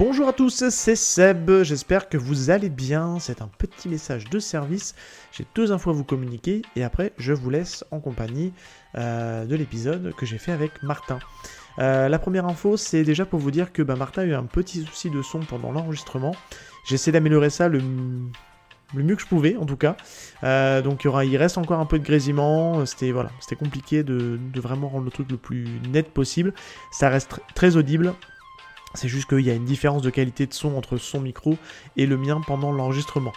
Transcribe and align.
Bonjour 0.00 0.28
à 0.28 0.32
tous, 0.32 0.66
c'est 0.70 0.96
Seb, 0.96 1.62
j'espère 1.62 2.08
que 2.08 2.16
vous 2.16 2.48
allez 2.48 2.70
bien. 2.70 3.18
C'est 3.18 3.42
un 3.42 3.50
petit 3.58 3.86
message 3.86 4.30
de 4.30 4.38
service. 4.38 4.94
J'ai 5.30 5.44
deux 5.54 5.72
infos 5.72 5.90
à 5.90 5.92
vous 5.92 6.04
communiquer 6.04 6.62
et 6.74 6.84
après 6.84 7.12
je 7.18 7.34
vous 7.34 7.50
laisse 7.50 7.84
en 7.90 8.00
compagnie 8.00 8.54
euh, 8.94 9.44
de 9.44 9.54
l'épisode 9.54 10.14
que 10.16 10.24
j'ai 10.24 10.38
fait 10.38 10.52
avec 10.52 10.82
Martin. 10.82 11.18
Euh, 11.80 12.08
la 12.08 12.18
première 12.18 12.46
info, 12.46 12.78
c'est 12.78 13.02
déjà 13.02 13.26
pour 13.26 13.40
vous 13.40 13.50
dire 13.50 13.74
que 13.74 13.82
bah, 13.82 13.94
Martin 13.94 14.22
a 14.22 14.24
eu 14.24 14.32
un 14.32 14.44
petit 14.44 14.86
souci 14.86 15.10
de 15.10 15.20
son 15.20 15.40
pendant 15.40 15.70
l'enregistrement. 15.70 16.34
J'ai 16.88 16.94
essayé 16.94 17.12
d'améliorer 17.12 17.50
ça 17.50 17.68
le, 17.68 17.82
mieux 18.94 19.16
que 19.16 19.22
je 19.22 19.28
pouvais, 19.28 19.54
en 19.56 19.66
tout 19.66 19.76
cas. 19.76 19.98
Euh, 20.44 20.80
donc 20.80 21.04
il, 21.04 21.36
reste 21.36 21.58
encore 21.58 21.78
un 21.78 21.84
peu 21.84 21.98
de 21.98 22.04
grésillement. 22.04 22.86
C'était 22.86 23.12
voilà, 23.12 23.28
compliqué 23.58 24.02
de, 24.02 24.40
vraiment 24.54 24.88
rendre 24.88 25.04
le 25.04 25.10
truc 25.10 25.30
le 25.30 25.36
plus 25.36 25.66
net 25.90 26.08
possible. 26.10 26.54
Ça 26.90 27.10
reste 27.10 27.38
très 27.54 27.76
audible. 27.76 28.14
C'est 28.94 29.08
juste 29.08 29.28
qu'il 29.28 29.40
y 29.40 29.50
a 29.50 29.54
une 29.54 29.64
différence 29.64 30.02
de 30.02 30.10
qualité 30.10 30.46
de 30.46 30.54
son 30.54 30.74
entre 30.74 30.96
son 30.96 31.20
micro 31.20 31.56
et 31.96 32.06
le 32.06 32.16
mien 32.16 32.40
pendant 32.46 32.72
l'enregistrement. 32.72 33.32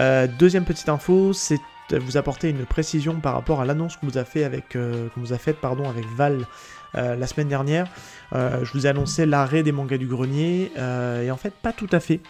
Euh, 0.00 0.26
deuxième 0.26 0.64
petite 0.64 0.88
info, 0.88 1.32
c'est 1.32 1.58
vous 1.92 2.16
apporter 2.16 2.50
une 2.50 2.66
précision 2.66 3.18
par 3.18 3.34
rapport 3.34 3.60
à 3.60 3.64
l'annonce 3.64 3.96
qu'on 3.96 4.06
vous 4.06 4.18
a 4.18 4.20
euh, 4.20 4.24
faite 4.24 4.44
avec 5.64 6.06
Val 6.16 6.46
euh, 6.94 7.16
la 7.16 7.26
semaine 7.26 7.48
dernière. 7.48 7.88
je 8.32 8.72
vous 8.72 8.86
ai 8.86 8.90
annoncé 8.90 9.26
l'arrêt 9.26 9.64
des 9.64 9.72
mangas 9.72 9.98
du 9.98 10.06
grenier 10.06 10.70
et 10.76 11.30
en 11.32 11.36
fait 11.36 11.52
pas 11.52 11.72
tout 11.72 11.88
à 11.90 11.98
fait. 11.98 12.20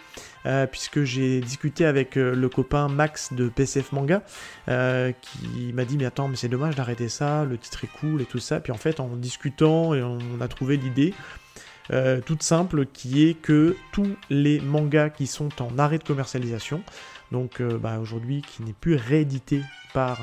puisque 0.71 1.03
j'ai 1.03 1.41
discuté 1.41 1.85
avec 1.85 2.15
le 2.15 2.49
copain 2.49 2.87
Max 2.87 3.33
de 3.33 3.49
PCF 3.49 3.91
Manga 3.91 4.23
qui 4.65 5.73
m'a 5.73 5.85
dit 5.85 5.97
mais 5.97 6.05
attends 6.05 6.27
mais 6.27 6.37
c'est 6.37 6.49
dommage 6.49 6.75
d'arrêter 6.75 7.09
ça, 7.09 7.45
le 7.45 7.59
titre 7.59 7.83
est 7.83 7.99
cool 7.99 8.23
et 8.23 8.25
tout 8.25 8.39
ça. 8.39 8.59
Puis 8.59 8.71
en 8.71 8.77
fait 8.77 8.99
en 8.99 9.09
discutant 9.09 9.93
et 9.93 10.01
on 10.01 10.41
a 10.41 10.47
trouvé 10.47 10.77
l'idée 10.77 11.13
euh, 11.91 12.21
toute 12.21 12.43
simple, 12.43 12.85
qui 12.85 13.27
est 13.27 13.33
que 13.33 13.75
tous 13.91 14.15
les 14.29 14.59
mangas 14.61 15.09
qui 15.09 15.27
sont 15.27 15.49
en 15.61 15.77
arrêt 15.77 15.97
de 15.97 16.03
commercialisation, 16.03 16.81
donc 17.31 17.59
euh, 17.59 17.77
bah, 17.77 17.99
aujourd'hui 18.01 18.41
qui 18.41 18.63
n'est 18.63 18.73
plus 18.73 18.95
réédité 18.95 19.61
par 19.93 20.19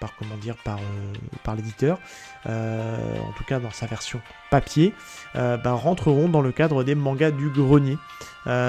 par 0.00 0.14
comment 0.16 0.36
dire, 0.36 0.54
par, 0.64 0.78
euh, 0.78 1.56
l'éditeur, 1.56 1.98
en 2.44 3.32
tout 3.36 3.42
cas 3.42 3.58
dans 3.58 3.72
sa 3.72 3.86
version 3.86 4.20
papier, 4.48 4.94
bah, 5.34 5.72
rentreront 5.72 6.28
dans 6.28 6.40
le 6.40 6.52
cadre 6.52 6.84
des 6.84 6.94
mangas 6.94 7.32
du 7.32 7.50
grenier. 7.50 7.98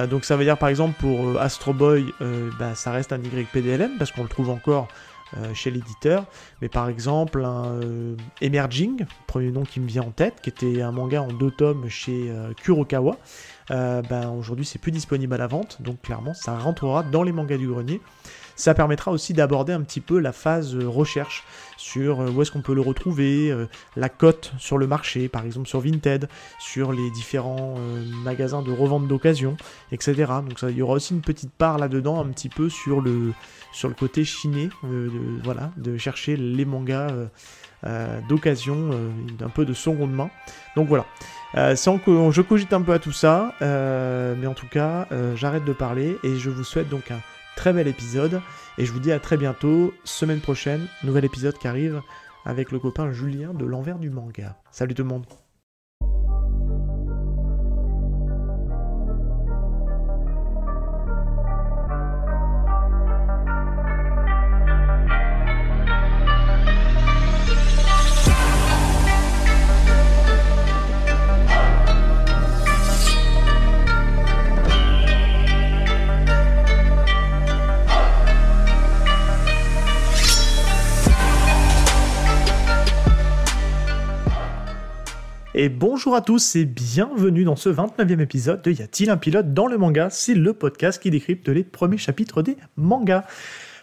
donc 0.10 0.26
ça 0.26 0.36
veut 0.36 0.44
dire 0.44 0.58
par 0.58 0.70
exemple 0.70 0.96
pour 1.00 1.40
Astro 1.40 1.74
Boy, 1.74 2.12
bah, 2.58 2.74
ça 2.74 2.92
reste 2.92 3.14
un 3.14 3.20
YPDLM 3.20 4.00
parce 4.00 4.12
qu'on 4.12 4.24
le 4.24 4.30
trouve 4.30 4.50
encore 4.50 4.88
chez 5.54 5.72
l'éditeur. 5.72 6.26
Mais 6.62 6.70
par 6.70 6.90
exemple, 6.90 7.44
euh, 7.46 8.16
Emerging, 8.42 9.06
premier 9.28 9.52
nom 9.52 9.64
qui 9.64 9.80
me 9.80 9.88
vient 9.88 10.04
en 10.04 10.12
tête, 10.12 10.42
qui 10.42 10.50
était 10.50 10.82
un 10.82 10.92
manga 10.92 11.22
en 11.22 11.28
deux 11.28 11.52
tomes 11.52 11.90
chez 11.90 12.30
euh, 12.30 12.54
Kurokawa, 12.54 13.18
ben, 13.70 14.34
aujourd'hui 14.38 14.66
c'est 14.66 14.80
plus 14.80 14.92
disponible 14.92 15.34
à 15.36 15.38
la 15.38 15.48
vente, 15.48 15.82
donc 15.82 16.02
clairement 16.02 16.34
ça 16.34 16.58
rentrera 16.58 17.04
dans 17.04 17.22
les 17.24 17.32
mangas 17.32 17.58
du 17.58 17.68
grenier. 17.68 18.02
Ça 18.60 18.74
permettra 18.74 19.12
aussi 19.12 19.32
d'aborder 19.32 19.72
un 19.72 19.80
petit 19.84 20.02
peu 20.02 20.20
la 20.20 20.34
phase 20.34 20.76
euh, 20.76 20.86
recherche 20.86 21.46
sur 21.78 22.20
euh, 22.20 22.30
où 22.30 22.42
est-ce 22.42 22.52
qu'on 22.52 22.62
peut 22.62 22.74
le 22.74 22.82
retrouver, 22.82 23.50
euh, 23.50 23.68
la 23.96 24.10
cote 24.10 24.52
sur 24.58 24.78
le 24.78 24.86
marché, 24.86 25.30
par 25.30 25.46
exemple 25.46 25.70
sur 25.70 25.80
Vinted, 25.80 26.28
sur 26.60 26.92
les 26.92 27.10
différents 27.12 27.76
magasins 28.26 28.62
de 28.62 28.74
revente 28.74 29.08
d'occasion, 29.08 29.56
etc. 29.94 30.26
Donc 30.46 30.62
il 30.64 30.78
y 30.78 30.82
aura 30.82 30.96
aussi 30.96 31.14
une 31.14 31.22
petite 31.22 31.54
part 31.54 31.78
là-dedans, 31.78 32.20
un 32.20 32.28
petit 32.28 32.50
peu 32.50 32.68
sur 32.68 33.00
le, 33.00 33.32
sur 33.72 33.88
le 33.88 33.96
côté 33.96 34.26
chiné, 34.26 34.68
de, 34.84 35.10
voilà, 35.42 35.72
de 35.78 35.98
chercher 35.98 36.36
les 36.36 36.66
mangas 36.66 37.14
d'occasion, 38.28 38.90
d'un 39.38 39.48
peu 39.48 39.64
de 39.64 39.74
seconde 39.74 40.12
main. 40.12 40.30
Donc 40.76 40.90
voilà. 40.90 41.06
sans 41.78 41.98
que 41.98 42.30
je 42.32 42.42
cogite 42.42 42.74
un 42.74 42.82
peu 42.82 42.92
à 42.92 43.00
tout 43.00 43.14
ça, 43.14 43.54
mais 43.62 44.48
en 44.48 44.54
tout 44.54 44.68
cas, 44.68 45.08
j'arrête 45.36 45.64
de 45.64 45.74
parler 45.74 46.18
et 46.24 46.36
je 46.36 46.50
vous 46.50 46.66
souhaite 46.66 46.90
donc 46.90 47.12
un 47.12 47.20
très 47.60 47.74
bel 47.74 47.90
épisode. 47.90 48.42
Et 48.78 48.86
je 48.86 48.94
vous 48.94 49.02
dis 49.02 49.12
à 49.12 49.20
très 49.20 49.36
bientôt, 49.36 49.94
semaine 50.06 50.40
prochaine, 50.40 50.88
nouvel 51.04 51.26
épisode 51.26 51.58
qui 51.58 51.68
arrive 51.68 52.02
avec 52.46 52.72
le 52.72 52.80
copain 52.80 53.12
Julien 53.12 53.54
de 53.54 53.66
l'envers 53.66 54.00
du 54.00 54.10
manga. 54.10 54.56
Salut 54.72 54.96
tout 54.96 55.04
le 55.04 55.10
monde 55.10 55.26
Et 85.62 85.68
bonjour 85.68 86.16
à 86.16 86.22
tous 86.22 86.56
et 86.56 86.64
bienvenue 86.64 87.44
dans 87.44 87.58
ce 87.58 87.68
29e 87.68 88.22
épisode 88.22 88.62
de 88.62 88.72
Y 88.72 88.82
a-t-il 88.82 89.10
un 89.10 89.18
pilote 89.18 89.54
dans 89.54 89.68
le 89.68 89.78
manga? 89.78 90.08
C'est 90.10 90.34
le 90.34 90.54
podcast 90.54 91.04
qui 91.04 91.12
décrypte 91.12 91.50
les 91.50 91.66
premiers 91.66 91.98
chapitres 91.98 92.42
des 92.42 92.56
mangas. 92.78 93.26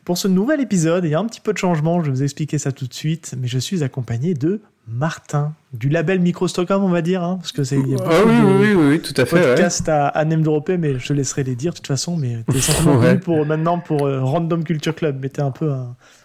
Pour 0.06 0.16
ce 0.16 0.26
nouvel 0.26 0.62
épisode, 0.62 1.04
il 1.04 1.10
y 1.10 1.14
a 1.14 1.18
un 1.18 1.26
petit 1.26 1.42
peu 1.42 1.52
de 1.52 1.58
changement, 1.58 2.00
je 2.00 2.06
vais 2.06 2.12
vous 2.12 2.22
expliquer 2.22 2.56
ça 2.56 2.72
tout 2.72 2.86
de 2.86 2.94
suite, 2.94 3.34
mais 3.38 3.46
je 3.46 3.58
suis 3.58 3.82
accompagné 3.82 4.32
de 4.32 4.62
Martin, 4.88 5.52
du 5.74 5.90
label 5.90 6.18
Micro 6.20 6.48
Stockholm, 6.48 6.82
on 6.82 6.88
va 6.88 7.02
dire, 7.02 7.22
hein, 7.22 7.36
parce 7.36 7.52
que 7.52 7.62
c'est 7.62 7.76
ah 7.76 8.10
oui, 8.24 8.36
oui, 8.58 8.72
oui, 8.72 9.02
tout 9.02 9.20
à 9.20 9.26
fait. 9.26 9.42
Podcast 9.42 9.86
à, 9.90 10.08
à 10.08 10.24
name 10.24 10.44
mais 10.78 10.98
je 10.98 11.06
te 11.06 11.12
laisserai 11.12 11.44
les 11.44 11.56
dire 11.56 11.72
de 11.72 11.76
toute 11.76 11.88
façon. 11.88 12.16
Mais 12.16 12.38
t'es 12.50 12.58
simplement 12.62 12.96
venu 12.96 13.20
pour 13.20 13.44
maintenant 13.44 13.80
pour 13.80 14.06
euh, 14.06 14.22
Random 14.22 14.64
Culture 14.64 14.94
Club, 14.94 15.18
mais 15.20 15.28
t'es 15.28 15.42
un 15.42 15.50
peu 15.50 15.70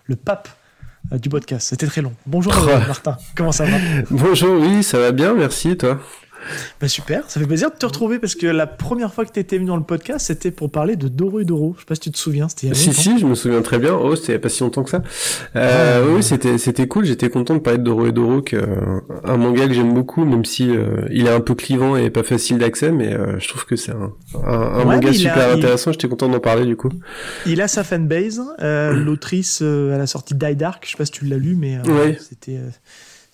le 0.05 0.15
pape 0.15 0.47
du 1.11 1.29
podcast. 1.29 1.67
C'était 1.69 1.87
très 1.87 2.01
long. 2.01 2.13
Bonjour 2.25 2.53
Martin, 2.87 3.17
comment 3.35 3.51
ça 3.51 3.65
va? 3.65 3.77
Bonjour, 4.09 4.59
oui, 4.61 4.83
ça 4.83 4.99
va 4.99 5.11
bien, 5.11 5.33
merci, 5.33 5.77
toi? 5.77 5.99
Bah 6.79 6.87
super, 6.87 7.29
ça 7.29 7.39
fait 7.39 7.45
plaisir 7.45 7.71
de 7.71 7.75
te 7.75 7.85
retrouver 7.85 8.19
parce 8.19 8.35
que 8.35 8.47
la 8.47 8.67
première 8.67 9.13
fois 9.13 9.25
que 9.25 9.31
tu 9.31 9.39
étais 9.39 9.57
venu 9.57 9.67
dans 9.67 9.77
le 9.77 9.83
podcast, 9.83 10.27
c'était 10.27 10.51
pour 10.51 10.71
parler 10.71 10.95
de 10.95 11.07
Doro 11.07 11.39
et 11.39 11.45
Doro. 11.45 11.73
Je 11.75 11.81
sais 11.81 11.85
pas 11.85 11.95
si 11.95 12.01
tu 12.01 12.11
te 12.11 12.17
souviens, 12.17 12.49
c'était 12.49 12.73
Si, 12.73 12.93
si, 12.93 13.19
je 13.19 13.25
me 13.25 13.35
souviens 13.35 13.61
très 13.61 13.79
bien. 13.79 13.95
Oh, 13.95 14.15
c'était 14.15 14.39
pas 14.39 14.49
si 14.49 14.63
longtemps 14.63 14.83
que 14.83 14.89
ça. 14.89 15.01
Euh, 15.55 16.03
ah. 16.03 16.13
oui, 16.13 16.23
c'était, 16.23 16.57
c'était 16.57 16.87
cool. 16.87 17.05
J'étais 17.05 17.29
content 17.29 17.55
de 17.55 17.59
parler 17.59 17.79
de 17.79 17.83
Doro 17.83 18.07
et 18.07 18.11
Doro, 18.11 18.41
que, 18.41 18.57
un 19.23 19.37
manga 19.37 19.67
que 19.67 19.73
j'aime 19.73 19.93
beaucoup, 19.93 20.25
même 20.25 20.45
si 20.45 20.69
euh, 20.69 21.07
il 21.11 21.27
est 21.27 21.31
un 21.31 21.41
peu 21.41 21.55
clivant 21.55 21.95
et 21.95 22.09
pas 22.09 22.23
facile 22.23 22.57
d'accès, 22.57 22.91
mais 22.91 23.13
euh, 23.13 23.39
je 23.39 23.47
trouve 23.47 23.65
que 23.65 23.75
c'est 23.75 23.91
un, 23.91 24.13
un, 24.43 24.85
manga 24.85 25.13
super 25.13 25.51
intéressant. 25.51 25.91
J'étais 25.91 26.07
content 26.07 26.29
d'en 26.29 26.39
parler 26.39 26.65
du 26.65 26.75
coup. 26.75 26.89
Il 27.45 27.61
a 27.61 27.67
sa 27.67 27.83
fanbase. 27.83 28.41
L'autrice, 28.59 29.61
elle 29.61 30.01
a 30.01 30.07
sorti 30.07 30.35
Die 30.35 30.55
Dark. 30.55 30.85
Je 30.85 30.91
sais 30.91 30.97
pas 30.97 31.05
si 31.05 31.11
tu 31.11 31.25
l'as 31.25 31.37
lu, 31.37 31.55
mais 31.55 31.79
c'était 32.19 32.59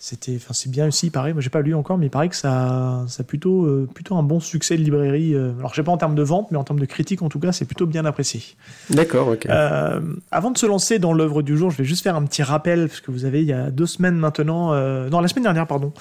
c'était 0.00 0.36
enfin 0.36 0.54
c'est 0.54 0.70
bien 0.70 0.86
aussi 0.86 1.10
pareil. 1.10 1.32
Moi 1.32 1.42
j'ai 1.42 1.50
pas 1.50 1.60
lu 1.60 1.74
encore 1.74 1.98
mais 1.98 2.06
il 2.06 2.10
paraît 2.10 2.28
que 2.28 2.36
ça 2.36 3.04
ça 3.08 3.22
a 3.22 3.24
plutôt 3.24 3.64
euh, 3.64 3.88
plutôt 3.92 4.14
un 4.14 4.22
bon 4.22 4.38
succès 4.38 4.76
de 4.76 4.82
librairie 4.82 5.34
euh, 5.34 5.50
alors 5.58 5.70
je 5.70 5.76
sais 5.76 5.82
pas 5.82 5.90
en 5.90 5.96
termes 5.96 6.14
de 6.14 6.22
vente 6.22 6.52
mais 6.52 6.56
en 6.56 6.62
termes 6.62 6.78
de 6.78 6.84
critique 6.86 7.20
en 7.20 7.28
tout 7.28 7.40
cas 7.40 7.50
c'est 7.50 7.64
plutôt 7.64 7.84
bien 7.84 8.04
apprécié. 8.04 8.42
D'accord 8.90 9.26
ok. 9.26 9.46
Euh, 9.46 10.00
avant 10.30 10.52
de 10.52 10.58
se 10.58 10.66
lancer 10.66 11.00
dans 11.00 11.12
l'œuvre 11.12 11.42
du 11.42 11.56
jour 11.56 11.72
je 11.72 11.78
vais 11.78 11.84
juste 11.84 12.04
faire 12.04 12.14
un 12.14 12.24
petit 12.24 12.44
rappel 12.44 12.86
parce 12.86 13.00
que 13.00 13.10
vous 13.10 13.24
avez 13.24 13.40
il 13.40 13.48
y 13.48 13.52
a 13.52 13.72
deux 13.72 13.86
semaines 13.86 14.16
maintenant 14.16 14.72
non 15.10 15.20
la 15.20 15.28
semaine 15.28 15.42
dernière 15.44 15.66
pardon. 15.66 15.92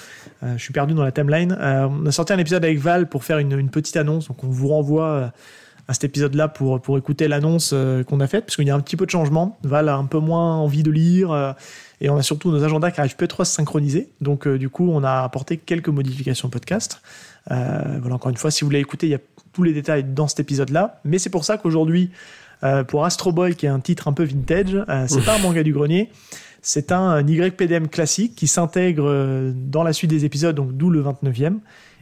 Je 0.43 0.61
suis 0.61 0.73
perdu 0.73 0.93
dans 0.93 1.03
la 1.03 1.11
timeline. 1.11 1.57
On 1.59 2.05
a 2.05 2.11
sorti 2.11 2.33
un 2.33 2.37
épisode 2.37 2.63
avec 2.63 2.77
Val 2.77 3.09
pour 3.09 3.23
faire 3.23 3.39
une, 3.39 3.57
une 3.57 3.69
petite 3.69 3.97
annonce. 3.97 4.27
Donc 4.27 4.43
on 4.43 4.47
vous 4.47 4.67
renvoie 4.67 5.31
à 5.87 5.93
cet 5.93 6.03
épisode-là 6.03 6.47
pour, 6.47 6.81
pour 6.81 6.97
écouter 6.97 7.27
l'annonce 7.27 7.73
qu'on 8.07 8.19
a 8.19 8.27
faite, 8.27 8.45
parce 8.45 8.57
qu'il 8.57 8.67
y 8.67 8.71
a 8.71 8.75
un 8.75 8.79
petit 8.81 8.97
peu 8.97 9.05
de 9.05 9.11
changement. 9.11 9.57
Val 9.63 9.87
a 9.87 9.95
un 9.95 10.05
peu 10.05 10.19
moins 10.19 10.55
envie 10.57 10.83
de 10.83 10.91
lire, 10.91 11.55
et 11.99 12.09
on 12.09 12.17
a 12.17 12.21
surtout 12.21 12.51
nos 12.51 12.63
agendas 12.63 12.91
qui 12.91 12.99
arrivent 12.99 13.15
plus 13.15 13.27
trop 13.27 13.41
à 13.41 13.45
se 13.45 13.53
synchroniser. 13.53 14.09
Donc, 14.21 14.47
euh, 14.47 14.57
du 14.57 14.69
coup, 14.69 14.89
on 14.91 15.03
a 15.03 15.23
apporté 15.23 15.57
quelques 15.57 15.89
modifications 15.89 16.49
podcast. 16.49 17.01
Euh, 17.49 17.97
voilà, 17.99 18.15
encore 18.15 18.29
une 18.29 18.37
fois, 18.37 18.51
si 18.51 18.61
vous 18.61 18.67
voulez 18.67 18.79
écouter, 18.79 19.07
il 19.07 19.11
y 19.11 19.15
a 19.15 19.19
tous 19.53 19.63
les 19.63 19.73
détails 19.73 20.03
dans 20.03 20.27
cet 20.27 20.39
épisode-là. 20.39 21.01
Mais 21.05 21.17
c'est 21.17 21.31
pour 21.31 21.43
ça 21.43 21.57
qu'aujourd'hui, 21.57 22.11
euh, 22.63 22.83
pour 22.83 23.03
Astro 23.03 23.31
Boy, 23.31 23.55
qui 23.55 23.65
est 23.65 23.69
un 23.69 23.79
titre 23.79 24.07
un 24.07 24.13
peu 24.13 24.23
vintage, 24.23 24.77
c'est 25.07 25.25
pas 25.25 25.35
un 25.35 25.39
manga 25.39 25.63
du 25.63 25.73
grenier. 25.73 26.11
C'est 26.61 26.91
un, 26.91 27.21
YPDM 27.25 27.87
classique 27.87 28.35
qui 28.35 28.47
s'intègre 28.47 29.53
dans 29.55 29.83
la 29.83 29.93
suite 29.93 30.09
des 30.09 30.25
épisodes, 30.25 30.55
donc 30.55 30.75
d'où 30.75 30.89
le 30.89 31.01
29e. 31.01 31.57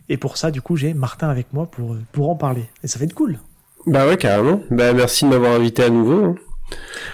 Et 0.09 0.17
pour 0.17 0.37
ça, 0.37 0.51
du 0.51 0.61
coup, 0.61 0.75
j'ai 0.75 0.93
Martin 0.93 1.29
avec 1.29 1.53
moi 1.53 1.69
pour, 1.69 1.95
pour 2.11 2.29
en 2.29 2.35
parler. 2.35 2.65
Et 2.83 2.87
ça 2.87 2.99
va 2.99 3.05
être 3.05 3.13
cool. 3.13 3.37
Bah 3.87 4.07
ouais, 4.07 4.17
carrément. 4.17 4.61
Bah 4.71 4.93
merci 4.93 5.25
de 5.25 5.29
m'avoir 5.29 5.53
invité 5.53 5.83
à 5.83 5.89
nouveau. 5.89 6.25
Hein. 6.25 6.35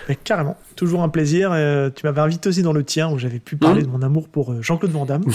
Mais 0.08 0.16
carrément, 0.16 0.58
toujours 0.76 1.04
un 1.04 1.10
plaisir. 1.10 1.52
Euh, 1.52 1.90
tu 1.94 2.06
m'avais 2.06 2.22
invité 2.22 2.50
aussi 2.50 2.64
dans 2.64 2.74
le 2.74 2.84
tien 2.84 3.12
où 3.12 3.20
j'avais 3.20 3.40
pu 3.40 3.56
parler 3.56 3.82
mmh. 3.82 3.86
de 3.86 3.90
mon 3.90 4.02
amour 4.02 4.30
pour 4.30 4.52
euh, 4.52 4.62
Jean-Claude 4.62 4.92
Van 4.92 5.06
Damme. 5.06 5.26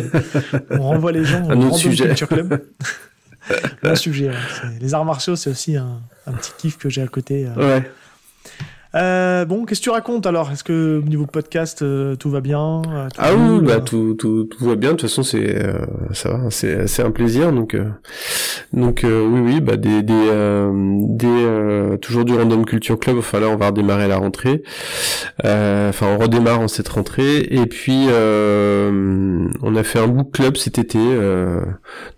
on 0.70 0.82
renvoie 0.82 1.12
les 1.12 1.24
gens 1.24 1.48
au 1.48 1.76
sujet. 1.76 2.06
Culture 2.08 2.28
Club. 2.28 2.62
un 3.82 3.94
sujet. 3.94 4.30
Les 4.80 4.94
arts 4.94 5.04
martiaux, 5.04 5.36
c'est 5.36 5.50
aussi 5.50 5.76
un, 5.76 6.00
petit 6.26 6.52
kiff 6.58 6.78
que 6.78 6.88
j'ai 6.88 7.02
à 7.02 7.06
côté. 7.06 7.46
Euh. 7.46 7.78
Ouais. 7.80 7.90
Euh, 8.94 9.44
bon, 9.46 9.64
qu'est-ce 9.64 9.80
que 9.80 9.84
tu 9.84 9.90
racontes 9.90 10.26
alors? 10.26 10.50
Est-ce 10.50 10.64
que 10.64 10.98
au 11.04 11.08
niveau 11.08 11.26
podcast, 11.26 11.82
euh, 11.82 12.14
tout 12.16 12.28
va 12.30 12.40
bien 12.40 12.82
euh, 12.92 13.08
tout 13.08 13.16
Ah 13.18 13.30
oui, 13.34 13.60
bah 13.62 13.80
tout, 13.80 14.14
tout, 14.18 14.44
tout 14.44 14.64
va 14.66 14.76
bien. 14.76 14.90
De 14.90 14.96
toute 14.96 15.08
façon, 15.08 15.22
c'est 15.22 15.56
euh, 15.64 15.78
ça 16.12 16.30
va, 16.30 16.50
c'est 16.50 16.86
c'est 16.86 17.02
un 17.02 17.10
plaisir. 17.10 17.52
Donc 17.52 17.74
euh, 17.74 17.86
donc 18.72 19.04
euh, 19.04 19.26
oui 19.26 19.40
oui, 19.40 19.60
bah 19.60 19.76
des 19.76 20.02
des 20.02 20.12
euh, 20.12 20.70
des 21.08 21.26
euh, 21.26 21.96
toujours 21.96 22.24
du 22.24 22.34
Random 22.34 22.64
Culture 22.66 22.98
Club. 22.98 23.16
Enfin 23.18 23.40
là, 23.40 23.48
on 23.48 23.56
va 23.56 23.68
redémarrer 23.68 24.08
la 24.08 24.18
rentrée. 24.18 24.62
Euh, 25.44 25.88
Enfin, 25.88 26.06
on 26.08 26.18
redémarre 26.18 26.60
en 26.60 26.68
cette 26.68 26.88
rentrée. 26.88 27.38
Et 27.50 27.66
puis 27.66 28.06
euh, 28.08 29.46
on 29.62 29.76
a 29.76 29.82
fait 29.82 29.98
un 29.98 30.06
book 30.06 30.32
club 30.32 30.56
cet 30.56 30.78
été, 30.78 30.98
euh, 30.98 31.60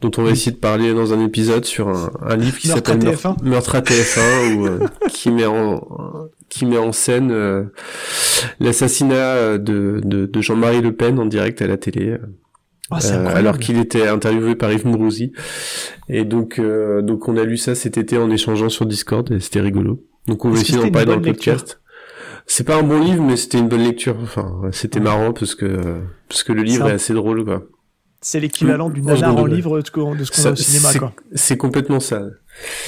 dont 0.00 0.11
on 0.19 0.23
va 0.23 0.31
essayer 0.31 0.53
de 0.53 0.56
parler 0.56 0.93
dans 0.94 1.12
un 1.12 1.20
épisode 1.25 1.65
sur 1.65 1.88
un, 1.88 2.11
un 2.23 2.37
livre 2.37 2.59
qui 2.59 2.69
Meurtre 2.69 2.91
à 2.91 2.94
s'appelle 2.94 3.15
TF1. 3.15 3.43
Meurtre 3.44 3.75
à 3.77 3.81
TF1 3.81 4.55
ou 4.56 4.67
euh, 4.67 4.79
qui 5.09 5.31
met 5.31 5.47
en 5.47 5.81
qui 6.55 6.67
met 6.67 6.79
en 6.79 6.93
scène 6.93 7.33
euh, 7.33 7.65
l'assassinat 8.61 9.15
euh, 9.17 9.59
de, 9.59 10.01
de, 10.05 10.27
de 10.27 10.41
Jean-Marie 10.41 10.81
Le 10.83 10.95
Pen 10.95 11.19
en 11.19 11.27
direct 11.27 11.61
à 11.62 11.67
la 11.67 11.77
télé, 11.77 12.11
euh, 12.11 12.19
incroyable. 12.93 13.27
alors 13.37 13.59
qu'il 13.59 13.77
était 13.79 14.06
interviewé 14.06 14.55
par 14.55 14.73
Yves 14.73 14.87
Mourouzi. 14.87 15.33
Et 16.09 16.25
donc, 16.25 16.59
euh, 16.61 17.03
donc 17.03 17.27
on 17.29 17.37
a 17.37 17.43
lu 17.45 17.56
ça 17.56 17.75
cet 17.75 17.99
été 17.99 18.19
en 18.19 18.31
échangeant 18.31 18.69
sur 18.69 18.87
Discord 18.87 19.31
et 19.33 19.41
c'était 19.41 19.61
rigolo. 19.61 20.05
Donc 20.29 20.45
on 20.45 20.51
va 20.51 20.61
essayer 20.61 20.79
d'en 20.81 20.91
parler 20.91 21.06
dans 21.06 21.17
le 21.17 21.23
podcast. 21.23 21.81
C'est 22.47 22.65
pas 22.65 22.77
un 22.77 22.83
bon 22.83 23.01
livre, 23.01 23.23
mais 23.25 23.37
c'était 23.37 23.59
une 23.59 23.69
bonne 23.69 23.83
lecture. 23.83 24.17
Enfin, 24.23 24.61
c'était 24.71 24.99
Ouais. 24.99 25.05
marrant 25.06 25.33
parce 25.33 25.55
que 25.56 26.01
parce 26.29 26.45
que 26.45 26.53
le 26.53 26.62
livre 26.62 26.89
est 26.89 26.93
assez 26.93 27.15
drôle, 27.15 27.45
quoi. 27.45 27.65
C'est 28.21 28.39
l'équivalent 28.41 28.89
du 28.91 29.01
Au 29.01 29.05
nanar 29.05 29.33
second 29.33 29.43
en 29.43 29.47
livre 29.47 29.81
de 29.81 29.85
ce 29.87 29.91
qu'on 29.91 30.49
a 30.49 30.53
au 30.53 30.56
cinéma, 30.56 30.95
quoi. 30.99 31.12
C'est 31.35 31.56
complètement 31.59 32.01
ça. 32.01 32.23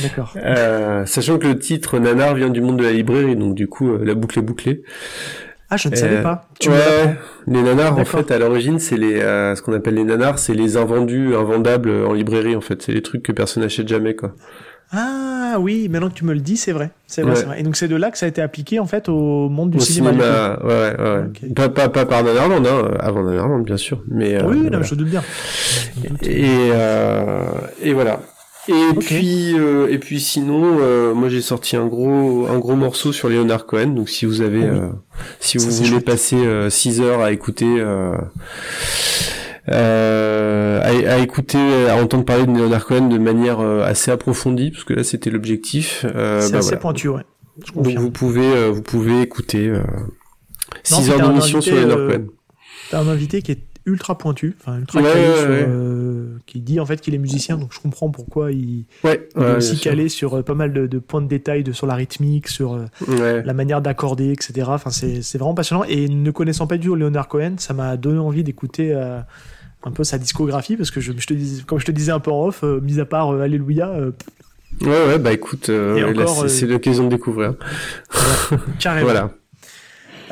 D'accord. 0.03 0.35
Euh, 0.37 1.05
sachant 1.07 1.39
que 1.39 1.47
le 1.47 1.59
titre 1.59 1.99
Nanar 1.99 2.35
vient 2.35 2.51
du 2.51 2.61
monde 2.61 2.77
de 2.79 2.85
la 2.85 2.93
librairie, 2.93 3.37
donc 3.37 3.55
du 3.55 3.67
coup 3.69 3.91
euh, 3.91 4.05
la 4.05 4.15
boucle 4.15 4.39
est 4.39 4.43
bouclée. 4.43 4.83
Ah, 5.69 5.77
je 5.77 5.89
ne 5.89 5.95
Euh, 5.95 5.97
savais 5.97 6.23
pas. 6.23 6.49
Tu 6.61 6.69
ouais, 6.71 7.17
les 7.49 7.63
nanars 7.63 7.99
en 7.99 8.05
fait 8.05 8.31
à 8.31 8.39
l'origine 8.39 8.79
c'est 8.79 8.97
les 8.97 9.21
euh, 9.21 9.55
ce 9.57 9.63
qu'on 9.63 9.73
appelle 9.73 9.95
les 9.95 10.05
nanars, 10.05 10.39
c'est 10.39 10.55
les 10.55 10.77
invendus, 10.77 11.35
invendables 11.35 11.91
en 11.91 12.13
librairie 12.13 12.55
en 12.55 12.61
fait, 12.61 12.83
c'est 12.83 12.93
les 12.93 13.03
trucs 13.03 13.23
que 13.25 13.33
personne 13.33 13.63
n'achète 13.65 13.89
jamais 13.89 14.15
quoi. 14.15 14.33
Ah 14.93 15.57
oui, 15.59 15.89
maintenant 15.89 16.09
que 16.11 16.15
tu 16.15 16.25
me 16.25 16.33
le 16.33 16.39
dis, 16.39 16.57
c'est 16.57 16.71
vrai. 16.71 16.91
C'est 17.09 17.23
vrai, 17.23 17.33
Ouais. 17.33 17.37
c'est 17.37 17.47
vrai. 17.47 17.59
Et 17.61 17.63
donc 17.65 17.75
c'est 17.75 17.89
de 17.89 17.97
là 17.97 18.13
que 18.13 18.19
ça 18.19 18.27
a 18.27 18.29
été 18.29 18.41
appliqué 18.41 18.79
en 18.79 18.87
fait 18.87 19.09
au 19.09 19.49
monde 19.49 19.71
du 19.71 19.79
Au 19.79 19.81
cinéma. 19.81 20.57
ouais, 20.63 20.69
ouais, 20.69 20.97
ouais. 21.01 21.51
Pas, 21.57 21.69
pas, 21.69 21.89
pas 21.89 22.07
par 22.07 22.23
Nanarland, 22.23 22.65
hein, 22.65 22.91
avant 23.01 23.25
Nanarland 23.25 23.63
bien 23.65 23.77
sûr, 23.77 24.05
mais 24.09 24.37
euh, 24.37 24.47
oui, 24.47 24.57
non, 24.59 24.69
voilà. 24.69 24.83
je 24.83 24.95
doute 24.95 25.09
bien. 25.09 25.25
Je 26.05 26.09
doute. 26.09 26.27
Et, 26.29 26.45
euh, 26.71 27.43
et 27.83 27.93
voilà. 27.95 28.21
Et 28.69 28.95
puis 28.99 29.55
euh, 29.59 29.89
et 29.91 29.99
puis 29.99 30.19
sinon 30.21 30.79
euh, 30.81 31.15
moi 31.15 31.29
j'ai 31.29 31.41
sorti 31.41 31.77
un 31.77 31.87
gros 31.87 32.47
un 32.49 32.59
gros 32.59 32.75
morceau 32.75 33.13
sur 33.13 33.29
Leonard 33.29 33.67
Cohen 33.67 33.89
donc 33.89 34.09
si 34.09 34.27
vous 34.27 34.41
avez 34.41 34.59
oui. 34.59 34.65
euh, 34.65 34.89
si 35.39 35.61
Ça, 35.61 35.67
vous 35.67 35.75
voulez 35.77 35.89
chouette. 35.91 36.05
passer 36.05 36.37
6 36.71 37.01
heures 37.01 37.21
à 37.21 37.31
écouter 37.33 37.67
euh, 37.79 38.17
euh, 39.69 40.81
à, 40.81 41.15
à 41.15 41.19
écouter 41.19 41.59
à 41.89 41.97
entendre 41.97 42.25
parler 42.25 42.47
de 42.47 42.53
Leonard 42.53 42.87
Cohen 42.87 43.09
de 43.09 43.19
manière 43.19 43.61
euh, 43.61 43.83
assez 43.85 44.11
approfondie 44.11 44.71
parce 44.71 44.85
que 44.85 44.95
là 44.95 45.05
c'était 45.05 45.31
l'objectif 45.31 46.05
euh, 46.05 46.41
c'est 46.41 46.53
bah, 46.53 46.59
assez 46.59 46.69
voilà. 46.69 46.81
pointu, 46.81 47.09
ouais. 47.09 47.23
Je 47.67 47.73
donc 47.73 47.87
vous 47.99 48.11
pouvez 48.11 48.47
euh, 48.47 48.71
vous 48.71 48.83
pouvez 48.83 49.23
écouter 49.23 49.69
euh, 49.69 49.83
6 50.85 50.95
c'était 50.95 51.13
heures 51.21 51.29
d'émission 51.29 51.61
sur 51.61 51.75
Leonard 51.75 51.99
euh, 51.99 52.09
Cohen 52.19 52.27
T'as 52.91 53.01
un 53.01 53.09
invité 53.09 53.43
qui 53.43 53.53
est 53.53 53.66
ultra 53.87 54.19
pointu, 54.19 54.57
enfin 54.61 54.79
ultra 54.79 55.01
Ouais, 55.01 55.13
calé 55.13 55.29
ouais, 55.29 55.37
sur, 55.41 55.49
ouais. 55.49 55.65
euh, 55.69 56.37
qui 56.47 56.61
dit 56.61 56.81
en 56.81 56.87
fait 56.87 57.01
qu'il 57.01 57.15
est 57.15 57.19
musicien, 57.19 57.57
donc 57.57 57.73
je 57.73 57.79
comprends 57.81 58.11
pourquoi 58.11 58.51
il, 58.53 58.85
il 59.05 59.09
est 59.09 59.57
aussi 59.57 59.77
sûr. 59.77 59.91
calé 59.91 60.09
sur 60.09 60.35
euh, 60.35 60.43
pas 60.43 60.55
mal 60.55 60.73
de, 60.73 60.87
de 60.87 60.99
points 60.99 61.23
de 61.23 61.29
détail 61.29 61.63
de, 61.65 61.73
sur 61.73 61.87
la 61.87 61.95
rythmique, 61.95 62.49
sur 62.49 62.75
euh, 62.75 63.43
la 63.43 63.53
manière 63.55 63.81
d'accorder, 63.81 64.31
etc. 64.33 64.67
Enfin, 64.69 64.91
c'est 64.91 65.39
vraiment 65.39 65.55
passionnant. 65.55 65.85
Et 65.85 66.09
ne 66.09 66.31
connaissant 66.31 66.67
pas 66.67 66.77
du 66.79 66.89
tout 66.89 66.97
Leonard 66.97 67.29
Cohen, 67.29 67.55
ça 67.59 67.75
m'a 67.75 67.97
donné 67.97 68.19
envie 68.19 68.43
d'écouter 68.45 68.93
euh, 68.93 69.21
un 69.85 69.91
peu 69.93 70.03
sa 70.05 70.19
discographie, 70.19 70.77
parce 70.77 70.91
que 70.91 71.01
je, 71.01 71.13
je 71.17 71.27
te 71.27 71.35
dis, 71.35 71.63
comme 71.67 71.79
je 71.79 71.87
te 71.87 71.93
disais 71.93 72.13
un 72.13 72.21
peu 72.21 72.31
en 72.33 72.47
off, 72.49 72.65
euh, 72.65 72.81
mis 72.81 72.99
à 73.01 73.05
part 73.05 73.31
Alléluia, 73.31 73.93
Ouais, 74.83 74.89
ouais, 74.89 75.19
bah 75.19 75.33
écoute, 75.33 75.71
c'est 76.49 76.67
l'occasion 76.67 77.05
de 77.05 77.11
découvrir. 77.11 77.55
carrément. 78.79 79.05
Voilà. 79.11 79.31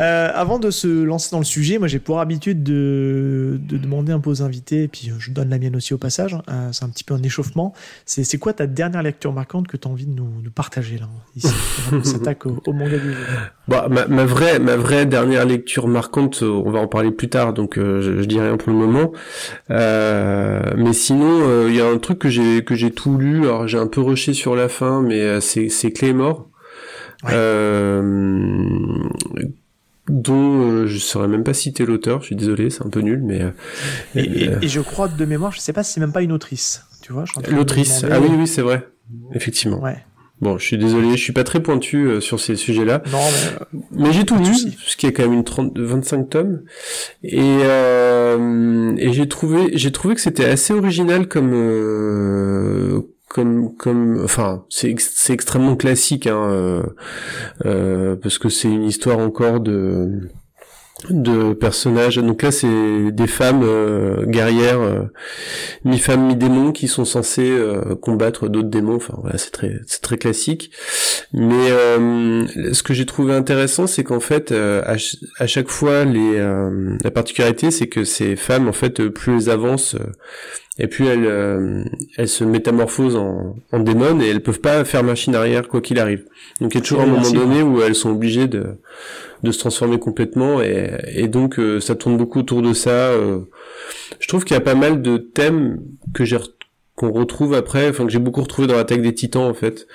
Euh, 0.00 0.30
avant 0.34 0.58
de 0.58 0.70
se 0.72 0.88
lancer 1.04 1.28
dans 1.30 1.38
le 1.38 1.44
sujet, 1.44 1.78
moi 1.78 1.86
j'ai 1.86 2.00
pour 2.00 2.18
habitude 2.18 2.62
de, 2.64 3.60
de 3.62 3.76
demander 3.78 4.10
un 4.12 4.18
peu 4.18 4.28
aux 4.30 4.42
invités, 4.42 4.82
et 4.84 4.88
puis 4.88 5.10
euh, 5.10 5.14
je 5.18 5.30
donne 5.30 5.50
la 5.50 5.58
mienne 5.58 5.76
aussi 5.76 5.94
au 5.94 5.98
passage, 5.98 6.36
euh, 6.48 6.68
c'est 6.72 6.84
un 6.84 6.88
petit 6.88 7.04
peu 7.04 7.14
un 7.14 7.22
échauffement. 7.22 7.72
C'est 8.04 8.38
quoi 8.38 8.52
ta 8.52 8.66
dernière 8.66 9.02
lecture 9.04 9.32
marquante 9.32 9.68
que 9.68 9.76
tu 9.76 9.86
as 9.86 9.90
envie 9.90 10.06
de 10.06 10.12
nous, 10.14 10.28
nous 10.42 10.50
partager 10.50 10.98
là, 10.98 11.08
ici 11.36 11.46
On 11.92 12.02
s'attaque 12.02 12.44
au, 12.46 12.60
au 12.66 12.72
manga 12.72 12.98
du 12.98 13.12
jour? 13.12 13.22
Bah, 13.68 13.86
ma, 13.88 14.06
ma 14.08 14.24
vraie, 14.24 14.58
ma 14.58 14.76
vraie 14.76 15.06
dernière 15.06 15.44
lecture 15.46 15.86
marquante, 15.86 16.42
on 16.42 16.70
va 16.70 16.80
en 16.80 16.88
parler 16.88 17.12
plus 17.12 17.28
tard, 17.28 17.52
donc 17.52 17.78
euh, 17.78 18.00
je, 18.02 18.20
je 18.20 18.24
dis 18.26 18.40
rien 18.40 18.56
pour 18.56 18.70
le 18.72 18.78
moment. 18.78 19.12
Euh, 19.70 20.60
mais 20.76 20.92
sinon, 20.92 21.48
euh, 21.48 21.66
il 21.68 21.76
y 21.76 21.80
a 21.80 21.86
un 21.86 21.98
truc 21.98 22.18
que 22.18 22.28
j'ai 22.28 22.64
que 22.64 22.74
j'ai 22.74 22.90
tout 22.90 23.16
lu. 23.16 23.44
Alors 23.44 23.68
j'ai 23.68 23.78
un 23.78 23.86
peu 23.86 24.00
rushé 24.00 24.32
sur 24.34 24.56
la 24.56 24.68
fin, 24.68 25.02
mais 25.02 25.20
euh, 25.20 25.40
c'est 25.40 25.68
c'est 25.68 25.92
Claymore, 25.92 26.48
Ouais. 27.22 27.30
euh, 27.32 28.02
dont 30.08 30.60
euh, 30.60 30.86
je 30.86 30.98
saurais 30.98 31.28
même 31.28 31.44
pas 31.44 31.54
citer 31.54 31.86
l'auteur. 31.86 32.20
Je 32.20 32.26
suis 32.26 32.36
désolé, 32.36 32.70
c'est 32.70 32.84
un 32.84 32.90
peu 32.90 33.00
nul, 33.00 33.22
mais 33.22 33.40
euh, 33.42 33.50
Et, 34.14 34.44
et- 34.44 34.48
euh, 34.50 34.58
et 34.62 34.68
je 34.68 34.80
crois 34.80 35.08
de 35.08 35.24
mémoire, 35.24 35.52
je 35.52 35.60
sais 35.60 35.72
pas 35.72 35.82
si 35.82 35.94
c'est 35.94 36.00
même 36.00 36.12
pas 36.12 36.22
une 36.22 36.32
autrice, 36.32 36.84
tu 37.02 37.12
vois. 37.12 37.24
l'autrice. 37.50 38.04
Ah 38.10 38.20
oui, 38.20 38.28
oui, 38.36 38.46
c'est 38.46 38.62
vrai. 38.62 38.88
Effectivement. 39.34 39.80
Ouais. 39.82 39.96
Bon, 40.40 40.58
je 40.58 40.64
suis 40.64 40.76
désolé, 40.76 41.12
je 41.12 41.22
suis 41.22 41.32
pas 41.32 41.44
très 41.44 41.62
pointu 41.62 42.06
euh, 42.06 42.20
sur 42.20 42.40
ces 42.40 42.56
sujets-là. 42.56 43.02
Non, 43.12 43.18
mais 43.72 43.80
Mais 43.92 44.12
j'ai 44.12 44.24
tout 44.24 44.36
lu, 44.36 44.52
ce 44.84 44.96
qui 44.96 45.06
est 45.06 45.12
quand 45.12 45.22
même 45.22 45.32
une 45.32 45.44
30, 45.44 45.78
25 45.78 46.28
tomes, 46.28 46.62
et 47.22 47.38
euh, 47.40 48.94
et 48.98 49.12
j'ai 49.12 49.28
trouvé 49.28 49.70
j'ai 49.74 49.92
trouvé 49.92 50.14
que 50.16 50.20
c'était 50.20 50.44
assez 50.44 50.74
original 50.74 51.28
comme 51.28 51.52
euh, 51.54 53.00
comme 53.34 53.76
comme 53.76 54.22
enfin 54.22 54.64
c'est 54.70 54.94
c'est 54.98 55.32
extrêmement 55.32 55.74
classique 55.74 56.28
hein, 56.28 56.50
euh, 56.52 56.82
euh, 57.66 58.14
parce 58.14 58.38
que 58.38 58.48
c'est 58.48 58.68
une 58.68 58.84
histoire 58.84 59.18
encore 59.18 59.58
de 59.58 60.30
de 61.10 61.52
personnages. 61.52 62.16
Donc 62.16 62.42
là 62.42 62.52
c'est 62.52 63.10
des 63.10 63.26
femmes 63.26 63.62
euh, 63.64 64.24
guerrières 64.24 64.80
euh, 64.80 65.02
mi-femmes 65.84 66.28
mi-démons 66.28 66.70
qui 66.72 66.86
sont 66.86 67.04
censées 67.04 67.50
euh, 67.50 67.96
combattre 67.96 68.48
d'autres 68.48 68.70
démons. 68.70 68.96
Enfin 68.96 69.14
voilà 69.20 69.36
c'est 69.36 69.50
très 69.50 69.80
c'est 69.88 70.00
très 70.00 70.16
classique. 70.16 70.70
Mais 71.32 71.70
euh, 71.70 72.46
ce 72.72 72.84
que 72.84 72.94
j'ai 72.94 73.06
trouvé 73.06 73.34
intéressant, 73.34 73.88
c'est 73.88 74.04
qu'en 74.04 74.20
fait, 74.20 74.52
euh, 74.52 74.82
à, 74.86 74.94
à 75.42 75.46
chaque 75.48 75.68
fois, 75.68 76.04
les, 76.04 76.38
la 77.02 77.10
particularité, 77.10 77.72
c'est 77.72 77.88
que 77.88 78.04
ces 78.04 78.36
femmes, 78.36 78.68
en 78.68 78.72
fait, 78.72 79.08
plus 79.08 79.32
elles 79.34 79.50
avancent, 79.50 79.96
et 80.78 80.86
plus 80.88 81.06
elles, 81.06 81.26
euh, 81.26 81.84
elles 82.16 82.28
se 82.28 82.44
métamorphosent 82.44 83.16
en, 83.16 83.56
en 83.72 83.78
démons, 83.78 84.20
et 84.20 84.28
elles 84.28 84.42
peuvent 84.42 84.60
pas 84.60 84.84
faire 84.84 85.04
machine 85.04 85.34
arrière 85.34 85.68
quoi 85.68 85.80
qu'il 85.80 85.98
arrive. 85.98 86.24
Donc 86.60 86.74
il 86.74 86.78
y 86.78 86.80
a 86.80 86.82
toujours 86.82 87.02
un 87.02 87.06
moment 87.06 87.30
donné 87.30 87.62
où 87.62 87.80
elles 87.82 87.94
sont 87.94 88.10
obligées 88.10 88.48
de, 88.48 88.64
de 89.42 89.52
se 89.52 89.58
transformer 89.58 89.98
complètement, 89.98 90.60
et, 90.62 90.90
et 91.14 91.28
donc 91.28 91.58
euh, 91.58 91.80
ça 91.80 91.94
tourne 91.94 92.16
beaucoup 92.16 92.40
autour 92.40 92.62
de 92.62 92.72
ça. 92.72 92.90
euh. 92.90 93.40
Je 94.18 94.28
trouve 94.28 94.44
qu'il 94.44 94.54
y 94.54 94.58
a 94.58 94.62
pas 94.62 94.74
mal 94.74 95.02
de 95.02 95.16
thèmes 95.16 95.80
que 96.12 96.24
j'ai 96.24 96.36
re- 96.36 96.50
qu'on 96.96 97.10
retrouve 97.10 97.54
après, 97.54 97.88
enfin 97.90 98.04
que 98.06 98.12
j'ai 98.12 98.20
beaucoup 98.20 98.40
retrouvé 98.42 98.68
dans 98.68 98.76
l'attaque 98.76 99.02
des 99.02 99.14
titans 99.14 99.42
en 99.42 99.54
fait, 99.54 99.86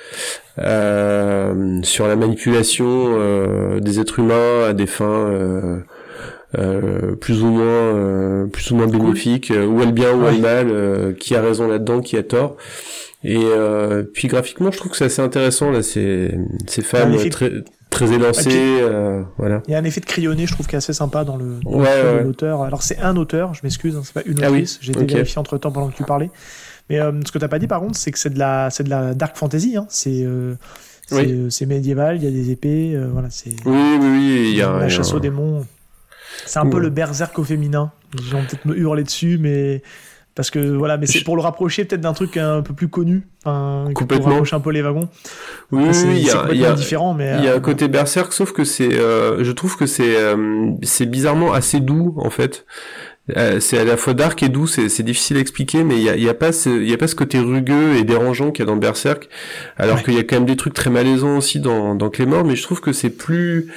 euh, 0.59 1.79
sur 1.83 2.07
la 2.07 2.15
manipulation 2.17 2.85
euh, 2.87 3.79
des 3.79 3.99
êtres 4.01 4.19
humains 4.19 4.65
à 4.67 4.73
des 4.73 4.85
fins 4.85 5.29
euh, 6.57 7.15
plus 7.15 7.43
ou 7.43 7.47
moins 7.47 7.63
euh, 7.65 8.45
plus 8.47 8.71
ou 8.71 8.75
moins 8.75 8.87
bénéfiques, 8.87 9.51
euh, 9.51 9.65
où 9.65 9.81
est 9.81 9.85
le 9.85 9.91
bien, 9.91 10.13
où 10.13 10.23
est 10.23 10.29
Ouais. 10.29 10.35
le 10.35 10.41
mal, 10.41 10.67
euh, 10.69 11.13
qui 11.13 11.35
a 11.35 11.41
raison 11.41 11.67
là-dedans, 11.67 12.01
qui 12.01 12.17
a 12.17 12.23
tort. 12.23 12.57
Et 13.23 13.37
euh, 13.37 14.03
puis 14.03 14.27
graphiquement, 14.29 14.71
je 14.71 14.77
trouve 14.77 14.91
que 14.91 14.97
c'est 14.97 15.05
assez 15.05 15.21
intéressant 15.21 15.71
là, 15.71 15.83
ces 15.83 16.33
ces 16.67 16.81
femmes 16.81 17.15
très 17.29 17.51
très 17.89 18.13
élancées, 18.13 18.49
euh, 18.81 19.23
voilà. 19.37 19.63
il 19.67 19.71
y 19.71 19.75
a 19.75 19.79
un 19.79 19.83
effet 19.83 19.99
de 19.99 20.05
crayonné, 20.05 20.45
je 20.45 20.53
trouve, 20.53 20.67
qui 20.67 20.75
est 20.75 20.77
assez 20.77 20.93
sympa 20.93 21.23
dans 21.23 21.37
le, 21.37 21.59
dans 21.63 21.71
le 21.71 21.77
Ouais, 21.77 22.19
de 22.19 22.23
l'auteur. 22.23 22.61
Alors 22.63 22.83
c'est 22.83 22.99
un 22.99 23.17
auteur, 23.17 23.55
je 23.55 23.61
m'excuse, 23.63 23.95
hein, 23.95 24.01
c'est 24.03 24.13
pas 24.13 24.21
une 24.25 24.37
Ah 24.43 24.51
oui, 24.51 24.59
autrice. 24.59 24.77
J'ai 24.81 24.95
ok. 24.95 25.09
vérifié 25.11 25.37
entre 25.39 25.57
temps 25.57 25.71
pendant 25.71 25.89
que 25.89 25.95
tu 25.97 26.03
parlais. 26.03 26.29
Mais 26.89 26.99
euh, 26.99 27.11
ce 27.25 27.31
que 27.31 27.39
t'as 27.39 27.47
pas 27.47 27.59
dit 27.59 27.67
par 27.67 27.79
contre, 27.81 27.97
c'est 27.97 28.11
que 28.11 28.19
c'est 28.19 28.29
de 28.33 28.39
la, 28.39 28.69
c'est 28.69 28.83
de 28.83 28.89
la 28.89 29.13
dark 29.15 29.35
fantasy. 29.37 29.75
Hein. 29.75 29.85
C'est, 29.89 30.23
euh, 30.23 30.53
c'est, 31.07 31.15
Oui. 31.17 31.65
médiéval, 31.67 32.17
il 32.17 32.23
y 32.23 32.27
a 32.27 32.31
des 32.31 32.51
épées, 32.51 32.93
euh, 32.95 33.09
voilà, 33.11 33.29
c'est 33.31 33.49
Oui, 33.65 33.97
oui, 33.99 34.07
oui, 34.07 34.49
il 34.51 34.57
y 34.57 34.61
a, 34.61 34.77
la 34.79 34.87
chasse 34.89 35.13
aux 35.13 35.19
démons. 35.19 35.65
C'est 36.45 36.59
un 36.59 36.65
peu 36.65 36.79
le 36.79 36.89
berserk 36.89 37.37
au 37.39 37.43
féminin. 37.43 37.91
Gens 38.21 38.37
vont 38.37 38.45
peut-être 38.45 38.65
me 38.65 38.77
hurler 38.77 39.03
dessus, 39.03 39.37
mais 39.39 39.81
parce 40.35 40.51
que 40.51 40.59
voilà, 40.59 40.97
mais 40.97 41.05
c'est 41.05 41.23
pour 41.23 41.35
le 41.35 41.41
rapprocher 41.41 41.83
peut-être 41.83 42.01
d'un 42.01 42.13
truc 42.13 42.37
un 42.37 42.61
peu 42.61 42.73
plus 42.73 42.87
connu, 42.87 43.27
enfin, 43.43 43.83
pour 43.87 43.93
Complètement. 43.93 44.29
rapprocher 44.29 44.55
un 44.55 44.61
peu 44.61 44.71
les 44.71 44.81
wagons. 44.81 45.09
Oui, 45.71 45.83
oui, 45.87 45.93
c'est 45.93 46.07
il 46.07 46.13
y 46.13 46.15
a, 46.15 46.17
il 46.17 46.23
y 46.23 46.31
complètement 46.33 46.67
a, 46.67 46.73
différent, 46.73 47.13
mais 47.13 47.35
il 47.39 47.43
y 47.43 47.47
a 47.47 47.51
euh, 47.51 47.57
un 47.57 47.59
côté 47.59 47.87
berserk, 47.89 48.31
sauf 48.31 48.53
que 48.53 48.63
c'est, 48.63 48.93
euh, 48.93 49.43
je 49.43 49.51
trouve 49.51 49.75
que 49.75 49.85
c'est, 49.85 50.15
euh, 50.15 50.71
c'est 50.81 51.07
bizarrement 51.07 51.51
assez 51.51 51.81
doux 51.81 52.15
en 52.17 52.29
fait. 52.29 52.65
Euh, 53.37 53.59
c'est 53.59 53.77
à 53.77 53.83
la 53.83 53.97
fois 53.97 54.13
dark 54.13 54.41
et 54.41 54.49
doux, 54.49 54.65
c'est 54.65 55.03
difficile 55.03 55.37
à 55.37 55.39
expliquer, 55.39 55.83
mais 55.83 55.97
il 55.97 56.03
y 56.03 56.09
a, 56.09 56.15
y 56.15 56.29
a, 56.29 56.33
pas 56.33 56.51
ce, 56.51 56.69
y 56.81 56.93
a 56.93 56.97
pas 56.97 57.07
ce 57.07 57.15
côté 57.15 57.39
rugueux 57.39 57.95
et 57.95 58.03
dérangeant 58.03 58.51
qu'il 58.51 58.65
y 58.65 58.67
a 58.67 58.71
dans 58.71 58.77
Berserk, 58.77 59.29
alors 59.77 60.01
qu'il 60.03 60.15
y 60.15 60.19
a 60.19 60.23
quand 60.23 60.37
même 60.37 60.45
des 60.45 60.55
trucs 60.55 60.73
très 60.73 60.89
malaisants 60.89 61.37
aussi 61.37 61.59
dans, 61.59 61.95
dans 61.95 62.09
Claymore, 62.09 62.43
mais 62.43 62.55
je 62.55 62.63
trouve 62.63 62.81
que 62.81 62.91
c'est 62.91 63.09
plus 63.11 63.71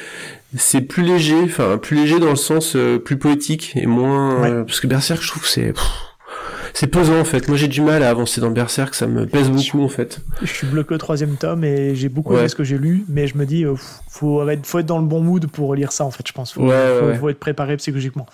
c'est 0.57 0.83
plus 0.83 1.03
léger, 1.03 1.41
enfin 1.45 1.79
plus 1.79 1.97
léger 1.97 2.19
dans 2.19 2.31
le 2.31 2.37
sens 2.37 2.77
euh, 2.77 2.99
plus 2.99 3.17
poétique 3.17 3.73
et 3.77 3.87
moins 3.87 4.45
euh, 4.45 4.65
parce 4.65 4.81
que 4.81 4.87
Berserk 4.87 5.23
je 5.23 5.29
trouve 5.29 5.47
c'est 5.47 5.73
c'est 6.75 6.87
pesant 6.87 7.21
en 7.21 7.25
fait. 7.25 7.49
Moi 7.49 7.57
j'ai 7.57 7.69
du 7.69 7.81
mal 7.81 8.03
à 8.03 8.11
avancer 8.11 8.41
dans 8.41 8.51
Berserk, 8.51 8.95
ça 8.95 9.07
me 9.07 9.27
pèse 9.27 9.51
beaucoup 9.51 9.83
en 9.83 9.89
fait. 9.89 10.21
Je 10.41 10.53
suis 10.53 10.67
bloqué 10.67 10.95
au 10.95 10.99
troisième 10.99 11.37
tome 11.37 11.65
et 11.65 11.95
j'ai 11.95 12.09
beaucoup 12.09 12.37
aimé 12.37 12.49
ce 12.49 12.57
que 12.57 12.65
j'ai 12.65 12.79
lu, 12.79 13.05
mais 13.09 13.27
je 13.27 13.37
me 13.37 13.45
dis 13.45 13.65
faut 14.09 14.49
être, 14.49 14.67
faut 14.67 14.79
être 14.79 14.87
dans 14.87 14.99
le 14.99 15.07
bon 15.07 15.21
mood 15.21 15.47
pour 15.49 15.75
lire 15.75 15.93
ça 15.93 16.05
en 16.05 16.11
fait, 16.11 16.27
je 16.27 16.33
pense. 16.33 16.53
Faut, 16.53 16.71
faut 17.21 17.29
être 17.29 17.41
préparé 17.41 17.77
psychologiquement. 17.77 18.27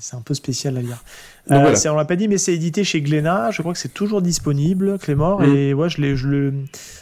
C'est 0.00 0.16
un 0.16 0.20
peu 0.22 0.34
spécial 0.34 0.76
à 0.76 0.80
lire. 0.80 1.02
Euh, 1.50 1.74
on 1.86 1.96
l'a 1.96 2.04
pas 2.04 2.16
dit, 2.16 2.28
mais 2.28 2.38
c'est 2.38 2.54
édité 2.54 2.84
chez 2.84 3.00
Glénat. 3.00 3.50
Je 3.50 3.62
crois 3.62 3.72
que 3.72 3.78
c'est 3.78 3.92
toujours 3.92 4.22
disponible, 4.22 4.98
Clémor. 4.98 5.40
Mm. 5.40 5.56
Et 5.56 5.74
ouais, 5.74 5.88
je 5.88 6.00
l'ai, 6.00 6.16
je 6.16 6.28
le. 6.28 6.54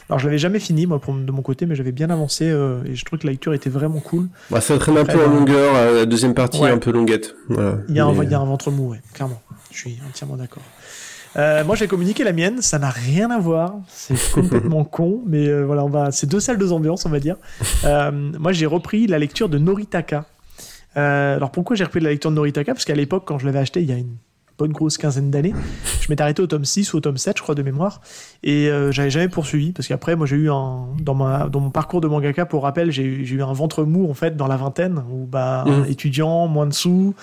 Alors, 0.09 0.19
je 0.19 0.27
l'avais 0.27 0.39
jamais 0.39 0.61
fini 0.61 0.87
moi 0.87 1.01
de 1.07 1.33
mon 1.33 1.43
côté, 1.43 1.67
mais 1.67 1.75
j'avais 1.75 1.93
bien 1.93 2.11
avancé 2.11 2.49
euh, 2.49 2.79
et 2.85 2.95
je 2.95 3.05
trouve 3.05 3.19
que 3.19 3.27
la 3.27 3.33
lecture 3.33 3.55
était 3.55 3.71
vraiment 3.71 4.01
cool. 4.01 4.29
Bah, 4.51 4.61
ça 4.61 4.79
traîne 4.79 4.99
un 4.99 5.05
peu 5.05 5.25
en 5.25 5.29
longueur. 5.29 5.75
Euh, 5.75 5.99
la 6.01 6.07
deuxième 6.07 6.35
partie 6.35 6.63
est 6.63 6.71
un 6.71 6.79
peu 6.79 6.93
longuette. 6.93 7.35
Il 7.51 7.57
y 7.95 8.01
a, 8.01 8.07
un, 8.07 8.23
il 8.23 8.31
y 8.31 8.35
a 8.35 8.41
un 8.41 8.45
ventre 8.45 8.71
mou, 8.71 8.91
ouais, 8.91 9.01
clairement. 9.13 9.41
Je 9.73 9.79
suis 9.79 9.99
entièrement 10.09 10.37
d'accord. 10.37 10.63
Euh, 11.37 11.65
moi, 11.65 11.77
j'ai 11.77 11.87
communiqué 11.87 12.25
la 12.25 12.33
mienne. 12.33 12.63
Ça 12.63 12.79
n'a 12.79 12.91
rien 12.91 13.31
à 13.31 13.39
voir. 13.39 13.75
C'est 13.89 14.17
complètement 14.33 14.85
con, 14.85 15.23
mais 15.27 15.47
euh, 15.49 15.65
voilà, 15.65 15.85
on 15.85 15.89
va. 15.89 16.11
C'est 16.13 16.27
deux 16.27 16.41
salles, 16.41 16.59
deux 16.59 16.73
ambiances, 16.73 17.05
on 17.07 17.11
va 17.11 17.21
dire. 17.21 17.37
Euh, 17.85 18.11
moi, 18.11 18.53
j'ai 18.53 18.67
repris 18.67 19.07
la 19.07 19.19
lecture 19.19 19.49
de 19.49 19.59
Noritaka. 19.59 20.25
Alors 20.95 21.51
pourquoi 21.51 21.77
j'ai 21.77 21.85
repris 21.85 22.01
la 22.01 22.09
lecture 22.09 22.31
de 22.31 22.37
Noritaka? 22.37 22.73
Parce 22.73 22.87
qu'à 22.87 22.95
l'époque, 22.95 23.25
quand 23.27 23.39
je 23.39 23.45
l'avais 23.45 23.59
acheté, 23.59 23.83
il 23.83 23.89
y 23.91 23.93
a 23.93 23.99
une 23.99 24.17
bonne 24.59 24.73
grosse 24.73 24.97
quinzaine 24.99 25.31
d'années, 25.31 25.55
je 26.01 26.07
m'étais 26.09 26.23
arrêté 26.23 26.43
au 26.43 26.47
tome 26.47 26.65
6 26.65 26.93
ou 26.93 26.99
au 26.99 27.01
tome 27.01 27.17
7, 27.17 27.37
je 27.37 27.43
crois, 27.43 27.55
de 27.55 27.63
mémoire, 27.63 28.01
et 28.43 28.69
euh, 28.69 28.93
j'avais 28.93 29.11
jamais 29.11 29.29
poursuivi, 29.29 29.73
parce 29.73 29.89
qu'après, 29.89 30.17
moi, 30.17 30.27
j'ai 30.27 30.37
eu 30.37 30.51
un, 30.51 30.89
dans, 31.01 31.15
ma, 31.15 31.49
dans 31.49 31.61
mon 31.61 31.71
parcours 31.71 32.01
de 32.01 32.09
mangaka, 32.09 32.47
pour 32.47 32.63
rappel, 32.63 32.91
j'ai 32.91 33.05
eu 33.05 33.43
un 33.43 33.53
ventre 33.53 33.85
mou, 33.85 34.11
en 34.11 34.15
fait, 34.15 34.37
dans 34.37 34.47
la 34.47 34.57
vingtaine, 34.57 35.03
où, 35.11 35.27
bah, 35.27 35.65
mmh. 35.67 35.91
étudiant, 35.91 36.47
moins 36.47 36.67
de 36.67 36.73
sous, 36.73 37.15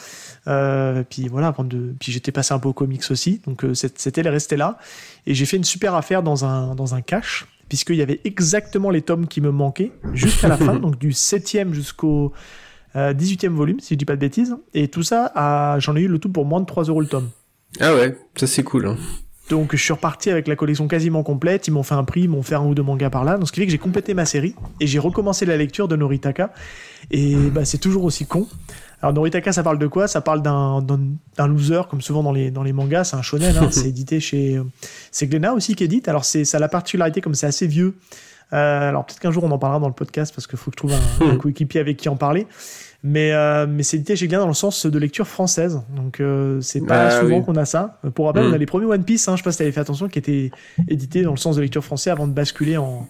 euh, 0.48 1.04
puis 1.10 1.28
voilà, 1.28 1.54
de, 1.60 1.96
puis 2.00 2.12
j'étais 2.12 2.32
passé 2.32 2.54
un 2.54 2.60
peu 2.60 2.70
aux 2.70 2.74
comics 2.74 3.04
aussi, 3.10 3.42
donc 3.48 3.64
euh, 3.64 3.74
c'était 3.74 4.22
resté 4.30 4.56
là, 4.56 4.78
et 5.26 5.34
j'ai 5.34 5.46
fait 5.46 5.58
une 5.58 5.64
super 5.64 5.96
affaire 5.96 6.24
dans 6.24 6.46
un, 6.46 6.76
dans 6.76 6.96
un 6.96 7.02
cache, 7.02 7.48
puisqu'il 7.70 7.96
y 7.96 8.02
avait 8.02 8.20
exactement 8.26 8.90
les 8.90 9.02
tomes 9.02 9.28
qui 9.28 9.42
me 9.42 9.52
manquaient, 9.52 9.92
jusqu'à 10.14 10.48
la 10.48 10.58
fin, 10.66 10.76
donc 10.76 11.00
du 11.00 11.14
7 11.14 11.72
jusqu'au 11.72 12.34
18e 12.96 13.48
euh, 13.48 13.50
volume, 13.50 13.80
si 13.80 13.94
je 13.94 13.98
dis 13.98 14.06
pas 14.06 14.16
de 14.16 14.22
bêtises. 14.22 14.56
Et 14.74 14.88
tout 14.88 15.04
ça, 15.04 15.32
j'en 15.80 15.96
ai 15.96 16.02
eu 16.02 16.08
le 16.08 16.20
tout 16.20 16.30
pour 16.30 16.46
moins 16.46 16.62
de 16.62 16.66
3 16.66 16.86
euros 16.86 17.02
le 17.02 17.08
tome. 17.08 17.30
Ah 17.80 17.94
ouais, 17.96 18.16
ça 18.36 18.46
c'est 18.46 18.64
cool. 18.64 18.88
Hein. 18.88 18.98
Donc 19.50 19.76
je 19.76 19.82
suis 19.82 19.94
reparti 19.94 20.30
avec 20.30 20.48
la 20.48 20.56
collection 20.56 20.88
quasiment 20.88 21.24
complète. 21.24 21.68
Ils 21.68 21.72
m'ont 21.72 21.84
fait 21.84 21.96
un 21.96 22.04
prix, 22.04 22.22
ils 22.22 22.30
m'ont 22.30 22.44
fait 22.44 22.56
un 22.56 22.64
ou 22.64 22.74
deux 22.74 22.84
mangas 22.84 23.10
par 23.10 23.24
là. 23.24 23.38
Donc 23.38 23.48
ce 23.48 23.52
qui 23.52 23.60
fait 23.60 23.66
que 23.66 23.72
j'ai 23.72 23.78
complété 23.78 24.14
ma 24.14 24.26
série 24.26 24.56
et 24.80 24.88
j'ai 24.88 25.00
recommencé 25.00 25.46
la 25.46 25.58
lecture 25.58 25.88
de 25.88 25.96
Noritaka. 25.96 26.54
Et 27.12 27.36
bah, 27.36 27.66
c'est 27.66 27.78
toujours 27.78 28.06
aussi 28.06 28.26
con. 28.26 28.48
Alors 29.02 29.14
Noritaka, 29.14 29.52
ça 29.52 29.64
parle 29.64 29.80
de 29.80 29.88
quoi? 29.88 30.08
Ça 30.08 30.22
parle 30.22 30.42
d'un 30.42 31.48
loser, 31.48 31.82
comme 31.90 32.02
souvent 32.02 32.24
dans 32.24 32.32
les, 32.32 32.52
dans 32.52 32.64
les 32.64 32.72
mangas. 32.72 33.06
C'est 33.06 33.18
un 33.18 33.22
shonen. 33.22 33.58
Hein. 33.58 33.68
c'est 33.72 33.90
édité 33.90 34.22
chez. 34.22 34.62
C'est 35.12 35.28
Glénat 35.28 35.54
aussi 35.54 35.76
qui 35.76 35.84
édite. 35.84 36.08
Alors 36.08 36.24
ça 36.24 36.40
a 36.54 36.60
la 36.60 36.70
particularité, 36.70 37.20
comme 37.20 37.36
c'est 37.36 37.48
assez 37.48 37.68
vieux. 37.68 37.96
Euh, 38.54 38.90
alors 38.90 39.06
peut-être 39.06 39.20
qu'un 39.20 39.32
jour 39.32 39.44
on 39.44 39.52
en 39.52 39.58
parlera 39.58 39.80
dans 39.80 39.88
le 39.88 39.94
podcast 39.94 40.34
parce 40.34 40.48
qu'il 40.48 40.60
faut 40.60 40.70
que 40.70 40.76
je 40.76 40.88
trouve 40.88 40.94
un, 40.94 41.34
un 41.34 41.38
coéquipier 41.38 41.80
avec 41.80 41.98
qui 41.98 42.10
en 42.10 42.16
parler. 42.16 42.48
Mais, 43.06 43.34
euh, 43.34 43.66
mais 43.68 43.84
c'est 43.84 43.98
édité 43.98 44.16
chez 44.16 44.28
Glénat 44.28 44.44
dans 44.44 44.48
le 44.48 44.54
sens 44.54 44.86
de 44.86 44.98
lecture 44.98 45.28
française. 45.28 45.82
Donc 45.96 46.20
euh, 46.20 46.62
c'est 46.62 46.86
pas 46.86 47.08
ah 47.08 47.20
souvent 47.20 47.42
qu'on 47.42 47.56
a 47.56 47.66
ça. 47.66 48.00
Pour 48.16 48.28
rappel, 48.28 48.44
on 48.44 48.54
a 48.54 48.56
hmm. 48.56 48.60
les 48.60 48.66
premiers 48.66 48.86
One 48.86 49.04
Piece, 49.04 49.28
hein, 49.28 49.34
je 49.36 49.42
sais 49.42 49.44
pas 49.44 49.52
si 49.52 49.58
t'avais 49.58 49.74
fait 49.74 49.82
attention, 49.82 50.08
qui 50.08 50.20
étaient 50.20 50.52
édités 50.88 51.24
dans 51.24 51.32
le 51.32 51.38
sens 51.38 51.58
de 51.58 51.62
lecture 51.62 51.84
français 51.84 52.12
avant 52.12 52.28
de 52.28 52.34
basculer 52.34 52.78
en, 52.78 53.08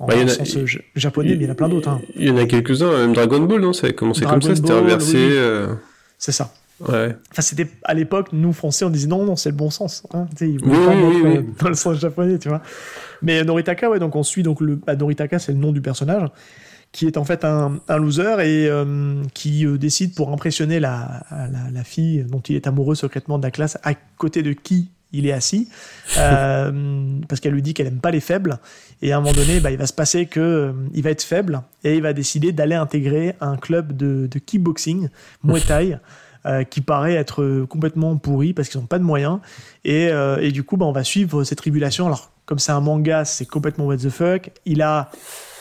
en 0.00 0.06
bah, 0.06 0.14
sens 0.26 0.56
japonais, 0.96 1.30
mais 1.30 1.36
il 1.36 1.42
y 1.42 1.46
en 1.46 1.52
a 1.52 1.54
plein 1.54 1.68
d'autres. 1.68 1.90
Hein. 1.90 2.00
Il 2.16 2.26
y 2.26 2.30
en 2.30 2.36
a 2.38 2.44
quelques-uns, 2.44 2.90
même 2.98 3.12
Dragon 3.12 3.40
Ball, 3.40 3.60
non? 3.60 3.72
Ça 3.72 3.86
avait 3.86 3.94
commencé 3.94 4.24
comme 4.24 4.42
ça, 4.42 4.56
c'était 4.56 4.72
inversé. 4.72 5.38
C'est 6.18 6.32
ça. 6.32 6.52
Ouais. 6.80 7.14
Enfin, 7.30 7.42
c'était 7.42 7.68
à 7.84 7.94
l'époque, 7.94 8.28
nous 8.32 8.52
français, 8.52 8.84
on 8.84 8.90
disait 8.90 9.06
non, 9.06 9.24
non, 9.24 9.36
c'est 9.36 9.50
le 9.50 9.56
bon 9.56 9.70
sens. 9.70 10.02
Hein. 10.14 10.26
oui, 10.40 10.58
oui, 10.62 11.22
oui, 11.24 11.46
dans 11.60 11.68
le 11.68 11.74
sens 11.74 11.98
japonais, 11.98 12.38
tu 12.38 12.48
vois. 12.48 12.62
Mais 13.22 13.44
Noritaka, 13.44 13.90
ouais, 13.90 13.98
donc 13.98 14.16
on 14.16 14.22
suit 14.22 14.42
donc 14.42 14.60
le 14.60 14.76
bah, 14.76 14.96
Noritaka, 14.96 15.38
c'est 15.38 15.52
le 15.52 15.58
nom 15.58 15.72
du 15.72 15.80
personnage 15.82 16.28
qui 16.92 17.06
est 17.06 17.16
en 17.16 17.24
fait 17.24 17.44
un, 17.44 17.78
un 17.88 17.96
loser 17.98 18.40
et 18.40 18.68
euh, 18.68 19.22
qui 19.32 19.64
euh, 19.64 19.78
décide 19.78 20.14
pour 20.14 20.32
impressionner 20.32 20.80
la, 20.80 21.22
la, 21.30 21.70
la, 21.72 21.84
fille 21.84 22.24
dont 22.28 22.40
il 22.40 22.56
est 22.56 22.66
amoureux 22.66 22.96
secrètement 22.96 23.38
de 23.38 23.44
la 23.44 23.52
classe, 23.52 23.78
à 23.84 23.94
côté 24.16 24.42
de 24.42 24.52
qui 24.52 24.90
il 25.12 25.26
est 25.26 25.32
assis, 25.32 25.68
euh, 26.18 27.18
parce 27.28 27.40
qu'elle 27.40 27.52
lui 27.52 27.62
dit 27.62 27.74
qu'elle 27.74 27.86
aime 27.86 28.00
pas 28.00 28.10
les 28.10 28.20
faibles. 28.20 28.58
Et 29.02 29.12
à 29.12 29.18
un 29.18 29.20
moment 29.20 29.32
donné, 29.32 29.60
bah, 29.60 29.70
il 29.70 29.78
va 29.78 29.86
se 29.86 29.92
passer 29.92 30.26
que 30.26 30.74
il 30.92 31.02
va 31.02 31.10
être 31.10 31.22
faible 31.22 31.62
et 31.84 31.96
il 31.96 32.02
va 32.02 32.12
décider 32.12 32.52
d'aller 32.52 32.74
intégrer 32.74 33.34
un 33.40 33.56
club 33.56 33.96
de, 33.96 34.26
de 34.30 34.38
kickboxing, 34.38 35.08
Muay 35.44 35.60
Thai. 35.66 35.98
Euh, 36.46 36.64
qui 36.64 36.80
paraît 36.80 37.16
être 37.16 37.66
complètement 37.68 38.16
pourri 38.16 38.54
parce 38.54 38.70
qu'ils 38.70 38.80
n'ont 38.80 38.86
pas 38.86 38.98
de 38.98 39.04
moyens. 39.04 39.40
Et, 39.84 40.08
et 40.40 40.52
du 40.52 40.62
coup, 40.62 40.76
bah, 40.76 40.86
on 40.86 40.92
va 40.92 41.04
suivre 41.04 41.44
ces 41.44 41.54
tribulations. 41.54 42.06
Alors, 42.06 42.30
comme 42.50 42.58
c'est 42.58 42.72
un 42.72 42.80
manga, 42.80 43.24
c'est 43.24 43.46
complètement 43.46 43.86
what 43.86 43.98
the 43.98 44.08
fuck. 44.08 44.50
Il 44.66 44.82
a 44.82 45.08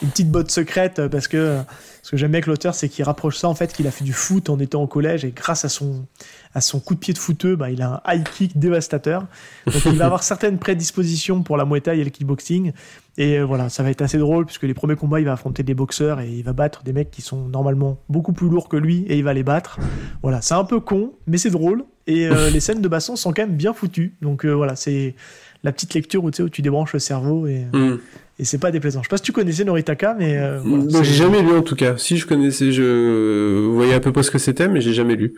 une 0.02 0.10
petite 0.10 0.32
botte 0.32 0.50
secrète 0.50 1.08
parce 1.10 1.28
que 1.28 1.60
ce 2.02 2.10
que 2.10 2.18
j'aime 2.18 2.32
bien 2.32 2.38
avec 2.38 2.48
l'auteur, 2.48 2.74
c'est 2.74 2.90
qu'il 2.90 3.06
rapproche 3.06 3.38
ça 3.38 3.48
en 3.48 3.54
fait 3.54 3.72
qu'il 3.72 3.86
a 3.86 3.92
fait 3.92 4.04
du 4.04 4.12
foot 4.12 4.50
en 4.50 4.58
étant 4.58 4.82
au 4.82 4.88
collège 4.88 5.24
et 5.24 5.30
grâce 5.30 5.66
à 5.66 5.70
son 5.70 6.08
à 6.56 6.62
son 6.62 6.80
coup 6.80 6.96
de 6.96 7.00
pied 7.00 7.14
de 7.14 7.20
footeux, 7.20 7.56
bah, 7.56 7.70
il 7.70 7.84
a 7.84 8.02
un 8.04 8.16
high 8.16 8.24
kick 8.28 8.58
dévastateur. 8.58 9.28
Donc 9.68 9.86
il 9.86 9.98
va 9.98 10.06
avoir 10.08 10.24
certaines 10.24 10.58
prédispositions 10.58 11.44
pour 11.44 11.58
la 11.58 11.66
Muay 11.66 11.80
et 11.86 12.04
le 12.04 12.10
kickboxing. 12.10 12.72
Et 13.20 13.38
euh, 13.38 13.46
voilà, 13.46 13.70
ça 13.70 13.84
va 13.84 13.92
être 13.92 14.02
assez 14.02 14.18
drôle 14.18 14.48
puisque 14.48 14.64
les 14.64 14.74
premiers 14.74 14.96
combats, 14.96 15.20
il 15.20 15.28
va 15.28 15.34
affronter 15.34 15.62
des 15.62 15.76
boxeurs 15.76 16.22
et 16.22 16.30
il 16.30 16.44
va 16.44 16.54
battre 16.54 16.84
des 16.84 16.94
mecs 16.94 17.12
qui 17.12 17.22
sont 17.22 17.48
normalement 17.50 18.00
beaucoup 18.10 18.34
plus 18.34 18.50
lourds 18.50 18.68
que 18.68 18.78
lui 18.78 19.06
et 19.08 19.18
il 19.18 19.24
va 19.24 19.34
les 19.36 19.44
battre. 19.44 19.78
Voilà, 20.24 20.42
c'est 20.42 20.56
un 20.56 20.64
peu 20.64 20.80
con, 20.80 21.14
mais 21.28 21.38
c'est 21.38 21.52
drôle. 21.52 21.84
Et 22.08 22.28
euh, 22.28 22.50
les 22.50 22.60
scènes 22.60 22.82
de 22.82 22.88
baston 22.88 23.16
sont 23.16 23.32
quand 23.32 23.44
même 23.44 23.56
bien 23.56 23.74
foutues. 23.74 24.16
Donc 24.24 24.44
euh, 24.44 24.52
voilà, 24.52 24.76
c'est 24.76 25.14
la 25.64 25.72
petite 25.72 25.94
lecture 25.94 26.24
où 26.24 26.32
tu 26.32 26.38
sais 26.38 26.44
où 26.44 26.50
tu 26.50 26.62
débranches 26.62 26.94
le 26.94 27.00
cerveau 27.00 27.48
et 27.48 27.66
mm. 27.74 28.00
et 28.40 28.46
c'est 28.46 28.58
pas 28.58 28.72
déplaisant. 28.72 29.02
Je 29.02 29.08
sais 29.08 29.10
pas 29.10 29.18
si 29.18 29.24
tu 29.24 29.32
connaissais 29.32 29.64
Noritaka, 29.64 30.16
mais 30.18 30.38
euh, 30.38 30.60
j'ai 31.04 31.14
jamais 31.14 31.42
lu 31.42 31.52
en 31.52 31.62
tout 31.62 31.76
cas. 31.76 31.98
Si 31.98 32.18
je 32.18 32.26
connaissais, 32.26 32.72
je 32.72 33.66
voyais 33.68 33.94
à 33.94 34.00
peu 34.00 34.12
près 34.12 34.24
ce 34.24 34.32
que 34.32 34.40
c'était, 34.40 34.68
mais 34.68 34.82
j'ai 34.82 34.94
jamais 34.94 35.16
lu. 35.16 35.34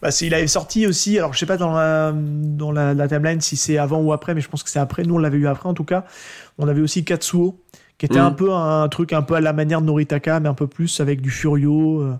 Bah, 0.00 0.10
il 0.20 0.32
avait 0.32 0.46
sorti 0.46 0.86
aussi, 0.86 1.18
alors 1.18 1.32
je 1.32 1.40
sais 1.40 1.46
pas 1.46 1.56
dans 1.56 1.72
la, 1.72 2.14
dans 2.14 2.70
la, 2.70 2.94
la 2.94 3.08
timeline 3.08 3.40
si 3.40 3.56
c'est 3.56 3.78
avant 3.78 4.00
ou 4.00 4.12
après, 4.12 4.32
mais 4.34 4.40
je 4.40 4.48
pense 4.48 4.62
que 4.62 4.70
c'est 4.70 4.78
après. 4.78 5.02
Nous, 5.02 5.14
on 5.14 5.18
l'avait 5.18 5.38
eu 5.38 5.48
après 5.48 5.68
en 5.68 5.74
tout 5.74 5.84
cas. 5.84 6.04
On 6.56 6.68
avait 6.68 6.80
aussi 6.80 7.04
Katsuo, 7.04 7.60
qui 7.98 8.06
était 8.06 8.18
un 8.18 8.30
mm. 8.30 8.36
peu 8.36 8.52
un 8.52 8.88
truc 8.88 9.12
un 9.12 9.22
peu 9.22 9.34
à 9.34 9.40
la 9.40 9.52
manière 9.52 9.80
de 9.80 9.86
Noritaka, 9.86 10.38
mais 10.38 10.48
un 10.48 10.54
peu 10.54 10.68
plus 10.68 11.00
avec 11.00 11.20
du 11.20 11.30
furio. 11.30 12.00
Euh, 12.00 12.14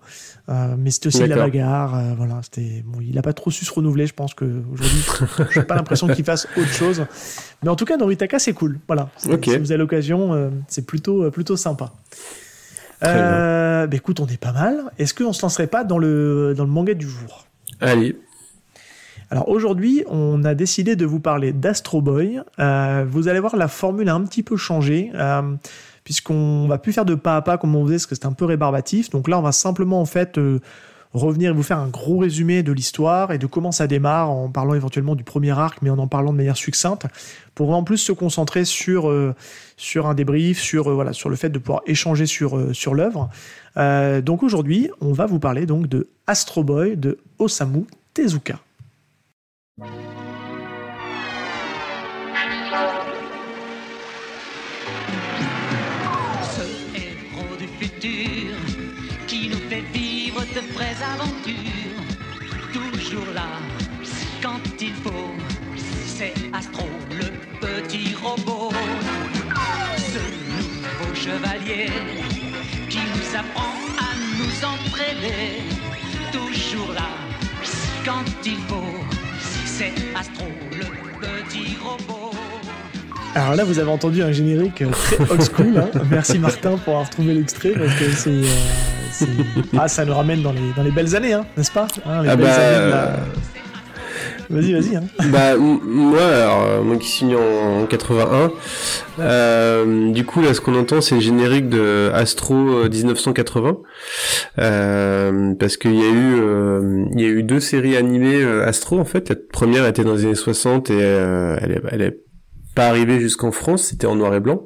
euh, 0.49 0.75
mais 0.76 0.90
c'était 0.90 1.06
aussi 1.06 1.20
de 1.20 1.26
la 1.26 1.37
bagarre. 1.37 1.94
Euh, 1.94 2.14
voilà, 2.16 2.40
c'était 2.42 2.82
bon, 2.85 2.99
il 3.00 3.16
a 3.16 3.23
pas 3.23 3.32
trop 3.32 3.52
su 3.52 3.64
se 3.64 3.73
renouveler. 3.73 4.06
Je 4.08 4.14
pense 4.14 4.35
que 4.35 4.44
aujourd'hui, 4.73 5.06
j'ai 5.52 5.62
pas 5.62 5.76
l'impression 5.76 6.08
qu'il 6.08 6.25
fasse 6.25 6.49
autre 6.56 6.73
chose. 6.73 7.06
Mais 7.62 7.70
en 7.70 7.76
tout 7.76 7.85
cas, 7.85 7.97
Noritaka, 7.97 8.40
c'est 8.40 8.54
cool. 8.54 8.80
Voilà, 8.88 9.11
si 9.16 9.28
vous 9.28 9.73
avez 9.73 9.76
l'occasion, 9.76 10.50
c'est 10.66 10.85
plutôt 10.85 11.30
plutôt 11.30 11.56
sympa. 11.56 11.92
bah, 13.00 13.87
écoute, 13.92 14.18
on 14.18 14.26
est 14.26 14.40
pas 14.40 14.52
mal. 14.52 14.82
Est-ce 14.99 15.14
qu'on 15.14 15.32
se 15.32 15.42
lancerait 15.42 15.68
pas 15.68 15.85
dans 15.85 15.99
le 15.99 16.54
dans 16.56 16.64
le 16.64 16.70
manga 16.70 16.94
du 16.94 17.08
jour? 17.08 17.47
Allez. 17.80 18.18
Alors 19.30 19.49
aujourd'hui, 19.49 20.04
on 20.06 20.42
a 20.44 20.54
décidé 20.54 20.97
de 20.97 21.04
vous 21.04 21.20
parler 21.20 21.52
d'Astro 21.52 22.00
Boy. 22.00 22.40
Euh, 22.58 23.04
vous 23.06 23.28
allez 23.28 23.40
voir, 23.40 23.56
la 23.56 23.68
formule 23.68 24.08
a 24.08 24.14
un 24.14 24.23
petit 24.23 24.42
peu 24.42 24.56
changé, 24.56 25.11
euh, 25.14 25.54
puisqu'on 26.02 26.66
va 26.66 26.78
plus 26.78 26.94
faire 26.94 27.04
de 27.04 27.14
pas 27.14 27.37
à 27.37 27.42
pas 27.42 27.58
comme 27.58 27.76
on 27.76 27.85
faisait, 27.85 27.97
parce 27.97 28.06
que 28.06 28.14
c'était 28.14 28.26
un 28.26 28.32
peu 28.32 28.47
rébarbatif. 28.47 29.11
Donc 29.11 29.28
là, 29.28 29.38
on 29.38 29.42
va 29.42 29.52
simplement 29.52 30.00
en 30.00 30.06
fait 30.06 30.38
euh, 30.38 30.61
revenir 31.12 31.50
et 31.50 31.52
vous 31.52 31.62
faire 31.62 31.78
un 31.78 31.88
gros 31.88 32.16
résumé 32.16 32.62
de 32.62 32.73
l'histoire 32.73 33.30
et 33.30 33.37
de 33.37 33.47
comment 33.47 33.70
ça 33.70 33.87
démarre, 33.87 34.30
en 34.30 34.49
parlant 34.49 34.73
éventuellement 34.73 35.14
du 35.14 35.25
premier 35.25 35.50
arc, 35.50 35.82
mais 35.82 35.90
en 35.90 35.99
en 35.99 36.08
parlant 36.08 36.32
de 36.32 36.38
manière 36.38 36.56
succincte, 36.56 37.04
pour 37.54 37.75
en 37.75 37.85
plus 37.85 37.99
se 37.99 38.12
concentrer 38.12 38.64
sur 38.64 39.12
sur 39.76 40.06
un 40.06 40.14
débrief, 40.14 40.58
sur 40.58 40.90
le 40.90 41.37
fait 41.37 41.50
de 41.50 41.58
pouvoir 41.58 41.82
échanger 41.87 42.25
sur 42.25 42.75
sur 42.75 42.94
l'œuvre. 42.94 43.28
donc 44.23 44.42
aujourd'hui, 44.42 44.90
on 45.00 45.12
va 45.12 45.26
vous 45.26 45.38
parler 45.38 45.66
donc 45.66 45.87
de 45.87 46.08
Astro 46.26 46.62
Boy 46.62 46.97
de 46.97 47.18
Osamu 47.38 47.85
Tezuka. 48.14 48.61
Ce 49.78 49.85
héros 56.97 57.56
du 57.56 57.68
futur 57.78 58.56
qui 59.28 59.49
nous 59.49 59.62
fait 59.68 59.85
vivre 59.92 60.40
de 60.40 60.61
vraies 60.75 60.97
aventures, 61.14 62.02
toujours 62.73 63.32
là 63.32 63.47
quand 64.42 64.61
il 64.80 64.94
faut, 64.94 65.35
c'est 65.76 66.35
Astro, 66.52 66.88
le 67.11 67.30
petit 67.61 68.16
robot. 68.16 68.73
Ce 69.97 70.18
nouveau 70.58 71.14
chevalier 71.14 71.90
qui 72.90 72.99
nous 72.99 73.37
apprend 73.37 73.75
à 73.99 74.11
nous 74.38 74.64
entraîner, 74.64 75.62
toujours 76.32 76.92
là 76.94 77.11
quand 78.04 78.25
il 78.44 78.58
faut. 78.68 79.07
C'est 79.78 79.92
Astro, 80.18 80.44
le 80.73 80.85
petit 81.47 81.76
robot. 81.80 82.30
Alors 83.37 83.54
là, 83.54 83.62
vous 83.64 83.78
avez 83.78 83.90
entendu 83.90 84.23
un 84.23 84.32
générique 84.32 84.82
très 84.90 85.30
old 85.30 85.42
school. 85.42 85.78
hein. 85.78 86.00
Merci 86.11 86.38
Martin 86.40 86.76
pour 86.78 86.94
avoir 86.94 87.11
trouvé 87.11 87.35
l'extrait 87.35 87.70
parce 87.70 87.94
que 87.94 88.11
c'est, 88.11 88.30
euh, 88.30 88.42
c'est- 89.12 89.26
ah, 89.78 89.87
ça 89.87 90.04
nous 90.04 90.14
ramène 90.14 90.42
dans 90.42 90.50
les, 90.52 90.73
dans 90.76 90.82
les 90.82 90.90
belles 90.90 91.14
années, 91.14 91.32
hein, 91.35 91.47
n'est-ce 91.56 91.70
pas 91.70 91.87
Hein, 92.06 92.23
Les 92.25 92.28
Ah 92.30 92.37
belles 92.37 92.47
bah, 92.47 92.54
années 92.54 92.87
de 92.87 92.90
la- 92.90 93.16
Vas-y, 94.50 94.72
vas-y. 94.72 94.96
Hein. 94.96 95.04
Bah 95.30 95.56
moi, 95.58 96.24
alors 96.24 96.64
euh, 96.64 96.82
moi 96.82 96.96
qui 96.96 97.08
suis 97.08 97.26
né 97.26 97.34
en, 97.36 97.82
en 97.82 97.86
81, 97.86 98.50
euh, 99.20 100.10
du 100.12 100.24
coup 100.24 100.40
là 100.40 100.54
ce 100.54 100.60
qu'on 100.60 100.74
entend 100.74 101.00
c'est 101.00 101.16
le 101.16 101.20
générique 101.20 101.68
de 101.68 102.10
Astro 102.14 102.54
euh, 102.54 102.88
1980, 102.88 103.76
euh, 104.58 105.54
parce 105.54 105.76
qu'il 105.76 105.94
y 105.94 106.02
a 106.02 106.08
eu 106.08 106.40
euh, 106.40 107.04
y 107.14 107.24
a 107.24 107.28
eu 107.28 107.42
deux 107.42 107.60
séries 107.60 107.96
animées 107.96 108.42
euh, 108.42 108.66
Astro 108.66 108.98
en 108.98 109.04
fait. 109.04 109.28
La 109.28 109.36
première 109.36 109.86
était 109.86 110.04
dans 110.04 110.14
les 110.14 110.24
années 110.24 110.34
60 110.34 110.90
et 110.90 110.94
euh, 110.98 111.56
elle 111.60 111.72
est, 111.72 111.82
elle 111.90 112.02
est 112.02 112.20
pas 112.78 112.87
arrivée 112.87 113.18
jusqu'en 113.18 113.50
France, 113.50 113.82
c'était 113.88 114.06
en 114.06 114.14
noir 114.14 114.32
et 114.37 114.40
blanc. 114.40 114.64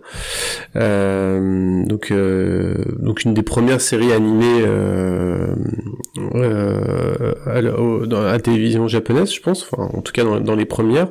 Euh, 0.76 1.82
donc 1.86 2.10
euh, 2.10 2.74
donc 2.98 3.24
une 3.24 3.32
des 3.32 3.42
premières 3.42 3.80
séries 3.80 4.12
animées 4.12 4.62
euh, 4.66 5.54
euh, 6.34 7.32
à, 7.46 7.60
la, 7.62 7.78
au- 7.78 8.04
dans 8.06 8.20
la 8.22 8.38
télévision 8.38 8.86
japonaise, 8.88 9.32
je 9.34 9.40
pense, 9.40 9.62
enfin 9.70 9.88
en 9.96 10.02
tout 10.02 10.12
cas 10.12 10.24
dans, 10.24 10.40
dans 10.40 10.54
les 10.54 10.66
premières. 10.66 11.08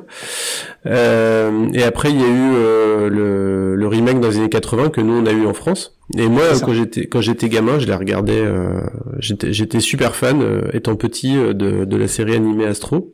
Euh, 0.86 1.66
et 1.72 1.82
après 1.82 2.10
il 2.10 2.20
y 2.20 2.24
a 2.24 2.28
eu 2.28 2.52
euh, 2.54 3.08
le, 3.08 3.74
le 3.76 3.86
remake 3.88 4.20
dans 4.20 4.28
les 4.28 4.36
années 4.38 4.48
80 4.48 4.90
que 4.90 5.00
nous 5.00 5.14
on 5.14 5.26
a 5.26 5.32
eu 5.32 5.44
en 5.46 5.54
France. 5.54 5.98
Et 6.16 6.28
moi 6.28 6.44
quand 6.64 6.72
j'étais 6.72 7.06
quand 7.06 7.20
j'étais 7.20 7.48
gamin, 7.48 7.78
je 7.80 7.86
la 7.88 7.96
regardais, 7.96 8.40
euh, 8.40 8.80
j'étais 9.18 9.52
j'étais 9.52 9.80
super 9.80 10.14
fan 10.14 10.40
euh, 10.42 10.62
étant 10.72 10.94
petit 10.94 11.34
de, 11.34 11.84
de 11.84 11.96
la 11.96 12.06
série 12.08 12.36
animée 12.36 12.66
Astro. 12.66 13.12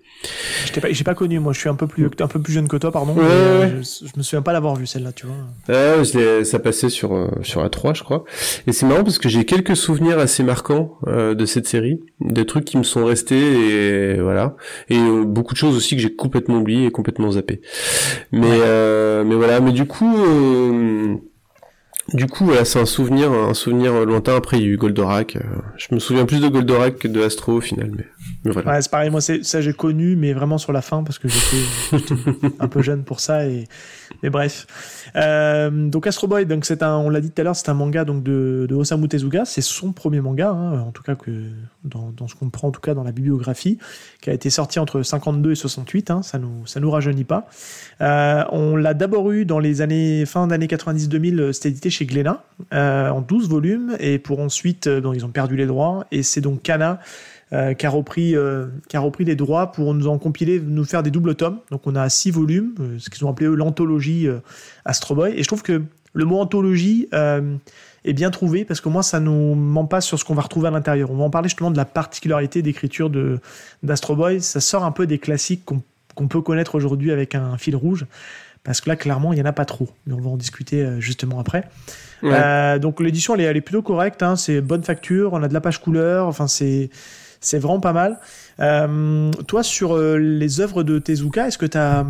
Je 0.66 0.80
pas, 0.80 0.88
j'ai 0.90 1.04
pas 1.04 1.14
connu, 1.14 1.38
moi 1.38 1.52
je 1.52 1.60
suis 1.60 1.68
un 1.68 1.74
peu 1.74 1.86
plus, 1.86 2.06
un 2.18 2.26
peu 2.26 2.40
plus 2.40 2.52
jeune 2.52 2.66
que 2.68 2.76
toi, 2.76 2.90
pardon. 2.90 3.14
Ouais, 3.14 3.22
euh, 3.24 3.60
ouais. 3.60 3.82
je, 3.82 4.06
je 4.06 4.12
me 4.16 4.22
souviens 4.22 4.42
pas 4.42 4.52
l'avoir 4.52 4.74
vue 4.74 4.86
celle-là, 4.86 5.12
tu 5.12 5.26
vois. 5.26 5.36
L'ai- 6.14 6.44
ça 6.44 6.58
passait 6.58 6.88
sur 6.88 7.14
euh, 7.14 7.28
sur 7.42 7.64
A3, 7.64 7.94
je 7.94 8.02
crois. 8.02 8.24
Et 8.66 8.72
c'est 8.72 8.84
marrant 8.86 9.04
parce 9.04 9.18
que 9.18 9.28
j'ai 9.28 9.44
quelques 9.44 9.76
souvenirs 9.76 10.18
assez 10.18 10.42
marquants 10.42 10.98
euh, 11.06 11.34
de 11.34 11.46
cette 11.46 11.66
série, 11.68 12.00
des 12.20 12.46
trucs 12.46 12.64
qui 12.64 12.76
me 12.78 12.82
sont 12.82 13.04
restés 13.04 14.14
et 14.14 14.20
voilà, 14.20 14.56
et 14.88 14.98
euh, 14.98 15.24
beaucoup 15.24 15.54
de 15.54 15.58
choses 15.58 15.76
aussi 15.76 15.94
que 15.94 16.02
j'ai 16.02 16.14
complètement 16.14 16.56
oubliées 16.58 16.86
et 16.86 16.90
complètement 16.90 17.30
zappées. 17.30 17.60
Mais 18.32 18.40
Ouais. 18.50 18.58
euh, 18.60 19.24
mais 19.24 19.36
voilà, 19.36 19.60
mais 19.60 19.72
du 19.72 19.86
coup. 19.86 20.16
euh, 20.18 21.14
du 22.14 22.26
coup, 22.26 22.46
voilà, 22.46 22.64
c'est 22.64 22.80
un 22.80 22.86
souvenir, 22.86 23.30
un 23.30 23.52
souvenir 23.52 23.92
lointain. 24.06 24.34
Après, 24.34 24.56
il 24.56 24.62
y 24.62 24.66
a 24.66 24.68
eu 24.70 24.78
Goldorak. 24.78 25.36
euh, 25.36 25.40
je 25.76 25.94
me 25.94 26.00
souviens 26.00 26.24
plus 26.24 26.40
de 26.40 26.48
Goldorak 26.48 26.98
que 26.98 27.06
de 27.06 27.20
Astro 27.22 27.52
au 27.52 27.60
final, 27.60 27.90
mais 27.94 28.06
voilà. 28.44 28.72
Ouais, 28.72 28.82
c'est 28.82 28.90
pareil, 28.90 29.10
moi 29.10 29.20
ça 29.20 29.60
j'ai 29.60 29.72
connu, 29.72 30.16
mais 30.16 30.32
vraiment 30.32 30.58
sur 30.58 30.72
la 30.72 30.82
fin 30.82 31.02
parce 31.02 31.18
que 31.18 31.28
j'étais, 31.28 32.04
un 32.60 32.68
peu 32.68 32.82
jeune 32.82 33.04
pour 33.04 33.20
ça. 33.20 33.46
Et, 33.46 33.66
mais 34.22 34.30
bref. 34.30 34.66
Euh, 35.16 35.88
donc 35.88 36.06
Astro 36.06 36.26
Boy, 36.26 36.46
donc 36.46 36.64
c'est 36.64 36.82
un, 36.82 36.96
on 36.96 37.10
l'a 37.10 37.20
dit 37.20 37.30
tout 37.30 37.40
à 37.40 37.44
l'heure, 37.44 37.56
c'est 37.56 37.68
un 37.68 37.74
manga 37.74 38.04
donc 38.04 38.22
de, 38.22 38.66
de 38.68 38.74
Osamu 38.74 39.08
Tezuka. 39.08 39.44
C'est 39.44 39.60
son 39.60 39.92
premier 39.92 40.20
manga, 40.20 40.50
hein, 40.50 40.80
en 40.80 40.92
tout 40.92 41.02
cas 41.02 41.14
que 41.14 41.30
dans, 41.84 42.12
dans 42.16 42.28
ce 42.28 42.34
qu'on 42.34 42.50
prend 42.50 42.68
en 42.68 42.70
tout 42.70 42.80
cas 42.80 42.94
dans 42.94 43.04
la 43.04 43.12
bibliographie, 43.12 43.78
qui 44.20 44.30
a 44.30 44.32
été 44.32 44.50
sorti 44.50 44.78
entre 44.78 45.02
52 45.02 45.52
et 45.52 45.54
68. 45.54 46.10
Hein, 46.10 46.22
ça 46.22 46.38
nous, 46.38 46.66
ça 46.66 46.80
nous 46.80 46.90
rajeunit 46.90 47.24
pas. 47.24 47.48
Euh, 48.00 48.44
on 48.50 48.76
l'a 48.76 48.94
d'abord 48.94 49.30
eu 49.30 49.44
dans 49.44 49.58
les 49.58 49.80
années 49.80 50.24
fin 50.26 50.46
d'années 50.46 50.66
90-2000, 50.66 51.52
c'était 51.52 51.70
édité 51.70 51.90
chez 51.90 52.06
Glénat 52.06 52.44
euh, 52.72 53.10
en 53.10 53.20
12 53.20 53.48
volumes 53.48 53.96
et 54.00 54.18
pour 54.18 54.40
ensuite, 54.40 54.86
euh, 54.86 55.00
bon, 55.00 55.12
ils 55.12 55.24
ont 55.24 55.30
perdu 55.30 55.56
les 55.56 55.66
droits 55.66 56.06
et 56.10 56.22
c'est 56.22 56.40
donc 56.40 56.62
Kana 56.62 57.00
euh, 57.52 57.74
qui, 57.74 57.86
a 57.86 57.90
repris, 57.90 58.36
euh, 58.36 58.66
qui 58.88 58.96
a 58.96 59.00
repris 59.00 59.24
les 59.24 59.36
droits 59.36 59.72
pour 59.72 59.94
nous 59.94 60.06
en 60.06 60.18
compiler, 60.18 60.60
nous 60.60 60.84
faire 60.84 61.02
des 61.02 61.10
doubles 61.10 61.34
tomes. 61.34 61.58
Donc 61.70 61.86
on 61.86 61.94
a 61.96 62.08
six 62.08 62.30
volumes, 62.30 62.74
euh, 62.80 62.96
ce 62.98 63.10
qu'ils 63.10 63.24
ont 63.24 63.30
appelé 63.30 63.48
eux 63.48 63.54
l'anthologie 63.54 64.28
euh, 64.28 64.38
Astro 64.84 65.14
Boy. 65.14 65.32
Et 65.36 65.42
je 65.42 65.48
trouve 65.48 65.62
que 65.62 65.82
le 66.12 66.24
mot 66.24 66.38
anthologie 66.38 67.06
est 67.12 68.12
bien 68.12 68.30
trouvé 68.30 68.64
parce 68.64 68.80
que 68.80 68.88
moi 68.88 69.02
ça 69.02 69.20
nous 69.20 69.54
ment 69.54 69.84
pas 69.84 70.00
sur 70.00 70.18
ce 70.18 70.24
qu'on 70.24 70.34
va 70.34 70.42
retrouver 70.42 70.68
à 70.68 70.70
l'intérieur. 70.70 71.10
On 71.10 71.16
va 71.16 71.24
en 71.24 71.30
parler 71.30 71.48
justement 71.48 71.70
de 71.70 71.76
la 71.76 71.84
particularité 71.84 72.62
d'écriture 72.62 73.10
d'Astro 73.82 74.16
Boy. 74.16 74.40
Ça 74.40 74.60
sort 74.60 74.84
un 74.84 74.90
peu 74.90 75.06
des 75.06 75.18
classiques 75.18 75.64
qu'on 75.64 76.28
peut 76.28 76.40
connaître 76.40 76.74
aujourd'hui 76.74 77.12
avec 77.12 77.34
un 77.34 77.56
fil 77.58 77.76
rouge. 77.76 78.06
Parce 78.64 78.80
que 78.80 78.88
là, 78.88 78.96
clairement, 78.96 79.32
il 79.32 79.36
n'y 79.36 79.42
en 79.42 79.46
a 79.46 79.52
pas 79.52 79.64
trop. 79.64 79.88
Mais 80.06 80.14
on 80.14 80.20
va 80.20 80.30
en 80.30 80.36
discuter 80.36 80.86
justement 80.98 81.38
après. 81.38 81.64
Ouais. 82.22 82.30
Euh, 82.32 82.78
donc 82.78 83.00
l'édition, 83.00 83.34
elle 83.34 83.40
est, 83.40 83.44
elle 83.44 83.56
est 83.56 83.62
plutôt 83.62 83.82
correcte. 83.82 84.22
Hein, 84.22 84.36
c'est 84.36 84.60
bonne 84.60 84.82
facture. 84.82 85.32
On 85.32 85.42
a 85.42 85.48
de 85.48 85.54
la 85.54 85.60
page 85.60 85.80
couleur. 85.80 86.26
Enfin, 86.26 86.48
c'est 86.48 86.90
c'est 87.40 87.58
vraiment 87.58 87.80
pas 87.80 87.92
mal. 87.92 88.18
Euh, 88.60 89.30
toi, 89.46 89.62
sur 89.62 89.96
euh, 89.96 90.16
les 90.18 90.60
œuvres 90.60 90.82
de 90.82 90.98
Tezuka, 90.98 91.46
est-ce 91.48 91.58
que 91.58 91.66
tu 91.66 91.78
as, 91.78 92.04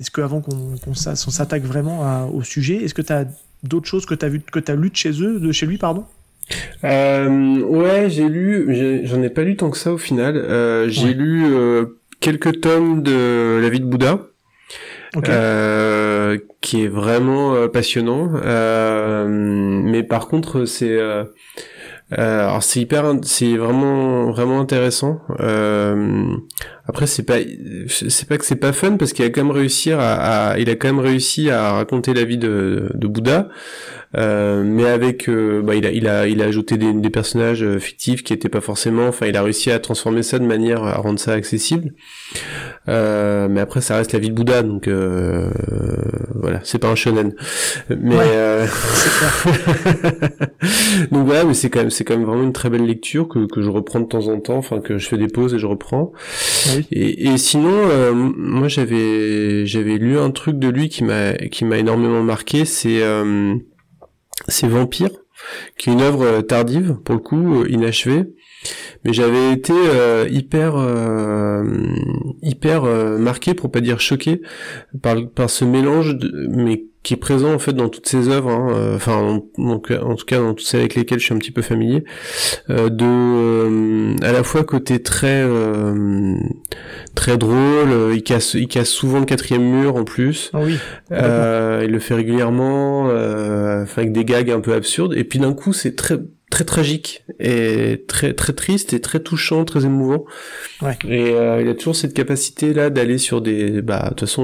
est-ce 0.00 0.10
que 0.10 0.20
avant 0.20 0.40
qu'on 0.40 0.76
qu'on 0.84 0.94
s'a- 0.94 1.12
on 1.26 1.30
s'attaque 1.30 1.64
vraiment 1.64 2.04
à- 2.04 2.28
au 2.32 2.42
sujet, 2.42 2.76
est-ce 2.84 2.94
que 2.94 3.02
tu 3.02 3.12
as 3.12 3.24
d'autres 3.64 3.88
choses 3.88 4.06
que 4.06 4.14
tu 4.14 4.24
as 4.24 4.28
vu, 4.28 4.40
que 4.40 4.60
tu 4.60 4.70
as 4.70 4.76
lu 4.76 4.90
de 4.90 4.96
chez 4.96 5.10
eux, 5.22 5.40
de 5.40 5.50
chez 5.52 5.66
lui, 5.66 5.78
pardon? 5.78 6.04
Euh, 6.84 7.60
ouais, 7.62 8.08
j'ai 8.08 8.28
lu, 8.28 9.02
j'en 9.04 9.22
ai 9.22 9.30
pas 9.30 9.42
lu 9.42 9.56
tant 9.56 9.70
que 9.70 9.76
ça 9.76 9.92
au 9.92 9.98
final. 9.98 10.36
Euh, 10.36 10.88
j'ai 10.88 11.08
Ouais. 11.08 11.12
lu 11.14 11.44
euh, 11.46 11.84
quelques 12.20 12.60
tomes 12.60 13.02
de 13.02 13.58
La 13.60 13.68
vie 13.68 13.80
de 13.80 13.84
Bouddha. 13.86 14.20
Ok. 15.16 15.28
euh, 15.30 16.36
qui 16.60 16.84
est 16.84 16.88
vraiment 16.88 17.54
euh, 17.54 17.66
passionnant. 17.68 18.30
Euh, 18.44 19.26
mais 19.26 20.02
par 20.02 20.28
contre, 20.28 20.66
c'est 20.66 20.98
alors 22.10 22.62
c'est 22.62 22.80
hyper, 22.80 23.04
c'est 23.22 23.56
vraiment 23.56 24.30
vraiment 24.30 24.60
intéressant. 24.60 25.20
Après, 26.88 27.06
c'est 27.06 27.22
pas, 27.22 27.36
c'est 27.88 28.26
pas 28.28 28.38
que 28.38 28.44
c'est 28.46 28.56
pas 28.56 28.72
fun 28.72 28.96
parce 28.96 29.12
qu'il 29.12 29.24
a 29.24 29.28
quand 29.28 29.42
même 29.44 29.50
réussi 29.54 29.92
à, 29.92 30.50
à- 30.52 30.58
il 30.58 30.70
a 30.70 30.74
quand 30.74 30.88
même 30.88 30.98
réussi 31.04 31.50
à 31.50 31.72
raconter 31.72 32.14
la 32.14 32.24
vie 32.24 32.38
de, 32.38 32.90
de 32.94 33.06
Bouddha. 33.06 33.48
Euh, 34.16 34.62
mais 34.64 34.86
avec, 34.86 35.28
euh, 35.28 35.60
bah, 35.60 35.74
il 35.74 35.84
a, 35.84 35.90
il 35.90 36.08
a, 36.08 36.26
il 36.26 36.40
a 36.40 36.46
ajouté 36.46 36.78
des, 36.78 36.94
des 36.94 37.10
personnages 37.10 37.62
euh, 37.62 37.78
fictifs 37.78 38.22
qui 38.24 38.32
étaient 38.32 38.48
pas 38.48 38.62
forcément. 38.62 39.06
Enfin, 39.06 39.26
il 39.26 39.36
a 39.36 39.42
réussi 39.42 39.70
à 39.70 39.78
transformer 39.80 40.22
ça 40.22 40.38
de 40.38 40.46
manière 40.46 40.82
à 40.82 40.94
rendre 40.94 41.18
ça 41.20 41.32
accessible. 41.34 41.92
Euh, 42.88 43.48
mais 43.50 43.60
après, 43.60 43.82
ça 43.82 43.96
reste 43.98 44.14
la 44.14 44.18
vie 44.18 44.30
de 44.30 44.34
Bouddha, 44.34 44.62
donc 44.62 44.88
euh, 44.88 45.50
voilà, 46.34 46.60
c'est 46.64 46.78
pas 46.78 46.88
un 46.88 46.94
shonen. 46.94 47.34
Mais 47.90 48.16
Ouais. 48.16 48.24
euh, 48.32 48.66
donc 51.10 51.26
voilà, 51.26 51.44
mais 51.44 51.54
c'est 51.54 51.68
quand 51.70 51.80
même, 51.80 51.90
c'est 51.90 52.04
quand 52.04 52.16
même 52.16 52.26
vraiment 52.26 52.42
une 52.44 52.52
très 52.52 52.70
belle 52.70 52.86
lecture 52.86 53.28
que 53.28 53.46
que 53.46 53.60
je 53.62 53.70
reprends 53.70 54.00
de 54.00 54.06
temps 54.06 54.28
en 54.28 54.40
temps. 54.40 54.56
Enfin, 54.56 54.80
que 54.80 54.98
je 54.98 55.06
fais 55.06 55.18
des 55.18 55.28
pauses 55.28 55.54
et 55.54 55.58
je 55.58 55.66
reprends. 55.66 56.12
Oui. 56.74 56.77
Et, 56.90 57.36
sinon, 57.38 57.72
euh, 57.72 58.12
moi 58.12 58.68
j'avais 58.68 59.66
j'avais 59.66 59.96
lu 59.98 60.18
un 60.18 60.30
truc 60.30 60.58
de 60.58 60.68
lui 60.68 60.88
qui 60.88 61.04
m'a 61.04 61.34
qui 61.34 61.64
m'a 61.64 61.78
énormément 61.78 62.22
marqué. 62.22 62.64
C'est 62.64 63.02
euh, 63.02 63.54
c'est 64.48 64.68
Vampire, 64.68 65.10
qui 65.76 65.90
est 65.90 65.92
une 65.92 66.02
œuvre 66.02 66.22
euh, 66.24 66.42
tardive 66.42 66.98
pour 67.04 67.14
le 67.14 67.20
coup, 67.20 67.64
inachevée. 67.66 68.24
Mais 69.04 69.12
j'avais 69.12 69.52
été 69.52 69.72
euh, 69.74 70.26
hyper 70.30 70.74
euh, 70.76 71.64
hyper 72.42 72.84
euh, 72.84 73.16
marqué 73.18 73.54
pour 73.54 73.70
pas 73.70 73.80
dire 73.80 74.00
choqué 74.00 74.42
par 75.02 75.16
par 75.34 75.48
ce 75.50 75.64
mélange 75.64 76.16
de, 76.16 76.48
mais 76.50 76.84
qui 77.04 77.14
est 77.14 77.18
présent 77.18 77.54
en 77.54 77.60
fait 77.60 77.72
dans 77.72 77.88
toutes 77.88 78.08
ses 78.08 78.28
œuvres 78.28 78.50
hein, 78.50 78.68
euh, 78.72 78.96
enfin 78.96 79.14
en, 79.14 79.44
donc 79.56 79.92
en 79.92 80.14
tout 80.16 80.26
cas 80.26 80.38
dans 80.38 80.52
toutes 80.52 80.66
celles 80.66 80.80
avec 80.80 80.96
lesquelles 80.96 81.20
je 81.20 81.24
suis 81.26 81.34
un 81.34 81.38
petit 81.38 81.52
peu 81.52 81.62
familier 81.62 82.02
euh, 82.70 82.88
de 82.90 83.04
euh, 83.06 84.16
à 84.22 84.32
la 84.32 84.42
fois 84.42 84.64
côté 84.64 85.00
très 85.00 85.42
euh, 85.42 86.34
très 87.14 87.38
drôle 87.38 88.12
il 88.12 88.22
casse 88.24 88.54
il 88.54 88.66
casse 88.66 88.88
souvent 88.90 89.20
le 89.20 89.26
quatrième 89.26 89.62
mur 89.62 89.94
en 89.94 90.02
plus 90.04 90.50
Ah 90.52 90.58
oui. 90.64 90.76
euh, 91.12 91.82
il 91.84 91.92
le 91.92 92.00
fait 92.00 92.14
régulièrement 92.14 93.08
euh, 93.10 93.84
avec 93.96 94.10
des 94.12 94.24
gags 94.24 94.50
un 94.50 94.60
peu 94.60 94.74
absurdes 94.74 95.14
et 95.16 95.22
puis 95.22 95.38
d'un 95.38 95.52
coup 95.54 95.72
c'est 95.72 95.94
très 95.94 96.18
très 96.58 96.64
tragique 96.64 97.24
et 97.38 98.04
très 98.08 98.32
très 98.34 98.52
triste 98.52 98.92
et 98.92 99.00
très 99.00 99.20
touchant 99.20 99.64
très 99.64 99.84
émouvant 99.84 100.24
Ouais. 100.82 100.98
et 101.08 101.30
euh, 101.34 101.62
il 101.62 101.68
a 101.68 101.74
toujours 101.74 101.94
cette 101.94 102.14
capacité 102.14 102.74
là 102.74 102.90
d'aller 102.90 103.18
sur 103.18 103.40
des 103.40 103.80
bah 103.80 104.02
de 104.04 104.08
toute 104.08 104.20
façon 104.20 104.42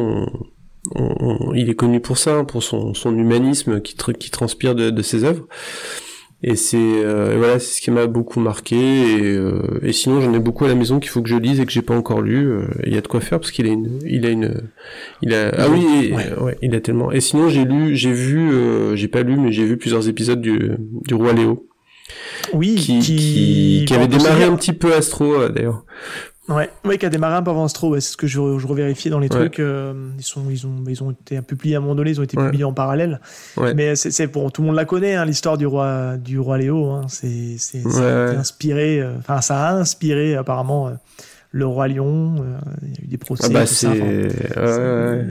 on- 0.95 1.01
on- 1.03 1.17
on- 1.51 1.55
il 1.55 1.69
est 1.71 1.75
connu 1.75 1.99
pour 2.01 2.17
ça 2.19 2.37
hein, 2.37 2.45
pour 2.45 2.63
son 2.63 2.95
son 2.95 3.17
humanisme 3.19 3.81
qui 3.81 3.97
tr- 3.97 4.17
qui 4.17 4.31
transpire 4.31 4.77
de, 4.77 4.91
de 4.91 5.03
ses 5.03 5.25
œuvres 5.25 5.47
et 6.47 6.57
c'est 6.57 6.77
euh, 6.79 7.35
voilà 7.39 7.59
c'est 7.59 7.77
ce 7.77 7.81
qui 7.81 7.91
m'a 7.91 8.07
beaucoup 8.07 8.39
marqué 8.39 8.77
et, 8.77 9.35
euh, 9.35 9.81
et 9.83 9.93
sinon 9.93 10.21
j'en 10.21 10.33
ai 10.35 10.39
beaucoup 10.39 10.65
à 10.67 10.69
la 10.69 10.75
maison 10.75 11.01
qu'il 11.01 11.11
faut 11.11 11.23
que 11.23 11.29
je 11.29 11.37
lise 11.37 11.59
et 11.59 11.67
que 11.67 11.73
j'ai 11.73 11.83
pas 11.83 11.97
encore 11.97 12.21
lu 12.23 12.47
Euh, 12.49 12.67
il 12.87 12.95
y 12.95 12.99
a 12.99 13.01
de 13.01 13.09
quoi 13.09 13.21
faire 13.21 13.41
parce 13.41 13.51
qu'il 13.51 13.67
a 13.67 13.71
une 13.71 13.99
il 14.07 14.25
a 14.27 14.29
une 14.29 14.63
il 15.23 15.33
a 15.35 15.51
ah 15.57 15.69
oui 15.69 16.13
Ouais. 16.15 16.33
ouais. 16.45 16.57
il 16.63 16.75
a 16.77 16.81
tellement 16.81 17.11
et 17.11 17.21
sinon 17.21 17.49
j'ai 17.49 17.65
lu 17.65 17.97
j'ai 17.97 18.13
vu 18.13 18.41
j'ai 18.95 19.09
pas 19.09 19.23
lu 19.23 19.37
mais 19.37 19.51
j'ai 19.53 19.65
vu 19.65 19.77
plusieurs 19.79 20.07
épisodes 20.09 20.41
du 20.41 20.73
du 21.09 21.15
roi 21.15 21.33
Léo 21.33 21.67
Oui, 22.53 22.75
qui 22.75 22.99
qui, 22.99 23.85
qui 23.87 23.95
avait 23.95 24.07
démarré 24.09 24.45
un 24.45 24.55
petit 24.57 24.73
peu 24.73 24.95
Astro 24.95 25.35
euh, 25.35 25.49
d'ailleurs 25.49 25.85
Ouais, 26.47 26.69
ouais, 26.85 26.99
qui 26.99 27.07
a 27.07 27.09
démarré 27.09 27.37
un 27.37 27.43
peu 27.43 27.51
avant 27.53 27.65
Astro, 27.65 27.89
ouais, 27.89 28.03
c'est 28.03 28.13
ce 28.13 28.17
que 28.19 28.27
je, 28.27 28.59
je 28.59 28.67
revérifiais 28.67 29.11
dans 29.11 29.19
les 29.19 29.29
Ouais. 29.33 29.39
trucs. 29.41 29.61
euh, 29.61 30.11
ils, 30.19 30.23
sont, 30.23 30.43
ils, 30.51 30.67
ont, 30.67 30.85
ils 30.87 31.03
ont 31.03 31.11
été 31.13 31.41
publiés 31.41 31.77
à 31.77 31.79
un 31.79 31.81
moment 31.81 31.95
donné, 31.95 32.11
ils 32.11 32.21
ont 32.21 32.23
été 32.23 32.37
Ouais. 32.37 32.45
publiés 32.45 32.65
en 32.65 32.75
parallèle. 32.75 33.19
Mais 33.75 33.97
c'est, 33.97 34.29
pour 34.29 34.53
tout 34.53 34.61
le 34.61 34.67
monde 34.67 34.77
la 34.77 34.85
connaît, 34.85 35.15
hein, 35.15 35.25
l'histoire 35.25 35.57
du 35.57 35.65
roi, 35.65 36.19
du 36.19 36.39
roi 36.39 36.59
Léo. 36.59 36.91
Hein, 36.91 37.07
c'est, 37.09 37.57
inspiré, 38.37 39.01
euh, 39.01 39.15
enfin, 39.21 39.41
ça 39.41 39.69
a 39.69 39.73
inspiré 39.75 40.35
apparemment 40.37 40.89
euh, 40.89 40.93
le 41.57 41.67
roi 41.67 41.87
lion, 41.87 42.35
euh, 42.41 42.59
il 42.83 42.89
y 42.89 43.01
a 43.01 43.05
eu 43.05 43.07
des 43.07 43.17
procès. 43.17 43.45
Ah 43.47 43.49
bah 43.49 43.65
c'est, 43.65 43.87
enfin, 43.87 45.23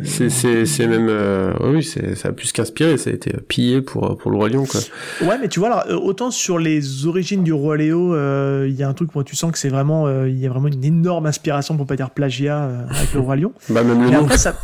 c'est, 0.66 0.88
même, 0.88 1.08
euh, 1.10 1.52
oui, 1.60 1.84
c'est, 1.84 2.16
ça 2.16 2.30
a 2.30 2.32
plus 2.32 2.54
qu'inspiré, 2.54 2.98
ça 2.98 3.10
a 3.10 3.14
été 3.14 3.34
pillé 3.46 3.82
pour 3.82 4.18
pour 4.18 4.32
le 4.32 4.38
roi 4.38 4.48
lion 4.48 4.66
quoi. 4.66 4.80
Ouais, 5.22 5.38
mais 5.42 5.50
tu 5.50 5.60
vois, 5.60 5.68
alors, 5.68 5.84
euh, 5.90 6.00
autant 6.02 6.32
sur 6.32 6.60
les 6.60 7.06
origines 7.08 7.44
du 7.44 7.52
roi 7.52 7.76
Léo, 7.76 8.16
euh, 8.16 8.66
il 8.70 8.76
y 8.76 8.84
a 8.84 8.88
un 8.88 8.94
truc, 8.94 9.14
moi, 9.16 9.26
tu 9.26 9.36
sens 9.36 9.52
que 9.52 9.58
c'est 9.58 9.68
vraiment, 9.68 10.08
euh, 10.08 10.30
il 10.30 10.40
y 10.40 10.46
a 10.46 10.50
vraiment 10.50 10.70
une 10.70 10.86
énorme 10.86 11.26
inspiration, 11.26 11.76
pour 11.76 11.86
pas 11.86 11.98
dire 11.98 12.12
plagiat, 12.12 12.64
euh, 12.64 12.86
avec 12.90 13.14
le 13.14 13.20
roi 13.20 13.36
lion. 13.36 13.52
Bah 13.70 13.84
même 13.84 14.02
le 14.02 14.10
Mais 14.10 14.16
nom. 14.16 14.24
après, 14.24 14.38
ça. 14.38 14.56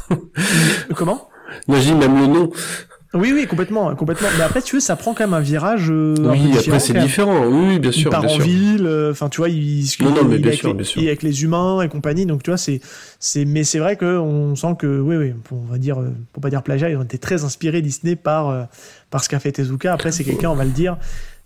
Comment? 0.96 1.28
Je 1.68 1.78
dis 1.80 1.94
même 1.94 2.18
le 2.18 2.28
nom. 2.28 2.52
Oui, 3.16 3.32
oui, 3.34 3.48
complètement, 3.48 3.96
complètement. 3.96 4.28
Mais 4.38 4.44
après, 4.44 4.62
tu 4.62 4.76
veux, 4.76 4.80
ça 4.80 4.96
prend 4.96 5.16
quand 5.16 5.24
même 5.24 5.34
un 5.34 5.40
virage. 5.40 5.88
euh, 5.90 6.14
Oui, 6.20 6.52
après 6.56 6.80
c'est 6.80 6.94
différent. 6.94 7.44
Oui, 7.48 7.66
oui, 7.70 7.80
bien 7.80 7.90
il 7.90 7.94
sûr, 7.94 8.12
part 8.12 8.22
bien 8.22 8.30
en 8.30 8.34
sûr. 8.34 8.44
ville, 8.44 8.86
euh, 8.86 9.12
enfin 9.12 9.30
tu 9.30 9.38
vois, 9.38 9.50
il, 9.50 9.80
il, 9.82 9.92
Non, 10.02 10.12
non, 10.12 10.24
mais 10.26 10.36
il 10.36 10.42
bien 10.42 10.48
avec 10.50 10.60
sûr, 10.60 10.68
les, 10.70 10.74
bien 10.76 10.84
sûr. 10.86 11.02
il 11.02 11.08
avec 11.08 11.24
les 11.24 11.44
humains 11.44 11.82
et 11.82 11.88
compagnie, 11.90 12.28
donc 12.28 12.44
tu 12.44 12.52
vois, 12.52 12.58
c'est, 12.58 12.82
c'est, 13.20 13.46
mais 13.46 13.64
c'est 13.64 13.80
vrai 13.80 13.96
que 13.96 14.06
on 14.20 14.56
sent 14.56 14.76
que, 14.78 15.00
oui, 15.00 15.16
oui, 15.16 15.34
on 15.52 15.72
va 15.72 15.80
dire, 15.80 16.00
euh, 16.00 16.10
pour 16.34 16.42
pas 16.42 16.52
dire 16.52 16.62
plagiat, 16.62 16.92
ils 16.92 16.98
ont 16.98 17.04
été 17.04 17.18
très 17.18 17.44
inspirés 17.44 17.82
Disney 17.82 18.16
par, 18.16 18.50
euh, 18.50 18.64
par 19.10 19.24
ce 19.24 19.30
qu'a 19.30 19.40
fait 19.40 19.52
Tezuka. 19.54 19.92
Après, 19.92 20.12
c'est 20.12 20.24
quelqu'un, 20.24 20.52
on 20.52 20.56
va 20.56 20.66
le 20.66 20.70
dire, 20.72 20.98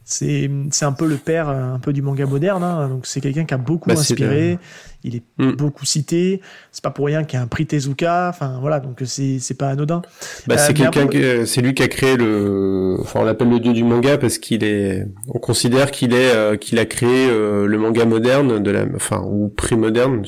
c'est, 0.05 0.49
c'est 0.71 0.85
un 0.85 0.91
peu 0.91 1.07
le 1.07 1.15
père, 1.17 1.49
euh, 1.49 1.73
un 1.73 1.79
peu 1.79 1.93
du 1.93 2.01
manga 2.01 2.25
moderne, 2.25 2.63
hein, 2.63 2.89
donc 2.89 3.05
c'est 3.05 3.21
quelqu'un 3.21 3.45
qui 3.45 3.53
a 3.53 3.57
beaucoup 3.57 3.89
Bah, 3.89 3.95
inspiré, 3.97 4.59
il 5.05 5.15
est 5.17 5.23
Mm. 5.37 5.51
beaucoup 5.53 5.85
cité, 5.85 6.41
c'est 6.71 6.83
pas 6.83 6.89
pour 6.91 7.05
rien 7.05 7.23
qu'il 7.23 7.37
y 7.37 7.41
a 7.41 7.43
un 7.43 7.47
prix 7.47 7.65
Tezuka, 7.65 8.27
enfin 8.29 8.57
voilà, 8.61 8.79
donc 8.79 9.01
c'est, 9.05 9.39
c'est 9.39 9.53
pas 9.53 9.69
anodin. 9.69 10.01
Bah, 10.47 10.55
Euh, 10.55 10.57
c'est 10.57 10.73
quelqu'un, 10.73 11.03
après- 11.05 11.45
c'est 11.45 11.61
lui 11.61 11.73
qui 11.73 11.83
a 11.83 11.87
créé 11.87 12.15
le, 12.17 12.97
enfin 13.01 13.21
on 13.21 13.23
l'appelle 13.23 13.49
le 13.49 13.59
dieu 13.59 13.73
du 13.73 13.83
manga 13.83 14.17
parce 14.17 14.37
qu'il 14.37 14.63
est, 14.63 15.05
on 15.27 15.39
considère 15.39 15.91
qu'il 15.91 16.13
est, 16.13 16.33
euh, 16.35 16.55
qu'il 16.57 16.79
a 16.79 16.85
créé 16.85 17.27
euh, 17.29 17.65
le 17.65 17.77
manga 17.77 18.05
moderne 18.05 18.61
de 18.61 18.71
la, 18.71 18.85
enfin 18.95 19.21
ou 19.25 19.49
pré-moderne, 19.49 20.23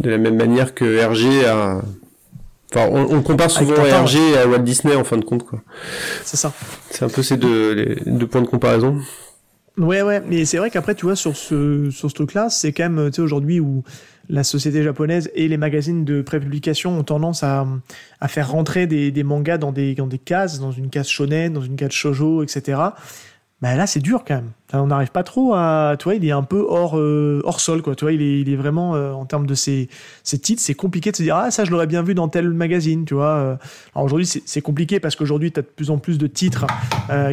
de 0.00 0.10
la 0.10 0.18
même 0.18 0.36
manière 0.36 0.74
que 0.74 0.84
Hergé 0.96 1.46
a, 1.46 1.80
enfin 2.72 2.88
on, 2.90 3.16
on 3.16 3.22
compare 3.22 3.50
souvent 3.50 3.74
Tintin, 3.74 3.88
Hergé 3.88 4.38
à 4.38 4.46
Walt 4.46 4.58
Disney 4.58 4.94
en 4.94 5.04
fin 5.04 5.16
de 5.16 5.24
compte 5.24 5.44
quoi. 5.44 5.62
C'est 6.24 6.36
ça. 6.36 6.52
C'est 6.90 7.04
un 7.04 7.08
peu 7.08 7.22
ces 7.22 7.36
deux, 7.36 7.72
les 7.72 7.96
deux 8.06 8.26
points 8.26 8.42
de 8.42 8.46
comparaison. 8.46 9.00
Ouais, 9.78 10.00
ouais, 10.00 10.22
mais 10.26 10.46
c'est 10.46 10.56
vrai 10.56 10.70
qu'après, 10.70 10.94
tu 10.94 11.04
vois, 11.04 11.16
sur 11.16 11.36
ce, 11.36 11.90
sur 11.90 12.08
ce 12.08 12.14
truc-là, 12.14 12.48
c'est 12.48 12.72
quand 12.72 12.88
même, 12.88 13.10
tu 13.10 13.16
sais, 13.16 13.20
aujourd'hui 13.20 13.60
où 13.60 13.84
la 14.30 14.42
société 14.42 14.82
japonaise 14.82 15.30
et 15.34 15.48
les 15.48 15.58
magazines 15.58 16.02
de 16.02 16.22
prépublication 16.22 16.98
ont 16.98 17.04
tendance 17.04 17.42
à, 17.42 17.66
à 18.20 18.28
faire 18.28 18.50
rentrer 18.50 18.86
des, 18.86 19.10
des 19.10 19.22
mangas 19.22 19.58
dans 19.58 19.72
des, 19.72 19.94
dans 19.94 20.06
des 20.06 20.18
cases, 20.18 20.60
dans 20.60 20.72
une 20.72 20.88
case 20.88 21.08
shonen, 21.08 21.52
dans 21.52 21.60
une 21.60 21.76
case 21.76 21.92
shoujo, 21.92 22.42
etc. 22.42 22.80
Là, 23.62 23.86
c'est 23.86 24.00
dur 24.00 24.22
quand 24.26 24.34
même. 24.34 24.50
On 24.74 24.88
n'arrive 24.88 25.10
pas 25.10 25.22
trop 25.22 25.54
à. 25.54 25.96
Tu 25.98 26.04
vois, 26.04 26.14
il 26.14 26.24
est 26.24 26.30
un 26.30 26.42
peu 26.42 26.64
hors, 26.68 26.98
euh, 26.98 27.40
hors 27.44 27.60
sol, 27.60 27.80
quoi. 27.80 27.94
Tu 27.94 28.04
vois, 28.04 28.12
il 28.12 28.20
est, 28.20 28.40
il 28.40 28.50
est 28.50 28.56
vraiment, 28.56 28.94
euh, 28.94 29.12
en 29.12 29.24
termes 29.24 29.46
de 29.46 29.54
ses, 29.54 29.88
ses 30.24 30.38
titres, 30.38 30.60
c'est 30.60 30.74
compliqué 30.74 31.10
de 31.10 31.16
se 31.16 31.22
dire, 31.22 31.36
ah, 31.36 31.50
ça, 31.50 31.64
je 31.64 31.70
l'aurais 31.70 31.86
bien 31.86 32.02
vu 32.02 32.14
dans 32.14 32.28
tel 32.28 32.50
magazine, 32.50 33.06
tu 33.06 33.14
vois. 33.14 33.36
euh. 33.36 33.56
Alors 33.94 34.04
aujourd'hui, 34.04 34.26
c'est 34.26 34.60
compliqué 34.60 35.00
parce 35.00 35.16
qu'aujourd'hui, 35.16 35.52
tu 35.52 35.60
as 35.60 35.62
de 35.62 35.68
plus 35.68 35.90
en 35.90 35.96
plus 35.98 36.18
de 36.18 36.26
titres 36.26 36.66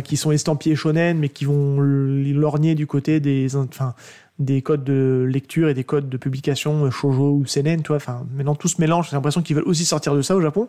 qui 0.06 0.16
sont 0.16 0.32
estampillés 0.32 0.76
shonen, 0.76 1.18
mais 1.18 1.30
qui 1.30 1.44
vont 1.46 1.80
lorgner 1.82 2.76
du 2.76 2.88
côté 2.88 3.20
des, 3.20 3.56
enfin, 3.56 3.94
des 4.40 4.62
codes 4.62 4.84
de 4.84 5.26
lecture 5.30 5.70
et 5.70 5.74
des 5.74 5.84
codes 5.84 6.10
de 6.10 6.18
publication 6.18 6.86
euh, 6.86 6.90
shoujo 6.90 7.32
ou 7.42 7.46
seinen, 7.46 7.82
tu 7.84 7.90
vois. 7.90 7.98
Enfin, 7.98 8.26
maintenant, 8.36 8.56
tout 8.56 8.68
se 8.68 8.82
mélange. 8.82 9.10
J'ai 9.12 9.16
l'impression 9.16 9.42
qu'ils 9.42 9.56
veulent 9.56 9.68
aussi 9.68 9.86
sortir 9.86 10.16
de 10.16 10.22
ça 10.22 10.36
au 10.36 10.42
Japon. 10.42 10.68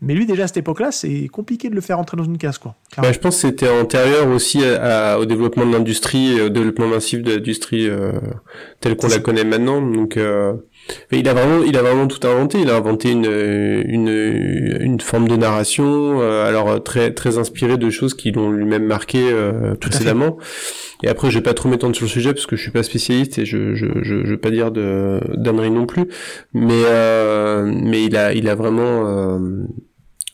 Mais 0.00 0.14
lui, 0.14 0.26
déjà, 0.26 0.44
à 0.44 0.46
cette 0.46 0.58
époque-là, 0.58 0.92
c'est 0.92 1.26
compliqué 1.26 1.70
de 1.70 1.74
le 1.74 1.80
faire 1.80 1.98
entrer 1.98 2.16
dans 2.16 2.22
une 2.22 2.38
case, 2.38 2.58
quoi. 2.58 2.76
Bah, 2.98 3.10
je 3.10 3.18
pense 3.18 3.34
que 3.34 3.48
c'était 3.48 3.68
antérieur 3.68 4.28
aussi 4.28 4.64
à- 4.64 5.14
à- 5.14 5.18
au 5.18 5.24
développement 5.24 5.66
de 5.66 5.72
l'industrie, 5.72 6.36
et 6.36 6.42
au 6.42 6.50
développement 6.50 6.86
massif 6.86 7.20
de 7.22 7.32
l'industrie 7.32 7.88
euh, 7.88 8.12
telle 8.80 8.94
qu'on 8.96 9.08
la 9.08 9.18
connaît 9.18 9.42
maintenant. 9.42 9.82
Donc, 9.82 10.16
euh, 10.16 10.52
il 11.10 11.28
a 11.28 11.34
vraiment, 11.34 11.64
il 11.64 11.76
a 11.76 11.82
vraiment 11.82 12.06
tout 12.06 12.24
inventé. 12.28 12.60
Il 12.60 12.70
a 12.70 12.76
inventé 12.76 13.10
une 13.10 13.24
une, 13.24 14.08
une 14.80 15.00
forme 15.00 15.26
de 15.26 15.34
narration, 15.36 16.20
euh, 16.20 16.46
alors 16.46 16.68
euh, 16.68 16.78
très 16.78 17.12
très 17.12 17.36
inspiré 17.38 17.76
de 17.76 17.90
choses 17.90 18.14
qui 18.14 18.30
l'ont 18.30 18.50
lui-même 18.52 18.84
marqué 18.84 19.18
euh, 19.32 19.74
Tout 19.74 19.88
à 19.88 19.90
précédemment. 19.90 20.36
Et 21.04 21.08
après, 21.08 21.30
je 21.30 21.38
vais 21.38 21.42
pas 21.42 21.54
trop 21.54 21.68
m'étendre 21.68 21.94
sur 21.94 22.04
le 22.06 22.10
sujet 22.10 22.32
parce 22.34 22.46
que 22.46 22.56
je 22.56 22.62
suis 22.62 22.70
pas 22.72 22.82
spécialiste 22.82 23.38
et 23.38 23.44
je 23.46 23.74
je 23.74 23.86
je, 24.02 24.24
je 24.24 24.30
vais 24.30 24.36
pas 24.36 24.50
dire 24.50 24.70
de 24.72 25.20
d'ânerie 25.36 25.70
non 25.70 25.86
plus. 25.86 26.06
Mais 26.54 26.82
euh, 26.86 27.64
mais 27.66 28.04
il 28.04 28.16
a 28.16 28.32
il 28.32 28.48
a 28.48 28.54
vraiment 28.54 29.06
euh, 29.06 29.62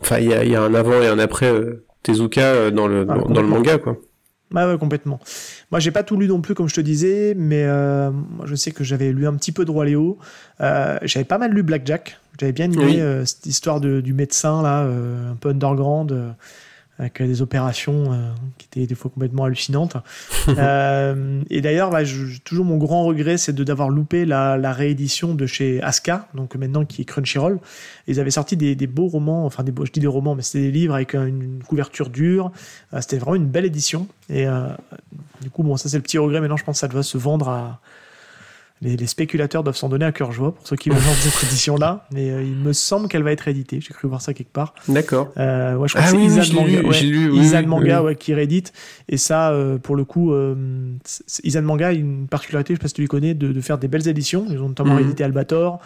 Enfin, 0.00 0.18
il 0.18 0.28
y 0.28 0.34
a, 0.34 0.44
il 0.44 0.50
y 0.50 0.54
a 0.56 0.62
un 0.62 0.74
avant 0.74 1.00
et 1.00 1.06
un 1.08 1.18
après 1.18 1.50
euh, 1.50 1.84
Tezuka 2.02 2.70
dans 2.70 2.86
le 2.86 3.06
Ah, 3.08 3.14
dans, 3.18 3.28
dans 3.28 3.42
le 3.42 3.48
manga 3.48 3.78
quoi. 3.78 3.96
Ouais, 4.54 4.64
ouais, 4.66 4.78
complètement. 4.78 5.18
Moi, 5.72 5.80
j'ai 5.80 5.90
pas 5.90 6.02
tout 6.04 6.16
lu 6.16 6.28
non 6.28 6.40
plus, 6.40 6.54
comme 6.54 6.68
je 6.68 6.74
te 6.76 6.80
disais, 6.80 7.34
mais 7.36 7.64
euh, 7.64 8.10
moi, 8.12 8.44
je 8.46 8.54
sais 8.54 8.70
que 8.70 8.84
j'avais 8.84 9.10
lu 9.10 9.26
un 9.26 9.34
petit 9.34 9.50
peu 9.50 9.64
de 9.64 9.70
Roi 9.70 9.86
Léo. 9.86 10.18
Euh, 10.60 10.96
j'avais 11.02 11.24
pas 11.24 11.38
mal 11.38 11.52
lu 11.52 11.62
Blackjack. 11.64 12.18
J'avais 12.38 12.52
bien 12.52 12.66
aimé 12.70 12.84
Oui. 12.84 13.00
euh, 13.00 13.24
cette 13.24 13.46
histoire 13.46 13.80
de, 13.80 14.00
du 14.00 14.12
médecin, 14.12 14.62
là, 14.62 14.82
un 14.82 15.34
peu 15.40 15.48
underground, 15.48 16.34
avec 16.98 17.20
euh, 17.20 17.26
des 17.26 17.42
opérations 17.42 18.12
euh, 18.12 18.30
qui 18.58 18.66
étaient 18.66 18.86
des 18.86 18.94
fois 18.94 19.10
complètement 19.10 19.44
hallucinantes. 19.44 19.96
Euh, 20.56 21.42
et 21.50 21.60
d'ailleurs, 21.62 21.90
bah, 21.90 22.02
toujours 22.44 22.64
mon 22.64 22.76
grand 22.76 23.04
regret, 23.04 23.38
c'est 23.38 23.54
d'avoir 23.54 23.88
loupé 23.88 24.24
la, 24.24 24.56
la 24.56 24.72
réédition 24.72 25.34
de 25.34 25.46
chez 25.46 25.82
Aska, 25.82 26.28
donc 26.34 26.54
maintenant 26.54 26.84
qui 26.84 27.02
est 27.02 27.04
Crunchyroll. 27.04 27.58
Ils 28.06 28.20
avaient 28.20 28.30
sorti 28.30 28.56
des, 28.56 28.74
des 28.74 28.86
beaux 28.86 29.08
romans, 29.08 29.46
enfin 29.46 29.64
des 29.64 29.72
beaux, 29.72 29.86
je 29.86 29.90
dis 29.90 30.00
des 30.00 30.06
romans, 30.06 30.34
mais 30.34 30.42
c'était 30.42 30.64
des 30.64 30.70
livres 30.70 30.94
avec 30.94 31.14
une, 31.14 31.42
une 31.42 31.62
couverture 31.62 32.10
dure. 32.10 32.52
Euh, 32.92 33.00
c'était 33.00 33.16
vraiment 33.16 33.36
une 33.36 33.46
belle 33.46 33.64
édition. 33.64 34.06
Et 34.28 34.46
du 35.40 35.50
coup, 35.50 35.62
bon, 35.62 35.76
ça 35.76 35.88
c'est 35.88 35.96
le 35.96 36.02
petit 36.02 36.18
regret. 36.18 36.40
Maintenant, 36.40 36.58
je 36.58 36.64
pense 36.64 36.76
que 36.76 36.80
ça 36.80 36.88
doit 36.88 37.02
se 37.02 37.18
vendre 37.18 37.48
à. 37.48 37.80
Les, 38.82 38.96
les 38.96 39.06
spéculateurs 39.06 39.62
doivent 39.62 39.76
s'en 39.76 39.88
donner 39.88 40.04
à 40.04 40.12
cœur 40.12 40.32
joie 40.32 40.54
pour 40.54 40.66
ceux 40.66 40.76
qui 40.76 40.90
veulent 40.90 40.98
cette 41.20 41.48
édition-là. 41.48 42.06
Mais 42.12 42.28
euh, 42.30 42.42
il 42.42 42.56
me 42.56 42.72
semble 42.72 43.08
qu'elle 43.08 43.22
va 43.22 43.32
être 43.32 43.48
éditée. 43.48 43.80
J'ai 43.80 43.94
cru 43.94 44.08
voir 44.08 44.20
ça 44.20 44.34
quelque 44.34 44.52
part. 44.52 44.74
D'accord. 44.88 45.32
Euh, 45.38 45.76
ouais, 45.76 45.88
je 45.88 45.94
crois 45.94 46.04
Ah 46.06 46.12
que 46.12 46.18
c'est 46.18 46.50
oui, 46.50 46.54
Manga, 46.54 46.80
lu, 46.80 46.86
ouais. 46.88 47.00
lu, 47.02 47.30
oui, 47.30 47.66
Manga 47.66 48.02
ouais, 48.02 48.16
qui 48.16 48.34
réédite. 48.34 48.72
Et 49.08 49.16
ça, 49.16 49.52
euh, 49.52 49.78
pour 49.78 49.96
le 49.96 50.04
coup, 50.04 50.34
c'est- 51.04 51.44
Izan 51.46 51.62
Manga 51.62 51.88
a 51.88 51.92
une 51.92 52.26
particularité, 52.26 52.74
je 52.74 52.78
sais 52.78 52.82
pas 52.82 52.88
si 52.88 52.94
tu 52.94 53.00
les 53.02 53.06
connais, 53.08 53.32
de, 53.34 53.52
de 53.52 53.60
faire 53.60 53.78
des 53.78 53.88
belles 53.88 54.06
éditions. 54.08 54.44
Ils 54.50 54.58
ont 54.60 54.68
notamment 54.68 54.90
Mhm. 54.92 54.98
réédité 54.98 55.24
Albator. 55.24 55.80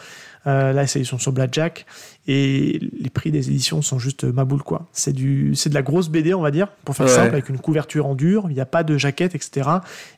Euh, 0.48 0.72
là, 0.72 0.86
c'est- 0.86 0.98
ils 1.00 1.06
sont 1.06 1.18
sur 1.18 1.30
Blackjack. 1.32 1.86
Et 2.30 2.78
les 3.00 3.08
prix 3.08 3.30
des 3.30 3.48
éditions 3.48 3.80
sont 3.80 3.98
juste 3.98 4.24
ma 4.24 4.44
boule, 4.44 4.62
quoi. 4.62 4.86
C'est 4.92 5.14
du, 5.14 5.54
c'est 5.54 5.70
de 5.70 5.74
la 5.74 5.80
grosse 5.80 6.10
BD, 6.10 6.34
on 6.34 6.42
va 6.42 6.50
dire, 6.50 6.68
pour 6.84 6.94
faire 6.94 7.06
Ouais. 7.06 7.12
simple, 7.12 7.28
avec 7.32 7.48
une 7.48 7.58
couverture 7.58 8.04
en 8.06 8.14
dur. 8.14 8.46
Il 8.50 8.54
n'y 8.54 8.60
a 8.60 8.66
pas 8.66 8.82
de 8.82 8.98
jaquette, 8.98 9.34
etc. 9.34 9.68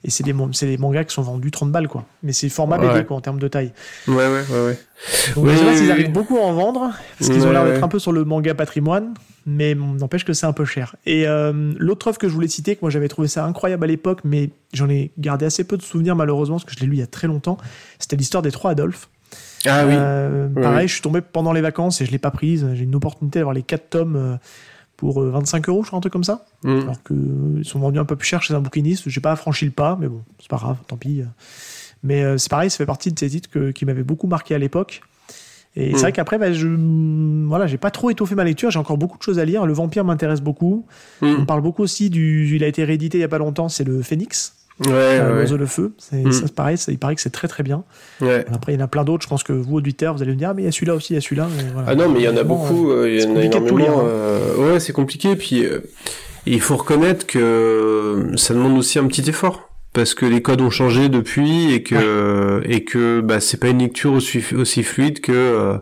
Et 0.03 0.11
c'est 0.11 0.25
des, 0.25 0.35
c'est 0.53 0.66
des 0.66 0.77
mangas 0.77 1.05
qui 1.05 1.14
sont 1.14 1.23
vendus 1.23 1.53
30 1.53 1.71
balles, 1.71 1.87
quoi. 1.87 2.05
Mais 2.25 2.33
c'est 2.33 2.49
format 2.49 2.79
BD, 2.79 3.05
quoi, 3.05 3.16
en 3.16 3.21
termes 3.21 3.38
de 3.38 3.47
taille. 3.47 3.73
Ouais 4.09 4.14
ouais 4.16 4.27
ouais 4.29 4.64
ouais. 4.66 4.79
Donc, 5.37 5.45
Oui, 5.45 5.53
je 5.53 5.57
sais 5.59 5.64
pas 5.64 5.71
oui, 5.71 5.77
s'ils 5.77 5.87
oui. 5.87 5.93
arrivent 5.93 6.12
beaucoup 6.12 6.37
à 6.38 6.40
en 6.43 6.53
vendre, 6.53 6.90
parce 7.19 7.31
qu'ils 7.31 7.47
ont 7.47 7.53
l'air 7.53 7.64
d'être 7.64 7.83
un 7.85 7.88
peu 7.88 7.99
sur 8.01 8.11
le 8.12 8.25
manga 8.25 8.55
patrimoine, 8.55 9.14
mais 9.47 9.75
n'empêche 9.77 10.25
que 10.25 10.33
c'est 10.33 10.47
un 10.47 10.53
peu 10.53 10.64
cher. 10.64 10.97
Et 11.07 11.29
euh, 11.29 11.73
l'autre 11.79 12.09
œuvre 12.09 12.19
que 12.19 12.29
je 12.29 12.35
voulais 12.35 12.49
citer, 12.49 12.75
que 12.75 12.81
moi 12.83 12.90
j'avais 12.90 13.09
trouvé 13.09 13.29
ça 13.29 13.45
incroyable 13.47 13.85
à 13.85 13.87
l'époque, 13.87 14.21
mais 14.25 14.51
j'en 14.75 14.90
ai 14.90 15.12
gardé 15.16 15.47
assez 15.47 15.62
peu 15.64 15.77
de 15.77 15.83
souvenirs 15.83 16.16
malheureusement, 16.16 16.57
parce 16.57 16.64
que 16.64 16.75
je 16.75 16.81
l'ai 16.81 16.87
lu 16.87 16.97
il 16.97 17.01
y 17.01 17.03
a 17.03 17.07
très 17.07 17.29
longtemps, 17.29 17.57
c'était 18.01 18.16
l'histoire 18.16 18.43
des 18.43 18.51
trois 18.51 18.73
Adolphes. 18.73 19.09
Ah 19.66 19.85
oui. 19.87 19.92
Euh, 19.96 20.49
pareil, 20.49 20.83
oui. 20.85 20.88
je 20.88 20.92
suis 20.94 21.03
tombé 21.03 21.20
pendant 21.20 21.53
les 21.53 21.61
vacances 21.61 22.01
et 22.01 22.07
je 22.07 22.11
l'ai 22.11 22.18
pas 22.18 22.31
prise. 22.31 22.66
J'ai 22.75 22.85
une 22.85 22.94
opportunité 22.94 23.38
d'avoir 23.40 23.55
les 23.55 23.62
quatre 23.62 23.90
tomes 23.90 24.16
euh, 24.16 24.37
pour 24.96 25.23
euh, 25.23 25.31
25 25.31 25.68
euros, 25.68 25.83
je 25.83 25.88
crois, 25.88 25.99
un 25.99 26.01
truc 26.01 26.12
comme 26.12 26.25
ça. 26.25 26.44
Mm. 26.64 26.81
Alors 26.81 27.03
que 27.03 27.14
euh, 27.14 27.59
ils 27.59 27.64
sont 27.64 27.79
vendus 27.79 27.99
un 27.99 28.05
peu 28.05 28.16
plus 28.16 28.27
cher 28.27 28.42
chez 28.42 28.55
un 28.55 28.61
bouquiniste. 28.61 29.09
J'ai 29.09 29.20
pas 29.20 29.37
franchi 29.37 29.64
le 29.66 29.70
pas, 29.70 29.96
mais 30.01 30.09
bon, 30.09 30.23
c'est 30.38 30.49
pas 30.51 30.57
grave, 30.57 30.77
tant 30.87 30.96
pis. 30.96 31.23
Mais 32.03 32.23
euh, 32.23 32.38
c'est 32.38 32.51
pareil, 32.51 32.70
ça 32.70 32.79
fait 32.79 32.87
partie 32.87 33.12
de 33.12 33.18
ces 33.18 33.29
titres 33.29 33.51
que- 33.51 33.70
qui 33.70 33.85
m'avaient 33.85 34.03
beaucoup 34.03 34.27
marqué 34.27 34.55
à 34.55 34.59
l'époque. 34.59 35.03
Et 35.77 35.90
Mm. 35.90 35.94
c'est 35.96 36.01
vrai 36.01 36.12
qu'après, 36.12 36.38
bah, 36.38 36.53
je, 36.53 36.66
voilà, 37.46 37.66
j'ai 37.66 37.77
pas 37.79 37.90
trop 37.90 38.11
étoffé 38.11 38.35
ma 38.35 38.44
lecture. 38.44 38.70
J'ai 38.70 38.79
encore 38.79 38.96
beaucoup 38.99 39.18
de 39.18 39.23
choses 39.23 39.38
à 39.38 39.44
lire. 39.44 39.66
Le 39.66 39.73
Vampire 39.75 40.05
m'intéresse 40.05 40.40
beaucoup. 40.40 40.87
Mm. 41.20 41.37
On 41.40 41.44
parle 41.46 41.61
beaucoup 41.61 41.83
aussi 41.83 42.09
du. 42.11 42.55
Il 42.57 42.64
a 42.64 42.66
été 42.66 42.83
réédité 42.85 43.18
il 43.18 43.20
y 43.20 43.25
a 43.25 43.29
pas 43.29 43.38
longtemps. 43.38 43.68
C'est 43.68 43.85
le 43.85 44.03
Phoenix, 44.03 44.57
Ouais 44.81 44.90
euh, 44.93 45.29
ouais. 45.31 45.35
l'oiseau 45.40 45.59
de 45.59 45.66
feu. 45.66 45.93
C'est 45.99 46.16
Mm. 46.25 46.33
ça, 46.33 46.40
c'est 46.47 46.55
pareil. 46.55 46.79
ça, 46.79 46.90
il 46.93 46.99
paraît 46.99 47.14
que 47.14 47.21
c'est 47.21 47.31
très 47.31 47.49
très 47.49 47.62
bien. 47.62 47.85
ouais. 48.21 48.45
Après, 48.53 48.73
il 48.73 48.79
y 48.79 48.83
en 48.83 48.85
a 48.85 48.88
plein 48.88 49.05
d'autres. 49.05 49.23
Je 49.25 49.29
pense 49.29 49.43
que 49.43 49.53
vous, 49.53 49.77
auditeurs, 49.77 50.14
vous 50.14 50.23
allez 50.23 50.33
me 50.33 50.37
dire, 50.37 50.49
ah, 50.51 50.55
mais 50.55 50.62
il 50.62 50.64
y 50.64 50.69
a 50.69 50.73
celui-là 50.73 50.95
aussi, 50.95 51.12
il 51.12 51.16
y 51.16 51.19
a 51.19 51.21
celui-là. 51.21 51.49
voilà. 51.75 51.88
Ah 51.90 51.95
non 51.95 52.09
mais 52.09 52.21
il 52.21 52.25
y 52.25 52.29
en 52.29 52.37
a 52.37 52.45
beaucoup. 52.45 52.90
euh, 52.90 53.09
Il 53.11 53.21
y 53.23 53.27
en 53.27 53.37
a 53.37 53.43
énormément. 53.45 53.77
lire, 53.79 53.90
hein. 53.93 54.03
euh, 54.05 54.73
Ouais 54.75 54.81
c'est 54.81 54.93
compliqué 54.93 55.37
puis 55.37 55.64
euh, 55.64 55.81
il 56.47 56.61
faut 56.61 56.77
reconnaître 56.77 57.27
que 57.27 58.31
ça 58.37 58.55
demande 58.55 58.79
aussi 58.79 58.99
un 58.99 59.07
petit 59.07 59.29
effort. 59.29 59.69
Parce 59.93 60.14
que 60.14 60.25
les 60.25 60.40
codes 60.40 60.61
ont 60.61 60.71
changé 60.71 61.09
depuis 61.09 61.75
et 61.75 61.83
que 61.83 62.62
et 62.64 62.85
que 62.85 63.21
bah 63.21 63.40
c'est 63.40 63.57
pas 63.59 63.69
une 63.69 63.81
lecture 63.81 64.12
aussi 64.12 64.40
aussi 64.57 64.85
fluide 64.85 65.21
que 65.21 65.33
euh, 65.33 65.79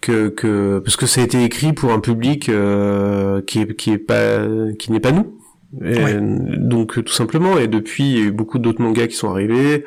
que 0.00 0.28
que 0.28 0.78
parce 0.78 0.96
que 0.96 1.06
ça 1.06 1.20
a 1.20 1.24
été 1.24 1.42
écrit 1.42 1.72
pour 1.72 1.90
un 1.92 1.98
public 1.98 2.48
euh, 2.48 3.42
qui 3.42 3.60
est 3.62 3.74
qui 3.74 3.90
est 3.92 3.98
pas 3.98 4.38
qui 4.78 4.92
n'est 4.92 5.00
pas 5.00 5.10
nous. 5.10 5.35
Et 5.84 5.98
Ouais. 6.02 6.16
Donc 6.20 7.02
tout 7.04 7.12
simplement 7.12 7.58
et 7.58 7.66
depuis 7.68 8.04
il 8.04 8.18
y 8.18 8.22
a 8.22 8.24
eu 8.26 8.30
beaucoup 8.30 8.58
d'autres 8.58 8.80
mangas 8.82 9.06
qui 9.08 9.16
sont 9.16 9.30
arrivés. 9.30 9.84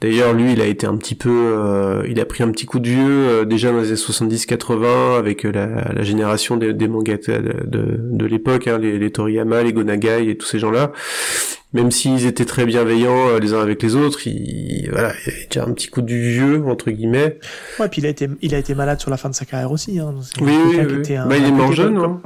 D'ailleurs 0.00 0.32
lui 0.32 0.52
il 0.52 0.60
a 0.60 0.66
été 0.66 0.86
un 0.86 0.96
petit 0.96 1.14
peu 1.14 1.30
euh, 1.30 2.02
il 2.08 2.18
a 2.20 2.24
pris 2.24 2.42
un 2.42 2.50
petit 2.50 2.66
coup 2.66 2.78
de 2.78 2.88
vieux 2.88 3.28
euh, 3.28 3.44
déjà 3.44 3.70
dans 3.70 3.78
les 3.80 3.88
années 3.88 3.94
70-80 3.96 5.18
avec 5.18 5.44
euh, 5.44 5.52
la, 5.52 5.92
la 5.92 6.02
génération 6.02 6.56
des, 6.56 6.72
des 6.72 6.88
mangas 6.88 7.18
de, 7.28 7.66
de, 7.66 7.96
de 8.00 8.26
l'époque 8.26 8.66
hein, 8.68 8.78
les, 8.78 8.98
les 8.98 9.10
Toriyama, 9.10 9.62
les 9.62 9.72
Gonagai 9.72 10.28
et 10.28 10.36
tous 10.36 10.46
ces 10.46 10.58
gens-là. 10.58 10.92
même 11.72 11.90
s'ils 11.90 12.26
étaient 12.26 12.44
très 12.44 12.64
bienveillants 12.66 13.28
euh, 13.28 13.38
les 13.38 13.54
uns 13.54 13.60
avec 13.60 13.82
les 13.82 13.94
autres, 13.96 14.26
il, 14.26 14.88
voilà, 14.90 15.12
il 15.26 15.32
avait 15.32 15.46
déjà 15.50 15.64
un 15.64 15.72
petit 15.72 15.88
coup 15.88 16.02
du 16.02 16.20
vieux 16.20 16.64
entre 16.66 16.90
guillemets. 16.90 17.38
Ouais, 17.78 17.88
puis 17.88 18.00
il 18.00 18.06
a 18.06 18.08
été, 18.10 18.28
il 18.42 18.54
a 18.54 18.58
été 18.58 18.74
malade 18.74 19.00
sur 19.00 19.10
la 19.10 19.16
fin 19.16 19.28
de 19.28 19.34
sa 19.34 19.44
carrière 19.44 19.70
aussi. 19.70 19.98
Hein. 20.00 20.14
Oui, 20.40 20.52
oui, 20.66 20.76
quelqu'un 20.76 20.86
qui 20.88 20.94
oui. 20.94 21.00
était 21.00 21.16
un- 21.16 21.26
Bah, 21.28 21.36
il 21.38 21.44
est 21.44 21.52
mort 21.52 21.72
jeune, 21.72 21.96
hein. 21.98 22.20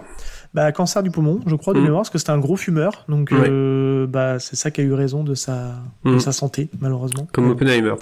Bah, 0.54 0.70
cancer 0.72 1.02
du 1.02 1.10
poumon, 1.10 1.40
je 1.46 1.56
crois, 1.56 1.74
de 1.74 1.80
Mm. 1.80 1.82
mémoire, 1.84 2.00
parce 2.02 2.10
que 2.10 2.18
c'était 2.18 2.30
un 2.30 2.38
gros 2.38 2.56
fumeur. 2.56 3.04
Donc, 3.08 3.30
Ouais. 3.32 3.48
euh, 3.48 4.06
bah, 4.06 4.38
c'est 4.38 4.54
ça 4.56 4.70
qui 4.70 4.80
a 4.80 4.84
eu 4.84 4.92
raison 4.92 5.24
de 5.24 5.34
sa, 5.34 5.72
de 6.04 6.12
Mm. 6.12 6.20
sa 6.20 6.30
santé, 6.32 6.68
malheureusement. 6.80 7.26
Comme 7.32 7.50
Oppenheimer. 7.50 7.94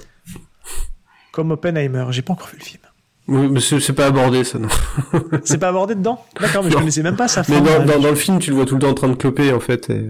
Comme 1.33 1.51
Oppenheimer. 1.51 2.05
J'ai 2.11 2.23
pas 2.23 2.35
encore 2.35 2.49
vu 2.49 2.59
le 2.59 2.65
film. 2.65 2.83
Oui, 3.29 3.49
mais 3.51 3.61
c'est 3.61 3.93
pas 3.93 4.07
abordé 4.07 4.43
ça 4.43 4.59
non. 4.59 4.67
C'est 5.45 5.57
pas 5.59 5.69
abordé 5.69 5.95
dedans? 5.95 6.23
D'accord, 6.41 6.65
mais 6.65 6.71
je 6.71 6.75
Non. 6.75 6.81
connaissais 6.81 7.05
même 7.05 7.15
pas 7.17 7.29
sa 7.29 7.43
Mais 7.49 7.55
fin. 7.57 7.61
dans, 7.61 7.85
dans, 7.87 8.01
dans 8.01 8.09
le 8.11 8.17
film, 8.17 8.41
tu 8.41 8.51
le 8.51 8.57
vois 8.57 8.67
tout 8.67 8.75
le 8.75 8.81
temps 8.81 8.88
en 8.91 8.95
train 8.95 9.09
de 9.09 9.15
cloper 9.15 9.53
en 9.53 9.61
fait. 9.61 9.88
et- 9.91 10.09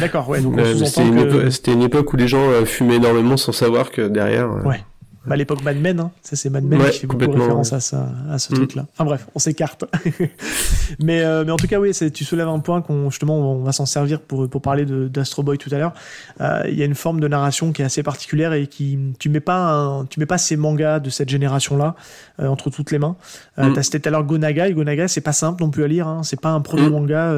D'accord, 0.00 0.26
ouais, 0.30 0.40
donc 0.40 0.58
Euh, 0.58 0.74
C'était 0.86 1.06
une, 1.06 1.18
épo- 1.20 1.70
une 1.72 1.82
époque 1.82 2.10
où 2.12 2.16
les 2.16 2.26
gens 2.26 2.40
euh, 2.48 2.64
fumaient 2.64 2.96
énormément 2.96 3.36
sans 3.36 3.52
savoir 3.52 3.90
que 3.90 4.08
derrière. 4.08 4.50
euh, 4.50 4.62
Ouais. 4.62 4.82
Bah, 5.28 5.36
l'époque 5.36 5.62
Mad 5.62 5.76
Men, 5.78 6.00
hein. 6.00 6.10
ça 6.22 6.36
c'est 6.36 6.50
Mad 6.50 6.64
Men 6.64 6.80
Ouais, 6.80 6.90
qui 6.90 7.00
fait 7.00 7.06
beaucoup 7.06 7.30
référence 7.30 7.72
à, 7.72 7.80
ça, 7.80 8.08
à 8.30 8.38
ce 8.38 8.52
Mm. 8.52 8.56
truc-là. 8.56 8.86
Enfin 8.94 9.04
bref, 9.04 9.26
on 9.34 9.38
s'écarte. 9.38 9.84
mais, 11.00 11.22
euh, 11.22 11.44
mais 11.44 11.52
en 11.52 11.56
tout 11.56 11.66
cas, 11.66 11.78
oui, 11.78 11.92
tu 12.12 12.24
soulèves 12.24 12.48
un 12.48 12.58
point 12.60 12.82
qu'on 12.82 13.10
justement 13.10 13.38
on 13.52 13.62
va 13.62 13.72
s'en 13.72 13.86
servir 13.86 14.20
pour, 14.20 14.48
pour 14.48 14.62
parler 14.62 14.84
d'Astro 14.86 15.42
Boy 15.42 15.58
tout 15.58 15.70
à 15.72 15.78
l'heure. 15.78 15.92
Euh, 16.40 16.62
Il 16.68 16.74
y 16.78 16.82
a 16.82 16.84
une 16.84 16.94
forme 16.94 17.20
de 17.20 17.28
narration 17.28 17.72
qui 17.72 17.82
est 17.82 17.84
assez 17.84 18.02
particulière 18.02 18.52
et 18.52 18.66
qui 18.66 18.98
tu 19.18 19.28
mets 19.28 19.40
pas 19.40 19.58
un- 19.72 20.04
tu 20.06 20.20
mets 20.20 20.26
pas 20.26 20.38
ces 20.38 20.56
mangas 20.56 21.00
de 21.00 21.10
cette 21.10 21.28
génération-là 21.28 21.94
euh, 22.40 22.46
entre 22.48 22.70
toutes 22.70 22.90
les 22.90 22.98
mains. 22.98 23.16
Euh, 23.58 23.68
Mm. 23.68 23.72
T'as 23.74 23.82
cité 23.82 24.00
tout 24.00 24.08
à 24.08 24.12
l'heure 24.12 24.24
Gonaga 24.24 24.68
et 24.68 24.72
Gonaga 24.72 25.08
c'est 25.08 25.20
pas 25.20 25.32
simple 25.32 25.62
non 25.62 25.70
plus 25.70 25.84
à 25.84 25.88
lire. 25.88 26.06
Hein. 26.08 26.22
C'est 26.22 26.40
pas 26.40 26.50
un 26.50 26.60
premier 26.60 26.88
Mm. 26.88 26.92
manga 26.92 27.34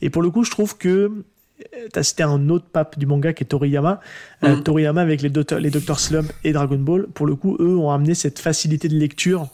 et 0.00 0.10
pour 0.10 0.22
le 0.22 0.30
coup, 0.30 0.44
je 0.44 0.50
trouve 0.50 0.76
que 0.76 1.10
tu 1.92 1.98
as 1.98 2.02
cité 2.02 2.22
un 2.22 2.48
autre 2.48 2.66
pape 2.72 2.98
du 2.98 3.06
manga 3.06 3.32
qui 3.32 3.44
est 3.44 3.46
Toriyama. 3.46 4.00
Euh, 4.44 4.56
Mm. 4.56 4.62
Toriyama 4.62 5.00
avec 5.00 5.22
les, 5.22 5.30
Docteur- 5.30 5.60
les 5.60 5.70
Dr 5.70 5.98
Slump 5.98 6.32
et 6.44 6.52
Dragon 6.52 6.78
Ball, 6.78 7.06
pour 7.14 7.26
le 7.26 7.34
coup, 7.36 7.56
eux 7.60 7.76
ont 7.76 7.90
amené 7.90 8.14
cette 8.14 8.38
facilité 8.38 8.88
de 8.88 8.96
lecture, 8.96 9.48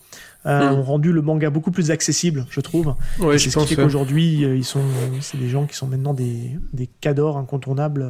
euh, 0.47 0.71
Mm. 0.71 0.75
ont 0.79 0.83
rendu 0.83 1.13
le 1.13 1.23
manga 1.23 1.51
beaucoup 1.51 1.71
plus 1.71 1.91
accessible, 1.91 2.47
je 2.51 2.61
trouve. 2.61 2.95
Ouais, 3.19 3.39
c'est 3.39 3.51
ce 3.51 3.59
qui 3.61 3.67
fait 3.75 3.77
qu'aujourd'hui, 3.83 4.45
euh, 4.45 4.57
ils 4.57 4.65
sont, 4.65 4.83
c'est 5.21 5.39
des 5.39 5.49
gens 5.49 5.67
qui 5.67 5.77
sont 5.77 5.87
maintenant 5.87 6.15
des, 6.15 6.59
des 6.73 6.89
cadors 7.01 7.37
incontournables 7.39 8.03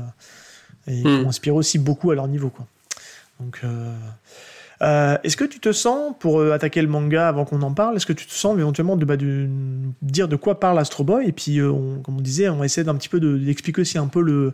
euh, 0.89 0.91
et 0.93 1.03
qui 1.03 1.09
Mm. 1.09 1.25
ont 1.27 1.29
inspiré 1.29 1.57
aussi 1.57 1.79
beaucoup 1.79 2.11
à 2.11 2.15
leur 2.15 2.29
niveau, 2.29 2.51
quoi. 2.51 2.67
Donc, 3.41 3.61
euh, 3.65 3.95
euh, 4.83 5.17
est-ce 5.25 5.37
que 5.37 5.45
tu 5.45 5.59
te 5.61 5.73
sens, 5.73 6.15
pour 6.21 6.41
euh, 6.41 6.53
attaquer 6.53 6.83
le 6.83 6.89
manga 6.89 7.29
avant 7.29 7.45
qu'on 7.45 7.63
en 7.63 7.73
parle, 7.75 7.97
est-ce 7.97 8.07
que 8.07 8.13
tu 8.13 8.27
te 8.27 8.33
sens 8.33 8.57
éventuellement 8.59 8.97
de, 8.97 9.05
bah, 9.05 9.17
de 9.17 9.49
dire 10.03 10.29
de 10.29 10.37
quoi 10.37 10.61
parle 10.61 10.79
Astro 10.79 11.03
Boy 11.05 11.27
Et 11.29 11.33
puis, 11.33 11.59
euh, 11.59 11.71
on- 11.71 12.01
comme 12.03 12.19
on 12.19 12.21
disait, 12.21 12.49
on 12.49 12.63
essaie 12.63 12.85
d'un 12.85 12.95
petit 12.95 13.09
peu 13.09 13.19
de- 13.21 13.37
d'expliquer 13.39 13.81
aussi 13.83 13.99
un 13.99 14.07
peu 14.07 14.21
le, 14.23 14.53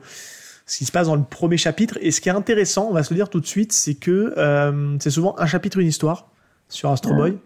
ce 0.66 0.78
qui 0.78 0.84
se 0.86 0.92
passe 0.92 1.08
dans 1.08 1.16
le 1.16 1.24
premier 1.24 1.58
chapitre. 1.58 1.98
Et 2.00 2.10
ce 2.10 2.20
qui 2.22 2.28
est 2.30 2.32
intéressant, 2.32 2.88
on 2.88 2.94
va 2.94 3.02
se 3.02 3.12
le 3.12 3.16
dire 3.16 3.28
tout 3.28 3.40
de 3.40 3.46
suite, 3.46 3.72
c'est 3.72 3.94
que 3.94 4.32
euh, 4.38 4.96
c'est 5.00 5.10
souvent 5.10 5.34
un 5.38 5.46
chapitre, 5.46 5.78
une 5.78 5.88
histoire 5.88 6.28
sur 6.70 6.90
Astro 6.90 7.12
Boy. 7.14 7.36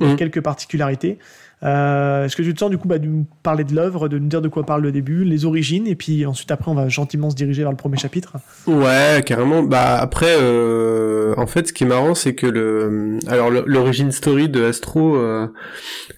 Il 0.00 0.06
y 0.06 0.08
a 0.08 0.12
Mhm. 0.12 0.16
quelques 0.18 0.40
particularités. 0.40 1.18
Euh, 1.62 2.24
Est-ce 2.24 2.36
que 2.36 2.42
tu 2.42 2.54
te 2.54 2.58
sens 2.58 2.70
du 2.70 2.78
coup 2.78 2.88
bah, 2.88 2.98
de 2.98 3.04
nous 3.06 3.26
parler 3.42 3.64
de 3.64 3.74
l'œuvre, 3.74 4.08
de 4.08 4.18
nous 4.18 4.28
dire 4.28 4.40
de 4.40 4.48
quoi 4.48 4.64
parle 4.64 4.80
le 4.80 4.92
début, 4.92 5.24
les 5.24 5.44
origines, 5.44 5.86
et 5.86 5.94
puis 5.94 6.24
ensuite 6.24 6.50
après 6.50 6.70
on 6.70 6.74
va 6.74 6.88
gentiment 6.88 7.28
se 7.28 7.36
diriger 7.36 7.60
vers 7.62 7.70
le 7.70 7.76
premier 7.76 7.98
chapitre? 7.98 8.36
Ouais, 8.66 9.22
carrément. 9.26 9.62
Bah 9.62 9.98
après, 10.00 10.34
euh, 10.40 11.34
en 11.36 11.46
fait, 11.46 11.68
ce 11.68 11.74
qui 11.74 11.84
est 11.84 11.86
marrant, 11.86 12.14
c'est 12.14 12.34
que 12.34 12.46
le, 12.46 13.18
alors 13.28 13.50
l'origine 13.50 14.10
story 14.10 14.48
de 14.48 14.64
Astro, 14.64 15.16
euh, 15.16 15.48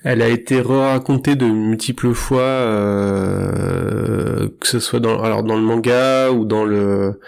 elle 0.05 0.23
a 0.23 0.29
été 0.29 0.61
racontée 0.61 1.35
de 1.35 1.47
multiples 1.47 2.12
fois, 2.12 2.61
que 4.61 4.66
ce 4.68 4.79
soit 4.79 5.01
dans, 5.01 5.21
alors 5.23 5.42
dans 5.42 5.57
le 5.57 5.62
manga 5.62 6.31
ou 6.31 6.45
dans 6.45 6.64
le, 6.64 7.18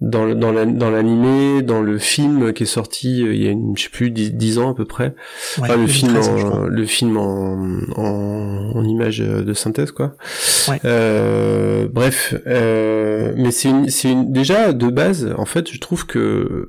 dans 0.00 0.24
le, 0.26 0.34
dans 0.34 0.52
la- 0.52 0.66
dans 0.66 0.90
l'animé, 0.90 1.62
dans 1.62 1.80
le 1.80 1.98
film 1.98 2.52
qui 2.52 2.64
est 2.64 2.66
sorti 2.66 3.22
euh, 3.26 3.34
il 3.34 3.42
y 3.42 3.48
a 3.48 3.50
une, 3.50 3.76
je 3.76 3.84
sais 3.84 3.88
plus, 3.88 4.10
dix, 4.10 4.58
ans 4.58 4.70
à 4.70 4.74
peu 4.74 4.84
près. 4.84 5.14
Ouais, 5.58 5.64
Enfin, 5.70 5.76
le 5.76 5.86
film 5.86 6.12
2013, 6.12 6.38
je 6.40 6.44
en, 6.46 6.58
le 6.64 6.84
film 6.84 7.16
en, 7.16 7.54
en, 7.96 8.72
en 8.74 8.84
image 8.84 9.18
de 9.20 9.54
synthèse 9.54 9.92
quoi. 9.92 10.14
Ouais. 10.68 10.78
Euh, 10.84 11.88
bref, 11.90 12.34
euh, 12.46 13.32
mais 13.36 13.50
c'est 13.50 13.70
une, 13.70 13.88
c'est 13.88 14.10
une, 14.12 14.32
déjà 14.32 14.72
de 14.72 14.88
base 14.88 15.32
en 15.38 15.46
fait 15.46 15.70
je 15.72 15.80
trouve 15.80 16.04
que 16.06 16.68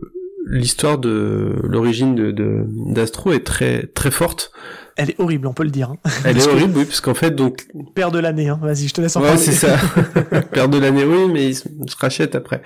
l'histoire 0.50 0.98
de 0.98 1.56
l'origine 1.64 2.16
de 2.16 2.66
d'Astro 2.94 3.32
est 3.32 3.44
très 3.46 3.88
très 3.88 4.12
forte. 4.12 4.52
Elle 5.00 5.12
est 5.12 5.20
horrible, 5.20 5.46
on 5.46 5.54
peut 5.54 5.64
le 5.64 5.70
dire. 5.70 5.92
hein. 5.92 6.10
Elle 6.26 6.38
est 6.40 6.48
horrible 6.48 6.74
oui 6.76 6.86
parce 6.86 7.02
qu'en 7.02 7.14
fait 7.14 7.30
donc 7.30 7.68
Père 7.94 8.10
de 8.10 8.18
l'année, 8.18 8.50
hein. 8.50 8.60
vas-y, 8.62 8.88
je 8.88 8.94
te 8.96 9.02
laisse 9.02 9.16
en 9.16 9.22
ouais 9.22 9.28
parler. 9.28 9.42
c'est 9.42 9.52
ça 9.52 9.78
père 10.52 10.70
de 10.70 10.80
l'année 10.80 11.04
oui 11.06 11.32
mais 11.32 11.50
il 11.50 11.56
se, 11.56 11.68
rachète 12.00 12.34
après. 12.34 12.64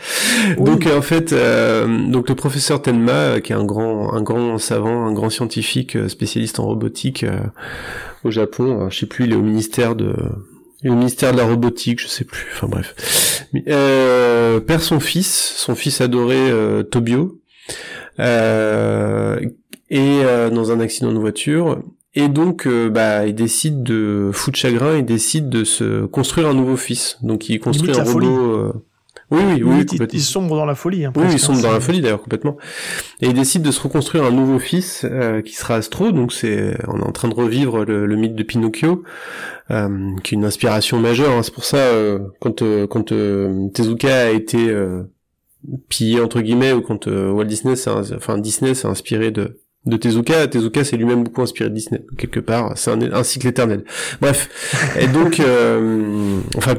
Oui. 0.57 0.63
Donc 0.63 0.87
euh, 0.87 0.97
en 0.97 1.01
fait, 1.01 1.33
euh, 1.33 2.07
donc 2.09 2.29
le 2.29 2.35
professeur 2.35 2.81
Tenma, 2.81 3.11
euh, 3.11 3.39
qui 3.41 3.51
est 3.51 3.55
un 3.55 3.65
grand, 3.65 4.13
un 4.13 4.21
grand 4.21 4.57
savant, 4.59 5.05
un 5.07 5.11
grand 5.11 5.29
scientifique 5.29 5.97
euh, 5.97 6.07
spécialiste 6.07 6.59
en 6.59 6.65
robotique 6.67 7.23
euh, 7.23 7.37
au 8.23 8.31
Japon, 8.31 8.89
je 8.89 8.99
sais 8.99 9.05
plus, 9.07 9.25
il 9.25 9.33
est 9.33 9.35
au 9.35 9.41
ministère 9.41 9.95
de, 9.95 10.13
au 10.85 10.93
ministère 10.93 11.33
de 11.33 11.37
la 11.37 11.43
robotique, 11.45 11.99
je 11.99 12.07
sais 12.07 12.23
plus. 12.23 12.47
Enfin 12.55 12.67
bref, 12.67 13.45
euh, 13.67 14.59
perd 14.61 14.81
son 14.81 14.99
fils, 15.01 15.53
son 15.57 15.75
fils 15.75 15.99
adoré 15.99 16.37
euh, 16.37 16.83
Tobio, 16.83 17.40
et 18.17 18.21
euh, 20.23 20.49
dans 20.49 20.71
un 20.71 20.79
accident 20.79 21.11
de 21.11 21.19
voiture. 21.19 21.83
Et 22.13 22.27
donc, 22.27 22.67
euh, 22.67 22.89
bah, 22.89 23.25
il 23.25 23.35
décide 23.35 23.83
de 23.83 24.31
foutre 24.33 24.57
chagrin, 24.57 24.97
il 24.97 25.05
décide 25.05 25.47
de 25.47 25.63
se 25.63 26.05
construire 26.05 26.47
un 26.49 26.53
nouveau 26.53 26.75
fils. 26.75 27.17
Donc, 27.21 27.47
il 27.49 27.59
construit 27.59 27.91
Limite 27.93 28.05
un 28.05 28.11
robot. 28.11 28.27
euh, 28.27 28.73
Oui, 29.31 29.39
oui, 29.47 29.63
oui, 29.63 29.71
Limite, 29.71 29.93
il, 29.93 30.07
il 30.11 30.21
sombre 30.21 30.57
dans 30.57 30.65
la 30.65 30.75
folie. 30.75 31.05
Hein, 31.05 31.13
Oui, 31.15 31.23
ils 31.31 31.39
sont 31.39 31.53
hein, 31.53 31.61
dans 31.61 31.71
la 31.71 31.79
folie 31.79 32.01
d'ailleurs 32.01 32.21
complètement. 32.21 32.57
Et 33.21 33.27
il 33.27 33.33
décide 33.33 33.61
de 33.61 33.71
se 33.71 33.79
reconstruire 33.81 34.25
un 34.25 34.31
nouveau 34.31 34.59
fils 34.59 35.05
euh, 35.09 35.41
qui 35.41 35.55
sera 35.55 35.75
Astro. 35.75 36.11
Donc 36.11 36.33
c'est, 36.33 36.75
on 36.89 36.99
est 36.99 37.03
en 37.05 37.13
train 37.13 37.29
de 37.29 37.33
revivre 37.33 37.85
le, 37.85 38.05
le 38.05 38.15
mythe 38.17 38.35
de 38.35 38.43
Pinocchio, 38.43 39.03
euh, 39.71 39.87
qui 40.21 40.35
est 40.35 40.37
une 40.37 40.43
inspiration 40.43 40.99
majeure. 40.99 41.31
hein. 41.31 41.43
C'est 41.43 41.53
pour 41.53 41.63
ça 41.63 41.77
euh, 41.77 42.19
quand 42.41 42.61
euh, 42.61 42.87
quand 42.87 43.13
euh, 43.13 43.69
Tezuka 43.73 44.23
a 44.23 44.29
été 44.31 44.69
euh, 44.69 45.03
pillé 45.89 46.21
entre 46.21 46.41
guillemets 46.41 46.73
ou 46.73 46.81
quand 46.81 47.07
euh, 47.07 47.31
Walt 47.31 47.45
Disney, 47.45 47.75
enfin 47.87 48.37
Disney 48.37 48.73
s'est 48.73 48.87
inspiré 48.87 49.31
de 49.31 49.61
de 49.85 49.97
Tezuka, 49.97 50.47
Tezuka 50.47 50.83
s'est 50.83 50.95
lui-même 50.95 51.23
beaucoup 51.23 51.41
inspiré 51.41 51.69
de 51.69 51.73
Disney 51.73 52.03
quelque 52.17 52.39
part. 52.39 52.73
C'est 52.75 52.91
un, 52.91 53.23
cycle 53.23 53.47
éternel. 53.47 53.83
Bref, 54.21 54.49
et 54.99 55.07
donc, 55.07 55.39
euh, 55.39 56.39
enfin, 56.55 56.75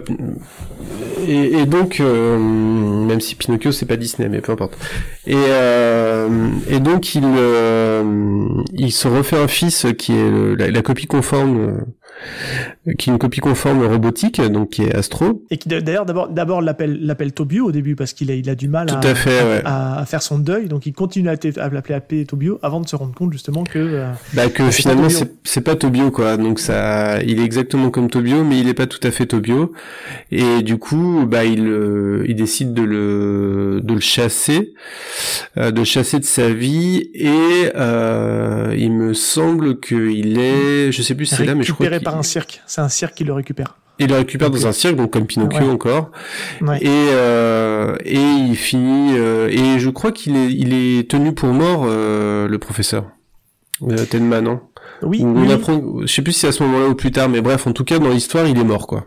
et, 1.27 1.67
donc, 1.67 1.99
euh, 1.99 2.39
même 2.39 3.21
si 3.21 3.35
Pinocchio 3.35 3.73
c'est 3.73 3.87
pas 3.87 3.97
Disney, 3.97 4.29
mais 4.29 4.41
peu 4.41 4.53
importe. 4.53 4.79
Et, 5.27 5.35
euh, 5.37 6.29
et 6.69 6.79
donc 6.79 7.15
il, 7.15 7.25
il 8.73 8.93
se 8.93 9.09
refait 9.09 9.37
un 9.37 9.49
fils 9.49 9.87
qui 9.99 10.13
est 10.13 10.71
la, 10.71 10.83
copie 10.83 11.07
conforme, 11.07 11.85
qui 12.99 13.11
est 13.11 13.13
une 13.13 13.19
copie 13.19 13.41
conforme 13.41 13.85
robotique, 13.87 14.41
donc 14.41 14.71
qui 14.71 14.83
est 14.83 14.95
Astro. 14.95 15.45
Et 15.51 15.59
qui 15.59 15.69
d'ailleurs 15.69 16.07
d'abord 16.07 16.29
d'abord 16.29 16.63
l'appelle 16.63 16.99
l'appelle 17.01 17.33
Tobio 17.33 17.67
au 17.67 17.73
début 17.73 17.95
parce 17.95 18.13
qu'il 18.13 18.31
a 18.31 18.35
il 18.35 18.49
a 18.51 18.55
du 18.55 18.69
mal 18.69 18.91
à, 18.91 18.99
à 18.99 19.15
fait, 19.15 19.43
ouais. 19.43 19.63
à, 19.65 20.01
à 20.01 20.07
faire 20.07 20.23
son 20.23 20.39
deuil 20.39 20.67
donc 20.67 20.87
il 20.87 20.93
continue 20.93 21.29
à, 21.29 21.33
à 21.33 21.69
l'appeler 21.69 21.95
appeler 21.95 22.27
Tobio 22.27 22.59
avant 22.63 22.81
de 22.81 22.89
se 22.89 22.97
rendre 22.97 23.15
compte 23.15 23.33
justement 23.33 23.65
que 23.65 23.79
euh, 23.79 24.11
Bah 24.35 24.49
que 24.49 24.71
finalement 24.71 25.09
c'est 25.09 25.33
c'est 25.45 25.61
pas 25.61 25.77
Tobio 25.77 26.11
quoi. 26.11 26.37
Donc 26.37 26.59
ça, 26.59 27.23
il 27.23 27.41
est 27.41 27.45
exactement 27.45 27.91
comme 27.91 28.09
Tobio, 28.09 28.45
mais 28.45 28.59
il 28.59 28.69
est 28.69 28.75
pas 28.75 28.87
tout 28.87 29.01
à 29.03 29.11
fait 29.11 29.27
Tobio. 29.27 29.73
Et 30.31 30.63
du 30.63 30.79
coup, 30.79 31.25
bah 31.27 31.45
il 31.45 31.67
euh, 31.67 32.25
il 32.27 32.37
décide 32.37 32.73
de 32.75 32.83
le 32.83 33.81
de 33.83 33.95
le 33.95 34.01
chasser, 34.01 34.75
euh, 35.59 35.71
de 35.71 35.85
chasser 35.85 36.21
de 36.21 36.25
sa 36.25 36.51
vie. 36.51 37.11
Et 37.15 37.71
euh, 37.77 38.75
il 38.79 38.93
me 38.93 39.15
semble 39.15 39.81
qu'il 39.81 40.39
est, 40.39 40.93
je 40.93 41.03
sais 41.03 41.15
plus 41.15 41.27
si 41.27 41.35
c'est 41.35 41.45
là, 41.45 41.55
mais 41.55 41.65
je 41.65 41.73
crois 41.73 41.85
récupéré 41.85 41.99
qu'il 41.99 42.05
par 42.05 42.17
un 42.17 42.23
cirque 42.23 42.63
c'est 42.73 42.81
un 42.81 42.89
cirque 42.89 43.15
qui 43.15 43.25
le 43.25 43.33
récupère 43.35 43.77
il 43.99 44.09
le 44.09 44.17
récupère 44.17 44.51
dans 44.51 44.67
un 44.67 44.73
cirque, 44.73 44.97
donc 44.97 45.11
comme 45.13 45.27
Pinocchio 45.27 45.61
Ouais. 45.67 45.69
encore. 45.71 46.11
ouais. 46.63 46.79
Et 46.83 46.89
euh, 47.13 47.95
et 48.05 48.19
il 48.19 48.57
finit 48.57 49.13
euh, 49.17 49.49
et 49.49 49.79
je 49.79 49.91
crois 49.91 50.11
qu'il 50.13 50.35
est 50.37 50.51
il 50.51 50.73
est 50.73 51.09
tenu 51.09 51.33
pour 51.35 51.51
mort 51.53 51.83
euh, 51.87 52.49
le 52.49 52.59
professeur. 52.59 53.05
Tenma, 54.11 54.41
non 54.41 54.61
oui, 55.03 55.21
Ou 55.23 55.27
oui, 55.27 55.33
on 55.37 55.47
oui. 55.47 55.53
apprend, 55.53 55.83
je 56.03 56.07
sais 56.07 56.23
plus 56.23 56.33
si 56.33 56.41
c'est 56.41 56.49
à 56.49 56.53
ce 56.53 56.63
moment-là 56.65 56.89
ou 56.89 56.95
plus 56.95 57.11
tard, 57.13 57.29
mais 57.29 57.43
bref, 57.43 57.67
en 57.67 57.73
tout 57.73 57.85
cas, 57.85 57.99
dans 57.99 58.09
l'histoire, 58.11 58.47
il 58.47 58.59
est 58.59 58.65
mort, 58.65 58.87
quoi. 58.87 59.05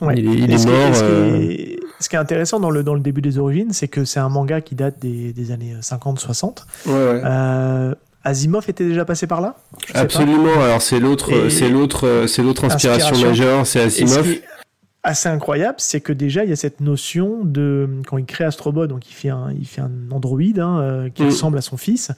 Ouais. 0.00 0.14
Il 0.16 0.28
est, 0.28 0.34
il 0.44 0.50
Et 0.50 0.54
est 0.54 0.58
ce, 0.58 0.66
mort. 0.68 0.94
ce 0.94 1.00
qui 1.04 1.52
est, 1.52 1.80
ce 2.00 2.08
qui 2.08 2.16
est 2.16 2.18
intéressant 2.18 2.58
dans 2.58 2.70
le, 2.70 2.82
dans 2.82 2.94
le 2.94 3.00
début 3.00 3.20
des 3.22 3.38
origines, 3.38 3.72
c'est 3.72 3.88
que 3.88 4.04
c'est 4.04 4.20
un 4.20 4.28
manga 4.30 4.60
qui 4.62 4.74
date 4.74 4.98
des, 5.00 5.32
des 5.32 5.50
années 5.52 5.74
50-60. 5.80 6.64
Euh, 8.26 8.30
Asimov 8.30 8.64
était 8.68 8.84
déjà 8.86 9.04
passé 9.04 9.26
par 9.26 9.40
là? 9.40 9.56
Je. 9.86 9.98
Absolument. 9.98 10.60
Alors 10.62 10.82
c'est 10.82 11.00
l'autre, 11.00 11.48
c'est 11.50 11.68
l'autre, 11.68 12.24
c'est 12.26 12.42
l'autre 12.42 12.64
inspiration, 12.64 13.08
Inspiration. 13.14 13.28
majeure, 13.28 13.66
c'est 13.66 13.88
ce 13.90 14.02
Asimov. 14.04 14.34
assez 15.06 15.28
incroyable, 15.28 15.74
c'est 15.78 16.00
que 16.00 16.14
déjà 16.14 16.44
il 16.44 16.48
y 16.50 16.52
a 16.52 16.56
cette 16.56 16.80
notion 16.80 17.40
de 17.44 18.00
quand 18.06 18.16
il 18.16 18.24
crée 18.24 18.44
Astrobot, 18.44 18.86
donc 18.86 19.10
il 19.10 19.12
fait 19.12 19.28
un, 19.28 19.52
il 19.58 19.66
fait 19.66 19.82
un 19.82 19.90
androïde 20.10 20.58
hein, 20.60 20.78
euh, 20.80 21.08
qui 21.10 21.22
Mm. 21.22 21.26
ressemble 21.26 21.58
à 21.58 21.60
son 21.60 21.76
fils, 21.76 22.10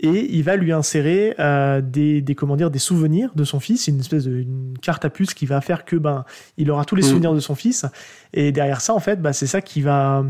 et 0.00 0.34
il 0.36 0.42
va 0.42 0.56
lui 0.56 0.70
insérer 0.70 1.34
euh, 1.38 1.80
des, 1.80 2.20
des 2.20 2.34
comment 2.34 2.56
dire 2.56 2.70
des 2.70 2.78
souvenirs 2.78 3.30
de 3.34 3.44
son 3.44 3.60
fils, 3.60 3.88
une 3.88 3.98
espèce 4.00 4.24
de 4.24 4.32
une 4.36 4.74
carte 4.82 5.06
à 5.06 5.10
puce 5.10 5.32
qui 5.32 5.46
va 5.46 5.62
faire 5.62 5.86
que 5.86 5.96
ben 5.96 6.26
il 6.58 6.70
aura 6.70 6.84
tous 6.84 6.96
les 6.96 7.02
Mm. 7.02 7.08
souvenirs 7.08 7.32
de 7.34 7.40
son 7.40 7.54
fils, 7.54 7.86
et 8.34 8.52
derrière 8.52 8.82
ça 8.82 8.92
en 8.92 9.00
fait, 9.00 9.22
bah, 9.22 9.32
c'est 9.32 9.46
ça 9.46 9.62
qui 9.62 9.80
va 9.80 10.22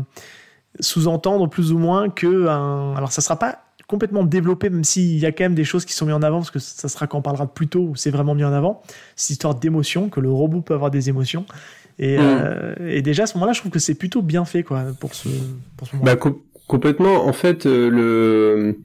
sous-entendre 0.79 1.47
plus 1.49 1.71
ou 1.73 1.77
moins 1.77 2.09
que 2.09 2.47
un... 2.47 2.95
alors 2.95 3.11
ça 3.11 3.21
sera 3.21 3.37
pas 3.37 3.59
complètement 3.87 4.23
développé 4.23 4.69
même 4.69 4.83
s'il 4.83 5.17
y 5.19 5.25
a 5.25 5.31
quand 5.31 5.43
même 5.43 5.55
des 5.55 5.63
choses 5.63 5.85
qui 5.85 5.93
sont 5.93 6.05
mises 6.05 6.15
en 6.15 6.21
avant 6.23 6.37
parce 6.39 6.51
que 6.51 6.59
ça 6.59 6.87
sera 6.89 7.07
quand 7.07 7.19
on 7.19 7.21
parlera 7.21 7.45
de 7.45 7.51
plus 7.51 7.67
tôt 7.67 7.81
où 7.81 7.95
c'est 7.95 8.09
vraiment 8.11 8.33
mis 8.35 8.43
en 8.43 8.53
avant 8.53 8.81
cette 9.15 9.31
histoire 9.31 9.55
d'émotion 9.55 10.09
que 10.09 10.19
le 10.19 10.29
robot 10.31 10.61
peut 10.61 10.73
avoir 10.73 10.91
des 10.91 11.09
émotions 11.09 11.45
et, 11.99 12.17
Mm. 12.17 12.21
euh, 12.21 12.75
et 12.89 13.01
déjà 13.01 13.23
à 13.23 13.25
ce 13.27 13.35
moment-là 13.35 13.53
je 13.53 13.59
trouve 13.59 13.71
que 13.71 13.79
c'est 13.79 13.95
plutôt 13.95 14.21
bien 14.21 14.43
fait 14.45 14.63
quoi 14.63 14.83
pour 14.99 15.13
ce 15.15 15.29
pour 15.77 15.87
ce 15.87 15.95
moment 15.95 16.05
Bah 16.05 16.15
co- 16.15 16.43
complètement. 16.67 17.25
En 17.27 17.31
fait, 17.33 17.65
euh, 17.67 17.89
le 17.89 18.79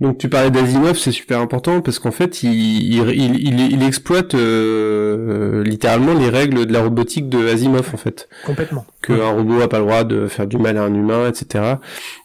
donc 0.00 0.18
tu 0.18 0.28
parlais 0.28 0.50
d'Asimov, 0.50 0.96
c'est 0.96 1.10
super 1.10 1.40
important 1.40 1.80
parce 1.80 1.98
qu'en 1.98 2.12
fait, 2.12 2.44
il, 2.44 2.52
il, 2.52 3.72
il, 3.72 3.82
exploite 3.82 4.34
euh, 4.34 5.64
littéralement 5.64 6.14
les 6.14 6.28
règles 6.28 6.66
de 6.66 6.72
la 6.72 6.82
robotique 6.82 7.28
de 7.28 7.48
Asimov 7.48 7.90
en 7.92 7.96
fait. 7.96 8.28
complètement 8.46 8.84
qu'un 9.02 9.30
robot 9.30 9.60
a 9.60 9.68
pas 9.68 9.78
le 9.78 9.84
droit 9.84 10.04
de 10.04 10.26
faire 10.26 10.46
du 10.46 10.58
mal 10.58 10.76
à 10.76 10.82
un 10.82 10.94
humain, 10.94 11.28
etc. 11.28 11.76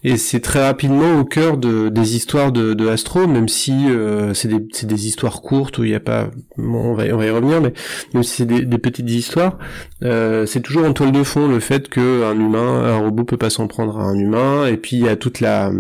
Et 0.04 0.18
c'est 0.18 0.40
très 0.40 0.64
rapidement 0.64 1.20
au 1.20 1.24
cœur 1.24 1.58
de, 1.58 1.90
des 1.90 2.16
histoires 2.16 2.52
de, 2.52 2.74
de 2.74 2.88
Astro, 2.88 3.28
même 3.28 3.48
si 3.48 3.90
euh, 3.90 4.34
c'est 4.34 4.48
des, 4.48 4.68
c'est 4.72 4.88
des 4.88 5.08
histoires 5.08 5.42
courtes 5.42 5.78
où 5.78 5.84
il 5.84 5.90
n'y 5.90 5.96
a 5.96 6.00
pas, 6.00 6.30
bon, 6.58 6.92
on 6.92 6.94
va, 6.94 7.06
on 7.14 7.18
va 7.18 7.26
y 7.26 7.30
revenir, 7.30 7.62
mais 7.62 7.74
même 8.14 8.24
si 8.24 8.38
c'est 8.38 8.46
des, 8.46 8.66
des 8.66 8.78
petites 8.78 9.10
histoires, 9.10 9.58
euh, 10.04 10.46
c'est 10.46 10.62
toujours 10.62 10.86
en 10.86 10.94
toile 10.94 11.12
de 11.12 11.24
fond 11.24 11.48
le 11.48 11.60
fait 11.60 11.90
que 11.90 12.24
un 12.24 12.40
humain, 12.40 12.84
un 12.86 12.98
robot 12.98 13.24
peut 13.24 13.38
pas 13.38 13.50
s'en 13.50 13.68
prendre 13.68 14.00
à 14.00 14.04
un 14.04 14.18
humain, 14.18 14.66
et 14.68 14.78
puis 14.78 14.98
il 14.98 15.06
y 15.06 15.10
a 15.10 15.16
toute 15.16 15.40
la 15.40 15.72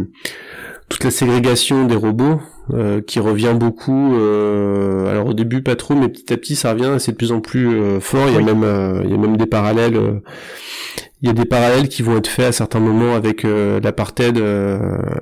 toute 0.93 1.03
la 1.05 1.11
ségrégation 1.11 1.85
des 1.85 1.95
robots 1.95 2.39
euh, 2.71 3.01
qui 3.01 3.19
revient 3.19 3.55
beaucoup. 3.55 4.15
euh, 4.15 5.07
alors 5.09 5.27
au 5.27 5.33
début 5.33 5.61
pas 5.63 5.75
trop, 5.75 5.95
mais 5.95 6.07
petit 6.07 6.31
à 6.31 6.37
petit 6.37 6.55
ça 6.55 6.71
revient. 6.73 6.93
et 6.95 6.99
C'est 6.99 7.11
de 7.13 7.17
plus 7.17 7.31
en 7.31 7.41
plus 7.41 7.67
euh, 7.67 7.99
fort. 7.99 8.27
Il 8.29 8.35
y 8.35 8.37
a 8.37 8.41
même 8.41 8.63
euh, 8.63 9.01
il 9.03 9.09
y 9.11 9.13
a 9.13 9.17
même 9.17 9.37
des 9.37 9.47
parallèles. 9.47 9.95
euh, 9.97 10.19
il 11.21 11.27
y 11.27 11.29
a 11.29 11.33
des 11.33 11.45
parallèles 11.45 11.87
qui 11.87 12.01
vont 12.03 12.17
être 12.17 12.27
faits 12.27 12.47
à 12.47 12.51
certains 12.51 12.79
moments 12.81 13.15
avec 13.15 13.43
euh, 13.45 13.79
l'apartheid. 13.81 14.37
euh, 14.37 14.77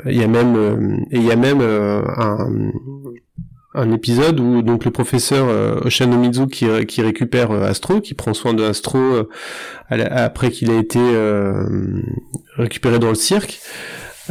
Il 0.05 0.17
y 0.19 0.23
a 0.23 0.27
même 0.27 0.55
euh, 0.57 0.97
et 1.12 1.17
il 1.17 1.23
y 1.25 1.31
a 1.31 1.36
même 1.36 1.60
euh, 1.62 2.01
un 2.17 2.71
un 3.73 3.89
épisode 3.93 4.38
où 4.41 4.62
donc 4.63 4.84
le 4.84 4.91
professeur 4.91 5.47
euh, 5.47 5.79
Oshanomizu 5.86 6.47
qui, 6.47 6.65
ré- 6.67 6.86
qui 6.86 7.01
récupère 7.01 7.51
euh, 7.51 7.63
Astro, 7.63 8.01
qui 8.01 8.13
prend 8.15 8.34
soin 8.34 8.53
de 8.53 8.63
Astro 8.63 8.97
euh, 8.97 9.29
la- 9.89 10.25
après 10.25 10.51
qu'il 10.51 10.69
a 10.71 10.77
été 10.77 10.99
euh, 10.99 11.63
récupéré 12.57 12.99
dans 12.99 13.07
le 13.07 13.15
cirque, 13.15 13.62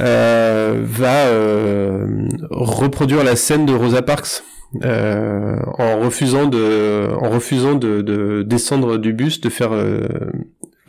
va 0.05 1.27
euh, 1.27 2.07
reproduire 2.51 3.25
la 3.25 3.37
scène 3.37 3.67
de 3.67 3.73
Rosa 3.75 4.03
Parks. 4.03 4.43
euh, 4.85 5.57
en 5.79 5.99
refusant 5.99 6.47
de 6.47 7.09
en 7.21 7.29
refusant 7.29 7.75
de, 7.75 8.03
de 8.03 8.43
descendre 8.47 8.99
du 8.99 9.13
bus 9.13 9.41
de 9.41 9.49
faire 9.49 9.71
euh, 9.73 10.07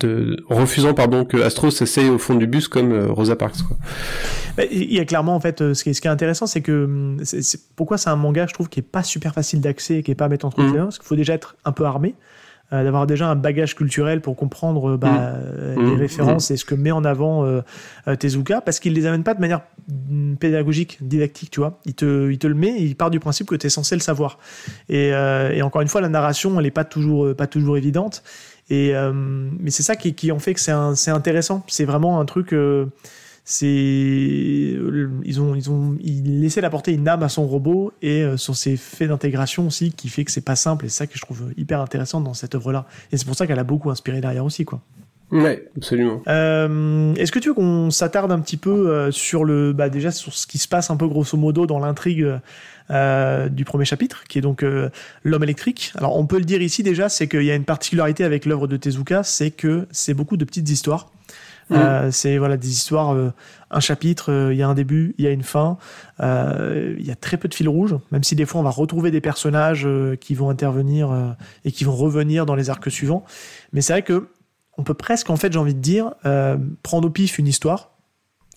de, 0.01 0.37
en 0.49 0.55
refusant 0.55 0.93
pardon 0.93 1.25
que 1.25 1.37
Astro 1.41 1.71
s'essaye 1.71 2.07
au 2.09 2.19
fond 2.19 2.35
du 2.35 2.45
bus 2.45 2.67
comme 2.67 2.91
euh, 2.91 3.07
Rosa 3.11 3.35
Parks 3.35 3.63
quoi. 3.67 3.77
Bah, 4.57 4.63
Il 4.69 4.91
y 4.93 4.99
a 4.99 5.05
clairement, 5.05 5.33
en 5.33 5.39
fait, 5.39 5.61
euh, 5.61 5.73
ce 5.73 5.83
qui 5.83 5.91
est, 5.91 5.93
ce 5.93 6.01
qui 6.01 6.07
est 6.07 6.11
intéressant, 6.11 6.45
c'est 6.45 6.59
que 6.61 6.83
hum, 6.85 7.17
c'est- 7.23 7.57
pourquoi 7.75 7.97
c'est 7.97 8.09
un 8.09 8.15
manga, 8.17 8.45
je 8.47 8.53
trouve, 8.53 8.67
qui 8.69 8.81
est 8.81 8.83
pas 8.83 9.01
super 9.01 9.33
facile 9.33 9.61
d'accès 9.61 9.95
et 9.99 10.03
qui 10.03 10.11
est 10.11 10.15
pas 10.15 10.25
à 10.25 10.29
mettre 10.29 10.45
entre 10.45 10.59
les 10.61 10.67
Mhm. 10.67 10.75
mains, 10.75 10.83
parce 10.83 10.99
qu'il 10.99 11.07
faut 11.07 11.15
déjà 11.15 11.33
être 11.33 11.55
un 11.65 11.71
peu 11.71 11.85
armé, 11.85 12.15
euh, 12.73 12.83
d'avoir 12.83 13.05
déjà 13.07 13.27
un 13.29 13.35
bagage 13.35 13.75
culturel 13.75 14.21
pour 14.21 14.35
comprendre 14.35 14.91
euh, 14.91 14.97
bah, 14.97 15.33
euh, 15.35 15.75
les 15.75 15.93
Mhm. 15.93 15.99
références 15.99 16.51
et 16.51 16.57
ce 16.57 16.65
que 16.65 16.75
met 16.75 16.91
en 16.91 17.03
avant 17.03 17.45
euh, 17.45 17.61
euh, 18.07 18.15
Tezuka, 18.15 18.61
parce 18.61 18.79
qu'il 18.79 18.93
les 18.93 19.05
amène 19.05 19.23
pas 19.23 19.33
de 19.33 19.41
manière 19.41 19.61
pédagogique, 20.39 20.97
didactique, 21.01 21.51
tu 21.51 21.59
vois. 21.59 21.79
Il 21.85 21.93
te, 21.95 22.29
il 22.31 22.37
te 22.37 22.47
le 22.47 22.53
met, 22.53 22.69
et 22.69 22.83
il 22.83 22.95
part 22.95 23.09
du 23.11 23.19
principe 23.19 23.47
que 23.47 23.55
tu 23.55 23.67
es 23.67 23.69
censé 23.69 23.95
le 23.95 24.01
savoir. 24.01 24.39
Et, 24.89 25.13
euh, 25.13 25.51
et 25.51 25.61
encore 25.61 25.81
une 25.81 25.87
fois, 25.87 26.01
la 26.01 26.09
narration, 26.09 26.59
elle 26.59 26.65
est 26.65 26.71
pas 26.71 26.83
toujours, 26.85 27.25
euh, 27.25 27.33
pas 27.35 27.47
toujours 27.47 27.77
évidente. 27.77 28.23
Et, 28.69 28.95
euh, 28.95 29.11
mais 29.13 29.69
c'est 29.71 29.83
ça 29.83 29.95
qui, 29.95 30.13
qui 30.13 30.31
en 30.31 30.39
fait 30.39 30.53
que 30.53 30.59
c'est 30.61 31.11
intéressant. 31.11 31.63
C'est 31.67 31.85
vraiment 31.85 32.19
un 32.21 32.25
truc. 32.25 32.55
Euh, 33.41 35.09
c'est 35.21 35.27
ils 35.27 35.41
ont 35.41 35.55
ils 35.55 35.69
ont 35.69 35.97
il 36.01 36.43
essaie 36.45 36.61
d'apporter 36.61 36.93
une 36.93 37.07
âme 37.07 37.23
à 37.23 37.29
son 37.29 37.47
robot 37.47 37.91
et 38.01 38.23
euh, 38.23 38.37
sur 38.37 38.55
ses 38.55 38.77
faits 38.77 39.09
d'intégration 39.09 39.67
aussi 39.67 39.91
qui 39.91 40.09
fait 40.09 40.23
que 40.25 40.31
c'est 40.31 40.45
pas 40.45 40.55
simple 40.55 40.85
et 40.85 40.89
c'est 40.89 40.99
ça 40.99 41.07
que 41.07 41.15
je 41.15 41.21
trouve 41.21 41.51
hyper 41.57 41.81
intéressant 41.81 42.21
dans 42.21 42.33
cette 42.33 42.55
œuvre 42.55 42.71
là 42.71 42.85
et 43.11 43.17
c'est 43.17 43.25
pour 43.25 43.35
ça 43.35 43.47
qu'elle 43.47 43.59
a 43.59 43.63
beaucoup 43.63 43.89
inspiré 43.89 44.21
derrière 44.21 44.45
aussi 44.45 44.65
quoi. 44.65 44.81
Ouais, 45.31 45.69
absolument. 45.77 46.21
euh, 46.27 47.13
est-ce 47.15 47.31
que 47.31 47.39
tu 47.39 47.47
veux 47.47 47.53
qu'on 47.53 47.89
s'attarde 47.89 48.33
un 48.33 48.39
petit 48.41 48.57
peu 48.57 48.89
euh, 48.89 49.11
sur 49.11 49.45
le 49.45 49.71
bah 49.71 49.87
déjà 49.87 50.11
sur 50.11 50.33
ce 50.33 50.45
qui 50.45 50.57
se 50.57 50.67
passe 50.67 50.89
un 50.89 50.97
peu 50.97 51.07
grosso 51.07 51.37
modo 51.37 51.65
dans 51.65 51.79
l'intrigue 51.79 52.27
euh, 52.89 53.47
du 53.47 53.63
premier 53.63 53.85
chapitre 53.85 54.25
qui 54.27 54.39
est 54.39 54.41
donc 54.41 54.61
euh, 54.61 54.89
l'homme 55.23 55.43
électrique? 55.43 55.93
Alors 55.95 56.17
on 56.17 56.25
peut 56.25 56.37
le 56.37 56.43
dire 56.43 56.61
ici 56.61 56.83
déjà 56.83 57.07
c'est 57.07 57.29
qu'il 57.29 57.43
y 57.43 57.51
a 57.51 57.55
une 57.55 57.63
particularité 57.63 58.25
avec 58.25 58.45
l'œuvre 58.45 58.67
de 58.67 58.75
Tezuka 58.75 59.23
c'est 59.23 59.51
que 59.51 59.87
c'est 59.91 60.13
beaucoup 60.13 60.35
de 60.35 60.43
petites 60.43 60.69
histoires 60.69 61.09
Mhm. 61.71 61.77
euh, 61.79 62.11
c'est 62.11 62.37
voilà 62.37 62.57
des 62.57 62.69
histoires, 62.69 63.13
euh, 63.15 63.31
un 63.71 63.79
chapitre, 63.79 64.31
euh, 64.31 64.53
il 64.53 64.59
y 64.59 64.63
a 64.63 64.67
un 64.67 64.73
début, 64.73 65.15
il 65.17 65.25
y 65.25 65.27
a 65.27 65.31
une 65.31 65.43
fin. 65.43 65.77
euh, 66.19 66.95
Il 66.99 67.05
y 67.05 67.11
a 67.11 67.15
très 67.15 67.37
peu 67.37 67.47
de 67.47 67.53
fil 67.53 67.69
rouge, 67.69 67.95
même 68.11 68.23
si 68.23 68.35
des 68.35 68.45
fois 68.45 68.61
on 68.61 68.63
va 68.63 68.69
retrouver 68.69 69.09
des 69.11 69.21
personnages 69.21 69.83
euh, 69.85 70.15
qui 70.15 70.35
vont 70.35 70.49
intervenir 70.49 71.11
euh, 71.11 71.29
et 71.65 71.71
qui 71.71 71.83
vont 71.83 71.95
revenir 71.95 72.45
dans 72.45 72.55
les 72.55 72.69
arcs 72.69 72.91
suivants. 72.91 73.23
Mais 73.73 73.81
c'est 73.81 73.93
vrai 73.93 74.01
que 74.03 74.27
on 74.77 74.83
peut 74.83 74.93
presque, 74.93 75.29
en 75.29 75.35
fait, 75.35 75.51
j'ai 75.53 75.59
envie 75.59 75.75
de 75.75 75.79
dire, 75.81 76.11
euh, 76.25 76.57
prendre 76.83 77.07
au 77.07 77.11
pif 77.11 77.37
une 77.39 77.47
histoire. 77.47 77.91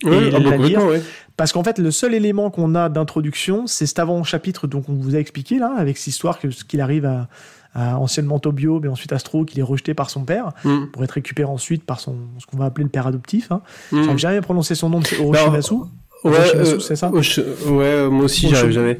Ouais, 0.04 0.28
Et 0.28 0.34
ah 0.34 0.38
la 0.38 0.56
lire. 0.56 0.84
ouais. 0.84 1.02
Parce 1.36 1.52
qu'en 1.52 1.64
fait, 1.64 1.78
le 1.78 1.90
seul 1.90 2.14
élément 2.14 2.50
qu'on 2.50 2.74
a 2.74 2.88
d'introduction, 2.88 3.66
c'est 3.66 3.86
cet 3.86 3.98
avant-chapitre 3.98 4.66
donc 4.66 4.88
on 4.88 4.94
vous 4.94 5.14
a 5.16 5.18
expliqué 5.18 5.58
là, 5.58 5.72
avec 5.76 5.98
cette 5.98 6.08
histoire 6.08 6.38
que- 6.38 6.48
qu'il 6.48 6.80
arrive 6.80 7.04
à, 7.06 7.28
à 7.74 7.98
anciennement 7.98 8.38
Tobio, 8.38 8.78
mais 8.80 8.88
ensuite 8.88 9.12
Astro, 9.12 9.44
qu'il 9.44 9.58
est 9.58 9.62
rejeté 9.64 9.94
par 9.94 10.08
son 10.10 10.24
père, 10.24 10.52
Mm. 10.64 10.86
pour 10.92 11.02
être 11.04 11.12
récupéré 11.12 11.48
ensuite 11.50 11.84
par 11.84 11.98
son, 12.00 12.14
ce 12.38 12.46
qu'on 12.46 12.56
va 12.56 12.66
appeler 12.66 12.84
le 12.84 12.90
père 12.90 13.06
adoptif. 13.06 13.50
Hein. 13.50 13.62
Mm. 13.92 14.02
J'arrive 14.04 14.18
jamais 14.18 14.36
à 14.36 14.42
prononcer 14.42 14.74
son 14.74 14.88
nom, 14.90 15.00
c'est 15.02 15.18
Oroshimasu. 15.20 15.74
Ouais, 16.22 16.32
euh, 16.54 16.78
c'est 16.78 16.96
ça 16.96 17.10
Osh- 17.10 17.38
ouais, 17.38 17.84
euh, 17.84 18.08
moi 18.08 18.24
aussi 18.24 18.48
j'arrive 18.48 18.70
jamais. 18.70 18.98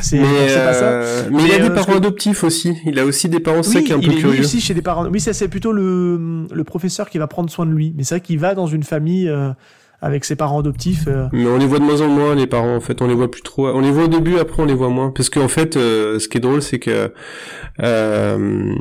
C'est 0.00 0.18
Mais, 0.18 0.48
c'est 0.48 0.54
pas 0.56 0.74
ça. 0.74 0.84
euh, 0.86 1.28
mais 1.30 1.44
il 1.44 1.52
a 1.52 1.54
euh, 1.54 1.58
des 1.58 1.68
parce 1.68 1.86
parents 1.86 1.92
que- 1.92 1.96
adoptifs 1.98 2.42
aussi. 2.42 2.74
Il 2.84 2.98
a 2.98 3.04
aussi 3.04 3.28
des 3.28 3.38
parents 3.38 3.58
Oui, 3.58 3.64
secs 3.64 3.90
un 3.92 3.98
il 4.00 4.08
peu 4.08 4.12
est 4.12 4.16
curieux. 4.16 4.40
aussi 4.40 4.60
chez 4.60 4.74
des 4.74 4.82
parents. 4.82 5.06
Oui, 5.06 5.20
ça 5.20 5.32
c'est 5.32 5.46
plutôt 5.46 5.70
le, 5.70 6.46
le 6.52 6.64
professeur 6.64 7.08
qui 7.10 7.18
va 7.18 7.28
prendre 7.28 7.48
soin 7.48 7.64
de 7.64 7.70
lui. 7.70 7.94
Mais 7.96 8.02
c'est 8.02 8.16
vrai 8.16 8.20
qu'il 8.22 8.40
va 8.40 8.56
dans 8.56 8.66
une 8.66 8.82
famille 8.82 9.28
euh, 9.28 9.50
avec 10.04 10.24
ses 10.24 10.36
parents 10.36 10.60
adoptifs. 10.60 11.04
euh, 11.08 11.26
Mais 11.32 11.46
on 11.46 11.56
les 11.56 11.66
voit 11.66 11.78
de 11.78 11.84
moins 11.84 12.00
en 12.02 12.08
moins 12.08 12.34
les 12.34 12.46
parents 12.46 12.76
en 12.76 12.80
fait, 12.80 13.00
on 13.02 13.06
les 13.06 13.14
voit 13.14 13.30
plus 13.30 13.42
trop. 13.42 13.68
On 13.68 13.80
les 13.80 13.90
voit 13.90 14.04
au 14.04 14.08
début, 14.08 14.38
après 14.38 14.62
on 14.62 14.66
les 14.66 14.74
voit 14.74 14.90
moins. 14.90 15.10
Parce 15.10 15.30
qu'en 15.30 15.48
fait, 15.48 15.76
euh, 15.76 16.18
ce 16.18 16.28
qui 16.28 16.38
est 16.38 16.40
drôle, 16.40 16.62
c'est 16.62 16.78
que 16.78 17.10
euh, 17.82 18.74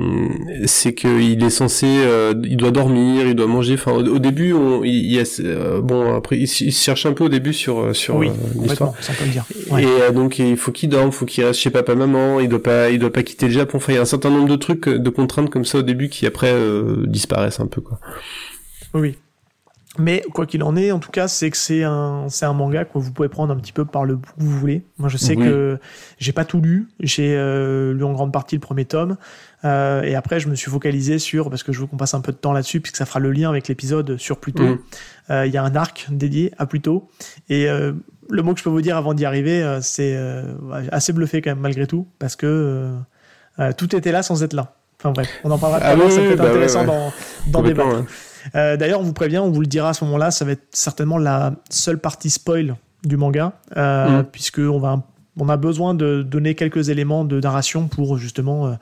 c'est 0.66 0.94
que 0.94 1.20
il 1.20 1.44
est 1.44 1.50
censé, 1.50 1.88
euh, 1.88 2.34
il 2.44 2.58
doit 2.58 2.72
dormir, 2.72 3.26
il 3.28 3.36
doit 3.36 3.48
manger. 3.48 3.76
Enfin, 3.76 3.92
au, 3.94 4.06
au 4.06 4.20
début, 4.20 4.54
on, 4.54 4.84
il, 4.84 4.94
il 4.94 5.14
y 5.14 5.20
a, 5.20 5.80
bon 5.82 6.14
après, 6.16 6.38
il, 6.38 6.44
il 6.44 6.48
se 6.74 6.84
cherche 6.84 7.06
un 7.06 7.14
peu 7.14 7.24
au 7.24 7.30
début 7.30 7.54
sur 7.54 7.96
sur 7.96 8.16
oui, 8.18 8.30
l'histoire. 8.62 8.94
ça 9.00 9.14
peut 9.14 9.26
le 9.26 9.32
dire. 9.32 9.46
Ouais. 9.72 9.84
Et 9.84 10.12
donc 10.14 10.40
il 10.40 10.58
faut 10.58 10.72
qu'il 10.72 10.90
dorme, 10.90 11.12
faut 11.12 11.26
qu'il 11.26 11.44
reste 11.46 11.60
chez 11.60 11.70
papa 11.70 11.96
maman, 11.96 12.40
il 12.40 12.50
doit 12.50 12.62
pas 12.62 12.90
il 12.90 13.00
doit 13.00 13.14
pas 13.14 13.24
quitter 13.24 13.48
le 13.48 13.54
Japon. 13.54 13.78
Enfin 13.78 13.94
il 13.94 13.96
y 13.96 14.00
a 14.00 14.02
un 14.02 14.06
certain 14.06 14.30
nombre 14.30 14.50
de 14.50 14.56
trucs 14.58 14.90
de 14.90 15.10
contraintes 15.10 15.50
comme 15.50 15.66
ça 15.66 15.80
au 15.80 15.82
début 15.84 16.10
qui 16.10 16.26
après 16.28 16.54
disparaissent 17.08 17.60
un 17.60 17.68
peu 17.68 17.82
quoi. 17.82 18.00
Oui. 18.94 19.16
Mais 20.00 20.24
quoi 20.34 20.48
qu'il 20.48 20.64
en 20.64 20.76
est, 20.76 20.92
en 20.92 20.98
tout 20.98 21.12
cas, 21.12 21.28
c'est 21.28 21.52
que 21.52 21.58
c'est 21.58 21.84
un, 21.84 22.26
c'est 22.28 22.46
un 22.46 22.54
manga 22.54 22.84
que 22.84 22.98
vous 22.98 23.12
pouvez 23.12 23.30
prendre 23.30 23.54
un 23.54 23.58
petit 23.58 23.72
peu 23.72 23.86
par 23.86 24.06
le 24.06 24.16
bout 24.16 24.30
que 24.38 24.42
vous 24.44 24.60
voulez. 24.60 24.84
Moi, 24.98 25.08
je 25.08 25.18
sais 25.18 25.36
que 25.36 25.78
j'ai 26.18 26.32
pas 26.32 26.46
tout 26.46 26.62
lu. 26.62 26.88
J'ai 27.00 27.36
euh, 27.38 27.94
lu 27.94 28.04
en 28.04 28.12
grande 28.14 28.34
partie 28.34 28.56
le 28.56 28.60
premier 28.60 28.86
tome. 28.86 29.18
Euh, 29.66 30.02
et 30.02 30.16
après, 30.16 30.40
je 30.40 30.50
me 30.50 30.56
suis 30.56 30.72
focalisé 30.72 31.20
sur, 31.20 31.50
parce 31.52 31.62
que 31.62 31.72
je 31.72 31.80
veux 31.80 31.86
qu'on 31.86 31.98
passe 31.98 32.16
un 32.16 32.22
peu 32.22 32.32
de 32.32 32.38
temps 32.38 32.54
là-dessus, 32.54 32.82
puisque 32.82 32.98
ça 32.98 33.06
fera 33.06 33.20
le 33.20 33.32
lien 33.32 33.50
avec 33.50 33.68
l'épisode 33.68 34.18
sur 34.18 34.40
Pluto. 34.40 34.64
Mhm. 34.64 34.80
Euh, 35.30 35.46
Il 35.46 35.54
y 35.54 35.58
a 35.58 35.64
un 35.64 35.76
arc 35.76 36.08
dédié 36.10 36.52
à 36.58 36.66
Pluto. 36.66 37.10
Et 37.50 37.70
euh, 37.70 37.94
le 38.30 38.42
mot 38.42 38.54
que 38.54 38.60
je 38.60 38.64
peux 38.64 38.72
vous 38.72 38.82
dire 38.82 38.98
avant 38.98 39.14
d'y 39.14 39.26
arriver, 39.26 39.62
euh, 39.62 39.80
c'est 39.82 40.16
euh, 40.16 40.56
ouais, 40.64 40.88
assez 40.92 41.14
bluffé 41.14 41.42
quand 41.44 41.52
même, 41.52 41.60
malgré 41.60 41.86
tout, 41.86 42.08
parce 42.18 42.36
que 42.36 42.94
tout 43.78 43.96
était 43.96 44.12
là 44.12 44.24
sans 44.24 44.42
être 44.44 44.54
là. 44.54 44.74
Enfin 45.00 45.12
bref, 45.12 45.30
on 45.44 45.52
en 45.52 45.58
parlera 45.60 45.80
tout 45.80 45.86
Ah 45.88 45.92
à 45.92 45.96
l'heure, 45.96 46.08
oui, 46.08 46.12
ça 46.12 46.22
peut 46.22 46.32
être 46.32 46.38
bah 46.38 46.44
ouais, 46.46 46.50
intéressant 46.50 46.80
ouais. 46.82 46.86
d'en 46.88 47.14
d'en 47.48 47.62
débattre. 47.62 47.98
ouais. 48.00 48.06
Euh, 48.56 48.78
D'ailleurs, 48.78 49.00
on 49.00 49.04
vous 49.04 49.14
prévient, 49.14 49.40
on 49.40 49.50
vous 49.52 49.62
le 49.62 49.68
dira 49.68 49.90
à 49.90 49.94
ce 49.94 50.04
moment-là, 50.06 50.32
ça 50.32 50.46
va 50.46 50.52
être 50.52 50.68
certainement 50.72 51.18
la 51.18 51.54
seule 51.70 52.00
partie 52.00 52.30
spoil 52.30 52.76
du 53.04 53.18
manga, 53.18 53.54
euh, 53.78 54.22
Mm. 54.22 54.24
puisque 54.32 54.60
on 54.60 54.80
va 54.80 55.02
on 55.40 55.50
a 55.50 55.58
besoin 55.58 55.96
de 55.96 56.22
donner 56.22 56.54
quelques 56.54 56.90
éléments 56.90 57.26
de 57.26 57.40
narration 57.40 57.88
pour 57.88 58.20
justement 58.20 58.78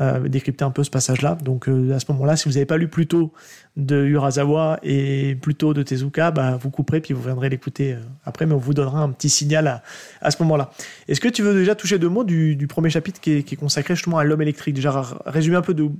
euh, 0.00 0.26
décrypter 0.26 0.64
un 0.64 0.70
peu 0.70 0.82
ce 0.84 0.90
passage-là. 0.90 1.36
Donc 1.44 1.68
euh, 1.68 1.94
à 1.94 2.00
ce 2.00 2.10
moment-là, 2.12 2.34
si 2.34 2.48
vous 2.48 2.54
n'avez 2.54 2.64
pas 2.64 2.78
lu 2.78 2.88
plus 2.88 3.06
tôt 3.06 3.30
de 3.76 4.04
Urasawa 4.04 4.80
et 4.82 5.34
plutôt 5.34 5.74
de 5.74 5.82
Tezuka, 5.82 6.30
bah, 6.30 6.58
vous 6.60 6.70
couperez 6.70 7.00
puis 7.00 7.12
vous 7.12 7.22
viendrez 7.22 7.50
l'écouter 7.50 7.92
euh, 7.92 7.98
après, 8.24 8.46
mais 8.46 8.54
on 8.54 8.58
vous 8.58 8.72
donnera 8.72 9.00
un 9.00 9.10
petit 9.10 9.28
signal 9.28 9.66
à, 9.66 9.82
à 10.22 10.30
ce 10.30 10.42
moment-là. 10.42 10.70
Est-ce 11.08 11.20
que 11.20 11.28
tu 11.28 11.42
veux 11.42 11.54
déjà 11.54 11.74
toucher 11.74 11.98
deux 11.98 12.08
mots 12.08 12.24
du, 12.24 12.66
premier 12.68 12.88
chapitre 12.88 13.20
qui 13.20 13.32
est, 13.32 13.56
consacré 13.56 13.94
justement 13.94 14.16
à 14.16 14.24
l'homme 14.24 14.40
électrique? 14.40 14.74
Déjà 14.74 15.04
résumer 15.26 15.56
un 15.56 15.62
peu 15.62 15.74
de, 15.74 15.90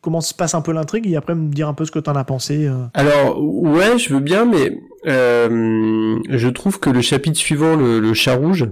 comment 0.00 0.20
se 0.20 0.32
passe 0.32 0.54
un 0.54 0.60
peu 0.60 0.72
l'intrigue 0.72 1.08
et 1.08 1.16
après 1.16 1.34
me 1.34 1.52
dire 1.52 1.68
un 1.68 1.74
peu 1.74 1.84
ce 1.84 1.90
que 1.90 1.98
tu 1.98 2.08
en 2.08 2.14
as 2.14 2.24
pensé. 2.24 2.70
Alors 2.94 3.42
ouais, 3.42 3.98
je 3.98 4.14
veux 4.14 4.20
bien, 4.20 4.44
mais 4.44 4.78
je 5.04 6.48
trouve 6.48 6.78
que 6.78 6.88
le 6.88 7.00
chapitre 7.00 7.36
suivant, 7.36 7.74
le 7.74 8.14
chat 8.14 8.36
rouge, 8.36 8.68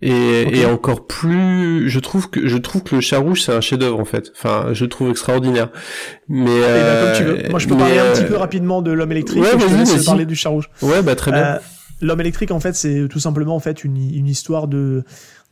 et, 0.00 0.44
okay. 0.46 0.60
et, 0.60 0.66
encore 0.66 1.06
plus 1.06 1.88
je 1.88 1.98
trouve 1.98 2.30
que 2.30 2.46
je 2.46 2.56
trouve 2.56 2.84
que 2.84 2.94
le 2.94 3.00
chat 3.00 3.18
rouge 3.18 3.42
c'est 3.42 3.52
un 3.52 3.60
chef 3.60 3.80
d'œuvre 3.80 3.98
en 3.98 4.04
fait 4.04 4.30
enfin 4.36 4.68
je 4.72 4.84
trouve 4.84 5.10
extraordinaire 5.10 5.70
mais 6.28 6.56
eh 6.56 6.60
ben, 6.60 7.04
comme 7.04 7.16
tu 7.16 7.24
veux. 7.24 7.50
moi 7.50 7.58
je 7.58 7.66
peux 7.66 7.76
parler 7.76 7.98
un 7.98 8.12
petit 8.12 8.22
euh, 8.22 8.28
peu 8.28 8.36
rapidement 8.36 8.80
de 8.80 8.92
l'homme 8.92 9.10
électrique 9.10 9.42
ouais, 9.42 9.56
et 9.56 9.58
je 9.58 9.66
te 9.66 9.74
laisse 9.74 9.94
vas-y. 9.94 10.04
parler 10.04 10.26
du 10.26 10.36
chat 10.36 10.50
rouge 10.50 10.70
ouais 10.82 11.02
bah 11.02 11.16
très 11.16 11.32
bien 11.32 11.44
euh, 11.44 11.58
l'homme 12.00 12.20
électrique 12.20 12.52
en 12.52 12.60
fait 12.60 12.76
c'est 12.76 13.08
tout 13.08 13.18
simplement 13.18 13.56
en 13.56 13.60
fait 13.60 13.82
une, 13.82 13.96
une 13.96 14.28
histoire 14.28 14.68
de 14.68 15.02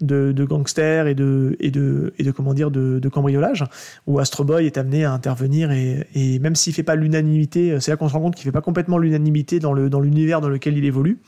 de, 0.01 0.31
de 0.31 0.45
gangsters 0.45 1.09
et 1.09 1.15
de 1.17 1.57
et 1.59 1.73
de 1.73 2.13
et 2.19 2.23
de 2.23 2.31
comment 2.31 2.55
dire 2.55 2.71
de, 2.71 3.01
de 3.01 3.09
cambriolage 3.09 3.65
où 4.07 4.21
Astro 4.21 4.45
Boy 4.45 4.67
est 4.67 4.79
amené 4.79 5.05
à 5.05 5.13
intervenir 5.13 5.73
et, 5.73 6.07
et 6.15 6.39
même 6.39 6.55
s'il 6.55 6.73
fait 6.73 6.85
pas 6.85 6.95
l'unanimité 6.95 7.79
c'est 7.81 7.91
là 7.91 7.97
qu'on 7.97 8.09
se 8.09 8.13
rend 8.13 8.21
compte 8.21 8.37
qu'il 8.37 8.45
fait 8.45 8.53
pas 8.53 8.61
complètement 8.61 8.99
l'unanimité 8.99 9.59
dans 9.59 9.73
le 9.73 9.91
dans 9.91 10.01
l'univers 10.01 10.41
dans 10.41 10.51
lequel 10.51 10.77
il 10.79 10.85
évolue 10.85 11.19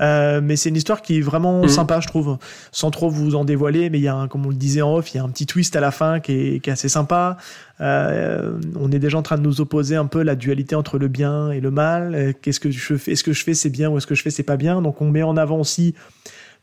euh, 0.00 0.40
mais 0.42 0.56
c'est 0.56 0.68
une 0.68 0.76
histoire 0.76 1.02
qui 1.02 1.18
est 1.18 1.20
vraiment 1.20 1.60
Mhm. 1.60 1.66
mmh. 1.66 1.68
sympa, 1.68 2.00
je 2.00 2.08
trouve, 2.08 2.38
sans 2.72 2.90
trop 2.90 3.08
vous 3.08 3.34
en 3.34 3.44
dévoiler. 3.44 3.90
Mais 3.90 3.98
il 3.98 4.02
y 4.02 4.08
a, 4.08 4.14
un, 4.14 4.28
comme 4.28 4.44
on 4.46 4.50
le 4.50 4.54
disait 4.54 4.82
en 4.82 4.94
off, 4.94 5.12
il 5.14 5.18
y 5.18 5.20
a 5.20 5.24
un 5.24 5.28
petit 5.28 5.46
twist 5.46 5.76
à 5.76 5.80
la 5.80 5.90
fin 5.90 6.20
qui 6.20 6.32
est, 6.32 6.60
qui 6.60 6.70
est 6.70 6.72
assez 6.72 6.88
sympa. 6.88 7.36
Euh, 7.80 8.58
on 8.78 8.90
est 8.92 8.98
déjà 8.98 9.18
en 9.18 9.22
train 9.22 9.36
de 9.36 9.42
nous 9.42 9.60
opposer 9.60 9.96
un 9.96 10.06
peu 10.06 10.22
la 10.22 10.34
dualité 10.36 10.74
entre 10.74 10.98
le 10.98 11.08
bien 11.08 11.50
et 11.50 11.60
le 11.60 11.70
mal. 11.70 12.14
Euh, 12.14 12.32
Qu'est-ce 12.40 12.60
que 12.60 12.70
je 12.70 12.96
fais 12.96 13.12
Est-ce 13.12 13.24
que 13.24 13.32
je 13.32 13.44
fais 13.44 13.54
c'est 13.54 13.70
bien 13.70 13.90
ou 13.90 13.98
est-ce 13.98 14.06
que 14.06 14.14
je 14.14 14.22
fais 14.22 14.30
c'est 14.30 14.42
pas 14.42 14.56
bien? 14.56 14.82
Donc 14.82 15.00
on 15.00 15.10
met 15.10 15.22
en 15.22 15.36
avant 15.36 15.58
aussi 15.58 15.94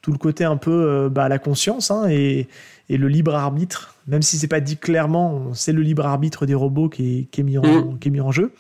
tout 0.02 0.12
le 0.12 0.18
côté 0.18 0.44
un 0.44 0.58
peu 0.58 0.72
euh, 0.72 1.10
bah, 1.10 1.30
la 1.30 1.38
conscience 1.40 1.92
hein, 1.92 2.08
et, 2.10 2.48
et, 2.90 2.98
le 2.98 3.08
libre 3.08 3.36
arbitre. 3.36 3.96
Même 4.08 4.24
si 4.24 4.38
c'est 4.38 4.48
pas 4.48 4.60
dit 4.60 4.78
clairement, 4.78 5.52
c'est 5.54 5.74
le 5.74 5.82
libre 5.82 6.06
arbitre 6.06 6.46
des 6.46 6.56
robots 6.56 6.90
qui 6.90 7.20
est, 7.20 7.24
qui 7.26 7.42
est, 7.42 7.44
mis, 7.44 7.58
en, 7.58 7.62
mmh. 7.62 8.00
qui 8.00 8.08
est 8.08 8.12
mis 8.12 8.22
en 8.22 8.32
jeu. 8.32 8.52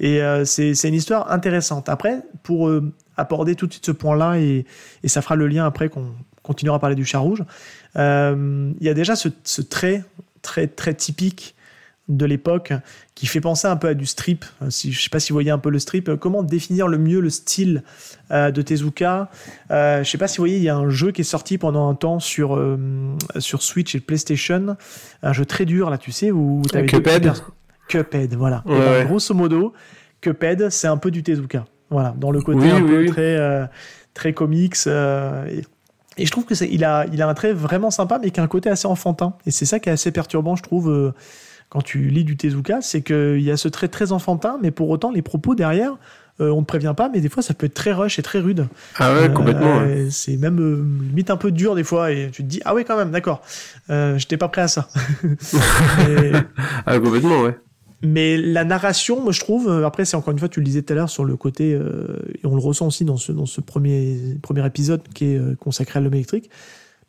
Et 0.00 0.20
euh, 0.20 0.44
c'est 0.44 0.72
une 0.84 0.94
histoire 0.94 1.30
intéressante. 1.30 1.88
Après, 1.88 2.22
pour 2.42 2.68
euh, 2.68 2.92
aborder 3.16 3.54
tout 3.54 3.66
de 3.66 3.72
suite 3.72 3.86
ce 3.86 3.92
point-là, 3.92 4.38
et, 4.38 4.64
et, 5.02 5.08
ça 5.08 5.22
fera 5.22 5.36
le 5.36 5.46
lien 5.46 5.66
après 5.66 5.88
qu'on 5.88 6.12
continuera 6.42 6.76
à 6.76 6.78
parler 6.80 6.96
du 6.96 7.04
chat 7.04 7.18
rouge, 7.18 7.44
euh, 7.96 8.72
il 8.80 8.86
y 8.86 8.90
a 8.90 8.94
déjà 8.94 9.16
ce, 9.16 9.28
ce, 9.44 9.62
trait 9.62 10.04
très, 10.42 10.66
très 10.66 10.94
typique 10.94 11.54
de 12.08 12.26
l'époque 12.26 12.72
qui 13.14 13.26
fait 13.26 13.40
penser 13.40 13.68
un 13.68 13.76
peu 13.76 13.88
à 13.88 13.94
du 13.94 14.06
strip. 14.06 14.44
Si, 14.68 14.92
je 14.92 14.98
ne 14.98 15.02
sais 15.02 15.08
pas 15.08 15.20
si 15.20 15.30
vous 15.30 15.36
voyez 15.36 15.50
un 15.50 15.58
peu 15.58 15.70
le 15.70 15.78
strip. 15.78 16.16
Comment 16.16 16.42
définir 16.42 16.88
le 16.88 16.98
mieux 16.98 17.20
le 17.20 17.30
style 17.30 17.82
euh, 18.30 18.50
de 18.50 18.62
Tezuka? 18.62 19.30
Euh, 19.70 19.96
Je 19.96 20.00
ne 20.00 20.04
sais 20.04 20.18
pas 20.18 20.28
si 20.28 20.38
vous 20.38 20.42
voyez, 20.42 20.56
il 20.56 20.62
y 20.62 20.68
a 20.68 20.76
un 20.76 20.90
jeu 20.90 21.12
qui 21.12 21.20
est 21.20 21.24
sorti 21.24 21.58
pendant 21.58 21.88
un 21.88 21.94
temps 21.94 22.18
sur, 22.18 22.56
euh, 22.56 22.76
sur 23.38 23.62
Switch 23.62 23.94
et 23.94 24.00
PlayStation. 24.00 24.76
Un 25.22 25.32
jeu 25.32 25.46
très 25.46 25.64
dur, 25.64 25.90
là, 25.90 25.98
tu 25.98 26.10
sais, 26.12 26.30
où 26.32 26.62
tu 26.70 26.76
avais 26.76 26.86
Cuphead. 26.86 27.32
Cuphead, 27.88 28.34
voilà. 28.34 28.62
Ouais, 28.66 28.74
et 28.74 28.78
ben, 28.78 28.92
ouais. 28.92 29.04
grosso 29.04 29.34
modo, 29.34 29.72
Cuphead, 30.20 30.70
c'est 30.70 30.88
un 30.88 30.96
peu 30.96 31.10
du 31.10 31.22
Tezuka. 31.22 31.64
Voilà, 31.92 32.14
dans 32.18 32.30
le 32.30 32.40
côté 32.40 32.60
oui, 32.60 32.70
un 32.70 32.82
oui, 32.82 32.90
peu 32.90 32.98
oui. 33.00 33.10
très, 33.10 33.36
euh, 33.36 33.66
très 34.14 34.32
comics. 34.32 34.76
Euh, 34.86 35.46
et, 35.46 35.62
et, 36.22 36.26
je 36.26 36.30
trouve 36.30 36.46
que 36.46 36.54
c'est, 36.54 36.68
il 36.68 36.84
a, 36.84 37.06
il 37.12 37.20
a 37.22 37.28
un 37.28 37.34
trait 37.34 37.52
vraiment 37.52 37.90
sympa, 37.90 38.18
mais 38.20 38.30
qui 38.30 38.40
a 38.40 38.42
un 38.42 38.48
côté 38.48 38.70
assez 38.70 38.88
enfantin. 38.88 39.34
Et 39.46 39.50
c'est 39.50 39.66
ça 39.66 39.78
qui 39.78 39.90
est 39.90 39.92
assez 39.92 40.10
perturbant, 40.10 40.56
je 40.56 40.62
trouve, 40.62 40.90
euh, 40.90 41.12
quand 41.68 41.82
tu 41.82 42.08
lis 42.08 42.24
du 42.24 42.36
Tezuka, 42.36 42.80
c'est 42.80 43.02
qu'il 43.02 43.40
y 43.40 43.50
a 43.50 43.56
ce 43.56 43.68
trait 43.68 43.88
très 43.88 44.10
enfantin, 44.10 44.58
mais 44.62 44.70
pour 44.70 44.88
autant, 44.88 45.10
les 45.10 45.22
propos 45.22 45.54
derrière, 45.54 45.96
euh, 46.40 46.50
on 46.50 46.60
ne 46.60 46.64
prévient 46.64 46.94
pas, 46.96 47.10
mais 47.12 47.20
des 47.20 47.28
fois, 47.28 47.42
ça 47.42 47.52
peut 47.52 47.66
être 47.66 47.74
très 47.74 47.92
rush 47.92 48.18
et 48.18 48.22
très 48.22 48.40
rude. 48.40 48.66
Ah 48.98 49.14
ouais, 49.14 49.30
complètement. 49.32 49.78
Ouais. 49.78 50.08
C'est 50.10 50.38
même 50.38 50.58
limite 51.02 51.30
un 51.30 51.36
peu 51.36 51.50
dur 51.50 51.74
des 51.74 51.84
fois, 51.84 52.10
et 52.10 52.30
tu 52.32 52.42
te 52.42 52.48
dis, 52.48 52.60
ah 52.64 52.74
ouais, 52.74 52.84
quand 52.84 52.96
même, 52.96 53.10
d'accord, 53.10 53.42
euh, 53.90 54.16
j'étais 54.18 54.38
pas 54.38 54.48
prêt 54.48 54.62
à 54.62 54.68
ça. 54.68 54.88
et... 56.08 56.32
Ah, 56.86 56.98
complètement, 56.98 57.42
ouais. 57.42 57.58
Mais 58.02 58.36
la 58.36 58.64
narration, 58.64 59.22
moi, 59.22 59.32
je 59.32 59.40
trouve, 59.40 59.68
euh, 59.68 59.86
après, 59.86 60.04
c'est 60.04 60.16
encore 60.16 60.32
une 60.32 60.38
fois, 60.38 60.48
tu 60.48 60.58
le 60.58 60.64
disais 60.64 60.82
tout 60.82 60.92
à 60.92 60.96
l'heure 60.96 61.10
sur 61.10 61.24
le 61.24 61.36
côté, 61.36 61.72
euh, 61.72 62.18
et 62.42 62.46
on 62.46 62.54
le 62.54 62.60
ressent 62.60 62.88
aussi 62.88 63.04
dans 63.04 63.16
ce, 63.16 63.30
dans 63.30 63.46
ce 63.46 63.60
premier, 63.60 64.18
premier 64.42 64.66
épisode 64.66 65.02
qui 65.14 65.26
est 65.26 65.38
euh, 65.38 65.54
consacré 65.54 66.00
à 66.00 66.02
l'homme 66.02 66.14
électrique, 66.14 66.50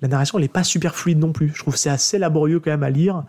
la 0.02 0.08
narration, 0.08 0.38
elle 0.38 0.44
n'est 0.44 0.50
pas 0.50 0.64
super 0.64 0.96
fluide 0.96 1.18
non 1.18 1.32
plus. 1.32 1.52
Je 1.56 1.60
trouve 1.60 1.76
c'est 1.78 1.90
assez 1.90 2.20
laborieux 2.20 2.60
quand 2.60 2.72
même 2.72 2.84
à 2.84 2.90
lire. 2.90 3.24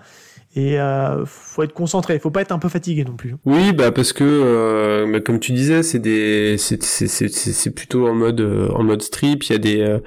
Et 0.57 0.79
euh, 0.79 1.25
faut 1.27 1.65
être 1.65 1.73
concentré, 1.73 2.21
faut 2.21 2.31
pas 2.31 2.41
être 2.43 2.53
un 2.53 2.61
peu 2.61 2.69
fatigué 2.69 3.05
non 3.05 3.17
plus. 3.17 3.35
Oui, 3.45 3.73
bah 3.73 3.91
parce 3.91 4.13
que 4.13 4.23
euh, 4.23 5.11
bah, 5.11 5.19
comme 5.21 5.41
tu 5.41 5.51
disais, 5.51 5.83
c'est 5.83 5.99
des 5.99 6.57
c'est 6.59 7.75
plutôt 7.75 8.07
en 8.07 8.15
mode 8.15 8.41
euh, 8.41 8.69
en 8.71 8.85
mode 8.85 9.03
strip, 9.03 9.43
il 9.45 9.53
y 9.53 9.55
a 9.57 9.59
des 9.59 9.81
euh, 9.81 9.99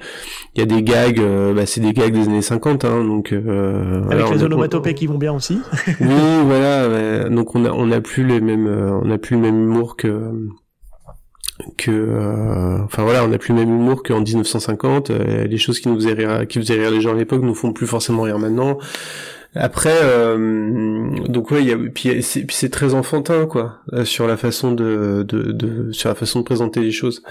il 0.54 0.60
y 0.60 0.62
a 0.62 0.66
des 0.66 0.82
gags 0.82 1.20
euh, 1.20 1.52
bah 1.52 1.66
c'est 1.66 1.82
des 1.82 1.92
gags 1.92 2.14
des 2.14 2.22
années 2.22 2.40
50 2.40 2.86
hein, 2.86 3.04
donc 3.04 3.32
euh, 3.32 4.02
avec 4.10 4.30
les 4.30 4.42
onomatopées 4.42 4.94
qui 4.94 5.06
vont 5.06 5.18
bien 5.18 5.34
aussi. 5.34 5.60
oui, 6.00 6.42
voilà, 6.46 6.88
ouais. 6.88 7.30
donc 7.30 7.54
on 7.54 7.66
a 7.66 7.70
on 7.70 7.90
a 7.90 8.00
plus 8.00 8.24
les 8.24 8.40
mêmes 8.40 8.66
euh, 8.66 8.98
on 9.02 9.10
a 9.10 9.18
plus 9.18 9.36
le 9.36 9.42
même 9.42 9.62
humour 9.62 9.96
que 9.96 10.32
que 11.76 11.90
euh, 11.90 12.82
enfin 12.84 13.02
voilà 13.02 13.22
on 13.24 13.28
n'a 13.28 13.38
plus 13.38 13.52
le 13.52 13.60
même 13.60 13.68
humour 13.70 14.02
qu'en 14.02 14.20
1950 14.20 15.10
euh, 15.10 15.44
les 15.44 15.58
choses 15.58 15.80
qui 15.80 15.88
nous 15.88 15.96
faisaient 15.96 16.14
rire 16.14 16.46
qui 16.48 16.58
faisaient 16.58 16.78
rire 16.78 16.90
les 16.90 17.00
gens 17.00 17.10
à 17.10 17.18
l'époque 17.18 17.42
nous 17.42 17.54
font 17.54 17.72
plus 17.72 17.86
forcément 17.86 18.22
rire 18.22 18.38
maintenant 18.38 18.78
après, 19.54 19.96
euh, 20.02 21.08
donc 21.26 21.50
ouais, 21.50 21.64
y 21.64 21.72
a, 21.72 21.76
puis 21.76 22.22
c'est, 22.22 22.68
très 22.68 22.92
enfantin 22.92 23.46
quoi, 23.46 23.78
euh, 23.94 24.04
sur 24.04 24.26
la 24.26 24.36
façon 24.36 24.72
de, 24.72 25.24
de, 25.26 25.52
de, 25.52 25.90
sur 25.90 26.10
la 26.10 26.14
façon 26.14 26.40
de 26.40 26.44
présenter 26.44 26.80
les 26.80 26.90
choses. 26.90 27.22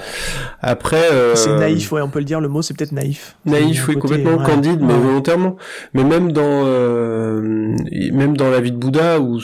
Après, 0.59 1.11
euh, 1.11 1.35
c'est 1.35 1.55
naïf, 1.55 1.91
ouais, 1.91 2.01
on 2.01 2.09
peut 2.09 2.19
le 2.19 2.25
dire. 2.25 2.41
Le 2.41 2.47
mot, 2.47 2.63
c'est 2.63 2.75
peut-être 2.75 2.91
naïf. 2.91 3.37
Naïf, 3.45 3.87
oui, 3.87 3.93
côté, 3.93 4.15
complètement 4.17 4.37
ouais. 4.37 4.45
candide, 4.45 4.81
mais 4.81 4.93
ouais. 4.93 4.99
volontairement. 4.99 5.57
Mais 5.93 6.03
même 6.03 6.31
dans, 6.31 6.63
euh, 6.65 7.75
même 8.11 8.35
dans 8.35 8.49
la 8.49 8.61
vie 8.61 8.71
de 8.71 8.77
Bouddha, 8.77 9.19
où 9.21 9.39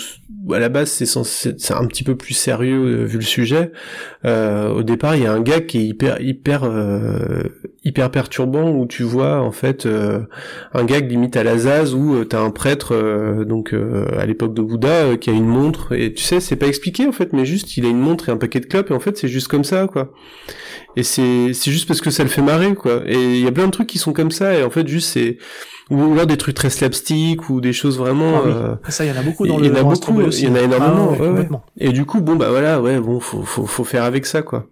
à 0.51 0.59
la 0.59 0.69
base 0.69 0.89
c'est 0.89 1.05
censé, 1.05 1.53
c'est 1.57 1.76
un 1.76 1.86
petit 1.86 2.03
peu 2.03 2.17
plus 2.17 2.34
sérieux 2.34 3.03
vu 3.05 3.17
le 3.17 3.24
sujet. 3.24 3.71
au 4.26 4.84
départ, 4.84 5.15
il 5.15 5.24
y 5.24 5.28
a 5.28 5.32
un 5.32 5.41
gars 5.41 5.61
qui 5.61 5.78
est 5.78 5.86
hyper, 5.86 6.19
hyper, 6.19 6.63
hyper 7.84 8.09
perturbant 8.11 8.71
où 8.71 8.86
tu 8.86 9.03
vois 9.03 9.41
en 9.41 9.51
fait 9.51 9.88
un 10.73 10.84
gag 10.86 11.09
limite 11.09 11.36
à 11.36 11.43
la 11.43 11.57
Zaz 11.57 11.93
où 11.93 12.23
t'as 12.25 12.39
un 12.39 12.51
prêtre 12.51 12.93
euh, 12.93 13.45
donc 13.45 13.73
euh, 13.73 14.07
à 14.17 14.25
l'époque 14.25 14.53
de 14.53 14.61
Bouddha 14.61 14.88
euh, 14.88 15.17
qui 15.17 15.29
a 15.29 15.34
une 15.34 15.47
montre 15.47 15.93
et 15.93 16.13
tu 16.13 16.23
sais 16.23 16.39
c'est 16.39 16.55
pas 16.55 16.67
expliqué 16.67 17.07
en 17.07 17.11
fait 17.11 17.34
mais 17.34 17.45
juste 17.45 17.77
il 17.77 17.86
a 17.86 17.89
une 17.89 17.99
montre 17.99 18.29
et 18.29 18.31
un 18.31 18.38
paquet 18.38 18.59
de 18.59 18.65
clopes 18.65 18.91
et 18.91 18.93
en 18.93 18.99
fait 18.99 19.17
c'est 19.17 19.27
juste 19.27 19.47
comme 19.47 19.63
ça 19.63 19.88
quoi. 19.88 20.11
Et 20.95 21.03
c'est 21.03 21.53
c'est 21.53 21.71
juste 21.71 21.88
parce 21.88 22.01
que 22.01 22.11
ça 22.11 22.23
le 22.23 22.29
fait 22.29 22.41
marrer 22.41 22.75
quoi. 22.75 23.01
Et 23.07 23.15
il 23.15 23.39
y 23.43 23.47
a 23.47 23.51
plein 23.51 23.65
de 23.65 23.71
trucs 23.71 23.88
qui 23.88 23.97
sont 23.97 24.13
comme 24.13 24.31
ça 24.31 24.55
et 24.55 24.63
en 24.63 24.69
fait 24.69 24.88
juste 24.88 25.09
c'est 25.09 25.38
ou 25.89 26.13
alors 26.13 26.27
des 26.27 26.38
trucs 26.38 26.55
très 26.55 26.69
slapstick 26.69 27.49
ou 27.49 27.59
des 27.59 27.73
choses 27.73 27.97
vraiment 27.97 28.41
ah, 28.45 28.79
oui. 28.86 28.91
ça 28.91 29.03
il 29.03 29.09
y 29.09 29.11
en 29.11 29.19
a 29.19 29.23
beaucoup 29.23 29.45
dans 29.47 29.57
il 29.57 29.61
le 29.61 29.67
y 29.67 29.71
en 29.71 29.81
a 29.81 29.84
beaucoup 29.84 30.21
il 30.21 30.43
y 30.43 30.47
en 30.47 30.55
a 30.55 30.61
énormément 30.61 31.09
ah, 31.13 31.21
ouais, 31.21 31.27
ouais, 31.27 31.49
ouais. 31.49 31.57
et 31.77 31.91
du 31.91 32.05
coup 32.05 32.21
bon 32.21 32.36
bah 32.36 32.49
voilà 32.49 32.81
ouais 32.81 32.99
bon 32.99 33.19
faut 33.19 33.41
faut 33.41 33.65
faut 33.65 33.84
faire 33.84 34.03
avec 34.03 34.25
ça 34.25 34.43
quoi 34.43 34.67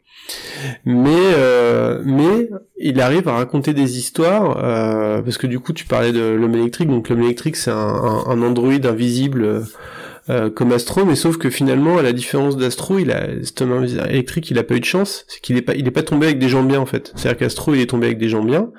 mais 0.85 1.09
euh, 1.35 2.01
mais 2.05 2.49
il 2.77 2.99
arrive 3.01 3.27
à 3.27 3.33
raconter 3.33 3.73
des 3.73 3.97
histoires 3.97 4.57
euh, 4.63 5.21
parce 5.21 5.37
que 5.37 5.47
du 5.47 5.59
coup 5.59 5.73
tu 5.73 5.85
parlais 5.85 6.11
de 6.11 6.21
l'homme 6.21 6.55
électrique. 6.55 6.89
Donc 6.89 7.09
l'homme 7.09 7.23
électrique 7.23 7.55
c'est 7.55 7.71
un, 7.71 7.75
un, 7.75 8.41
androïde 8.41 8.85
invisible 8.85 9.63
euh, 10.29 10.49
comme 10.49 10.71
Astro. 10.71 11.05
Mais 11.05 11.15
sauf 11.15 11.37
que 11.37 11.49
finalement 11.49 11.97
à 11.97 12.01
la 12.01 12.13
différence 12.13 12.57
d'Astro 12.57 12.99
il 12.99 13.11
a 13.11 13.27
cet 13.43 13.61
homme 13.61 13.85
électrique 13.85 14.49
il 14.51 14.59
a 14.59 14.63
pas 14.63 14.75
eu 14.75 14.79
de 14.79 14.85
chance. 14.85 15.25
C'est 15.27 15.41
qu'il 15.41 15.57
est 15.57 15.61
pas 15.61 15.75
il 15.75 15.87
est 15.87 15.91
pas 15.91 16.03
tombé 16.03 16.27
avec 16.27 16.39
des 16.39 16.49
gens 16.49 16.63
bien 16.63 16.79
en 16.79 16.85
fait. 16.85 17.11
C'est 17.15 17.29
à 17.29 17.31
dire 17.33 17.39
qu'Astro 17.39 17.73
il 17.73 17.81
est 17.81 17.89
tombé 17.89 18.07
avec 18.07 18.17
des 18.17 18.29
gens 18.29 18.43
bien 18.43 18.69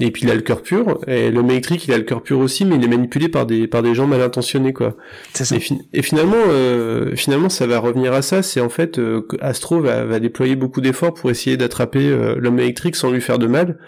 et 0.00 0.10
puis 0.10 0.22
il 0.22 0.30
a 0.30 0.34
le 0.34 0.40
cœur 0.40 0.62
pur. 0.62 0.98
Et 1.06 1.30
l'homme 1.30 1.50
électrique 1.50 1.86
il 1.86 1.92
a 1.92 1.98
le 1.98 2.04
cœur 2.04 2.22
pur 2.22 2.38
aussi 2.38 2.64
mais 2.64 2.76
il 2.76 2.84
est 2.84 2.88
manipulé 2.88 3.28
par 3.28 3.46
des 3.46 3.66
par 3.66 3.82
des 3.82 3.94
gens 3.94 4.06
mal 4.06 4.22
intentionnés 4.22 4.72
quoi. 4.72 4.96
Ça. 5.34 5.54
Et, 5.54 5.60
fi 5.60 5.78
et, 5.92 6.02
finalement 6.02 6.36
euh, 6.48 7.14
finalement 7.14 7.48
ça 7.48 7.66
va 7.66 7.78
revenir 7.78 8.12
à 8.12 8.22
ça. 8.22 8.42
C'est 8.42 8.60
en 8.60 8.68
fait 8.68 8.98
euh, 8.98 9.26
Astro 9.40 9.80
va, 9.80 10.04
va 10.04 10.18
déployer 10.20 10.56
beaucoup 10.56 10.80
d'efforts 10.80 11.14
pour 11.14 11.30
essayer 11.30 11.56
d'attraper 11.56 12.08
euh, 12.08 12.36
l'homme 12.38 12.58
électrique 12.58 12.96
sans 12.96 13.10
lui 13.10 13.20
faire 13.20 13.38
de 13.38 13.46
mal. 13.46 13.78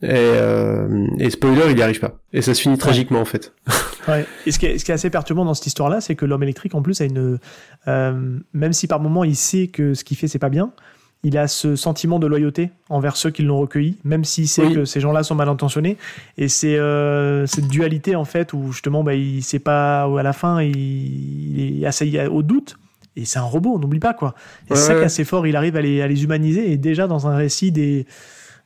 Et, 0.00 0.10
euh, 0.10 1.06
et 1.18 1.28
spoiler 1.30 1.70
il 1.70 1.74
n'y 1.76 1.82
arrive 1.82 2.00
pas. 2.00 2.18
Et 2.32 2.40
ça 2.40 2.54
se 2.54 2.60
finit 2.60 2.78
tragiquement 2.78 3.20
en 3.20 3.26
fait. 3.26 3.52
Ouais. 4.08 4.24
et 4.46 4.52
ce 4.52 4.58
qui, 4.58 4.64
est, 4.64 4.78
ce 4.78 4.86
qui 4.86 4.90
est 4.90 4.94
assez 4.94 5.10
perturbant 5.10 5.44
dans 5.44 5.52
cette 5.52 5.66
histoire 5.66 5.90
là 5.90 6.00
c'est 6.00 6.14
que 6.14 6.24
l'homme 6.24 6.42
électrique 6.42 6.74
en 6.74 6.80
plus 6.80 7.02
a 7.02 7.04
une 7.04 7.38
même 7.86 8.72
si 8.72 8.86
par 8.86 9.00
moment 9.00 9.22
il 9.22 9.36
sait 9.36 9.66
que 9.66 9.92
ce 9.92 10.02
qu'il 10.02 10.16
fait 10.16 10.28
c'est 10.28 10.38
pas 10.38 10.48
bien 10.48 10.72
il 11.24 11.36
a 11.36 11.48
ce 11.48 11.74
sentiment 11.74 12.18
de 12.18 12.26
loyauté 12.26 12.70
envers 12.88 13.16
ceux 13.16 13.30
qui 13.30 13.42
l'ont 13.42 13.58
recueilli, 13.58 13.98
même 14.04 14.24
s'il 14.24 14.48
sait 14.48 14.66
oui. 14.66 14.74
que 14.74 14.84
ces 14.84 15.00
gens-là 15.00 15.22
sont 15.22 15.34
mal 15.34 15.48
intentionnés. 15.48 15.96
Et 16.36 16.48
c'est 16.48 16.78
euh, 16.78 17.46
cette 17.46 17.66
dualité, 17.66 18.14
en 18.14 18.24
fait, 18.24 18.52
où 18.52 18.70
justement, 18.70 19.02
bah, 19.02 19.14
il 19.14 19.42
sait 19.42 19.58
pas, 19.58 20.06
où 20.08 20.18
à 20.18 20.22
la 20.22 20.32
fin, 20.32 20.62
il, 20.62 20.76
il 21.58 21.82
est 21.82 21.86
assailli 21.86 22.20
au 22.20 22.42
doute. 22.42 22.78
Et 23.16 23.24
c'est 23.24 23.40
un 23.40 23.42
robot, 23.42 23.74
on 23.74 23.78
n'oublie 23.80 23.98
pas, 23.98 24.14
quoi. 24.14 24.34
Et 24.68 24.72
ouais. 24.72 24.76
c'est 24.76 24.86
ça 24.86 24.94
qui 24.94 25.00
est 25.00 25.04
assez 25.04 25.24
fort, 25.24 25.44
il 25.46 25.56
arrive 25.56 25.76
à 25.76 25.80
les, 25.80 26.02
à 26.02 26.06
les 26.06 26.22
humaniser. 26.22 26.70
Et 26.70 26.76
déjà, 26.76 27.08
dans 27.08 27.26
un 27.26 27.34
récit 27.34 27.72
des, 27.72 28.06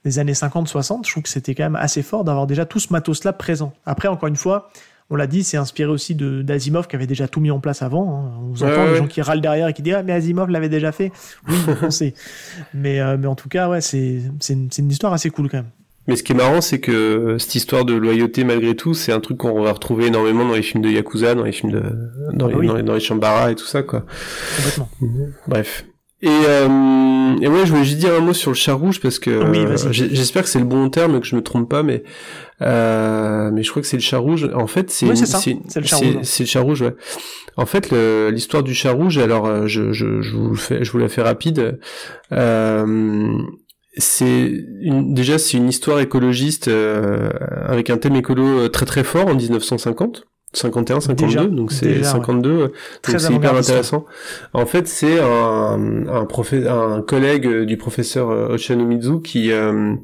des 0.05 0.19
années 0.19 0.33
50-60, 0.33 1.07
je 1.07 1.11
trouve 1.11 1.23
que 1.23 1.31
c'était 1.31 1.55
quand 1.55 1.65
même 1.65 1.77
assez 1.77 2.03
fort 2.03 2.23
d'avoir 2.23 2.47
déjà 2.47 2.67
tout 2.67 2.79
ce 2.79 2.93
matos-là 2.93 3.33
présent. 3.33 3.73
Après, 3.87 4.09
encore 4.09 4.29
une 4.29 4.37
fois, 4.37 4.71
on 5.13 5.17
l'a 5.17 5.27
dit, 5.27 5.45
c'est 5.45 5.59
inspiré 5.59 5.91
aussi 5.91 6.15
de 6.15 6.41
d'Asimov 6.43 6.89
qui 6.89 6.97
avait 6.97 7.07
déjà 7.07 7.29
tout 7.29 7.41
mis 7.41 7.51
en 7.51 7.61
place 7.61 7.83
avant. 7.83 8.17
hein. 8.27 8.33
On 8.41 8.47
vous 8.49 8.63
entend 8.65 8.85
ouais. 8.85 8.91
les 8.93 8.97
gens 8.97 9.07
qui 9.07 9.21
râlent 9.23 9.41
derrière 9.43 9.69
et 9.69 9.73
qui 9.75 9.83
disent 9.83 9.95
ah 9.99 10.03
mais 10.03 10.13
Asimov 10.13 10.49
l'avait 10.49 10.69
déjà 10.71 10.91
fait. 10.91 11.13
Oui, 11.49 11.55
on 11.83 11.91
sait. 11.91 12.15
Mais 12.75 13.01
euh, 13.01 13.17
mais 13.21 13.27
en 13.27 13.35
tout 13.35 13.49
cas 13.51 13.69
ouais 13.69 13.81
c'est 13.83 14.21
c'est 14.41 14.55
une, 14.55 14.69
une 14.79 14.91
histoire 14.91 15.13
assez 15.13 15.29
cool 15.31 15.49
quand 15.51 15.59
même. 15.59 15.71
Mais 16.09 16.17
ce 16.17 16.25
qui 16.25 16.33
est 16.33 16.35
marrant, 16.35 16.61
c'est 16.61 16.81
que 16.81 17.37
cette 17.39 17.55
histoire 17.55 17.85
de 17.85 17.95
loyauté, 17.95 18.43
malgré 18.43 18.75
tout, 18.75 18.93
c'est 18.93 19.13
un 19.13 19.21
truc 19.21 19.39
qu'on 19.39 19.63
va 19.63 19.73
retrouver 19.73 20.07
énormément 20.07 20.45
dans 20.45 20.55
les 20.55 20.63
films 20.63 20.83
de 20.83 20.89
Yakuza, 20.91 21.37
dans 21.37 21.45
les 21.45 21.53
films 21.53 21.71
de, 21.71 21.83
dans 22.33 22.49
les, 22.49 22.55
Ah 22.55 22.59
oui. 22.59 22.67
dans 22.67 22.75
les, 22.75 22.83
dans 22.83 22.95
les 22.95 22.99
Shambara 23.01 23.53
et 23.53 23.55
tout 23.55 23.67
ça, 23.67 23.85
quoi. 23.85 24.05
Complètement. 24.57 24.89
Bref. 25.47 25.85
Et, 26.23 26.29
euh, 26.29 27.37
et 27.41 27.49
ouais, 27.49 27.66
je 27.66 27.73
voulais 27.73 27.85
juste 27.85 27.99
dire 27.99 28.14
un 28.14 28.20
mot 28.20 28.33
sur 28.33 28.53
le 28.53 28.55
chat 28.57 28.75
rouge 28.75 29.01
parce 29.01 29.18
que 29.18 29.31
Oui, 29.51 29.59
euh, 29.59 29.77
j'espère 29.91 30.45
que 30.45 30.49
c'est 30.49 30.61
le 30.61 30.64
bon 30.64 30.89
terme, 30.89 31.20
que 31.20 31.27
je 31.27 31.35
me 31.35 31.43
trompe 31.43 31.68
pas, 31.68 31.83
mais 31.83 32.05
euh, 32.62 33.51
mais 33.53 33.64
je 33.64 33.70
crois 33.70 33.83
que 33.83 33.89
c'est 33.89 33.97
le 33.97 34.03
chat 34.03 34.18
rouge. 34.18 34.49
En 34.55 34.68
fait, 34.68 34.91
c'est 34.91 35.07
Oui, 35.07 35.16
c'est 35.16 35.81
le 35.81 35.87
chat 35.87 35.97
rouge. 35.97 36.16
c'est 36.23 36.45
le 36.45 36.49
chat 36.49 36.61
rouge, 36.61 36.83
ouais. 36.83 36.95
En 37.57 37.66
fait, 37.66 37.91
l'histoire 38.31 38.62
du 38.62 38.73
chat 38.75 38.93
rouge, 38.93 39.18
alors 39.18 39.47
euh, 39.47 39.66
je, 39.66 39.93
je, 39.93 40.23
je 40.23 40.37
vous 40.37 40.51
le 40.51 40.57
fais, 40.57 40.85
je 40.85 40.93
vous 40.93 40.99
la 40.99 41.09
fais 41.09 41.23
rapide. 41.23 41.81
Euh, 42.31 43.27
c'est 43.99 44.51
une, 44.81 45.12
déjà 45.12 45.39
c'est 45.39 45.59
une 45.59 45.68
histoire 45.68 46.01
écologiste 46.01 46.68
euh, 46.68 47.29
avec 47.66 47.91
un 47.91 47.99
thème 47.99 48.16
écolo 48.16 48.47
euh, 48.47 48.68
très 48.68 48.87
très 48.87 49.05
fort 49.05 49.27
en 49.27 49.35
1950. 49.35 50.25
51, 50.55 51.01
52, 51.01 51.27
Déjà, 51.27 51.45
donc 51.47 51.73
c'est 51.73 51.99
ouais. 51.99 52.03
52, 52.03 52.51
euh, 52.51 52.69
Très 53.01 53.13
donc 53.15 53.21
c'est 53.23 53.33
hyper 53.33 53.55
intéressant. 53.55 54.05
En 54.53 54.67
fait, 54.67 54.87
c'est 54.87 55.19
un, 55.19 56.07
un, 56.09 56.27
un 56.27 57.03
collègue 57.03 57.47
euh, 57.47 57.65
du 57.65 57.77
professeur 57.77 58.31
euh, 58.31 58.55
Ochanomizu 58.55 59.23
qui, 59.23 59.51
euh, 59.51 59.95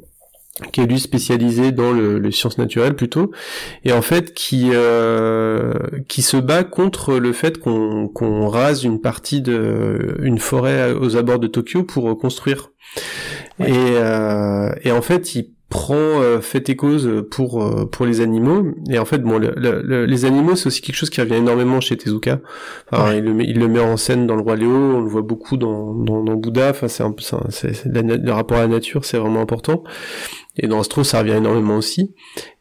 qui 0.73 0.81
est 0.81 0.87
lui 0.87 0.99
spécialisé 0.99 1.71
dans 1.71 1.93
le, 1.93 2.19
les 2.19 2.33
sciences 2.33 2.59
naturelles 2.59 2.97
plutôt, 2.97 3.31
et 3.85 3.93
en 3.93 4.03
fait 4.03 4.33
qui, 4.35 4.71
euh, 4.73 5.75
qui 6.09 6.23
se 6.23 6.37
bat 6.37 6.65
contre 6.65 7.19
le 7.19 7.33
fait 7.33 7.59
qu'on 7.59 8.09
qu'on 8.09 8.49
rase 8.49 8.85
une 8.85 9.01
partie 9.01 9.43
de 9.43 10.17
une 10.23 10.39
forêt 10.39 10.93
aux 10.93 11.17
abords 11.17 11.39
de 11.39 11.47
Tokyo 11.47 11.83
pour 11.83 12.09
euh, 12.09 12.15
construire. 12.15 12.71
Ouais. 13.61 13.71
Et, 13.71 13.93
euh, 13.97 14.71
et 14.83 14.93
en 14.93 15.03
fait, 15.03 15.35
il 15.35 15.51
prend 15.71 15.95
euh, 15.97 16.41
fait 16.41 16.69
et 16.71 16.77
cause 16.77 17.11
pour 17.31 17.63
euh, 17.63 17.85
pour 17.85 18.07
les 18.07 18.21
animaux. 18.23 18.69
Et 18.91 18.99
en 18.99 19.05
fait 19.05 19.19
bon 19.19 19.39
le- 19.39 19.53
le- 19.57 19.83
le- 19.83 20.07
les 20.07 20.25
animaux 20.25 20.57
c'est 20.57 20.67
aussi 20.69 20.81
quelque 20.81 20.97
chose 20.97 21.11
qui 21.11 21.21
revient 21.21 21.35
énormément 21.35 21.81
chez 21.81 21.97
Tezuka. 21.97 22.41
Enfin, 22.91 23.11
Ouais. 23.11 23.19
il, 23.19 23.25
le 23.25 23.35
met, 23.35 23.45
il 23.45 23.59
le 23.59 23.69
met 23.69 23.81
en 23.81 23.97
scène 23.99 24.27
dans 24.27 24.35
le 24.37 24.43
roi 24.43 24.57
Léo 24.57 24.71
on 24.71 25.01
le 25.03 25.09
voit 25.09 25.23
beaucoup 25.23 25.57
dans 25.59 25.93
dans, 25.95 26.25
dans 26.25 26.35
Bouddha. 26.35 26.71
Enfin 26.71 26.89
c'est 26.89 27.03
un 27.03 27.15
c'est 27.51 27.85
le 27.85 28.31
rapport 28.33 28.57
à 28.57 28.63
la 28.63 28.69
nature 28.69 29.05
c'est 29.05 29.19
vraiment 29.19 29.41
important 29.43 29.83
et 30.59 30.67
dans 30.69 30.81
Astro 30.81 31.05
ça 31.05 31.21
revient 31.21 31.33
énormément 31.33 31.77
aussi 31.77 32.15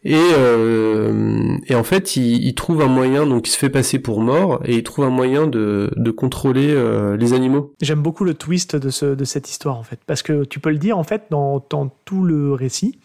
et 0.03 0.15
euh, 0.15 1.57
et 1.67 1.75
en 1.75 1.83
fait 1.83 2.15
il, 2.15 2.45
il 2.45 2.55
trouve 2.55 2.81
un 2.81 2.87
moyen 2.87 3.25
donc 3.25 3.47
il 3.47 3.51
se 3.51 3.57
fait 3.57 3.69
passer 3.69 3.99
pour 3.99 4.21
mort 4.21 4.61
et 4.65 4.75
il 4.75 4.83
trouve 4.83 5.05
un 5.05 5.09
moyen 5.09 5.47
de 5.47 5.91
de 5.95 6.11
contrôler 6.11 6.69
euh, 6.69 7.17
les 7.17 7.33
animaux 7.33 7.73
J'aime 7.81 8.01
beaucoup 8.01 8.23
le 8.23 8.33
twist 8.33 8.75
de, 8.75 8.89
ce, 8.89 9.05
de 9.15 9.23
cette 9.25 9.49
histoire, 9.49 9.77
en 9.77 9.83
fait. 9.83 9.99
Parce 10.05 10.21
que 10.23 10.43
tu 10.43 10.59
peux 10.59 10.69
le 10.69 10.77
dire, 10.77 10.97
en 10.97 11.03
fait, 11.03 11.23
dans, 11.29 11.65
dans 11.69 11.89
tout 12.05 12.23
le 12.23 12.53
récit, 12.53 12.99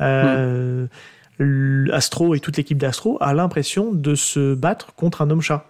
euh, 0.00 0.86
l- 1.38 1.90
Astro 1.92 2.34
et 2.34 2.40
toute 2.40 2.56
l'équipe 2.56 2.78
d'Astro 2.78 3.16
a 3.20 3.34
l'impression 3.34 3.92
de 3.92 4.14
se 4.14 4.54
battre 4.54 4.94
contre 4.94 5.22
un 5.22 5.30
homme-chat. 5.30 5.69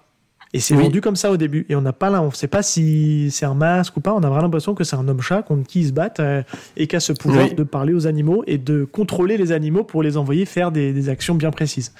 Et 0.52 0.58
c'est 0.60 0.74
Oui. 0.74 0.82
vendu 0.84 1.00
comme 1.00 1.14
ça 1.16 1.30
au 1.30 1.36
début. 1.36 1.64
Et 1.68 1.76
on 1.76 1.80
n'a 1.80 1.92
pas 1.92 2.10
là, 2.10 2.22
on 2.22 2.30
sait 2.32 2.48
pas 2.48 2.62
si 2.62 3.30
c'est 3.30 3.46
un 3.46 3.54
masque 3.54 3.96
ou 3.96 4.00
pas. 4.00 4.12
On 4.14 4.18
a 4.22 4.28
vraiment 4.28 4.42
l'impression 4.42 4.74
que 4.74 4.82
c'est 4.82 4.96
un 4.96 5.06
homme-chat 5.06 5.42
contre 5.42 5.66
qui 5.68 5.80
ils 5.82 5.88
se 5.88 5.92
battent 5.92 6.18
euh, 6.20 6.42
et 6.76 6.88
qui 6.88 6.96
a 6.96 7.00
ce 7.00 7.12
pouvoir 7.12 7.46
Oui. 7.48 7.54
de 7.54 7.62
parler 7.62 7.92
aux 7.94 8.06
animaux 8.08 8.42
et 8.48 8.58
de 8.58 8.84
contrôler 8.84 9.36
les 9.36 9.52
animaux 9.52 9.84
pour 9.84 10.02
les 10.02 10.16
envoyer 10.16 10.46
faire 10.46 10.72
des, 10.72 10.92
des 10.92 11.08
actions 11.08 11.36
bien 11.36 11.52
précises. 11.52 11.92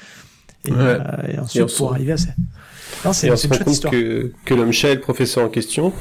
Et, 0.67 0.73
Ouais. 0.73 0.77
euh, 0.79 0.99
et 1.33 1.39
ensuite, 1.39 1.61
Et 1.61 1.63
on 1.63 1.69
se- 1.69 1.77
pour 1.79 1.93
arriver 1.93 2.13
à 2.13 2.17
ça. 2.17 2.31
Non, 3.05 3.13
c'est 3.13 3.29
et 3.29 3.31
on 3.31 3.37
c'est 3.37 3.47
se 3.49 3.55
rend 3.59 3.65
compte 3.65 3.89
que, 3.91 4.33
que 4.45 4.53
l'homme 4.53 4.73
chat 4.73 4.89
est 4.89 4.95
le 4.97 5.01
professeur 5.01 5.45
en 5.45 5.49
question 5.49 5.93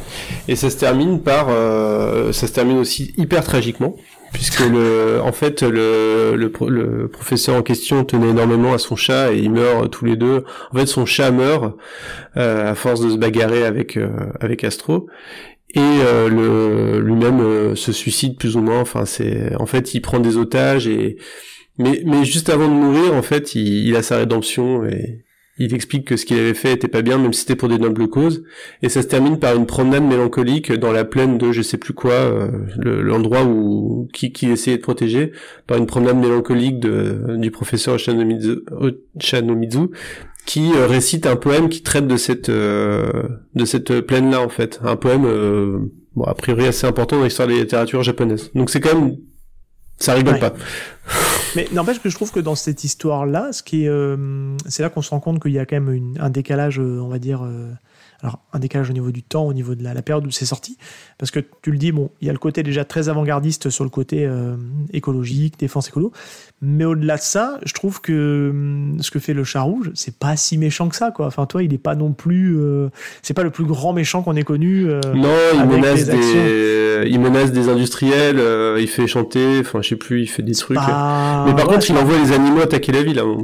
et 0.47 0.55
ça 0.55 0.71
se 0.71 0.75
termine 0.77 1.21
par 1.21 1.45
euh, 1.49 2.33
ça 2.33 2.47
se 2.47 2.51
termine 2.51 2.77
aussi 2.79 3.13
hyper 3.15 3.43
tragiquement 3.43 3.95
puisque 4.33 4.59
le 4.59 5.19
en 5.23 5.31
fait 5.31 5.61
le, 5.63 6.35
le 6.35 6.51
le 6.67 7.07
professeur 7.07 7.55
en 7.55 7.61
question 7.61 8.03
tenait 8.03 8.29
énormément 8.29 8.73
à 8.73 8.77
son 8.77 8.95
chat 8.95 9.33
et 9.33 9.39
ils 9.39 9.51
meurent 9.51 9.89
tous 9.89 10.05
les 10.05 10.15
deux. 10.15 10.43
En 10.71 10.77
fait 10.77 10.85
son 10.85 11.05
chat 11.05 11.31
meurt 11.31 11.75
euh, 12.37 12.71
à 12.71 12.75
force 12.75 13.01
de 13.01 13.09
se 13.09 13.17
bagarrer 13.17 13.65
avec 13.65 13.97
euh, 13.97 14.09
avec 14.39 14.63
Astro. 14.63 15.07
Et 15.75 15.79
euh, 15.79 16.29
le 16.29 16.99
lui-même 16.99 17.75
se 17.75 17.91
suicide 17.91 18.37
plus 18.37 18.55
ou 18.55 18.61
moins. 18.61 18.81
Enfin 18.81 19.05
c'est 19.05 19.55
en 19.55 19.65
fait 19.65 19.93
il 19.93 20.01
prend 20.01 20.19
des 20.19 20.37
otages 20.37 20.87
et 20.87 21.17
mais 21.77 22.01
mais 22.05 22.25
juste 22.25 22.49
avant 22.49 22.67
de 22.67 22.73
mourir 22.73 23.13
en 23.13 23.21
fait 23.21 23.55
il, 23.55 23.87
il 23.87 23.95
a 23.95 24.03
sa 24.03 24.17
rédemption 24.17 24.85
et 24.85 25.23
il 25.59 25.73
explique 25.73 26.05
que 26.05 26.15
ce 26.17 26.25
qu'il 26.25 26.37
avait 26.39 26.53
fait 26.53 26.73
était 26.73 26.87
pas 26.87 27.01
bien, 27.01 27.17
même 27.17 27.33
si 27.33 27.41
c'était 27.41 27.55
pour 27.57 27.69
des 27.69 27.77
nobles 27.77 28.07
causes. 28.07 28.43
Et 28.81 28.89
ça 28.89 29.01
se 29.01 29.07
termine 29.07 29.37
par 29.39 29.55
une 29.55 29.65
promenade 29.65 30.03
mélancolique 30.03 30.71
dans 30.71 30.91
la 30.91 31.03
plaine 31.05 31.37
de 31.37 31.51
je 31.51 31.61
sais 31.61 31.77
plus 31.77 31.93
quoi, 31.93 32.13
euh, 32.13 32.47
le- 32.77 33.01
l'endroit 33.01 33.43
où 33.43 34.07
qui, 34.13 34.31
qui 34.31 34.49
essayait 34.49 34.77
de 34.77 34.81
protéger, 34.81 35.33
par 35.67 35.77
une 35.77 35.85
promenade 35.85 36.17
mélancolique 36.17 36.79
de, 36.79 37.35
du 37.37 37.51
professeur 37.51 37.95
Ochanomizu, 37.95 38.59
Ochanomizu, 39.15 39.89
qui 40.45 40.71
euh, 40.73 40.87
récite 40.87 41.27
un 41.27 41.35
poème 41.35 41.69
qui 41.69 41.83
traite 41.83 42.07
de 42.07 42.17
cette 42.17 42.49
euh, 42.49 43.11
de 43.53 43.65
cette 43.65 43.99
plaine 44.01 44.31
là 44.31 44.41
en 44.41 44.49
fait, 44.49 44.79
un 44.83 44.95
poème 44.95 45.25
euh, 45.25 45.79
bon 46.15 46.23
a 46.23 46.33
priori 46.33 46.65
assez 46.67 46.87
important 46.87 47.17
dans 47.17 47.25
l'histoire 47.25 47.47
de 47.47 47.53
la 47.53 47.59
littérature 47.59 48.01
japonaise. 48.01 48.49
Donc 48.55 48.69
c'est 48.69 48.79
quand 48.79 48.95
même 48.97 49.17
ça 49.97 50.13
rigole 50.13 50.35
Ouais. 50.35 50.39
pas. 50.39 50.53
Mais 51.55 51.67
n'empêche 51.71 51.99
que 51.99 52.09
je 52.09 52.15
trouve 52.15 52.31
que 52.31 52.39
dans 52.39 52.55
cette 52.55 52.83
histoire-là, 52.83 53.51
ce 53.51 53.63
qui 53.63 53.85
est, 53.85 53.89
euh, 53.89 54.55
c'est 54.67 54.83
là 54.83 54.89
qu'on 54.89 55.01
se 55.01 55.09
rend 55.09 55.19
compte 55.19 55.41
qu'il 55.41 55.51
y 55.51 55.59
a 55.59 55.65
quand 55.65 55.79
même 55.79 56.15
un 56.19 56.29
décalage, 56.29 56.79
euh, 56.79 56.99
on 57.01 57.07
va 57.07 57.19
dire, 57.19 57.43
euh, 57.43 57.71
alors 58.21 58.39
un 58.53 58.59
décalage 58.59 58.89
au 58.89 58.93
niveau 58.93 59.11
du 59.11 59.23
temps, 59.23 59.45
au 59.47 59.53
niveau 59.53 59.75
de 59.75 59.83
la, 59.83 59.93
la 59.93 60.01
période 60.01 60.25
où 60.27 60.31
c'est 60.31 60.45
sorti, 60.45 60.77
parce 61.17 61.31
que 61.31 61.39
tu 61.61 61.71
le 61.71 61.77
dis, 61.77 61.91
bon, 61.91 62.09
il 62.21 62.27
y 62.27 62.29
a 62.29 62.33
le 62.33 62.39
côté 62.39 62.63
déjà 62.63 62.83
très 62.85 63.07
avant-gardiste 63.09 63.69
sur 63.69 63.83
le 63.83 63.89
côté 63.89 64.25
euh, 64.25 64.55
écologique, 64.93 65.57
défense 65.59 65.87
écolo, 65.87 66.11
mais 66.61 66.83
au-delà 66.85 67.15
de 67.17 67.21
ça, 67.21 67.59
je 67.65 67.73
trouve 67.73 68.01
que 68.01 68.49
hum, 68.51 68.97
ce 69.01 69.11
que 69.11 69.19
fait 69.19 69.33
le 69.33 69.43
chat 69.43 69.61
rouge, 69.61 69.91
c'est 69.95 70.17
pas 70.17 70.35
si 70.35 70.57
méchant 70.57 70.89
que 70.89 70.95
ça, 70.95 71.11
quoi. 71.11 71.27
Enfin, 71.27 71.45
toi, 71.45 71.63
il 71.63 71.73
est 71.73 71.77
pas 71.77 71.95
non 71.95 72.11
plus, 72.13 72.57
euh, 72.59 72.89
c'est 73.21 73.33
pas 73.33 73.43
le 73.43 73.51
plus 73.51 73.65
grand 73.65 73.93
méchant 73.93 74.21
qu'on 74.21 74.35
ait 74.35 74.43
connu. 74.43 74.87
euh, 74.89 74.99
Non, 75.15 75.29
il 75.53 75.65
menace 75.65 76.05
des 76.05 76.11
des, 76.17 77.09
il 77.09 77.19
menace 77.19 77.51
des 77.51 77.69
industriels, 77.69 78.39
euh, 78.39 78.77
il 78.81 78.87
fait 78.87 79.07
chanter, 79.07 79.59
enfin 79.61 79.81
je 79.81 79.89
sais 79.89 79.95
plus, 79.95 80.21
il 80.23 80.27
fait 80.27 80.43
des 80.43 80.53
trucs. 80.53 80.75
pas- 80.77 81.45
mais 81.47 81.53
par 81.55 81.67
ouais, 81.67 81.75
contre, 81.75 81.89
il 81.89 81.97
envoie 81.97 82.17
les 82.17 82.31
animaux 82.33 82.61
attaquer 82.61 82.91
la 82.91 83.03
ville. 83.03 83.19
Hein. 83.19 83.37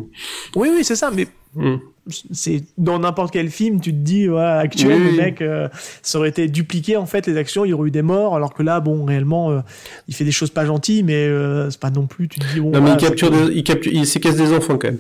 Oui, 0.56 0.70
oui, 0.74 0.84
c'est 0.84 0.96
ça, 0.98 1.12
mais 1.16 1.28
Hmm. 1.56 1.78
C'est 2.08 2.64
dans 2.78 3.00
n'importe 3.00 3.34
quel 3.34 3.50
film, 3.50 3.82
tu 3.82 3.92
te 3.92 3.98
dis, 3.98 4.30
ouais, 4.30 4.42
actuel, 4.42 5.02
Oui, 5.02 5.12
le 5.12 5.18
mec, 5.18 5.42
euh, 5.42 5.68
ça 6.02 6.20
aurait 6.20 6.30
été 6.30 6.48
dupliqué 6.48 6.98
en 6.98 7.06
fait 7.06 7.26
les 7.28 7.38
actions, 7.38 7.66
il 7.66 7.70
y 7.70 7.74
aurait 7.74 7.88
eu 7.88 7.92
des 7.92 8.02
morts, 8.02 8.36
alors 8.36 8.54
que 8.54 8.64
là, 8.64 8.80
bon, 8.80 9.06
réellement, 9.06 9.52
euh, 9.52 9.60
il 10.08 10.16
fait 10.16 10.26
des 10.26 10.32
choses 10.32 10.52
pas 10.52 10.66
gentilles, 10.66 11.04
mais 11.04 11.16
euh, 11.16 11.70
c'est 11.70 11.80
pas 11.80 11.90
non 11.90 12.06
plus, 12.06 12.28
tu 12.28 12.40
te 12.40 12.46
dis, 12.54 12.60
bon, 12.60 12.72
Non, 12.72 12.82
mais 12.82 12.92
il 12.92 12.98
capture, 12.98 13.32
des, 13.32 13.54
il 13.54 13.64
capture, 13.64 13.92
il 13.92 14.06
séquestre 14.06 14.38
des 14.38 14.54
enfants 14.54 14.78
quand 14.78 14.90
même. 14.90 15.00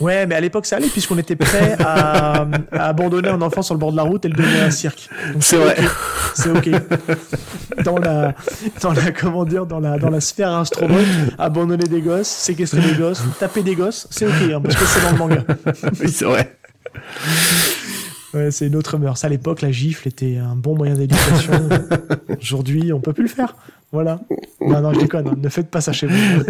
Ouais, 0.00 0.26
mais 0.26 0.36
à 0.36 0.40
l'époque, 0.40 0.64
ça 0.66 0.76
allait, 0.76 0.86
puisqu'on 0.88 1.18
était 1.18 1.34
prêt 1.34 1.76
à, 1.80 2.46
à 2.72 2.86
abandonner 2.88 3.28
un 3.30 3.42
enfant 3.42 3.62
sur 3.62 3.74
le 3.74 3.80
bord 3.80 3.90
de 3.90 3.96
la 3.96 4.04
route 4.04 4.24
et 4.24 4.28
le 4.28 4.34
donner 4.34 4.60
à 4.60 4.66
un 4.66 4.70
cirque. 4.70 5.08
C'est 5.40 5.56
vrai. 5.56 5.76
C'est 6.34 6.50
ok. 6.50 6.70
Dans 7.84 7.98
la, 7.98 8.34
dans 8.80 8.92
la, 8.92 9.10
comment 9.10 9.44
dire, 9.44 9.66
dans 9.66 9.80
la, 9.80 9.98
dans 9.98 10.10
la 10.10 10.20
sphère 10.20 10.52
astronaute, 10.52 11.04
abandonner 11.38 11.84
des 11.88 12.00
gosses, 12.00 12.28
séquestrer 12.28 12.80
des 12.80 12.94
gosses, 12.94 13.22
taper 13.40 13.62
des 13.62 13.74
gosses, 13.74 14.06
c'est 14.10 14.26
ok, 14.26 14.52
hein, 14.54 14.60
parce 14.62 14.76
que 14.76 14.84
c'est 14.84 15.00
dans 15.02 15.12
le 15.12 15.18
manga. 15.18 15.44
oui, 16.00 16.08
c'est 16.10 16.24
vrai. 16.24 16.56
Ouais, 18.34 18.50
c'est 18.50 18.66
une 18.66 18.76
autre 18.76 18.98
mœurs. 18.98 19.24
À 19.24 19.28
l'époque, 19.28 19.62
la 19.62 19.72
gifle 19.72 20.06
était 20.06 20.36
un 20.36 20.54
bon 20.54 20.76
moyen 20.76 20.94
d'éducation. 20.94 21.54
Aujourd'hui, 22.40 22.92
on 22.92 23.00
peut 23.00 23.12
plus 23.14 23.24
le 23.24 23.28
faire. 23.30 23.56
Voilà. 23.90 24.20
Non, 24.60 24.80
non, 24.82 24.92
je 24.92 25.00
déconne. 25.00 25.28
hein. 25.28 25.34
Ne 25.38 25.48
faites 25.48 25.70
pas 25.70 25.80
ça 25.80 25.92
chez 25.92 26.06
vous. 26.06 26.42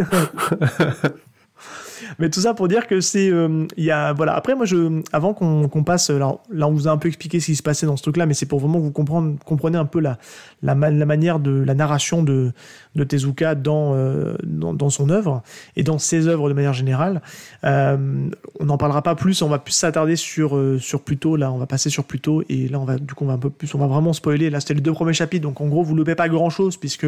Mais 2.18 2.30
tout 2.30 2.40
ça 2.40 2.54
pour 2.54 2.68
dire 2.68 2.86
que 2.86 3.00
c'est, 3.00 3.30
euh, 3.30 3.66
il 3.76 3.84
y 3.84 3.90
a, 3.90 4.12
voilà. 4.12 4.34
Après, 4.34 4.54
moi, 4.54 4.66
je, 4.66 5.02
avant 5.12 5.34
qu'on 5.34 5.68
qu'on 5.68 5.84
passe, 5.84 6.10
là, 6.10 6.36
on 6.52 6.72
vous 6.72 6.88
a 6.88 6.90
un 6.90 6.96
peu 6.96 7.08
expliqué 7.08 7.40
ce 7.40 7.46
qui 7.46 7.56
se 7.56 7.62
passait 7.62 7.86
dans 7.86 7.96
ce 7.96 8.02
truc-là, 8.02 8.26
mais 8.26 8.34
c'est 8.34 8.46
pour 8.46 8.60
vraiment 8.60 8.78
que 8.78 8.84
vous 8.84 8.90
comprendre, 8.90 9.36
compreniez 9.44 9.78
un 9.78 9.84
peu 9.84 10.00
la, 10.00 10.18
la, 10.62 10.74
ma- 10.74 10.90
la 10.90 11.06
manière 11.06 11.38
de 11.38 11.50
la 11.50 11.74
narration 11.74 12.22
de, 12.22 12.52
de 12.94 13.04
Tezuka 13.04 13.54
dans, 13.54 13.94
euh, 13.94 14.36
dans, 14.44 14.74
dans 14.74 14.90
son 14.90 15.10
œuvre 15.10 15.42
et 15.76 15.82
dans 15.82 15.98
ses 15.98 16.26
œuvres 16.26 16.48
de 16.48 16.54
manière 16.54 16.72
générale. 16.72 17.22
Euh, 17.64 18.28
on 18.60 18.64
n'en 18.64 18.78
parlera 18.78 19.02
pas 19.02 19.14
plus, 19.14 19.42
on 19.42 19.48
va 19.48 19.58
plus 19.58 19.72
s'attarder 19.72 20.16
sur, 20.16 20.58
sur 20.80 21.02
Pluto, 21.02 21.36
là, 21.36 21.52
on 21.52 21.58
va 21.58 21.66
passer 21.66 21.90
sur 21.90 22.04
Pluto, 22.04 22.42
et 22.48 22.68
là, 22.68 22.80
on 22.80 22.84
va, 22.84 22.98
du 22.98 23.14
coup, 23.14 23.24
on 23.24 23.28
va 23.28 23.34
un 23.34 23.38
peu 23.38 23.50
plus, 23.50 23.74
on 23.74 23.78
va 23.78 23.86
vraiment 23.86 24.12
spoiler. 24.12 24.50
Là, 24.50 24.60
c'était 24.60 24.74
les 24.74 24.80
deux 24.80 24.92
premiers 24.92 25.12
chapitres, 25.12 25.42
donc 25.42 25.60
en 25.60 25.66
gros, 25.66 25.82
vous 25.82 25.94
loupez 25.94 26.14
pas 26.14 26.28
grand 26.28 26.50
chose, 26.50 26.76
puisque 26.76 27.06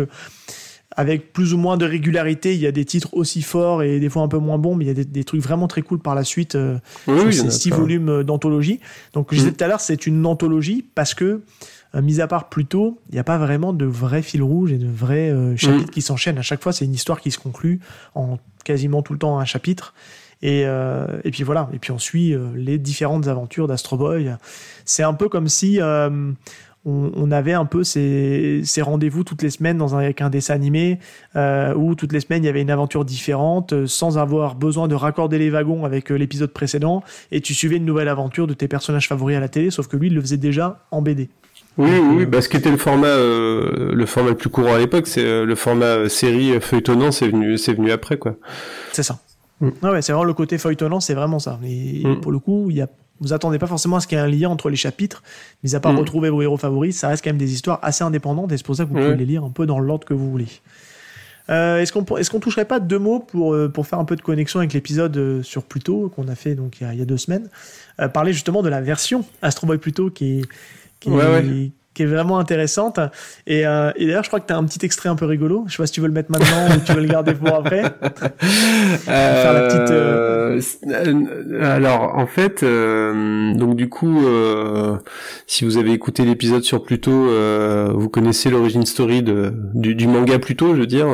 avec 0.97 1.33
plus 1.33 1.55
ou 1.55 1.59
moins 1.59 1.77
de 1.77 1.85
régularité, 1.87 2.55
il 2.55 2.61
y 2.61 2.67
a 2.67 2.73
des 2.73 2.85
titres 2.85 3.11
aussi 3.13 3.43
forts 3.43 3.83
et 3.83 4.01
des 4.01 4.09
fois 4.09 4.23
un 4.23 4.29
peu 4.29 4.39
moins 4.39 4.59
bons, 4.59 4.75
mais 4.75 4.85
il 4.85 4.89
y 4.89 4.91
a 4.91 4.95
des, 4.95 5.05
des 5.05 5.25
trucs 5.25 5.41
vraiment 5.41 5.69
très 5.69 5.83
cool 5.83 6.01
par 6.01 6.15
la 6.15 6.25
suite 6.25 6.57
euh, 6.57 6.79
Oui, 7.07 7.33
sur 7.33 7.45
ces 7.45 7.51
six 7.51 7.71
volumes 7.71 8.09
euh, 8.09 8.25
d'anthologie. 8.25 8.81
Donc, 9.13 9.29
je 9.31 9.37
disais 9.39 9.51
Mm. 9.51 9.55
tout 9.55 9.65
à 9.65 9.69
l'heure, 9.69 9.81
c'est 9.81 10.07
une 10.07 10.27
anthologie 10.27 10.85
parce 10.95 11.15
que, 11.15 11.43
euh, 11.95 12.03
mis 12.03 12.21
à 12.21 12.27
part 12.27 12.49
Pluto, 12.49 12.99
il 13.09 13.15
n'y 13.15 13.19
a 13.21 13.25
pas 13.25 13.39
vraiment 13.39 13.73
de 13.73 13.85
vrais 13.85 14.23
fil 14.23 14.43
rouge 14.43 14.73
et 14.73 14.79
de 14.79 14.89
vrais 14.89 15.31
euh, 15.31 15.57
chapitres 15.57 15.87
Mm. 15.87 15.91
qui 15.91 16.03
s'enchaînent. 16.03 16.39
À 16.39 16.43
chaque 16.43 16.63
fois, 16.63 16.73
c'est 16.73 16.85
une 16.85 16.95
histoire 16.95 17.21
qui 17.21 17.31
se 17.31 17.39
conclut 17.39 17.79
en 18.17 18.39
quasiment 18.65 19.03
tout 19.03 19.13
le 19.13 19.19
temps 19.21 19.39
un 19.39 19.45
chapitre. 19.45 19.95
Et, 20.43 20.63
euh, 20.65 21.07
et 21.23 21.31
puis 21.31 21.43
voilà, 21.43 21.69
et 21.75 21.79
puis 21.79 21.93
on 21.93 21.99
suit 21.99 22.33
euh, 22.35 22.49
les 22.57 22.79
différentes 22.79 23.29
aventures 23.29 23.67
d'Astro 23.69 23.99
Boy. 23.99 24.35
C'est 24.87 25.03
un 25.03 25.13
peu 25.13 25.29
comme 25.29 25.49
si 25.49 25.81
euh, 25.83 26.33
on, 26.87 27.11
on 27.15 27.31
avait 27.31 27.53
un 27.53 27.67
peu 27.67 27.85
ces, 27.85 28.63
ces 28.65 28.81
rendez-vous 28.83 29.23
toutes 29.25 29.43
les 29.43 29.51
semaines 29.51 29.77
dans 29.77 29.95
un, 29.95 29.99
avec 29.99 30.23
un 30.23 30.31
dessin 30.31 30.55
animé 30.55 30.99
euh, 31.37 31.75
où 31.75 31.95
toutes 31.95 32.13
les 32.13 32.21
semaines 32.21 32.43
il 32.43 32.47
y 32.47 32.49
avait 32.49 32.63
une 32.63 32.71
aventure 32.71 33.05
différente 33.05 33.73
euh, 33.75 33.87
sans 33.87 34.17
avoir 34.19 34.55
besoin 34.55 34.89
de 34.89 34.95
raccorder 34.95 35.39
les 35.39 35.51
wagons 35.51 35.85
avec 35.85 36.11
euh, 36.11 36.15
l'épisode 36.17 36.53
précédent 36.53 37.03
et 37.33 37.41
tu 37.43 37.53
suivais 37.55 37.77
une 37.77 37.85
nouvelle 37.85 38.09
aventure 38.09 38.47
de 38.47 38.55
tes 38.55 38.67
personnages 38.69 39.09
favoris 39.09 39.37
à 39.37 39.41
la 39.41 39.49
télé, 39.49 39.71
sauf 39.71 39.89
que 39.89 39.97
lui 39.97 40.07
il 40.09 40.15
le 40.15 40.21
faisait 40.23 40.37
déjà 40.39 40.87
en 40.91 41.03
BD. 41.03 41.29
Oui, 41.79 41.91
oui, 41.99 42.27
bah, 42.27 42.43
ce 42.43 42.49
qui 42.49 42.57
était 42.57 42.71
le 42.71 42.77
format, 42.77 43.07
euh, 43.07 43.93
le 43.95 44.07
format 44.07 44.31
le 44.31 44.37
plus 44.37 44.51
courant 44.51 44.75
à 44.75 44.79
l'époque, 44.79 45.07
c'est 45.07 45.25
euh, 45.25 45.45
le 45.47 45.55
format 45.55 46.09
série 46.09 46.61
feuilletonnant, 46.61 47.13
c'est 47.13 47.29
venu, 47.29 47.57
c'est 47.59 47.75
venu 47.75 47.91
après, 47.93 48.19
quoi. 48.19 48.35
C'est 48.93 49.05
ça. 49.05 49.21
Mm. 49.61 49.69
Ah 49.83 49.93
ouais, 49.93 50.03
c'est 50.03 50.13
vraiment 50.13 50.25
le 50.25 50.35
côté 50.35 50.59
feuilletonnant, 50.59 51.01
c'est 51.01 51.15
vraiment 51.15 51.39
ça. 51.39 51.59
Et 51.65 52.03
Mm. 52.05 52.21
pour 52.21 52.33
le 52.33 52.39
coup, 52.39 52.67
il 52.71 52.77
y 52.77 52.81
a, 52.83 52.89
vous 53.21 53.33
attendez 53.33 53.59
pas 53.59 53.67
forcément 53.67 53.97
à 53.97 54.01
ce 54.01 54.07
qu'il 54.07 54.17
y 54.19 54.21
ait 54.21 54.25
un 54.25 54.29
lien 54.29 54.49
entre 54.49 54.71
les 54.71 54.77
chapitres, 54.77 55.23
mais 55.63 55.75
à 55.75 55.81
part 55.81 55.93
Mm. 55.93 55.99
retrouver 55.99 56.31
vos 56.31 56.43
héros 56.43 56.57
favoris, 56.57 56.97
ça 56.97 57.09
reste 57.09 57.23
quand 57.23 57.31
même 57.31 57.39
des 57.39 57.53
histoires 57.53 57.79
assez 57.83 58.03
indépendantes 58.05 58.51
et 58.53 58.57
c'est 58.57 58.65
pour 58.67 58.77
ça 58.77 58.85
que 58.85 58.89
vous 58.91 58.95
pouvez 58.95 59.17
les 59.17 59.27
lire 59.27 59.45
un 59.45 59.51
peu 59.51 59.67
dans 59.67 59.79
l'ordre 59.79 60.07
que 60.07 60.15
vous 60.15 60.31
voulez. 60.31 60.49
Euh, 61.49 61.79
est-ce 61.81 61.93
qu'on 61.93 62.05
est-ce 62.17 62.31
qu'on 62.31 62.39
toucherait 62.39 62.65
pas 62.65 62.79
deux 62.79 62.99
mots 63.01 63.19
pour, 63.19 63.55
euh, 63.55 63.69
pour 63.69 63.87
faire 63.87 63.99
un 63.99 64.05
peu 64.05 64.15
de 64.15 64.21
connexion 64.21 64.61
avec 64.61 64.73
l'épisode 64.73 65.17
euh, 65.17 65.43
sur 65.43 65.65
Pluto 65.65 66.09
qu'on 66.15 66.29
a 66.29 66.37
fait 66.37 66.55
donc 66.55 66.81
il 66.81 66.85
y 66.85 66.87
a, 66.87 66.93
il 66.93 66.99
y 67.01 67.03
a 67.03 67.07
deux 67.07 67.17
semaines? 67.17 67.49
Euh, 68.01 68.09
parler 68.09 68.33
justement 68.33 68.63
de 68.63 68.69
la 68.69 68.81
version 68.81 69.25
Astro 69.43 69.67
Boy 69.67 69.79
Pluto 69.79 70.11
qui 70.11 70.41
est 70.41 70.43
qui, 71.01 71.09
Ouais, 71.11 71.25
est, 71.25 71.29
ouais. 71.33 71.71
Qui 71.95 72.03
est 72.05 72.07
vraiment 72.07 72.39
intéressante 72.39 73.01
et, 73.47 73.67
euh, 73.67 73.91
et 73.97 74.07
d'ailleurs 74.07 74.23
je 74.23 74.29
crois 74.29 74.41
que 74.41 74.47
tu 74.47 74.53
as 74.53 74.57
un 74.57 74.65
petit 74.65 74.85
extrait 74.85 75.09
un 75.09 75.17
peu 75.17 75.27
rigolo 75.27 75.65
je 75.67 75.73
sais 75.73 75.83
pas 75.83 75.87
si 75.87 75.93
tu 75.93 76.01
veux 76.01 76.07
le 76.07 76.13
mettre 76.13 76.31
maintenant 76.31 76.69
ou 76.75 76.81
tu 76.85 76.93
veux 76.93 77.01
le 77.01 77.09
garder 77.09 77.35
pour 77.35 77.55
après 77.55 77.83
faire 79.05 79.53
la 79.53 79.63
petite, 79.63 79.91
Euh, 80.51 80.61
euh, 80.87 81.75
Alors, 81.75 82.17
en 82.17 82.27
fait, 82.27 82.63
euh, 82.63 83.55
donc 83.55 83.77
du 83.77 83.89
coup, 83.89 84.21
si 85.47 85.65
vous 85.65 85.77
avez 85.77 85.93
écouté 85.93 86.25
l'épisode 86.25 86.63
sur 86.63 86.83
Pluto, 86.83 87.11
vous 87.11 88.09
connaissez 88.09 88.51
l'origine 88.51 88.87
story 88.87 89.23
de, 89.23 89.53
du, 89.75 89.95
du 89.95 90.07
manga 90.07 90.39
Pluto, 90.39 90.75
je 90.75 90.81
veux 90.81 90.87
dire. 90.87 91.09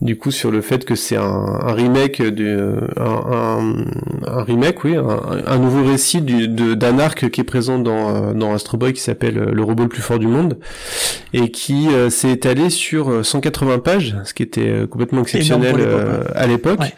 du 0.00 0.16
coup, 0.16 0.30
sur 0.30 0.50
le 0.50 0.60
fait 0.60 0.84
que 0.84 0.94
c'est 0.94 1.16
un, 1.16 1.22
un 1.22 1.72
remake, 1.72 2.22
du, 2.22 2.48
un, 2.48 2.96
un, 2.96 3.74
un 4.26 4.42
remake, 4.42 4.84
oui, 4.84 4.96
un, 4.96 5.58
nouveau 5.58 5.84
récit 5.84 6.22
du, 6.22 6.48
d'un 6.48 6.98
arc 6.98 7.30
qui 7.30 7.40
est 7.40 7.44
présent 7.44 7.78
dans, 7.78 8.32
dans 8.34 8.54
Astro 8.54 8.76
Boy 8.78 8.92
qui 8.92 9.00
s'appelle 9.00 9.34
Le 9.34 9.62
robot 9.62 9.77
le 9.82 9.88
plus 9.88 10.02
fort 10.02 10.18
du 10.18 10.26
monde 10.26 10.58
et 11.32 11.50
qui 11.50 11.88
euh, 11.88 12.10
s'est 12.10 12.30
étalé 12.30 12.70
sur 12.70 13.10
euh, 13.10 13.22
180 13.22 13.78
pages, 13.80 14.16
ce 14.24 14.34
qui 14.34 14.42
était 14.42 14.68
euh, 14.68 14.86
complètement 14.86 15.22
exceptionnel 15.22 15.76
euh, 15.78 16.22
à 16.34 16.46
l'époque, 16.46 16.80
Ouais. 16.80 16.94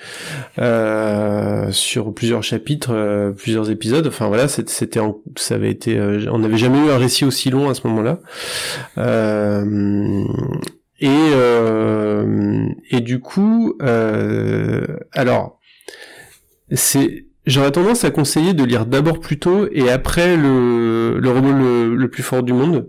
euh, 0.58 1.70
sur 1.72 2.12
plusieurs 2.14 2.42
chapitres, 2.42 2.92
euh, 2.92 3.30
plusieurs 3.32 3.70
épisodes. 3.70 4.06
Enfin 4.06 4.28
voilà, 4.28 4.48
c'était, 4.48 5.00
ça 5.36 5.54
avait 5.54 5.70
été, 5.70 5.96
euh, 5.98 6.24
on 6.30 6.38
n'avait 6.40 6.56
jamais 6.58 6.78
eu 6.86 6.90
un 6.90 6.98
récit 6.98 7.24
aussi 7.24 7.50
long 7.50 7.68
à 7.68 7.74
ce 7.74 7.86
moment-là. 7.88 8.18
Euh, 8.98 10.24
et 11.00 11.08
euh, 11.08 12.66
et 12.90 13.00
du 13.00 13.20
coup, 13.20 13.76
euh, 13.82 14.86
alors 15.12 15.58
c'est 16.72 17.26
J'aurais 17.46 17.70
tendance 17.72 18.04
à 18.04 18.10
conseiller 18.10 18.52
de 18.54 18.64
lire 18.64 18.86
d'abord 18.86 19.18
Pluto 19.20 19.66
et 19.72 19.90
après 19.90 20.36
le, 20.36 21.18
le 21.18 21.30
robot 21.30 21.52
le, 21.52 21.94
le 21.96 22.08
plus 22.08 22.22
fort 22.22 22.42
du 22.42 22.52
monde. 22.52 22.86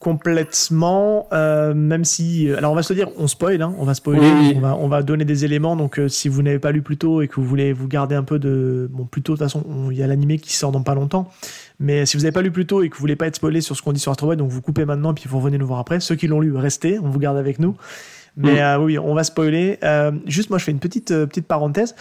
complètement, 0.00 1.26
euh, 1.32 1.74
même 1.74 2.04
si... 2.04 2.50
Alors 2.52 2.72
on 2.72 2.74
va 2.74 2.82
se 2.82 2.92
dire, 2.92 3.08
on 3.18 3.26
spoil, 3.26 3.60
hein, 3.62 3.74
on 3.78 3.84
va 3.84 3.94
spoiler, 3.94 4.20
Oui. 4.20 4.52
On, 4.56 4.60
va, 4.60 4.76
on 4.76 4.88
va 4.88 5.02
donner 5.02 5.24
des 5.24 5.44
éléments, 5.44 5.74
donc 5.76 5.98
euh, 5.98 6.08
si 6.08 6.28
vous 6.28 6.42
n'avez 6.42 6.58
pas 6.58 6.70
lu 6.72 6.82
plus 6.82 6.96
tôt 6.96 7.20
et 7.22 7.28
que 7.28 7.34
vous 7.36 7.44
voulez 7.44 7.72
vous 7.72 7.88
garder 7.88 8.14
un 8.14 8.22
peu 8.22 8.38
de... 8.38 8.88
Bon, 8.92 9.04
plus 9.06 9.22
tôt, 9.22 9.32
de 9.34 9.38
toute 9.38 9.44
façon, 9.46 9.64
on- 9.68 9.90
il 9.90 9.96
y 9.96 10.02
a 10.02 10.06
l'animé 10.06 10.38
qui 10.38 10.54
sort 10.54 10.70
dans 10.72 10.82
pas 10.82 10.94
longtemps, 10.94 11.28
mais 11.80 12.06
si 12.06 12.16
vous 12.16 12.22
n'avez 12.24 12.32
pas 12.32 12.42
lu 12.42 12.50
plus 12.50 12.66
tôt 12.66 12.82
et 12.82 12.88
que 12.88 12.94
vous 12.96 13.00
voulez 13.00 13.16
pas 13.16 13.26
être 13.26 13.36
spoilé 13.36 13.60
sur 13.60 13.76
ce 13.76 13.82
qu'on 13.82 13.92
dit 13.92 14.00
sur 14.00 14.12
Astro 14.12 14.26
Boy, 14.28 14.36
donc 14.36 14.50
vous 14.50 14.60
coupez 14.62 14.84
maintenant, 14.84 15.14
puis 15.14 15.24
vous 15.28 15.38
revenez 15.38 15.58
nous 15.58 15.66
voir 15.66 15.80
après. 15.80 16.00
Ceux 16.00 16.14
qui 16.16 16.26
l'ont 16.28 16.40
lu, 16.40 16.54
restez, 16.56 16.98
on 16.98 17.08
vous 17.10 17.18
garde 17.18 17.36
avec 17.36 17.58
nous. 17.58 17.76
Mais 18.40 18.54
Mm. 18.54 18.58
euh, 18.58 18.78
oui, 18.78 18.98
on 18.98 19.14
va 19.14 19.24
spoiler. 19.24 19.78
Euh, 19.82 20.12
juste, 20.26 20.48
moi, 20.48 20.58
je 20.58 20.64
fais 20.64 20.70
une 20.72 20.78
petite 20.78 21.10
euh, 21.10 21.26
petite 21.26 21.46
parenthèse. 21.46 21.94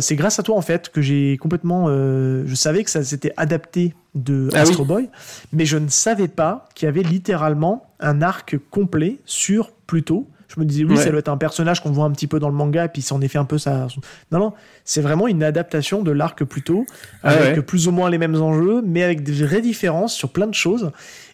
C'est 0.00 0.14
grâce 0.14 0.38
à 0.38 0.42
toi 0.42 0.56
en 0.56 0.60
fait 0.60 0.90
que 0.90 1.00
j'ai 1.00 1.36
complètement. 1.38 1.88
je 1.88 2.54
savais 2.54 2.84
que 2.84 2.90
ça 2.90 3.02
s'était 3.02 3.32
adapté 3.36 3.94
de 4.14 4.48
Ah 4.52 4.60
Astro 4.60 4.82
oui. 4.82 4.88
Boy, 4.88 5.08
mais 5.52 5.64
je 5.64 5.78
ne 5.78 5.88
savais 5.88 6.28
pas 6.28 6.68
qu'il 6.74 6.86
y 6.86 6.88
avait 6.88 7.02
littéralement 7.02 7.86
un 8.00 8.20
arc 8.22 8.56
complet 8.70 9.18
sur 9.24 9.70
Pluto. 9.86 10.28
Je 10.54 10.58
me 10.58 10.64
disais 10.64 10.82
oui, 10.82 10.96
Ouais. 10.96 10.96
ça 11.04 11.10
doit 11.10 11.20
être 11.20 11.28
un 11.28 11.36
personnage 11.36 11.80
qu'on 11.80 11.92
voit 11.92 12.04
un 12.06 12.10
petit 12.10 12.26
peu 12.26 12.40
dans 12.40 12.48
le 12.48 12.54
manga, 12.56 12.84
et 12.86 12.88
puis 12.88 13.02
c'en 13.02 13.20
est 13.20 13.28
fait 13.28 13.38
un 13.38 13.44
peu 13.44 13.56
ça. 13.56 13.86
Non, 14.32 14.40
non, 14.40 14.52
c'est 14.84 15.00
vraiment 15.00 15.28
une 15.28 15.44
adaptation 15.44 16.02
de 16.02 16.10
l'arc 16.10 16.42
Pluto, 16.44 16.86
Ah 17.22 17.30
avec 17.30 17.56
ouais. 17.56 17.62
plus 17.62 17.86
ou 17.86 17.92
moins 17.92 18.10
les 18.10 18.18
mêmes 18.18 18.34
enjeux, 18.42 18.82
mais 18.84 19.04
avec 19.04 19.22
des 19.22 19.44
vraies 19.44 19.60
différences 19.60 20.12
sur 20.12 20.30
plein 20.30 20.48
de 20.48 20.54
choses. 20.54 20.90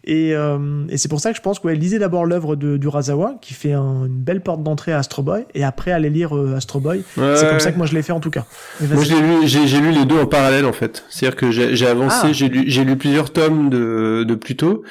Et, 0.09 0.37
euh, 0.37 0.85
et 0.89 0.99
c'est 0.99 1.09
pour 1.09 1.19
ça 1.21 1.33
que 1.33 1.37
je 1.37 1.43
pense 1.43 1.59
que 1.59 1.67
ouais, 1.67 1.75
lisez 1.75 1.99
d'abord 1.99 2.27
l'œuvre 2.27 2.55
de 2.55 2.77
d'Urasawa, 2.77 3.39
qui 3.41 3.55
fait 3.55 3.73
un- 3.73 4.05
une 4.07 4.23
belle 4.23 4.41
porte 4.41 4.63
d'entrée 4.63 4.93
à 4.93 4.99
Astro 4.99 5.23
Boy, 5.23 5.47
et 5.55 5.65
après 5.65 5.91
allez 5.91 6.11
lire 6.11 6.37
euh, 6.37 6.55
Astro 6.57 6.79
Boy. 6.79 7.03
c'est 7.17 7.21
Ouais. 7.21 7.49
comme 7.51 7.59
ça 7.61 7.73
que 7.73 7.77
moi 7.77 7.87
je 7.87 7.95
l'ai 7.95 8.03
fait 8.03 8.13
en 8.13 8.21
tout 8.21 8.31
cas. 8.31 8.45
Moi, 8.81 9.03
j'ai 9.03 9.21
lu, 9.21 9.47
j'ai, 9.47 9.67
j'ai 9.67 9.81
lu 9.81 9.91
les 9.91 10.05
deux 10.05 10.19
en 10.21 10.27
parallèle 10.27 10.65
en 10.65 10.73
fait. 10.73 11.05
C'est-à-dire 11.09 11.37
que 11.37 11.51
j'ai, 11.51 11.75
j'ai 11.75 11.87
avancé, 11.89 12.17
Ah. 12.29 12.33
j'ai 12.33 12.49
lu, 12.49 12.65
j'ai 12.69 12.85
lu 12.85 12.97
plusieurs 12.97 13.33
tomes 13.33 13.69
de, 13.69 14.25
de 14.27 14.35
Pluto, 14.37 14.85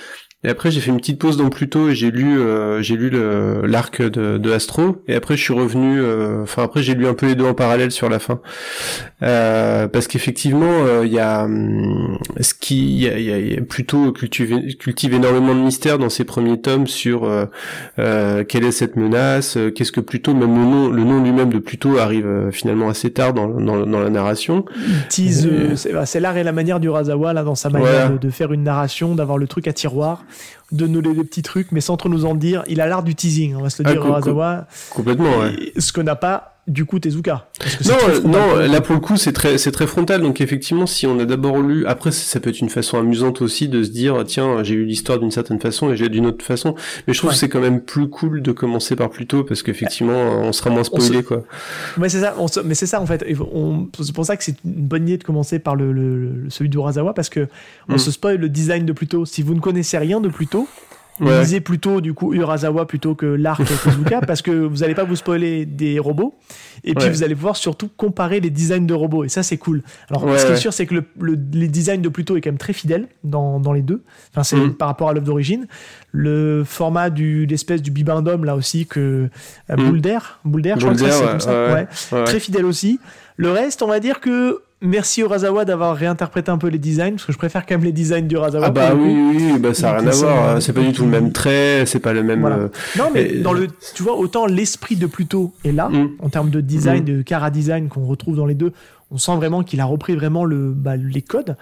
et 0.43 0.49
après 0.49 0.70
j'ai 0.70 0.80
fait 0.82 0.91
une 0.91 0.97
petite 0.97 1.18
pause 1.20 1.38
dans 1.38 1.49
Pluto 1.49 1.89
et 1.89 1.95
j'ai 1.95 2.11
lu, 2.11 2.38
euh, 2.38 2.82
j'ai 2.82 2.95
lu 2.97 3.09
le, 3.09 3.66
l'arc 3.66 4.01
de, 4.01 4.38
de 4.38 4.51
Astro, 4.51 4.97
et 5.07 5.16
après 5.16 5.38
je 5.38 5.41
suis 5.41 5.53
revenu, 5.53 5.99
euh, 6.01 6.43
enfin 6.43 6.63
après 6.63 6.84
j'ai 6.84 6.93
lu 6.93 7.07
un 7.07 7.13
peu 7.13 7.26
les 7.28 7.36
deux 7.36 7.45
en 7.45 7.53
parallèle 7.55 7.91
sur 7.91 8.09
la 8.09 8.20
fin, 8.20 8.41
euh, 9.24 9.88
parce 9.88 10.07
qu'effectivement 10.07 10.66
euh, 10.86 11.05
il 11.05 11.13
y 11.13 11.20
a, 11.20 11.45
hum, 11.45 12.18
ce 12.41 12.53
qui, 12.53 12.95
il 12.95 12.99
y 13.03 13.07
a, 13.09 13.18
y 13.18 13.32
a- 13.32 13.39
y 13.39 13.57
a 13.57 13.61
Pluto 13.61 14.11
cultive, 14.11 14.76
cultive 14.78 15.13
énormément 15.13 15.55
de 15.55 15.61
mystères 15.61 15.97
dans 15.97 16.09
ses 16.09 16.26
premiers 16.26 16.59
tomes 16.59 16.86
sur 16.86 17.24
euh, 17.24 17.45
euh, 17.97 18.43
quelle 18.43 18.66
est 18.66 18.72
cette 18.74 18.97
menace, 18.97 19.55
euh, 19.55 19.72
qu'est-ce 19.72 19.93
que 19.93 20.01
Pluto, 20.01 20.34
même 20.34 20.53
le 20.55 20.66
nom, 20.66 20.89
le 20.89 21.03
nom 21.05 21.24
lui-même 21.24 21.49
de 21.49 21.59
Pluto 21.59 21.97
arrive 21.97 22.26
euh, 22.28 22.51
finalement 22.51 22.89
assez 22.89 23.09
tard 23.11 23.34
dans, 23.34 23.47
dans, 23.47 23.86
dans 23.86 23.99
la 24.01 24.09
narration. 24.09 24.66
Il 24.76 25.07
tease, 25.07 25.45
euh, 25.47 25.72
Euh, 25.72 25.76
c'est 25.78 25.93
bah, 25.93 26.05
c'est 26.05 26.20
l'art 26.20 26.36
et 26.36 26.43
la 26.43 26.51
manière 26.51 26.80
du 26.82 26.89
Razawa 26.89 27.32
là 27.34 27.43
dans 27.43 27.55
sa 27.55 27.70
manière 27.70 27.89
Voilà. 27.89 28.09
de, 28.09 28.18
de 28.18 28.30
faire 28.30 28.51
une 28.51 28.63
narration, 28.63 29.16
d'avoir 29.16 29.38
le 29.38 29.47
truc 29.47 29.68
à 29.70 29.74
tiroir, 29.74 30.26
de 30.74 30.88
nous 30.88 30.99
les 30.99 31.13
des 31.13 31.24
petits 31.24 31.41
trucs, 31.41 31.72
mais 31.72 31.80
sans 31.82 31.95
trop 31.95 32.09
nous 32.09 32.26
en 32.26 32.36
dire. 32.36 32.63
Il 32.68 32.82
a 32.82 32.88
l'art 32.88 33.03
du 33.03 33.16
teasing, 33.16 33.55
on 33.55 33.61
va 33.61 33.70
se 33.70 33.82
le 33.82 33.88
Ah, 33.89 33.93
dire, 33.93 34.01
co- 34.01 34.11
Razawa. 34.11 34.68
Complètement, 34.89 35.38
ouais. 35.39 35.72
Ce 35.78 35.93
que 35.93 36.01
n'a 36.01 36.16
pas 36.16 36.55
du 36.68 36.86
coup 36.86 36.99
Tezuka. 36.99 37.47
Non, 37.86 37.93
euh, 37.93 38.13
frontal 38.16 38.32
non, 38.32 38.55
là 38.72 38.82
pour 38.82 38.95
le 38.95 39.01
coup 39.01 39.18
c'est 39.18 39.34
très 39.34 39.57
c'est 39.59 39.72
très 39.72 39.86
frontal 39.86 40.22
donc 40.22 40.41
effectivement 40.41 40.88
si 40.88 41.05
on 41.05 41.20
a 41.20 41.26
d'abord 41.26 41.59
lu 41.59 41.86
après 41.86 42.11
ça 42.11 42.39
peut 42.39 42.49
être 42.49 42.59
une 42.59 42.70
façon 42.70 42.97
amusante 42.97 43.41
aussi 43.43 43.68
de 43.68 43.84
se 43.84 43.89
dire 43.91 44.24
tiens 44.26 44.63
j'ai 44.63 44.74
eu 44.74 44.84
l'histoire 44.86 45.20
d'une 45.20 45.30
certaine 45.30 45.59
façon 45.59 45.91
et 45.91 45.95
j'ai 45.95 46.09
d'une 46.09 46.26
autre 46.26 46.43
façon 46.43 46.74
mais 47.07 47.13
je 47.13 47.20
trouve 47.20 47.30
Ouais. 47.30 47.34
que 47.36 47.39
c'est 47.39 47.49
quand 47.49 47.59
même 47.61 47.82
plus 47.82 48.09
cool 48.09 48.41
de 48.41 48.51
commencer 48.51 48.95
par 48.95 49.09
plus 49.11 49.28
tôt 49.28 49.43
parce 49.43 49.61
qu'effectivement 49.61 50.13
on 50.41 50.51
sera 50.53 50.70
moins 50.72 50.84
spoilé 50.84 51.22
quoi. 51.24 51.43
Ouais, 51.99 52.09
c'est 52.09 52.22
ça. 52.22 52.34
on 52.39 52.47
se- 52.47 52.59
mais 52.61 52.74
c'est 52.74 52.88
ça 52.88 52.99
en 52.99 53.05
fait. 53.05 53.24
On- 53.53 53.88
C'est 54.01 54.13
pour 54.16 54.26
ça 54.26 54.36
que 54.36 54.43
c'est 54.43 54.55
une 54.66 54.88
bonne 54.88 55.03
idée 55.07 55.18
de 55.18 55.24
commencer 55.24 55.59
par 55.59 55.76
le, 55.76 55.91
le- 55.91 56.30
le- 56.30 56.49
celui 56.49 56.70
d'Urasawa 56.70 57.13
parce 57.13 57.30
que 57.30 57.47
on 57.89 57.95
Mm. 57.95 57.97
se 57.99 58.11
spoil 58.11 58.38
le 58.38 58.49
design 58.49 58.86
de 58.86 58.91
Pluto. 58.93 59.26
Si 59.26 59.41
vous 59.43 59.53
ne 59.53 59.59
connaissez 59.59 59.97
rien 59.97 60.20
de 60.20 60.30
Pluto, 60.30 60.68
Ouais. 61.22 61.39
lisez 61.41 61.61
plutôt 61.61 62.01
du 62.01 62.13
coup 62.13 62.34
Urasawa 62.34 62.86
plutôt 62.86 63.16
que 63.16 63.26
l'arc 63.26 63.61
Tezuka 63.84 64.20
parce 64.22 64.41
que 64.41 64.51
vous 64.51 64.78
n'allez 64.78 64.95
pas 64.95 65.05
vous 65.05 65.16
spoiler 65.16 65.66
des 65.66 65.97
robots 65.97 66.34
et 66.84 66.93
puis 66.93 67.05
Ouais. 67.05 67.09
vous 67.11 67.24
allez 67.24 67.36
pouvoir 67.36 67.55
surtout 67.55 67.89
comparer 67.95 68.41
les 68.41 68.49
designs 68.49 68.86
de 68.86 68.93
robots 68.93 69.24
et 69.24 69.30
ça 69.30 69.41
c'est 69.41 69.57
cool. 69.57 69.82
Alors 70.09 70.26
Ouais, 70.26 70.38
ce 70.38 70.45
qui 70.45 70.51
est 70.51 70.57
sûr 70.57 70.74
c'est 70.74 70.86
que 70.86 70.95
le, 70.95 71.03
le- 71.20 71.39
les 71.53 71.68
designs 71.70 72.01
de 72.01 72.09
Pluto 72.09 72.36
est 72.36 72.41
quand 72.41 72.49
même 72.49 72.57
très 72.57 72.74
fidèle 72.74 73.07
dans, 73.24 73.59
dans 73.61 73.72
les 73.72 73.82
deux. 73.82 74.03
Enfin 74.32 74.43
c'est 74.43 74.55
Mm. 74.57 74.74
par 74.74 74.88
rapport 74.89 75.07
à 75.09 75.13
l'œuvre 75.13 75.26
d'origine. 75.26 75.68
Le 76.18 76.63
format 76.66 77.09
du 77.09 77.45
l'espèce 77.45 77.82
du 77.82 77.91
bibendum 77.91 78.45
là 78.45 78.55
aussi 78.55 78.86
que 78.86 78.99
euh, 79.70 79.76
Mm. 79.76 79.80
Je 80.80 80.86
crois 80.86 80.93
que 80.93 80.97
Boulder, 80.97 81.11
c'est 81.11 81.24
ouais, 81.24 81.30
comme 81.32 81.39
ça. 81.39 81.51
ouais, 81.51 81.74
ouais 81.74 81.88
ouais. 82.20 82.24
très 82.24 82.39
fidèle 82.39 82.66
aussi. 82.66 82.99
Le 83.38 83.51
reste, 83.51 83.82
on 83.82 83.88
va 83.88 83.99
dire 83.99 84.22
que 84.22 84.59
merci 84.82 85.22
Urasawa 85.22 85.66
d'avoir 85.66 85.95
réinterprété 85.95 86.51
un 86.51 86.57
peu 86.57 86.68
les 86.68 86.78
designs, 86.78 87.11
parce 87.13 87.26
que 87.26 87.34
je 87.34 87.38
préfère 87.38 87.66
quand 87.66 87.76
même 87.76 87.84
les 87.84 87.91
designs 87.91 88.28
d'Urasawa. 88.28 88.68
Ah 88.68 88.70
bah 88.70 88.93
oui, 88.95 89.13
oui, 89.13 89.49
oui, 89.53 89.59
bah 89.59 89.74
ça 89.74 89.89
a 89.89 90.01
Donc, 90.01 90.01
rien 90.01 90.11
à 90.11 90.16
voir, 90.16 90.49
hein. 90.55 90.61
c'est 90.61 90.72
pas 90.74 90.82
du 90.82 90.93
tout 90.93 91.03
le 91.03 91.09
même 91.09 91.32
trait, 91.34 91.84
c'est 91.86 91.99
pas 91.99 92.13
le 92.13 92.24
même. 92.24 92.39
Voilà. 92.41 92.55
euh, 92.57 92.68
Non, 92.97 93.09
mais 93.13 93.24
Et- 93.32 93.39
dans 93.41 93.51
le, 93.53 93.68
tu 93.95 94.03
vois, 94.03 94.16
autant 94.18 94.45
l'esprit 94.45 94.95
de 94.95 95.07
Pluto 95.07 95.53
est 95.66 95.72
là, 95.74 95.89
Mm. 95.89 96.09
en 96.20 96.30
termes 96.30 96.49
de 96.49 96.61
design, 96.61 97.01
Mm. 97.01 97.05
de 97.05 97.22
cara 97.24 97.49
design 97.49 97.89
qu'on 97.89 98.05
retrouve 98.05 98.38
dans 98.38 98.45
les 98.45 98.55
deux. 98.55 98.72
On 99.11 99.18
sent 99.18 99.36
vraiment 99.36 99.63
qu'il 99.63 99.82
a 99.82 99.86
repris 99.86 100.16
vraiment 100.16 100.45
le, 100.45 100.72
bah, 100.72 100.95
les 100.95 101.22
codes. 101.22 101.57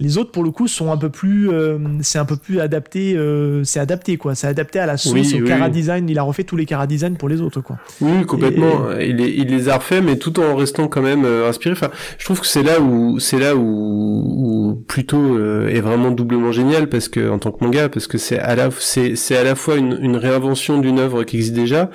Les 0.00 0.18
autres, 0.18 0.32
pour 0.32 0.42
le 0.42 0.50
coup, 0.50 0.66
sont 0.66 0.90
un 0.90 0.96
peu 0.96 1.08
plus, 1.08 1.50
euh, 1.50 1.78
c'est 2.00 2.18
un 2.18 2.24
peu 2.24 2.36
plus 2.36 2.58
adapté, 2.60 3.14
euh, 3.16 3.62
c'est 3.64 3.78
adapté 3.80 4.16
quoi, 4.16 4.34
c'est 4.34 4.46
adapté 4.48 4.78
à 4.80 4.86
la 4.86 4.96
sauce, 4.96 5.12
Oui, 5.12 5.32
au 5.34 5.42
oui, 5.42 5.48
cara 5.48 5.66
oui. 5.66 5.70
design. 5.70 6.08
Il 6.08 6.18
a 6.18 6.22
refait 6.22 6.44
tous 6.44 6.56
les 6.56 6.66
cara 6.66 6.86
design 6.86 7.16
pour 7.16 7.28
les 7.28 7.40
autres 7.40 7.60
quoi. 7.60 7.76
Oui, 8.00 8.24
complètement. 8.26 8.90
Il, 9.00 9.16
les, 9.16 9.28
il 9.30 9.46
les 9.48 9.68
a 9.68 9.76
refaits, 9.76 10.02
mais 10.02 10.16
tout 10.16 10.40
en 10.40 10.56
restant 10.56 10.88
quand 10.88 11.02
même 11.02 11.24
euh, 11.24 11.48
inspiré. 11.48 11.72
Enfin, 11.72 11.90
je 12.18 12.24
trouve 12.24 12.40
que 12.40 12.46
c'est 12.46 12.62
là 12.62 12.80
où 12.80 13.18
c'est 13.20 13.38
là 13.38 13.54
où, 13.54 13.60
où 13.62 14.84
Pluto 14.88 15.16
euh, 15.16 15.68
est 15.68 15.80
vraiment 15.80 16.10
doublement 16.10 16.50
génial 16.52 16.88
parce 16.88 17.08
que 17.08 17.30
en 17.30 17.38
tant 17.38 17.52
que 17.52 17.64
manga, 17.64 17.88
parce 17.88 18.06
que 18.06 18.18
c'est 18.18 18.38
à 18.38 18.56
la 18.56 18.70
c'est 18.78 19.14
c'est 19.16 19.36
à 19.36 19.44
la 19.44 19.54
fois 19.54 19.76
une, 19.76 19.98
une 20.00 20.16
réinvention 20.16 20.78
d'une 20.78 20.98
œuvre 20.98 21.24
qui 21.24 21.36
existe 21.36 21.54
déjà. 21.54 21.90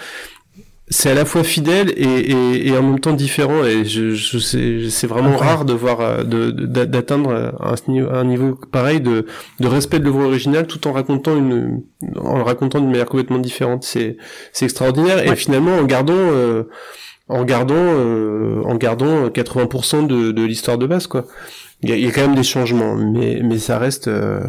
C'est 0.89 1.11
à 1.11 1.13
la 1.13 1.25
fois 1.25 1.43
fidèle 1.43 1.93
et, 1.95 2.03
et, 2.03 2.67
et, 2.67 2.77
en 2.77 2.81
même 2.81 2.99
temps 2.99 3.13
différent. 3.13 3.63
Et 3.63 3.85
je, 3.85 4.11
je 4.11 4.37
sais 4.39 4.89
c'est 4.89 5.07
vraiment 5.07 5.37
rare 5.37 5.65
de 5.65 5.73
voir 5.73 6.01
euh, 6.01 6.23
de 6.23 6.49
d'atteindre 6.51 7.31
un, 7.31 7.75
un 8.11 8.23
niveau 8.23 8.55
pareil 8.71 8.99
de 8.99 9.25
de 9.59 9.67
respect 9.67 9.99
de 9.99 10.05
l'œuvre 10.05 10.25
originale 10.25 10.65
tout 10.65 10.87
en 10.87 10.91
racontant 10.91 11.37
une 11.37 11.83
en 12.17 12.37
le 12.37 12.43
racontant 12.43 12.79
d'une 12.79 12.89
manière 12.89 13.05
complètement 13.05 13.37
différente. 13.37 13.83
C'est 13.83 14.17
c'est 14.51 14.65
extraordinaire. 14.65 15.25
Et 15.25 15.35
finalement 15.35 15.77
en 15.77 15.83
gardant 15.83 16.13
euh, 16.15 16.63
en 17.27 17.43
gardant 17.43 17.75
euh, 17.77 18.61
en 18.65 18.75
gardant 18.75 19.27
80% 19.27 20.07
de, 20.07 20.31
de 20.31 20.43
l'histoire 20.43 20.79
de 20.79 20.87
base 20.87 21.05
quoi 21.05 21.25
il 21.81 21.97
y, 21.97 22.07
a, 22.07 22.11
quand 22.11 22.21
même 22.21 22.35
des 22.35 22.43
changements, 22.43 22.95
mais 22.95 23.39
mais 23.41 23.57
ça 23.57 23.77
reste. 23.77 24.09
Euh... 24.09 24.41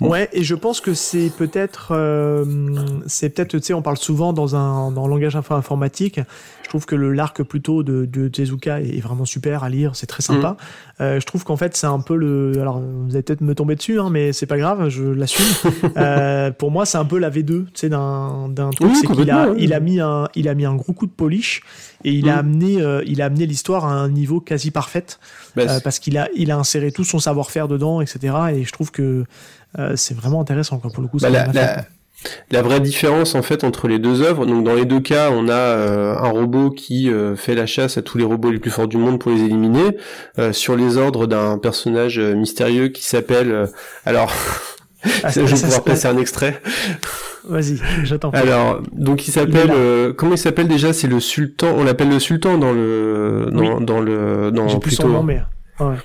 Ouais, 0.00 0.28
et 0.34 0.44
je 0.44 0.54
pense 0.54 0.82
que 0.82 0.92
c'est 0.92 1.30
peut-être, 1.30 1.92
euh, 1.92 2.44
c'est 3.06 3.30
peut-être, 3.30 3.56
tu 3.56 3.62
sais, 3.62 3.72
on 3.72 3.80
parle 3.80 3.96
souvent 3.96 4.34
dans 4.34 4.56
un 4.56 4.90
dans 4.90 5.06
le 5.06 5.14
langage 5.14 5.36
informatique. 5.36 6.20
Je 6.70 6.72
trouve 6.76 6.86
que 6.86 6.94
l'arc 6.94 7.42
plutôt 7.42 7.82
de, 7.82 8.04
de 8.04 8.28
Tezuka 8.28 8.80
est 8.80 9.00
vraiment 9.00 9.24
super 9.24 9.64
à 9.64 9.68
lire, 9.68 9.96
c'est 9.96 10.06
très 10.06 10.22
sympa. 10.22 10.50
Mm. 10.50 11.02
Euh, 11.02 11.18
je 11.18 11.26
trouve 11.26 11.42
qu'en 11.42 11.56
fait 11.56 11.76
c'est 11.76 11.88
un 11.88 11.98
peu 11.98 12.14
le, 12.14 12.52
alors 12.60 12.78
vous 12.78 13.10
allez 13.10 13.24
peut-être 13.24 13.40
me 13.40 13.56
tomber 13.56 13.74
dessus, 13.74 13.98
hein, 13.98 14.08
mais 14.08 14.32
c'est 14.32 14.46
pas 14.46 14.56
grave, 14.56 14.88
je 14.88 15.02
l'assume. 15.02 15.44
euh, 15.96 16.52
pour 16.52 16.70
moi, 16.70 16.86
c'est 16.86 16.96
un 16.96 17.04
peu 17.04 17.18
la 17.18 17.28
V2, 17.28 17.44
tu 17.44 17.66
sais, 17.74 17.88
d'un 17.88 18.70
truc, 18.70 18.92
c'est 18.94 19.08
qu'il 19.08 19.32
a 19.32 19.48
il 19.58 19.74
a 19.74 19.80
mis 19.80 19.98
un 19.98 20.28
il 20.36 20.48
a 20.48 20.54
mis 20.54 20.64
un 20.64 20.76
gros 20.76 20.92
coup 20.92 21.06
de 21.06 21.10
polish 21.10 21.62
et 22.04 22.12
il 22.12 22.28
a 22.28 22.36
mm. 22.36 22.38
amené 22.38 22.80
euh, 22.80 23.02
il 23.04 23.20
a 23.20 23.24
amené 23.24 23.46
l'histoire 23.46 23.84
à 23.84 23.90
un 23.90 24.08
niveau 24.08 24.40
quasi 24.40 24.70
parfait 24.70 25.06
bah, 25.56 25.80
parce 25.80 25.98
qu'il 25.98 26.18
a 26.18 26.28
il 26.36 26.52
a 26.52 26.56
inséré 26.56 26.92
tout 26.92 27.02
son 27.02 27.18
savoir-faire 27.18 27.66
dedans 27.66 28.00
etc 28.00 28.32
et 28.52 28.62
je 28.62 28.70
trouve 28.70 28.92
que 28.92 29.24
c'est 29.96 30.16
vraiment 30.16 30.40
intéressant 30.40 30.78
quoi 30.78 30.92
pour 30.92 31.02
le 31.02 31.08
coup 31.08 31.18
bah, 31.18 31.30
la, 31.30 31.46
la, 31.48 31.84
la, 32.50 32.62
vraie 32.62 32.80
différence 32.80 33.34
en 33.34 33.42
fait 33.42 33.64
entre 33.64 33.88
les 33.88 33.98
deux 33.98 34.22
œuvres 34.22 34.46
donc 34.46 34.64
dans 34.64 34.74
les 34.74 34.84
deux 34.84 35.00
cas 35.00 35.30
on 35.30 35.48
a 35.48 36.18
un 36.18 36.28
robot 36.28 36.70
qui 36.70 37.10
fait 37.36 37.54
la 37.54 37.66
chasse 37.66 37.96
à 37.98 38.02
tous 38.02 38.18
les 38.18 38.24
robots 38.24 38.50
les 38.50 38.58
plus 38.58 38.70
forts 38.70 38.88
du 38.88 38.96
monde 38.96 39.18
pour 39.18 39.30
les 39.30 39.42
éliminer 39.42 39.96
sur 40.52 40.76
les 40.76 40.96
ordres 40.96 41.26
d'un 41.26 41.58
personnage 41.58 42.18
mystérieux 42.18 42.88
qui 42.88 43.04
s'appelle 43.04 43.68
alors 44.04 44.32
ah, 45.22 45.30
je 45.34 45.40
vais 45.40 45.46
pouvoir 45.46 45.84
passer 45.84 46.08
un 46.08 46.18
extrait 46.18 46.60
Vas-y, 47.48 47.80
j'attends. 48.04 48.30
Alors, 48.30 48.82
donc 48.92 49.26
il 49.26 49.30
s'appelle 49.30 49.70
euh, 49.70 50.12
comment 50.12 50.32
il 50.32 50.38
s'appelle 50.38 50.68
déjà? 50.68 50.92
C'est 50.92 51.08
le 51.08 51.20
sultan. 51.20 51.74
On 51.76 51.84
l'appelle 51.84 52.10
le 52.10 52.18
sultan 52.18 52.58
dans 52.58 52.72
le 52.72 53.48
dans, 53.52 53.80
dans 53.80 54.00
le 54.00 54.50
dans 54.50 54.68
J'ai 54.68 54.78
plus 54.78 54.92
son 54.92 55.08
nom, 55.08 55.22
mais 55.22 55.40
ouais. 55.80 55.96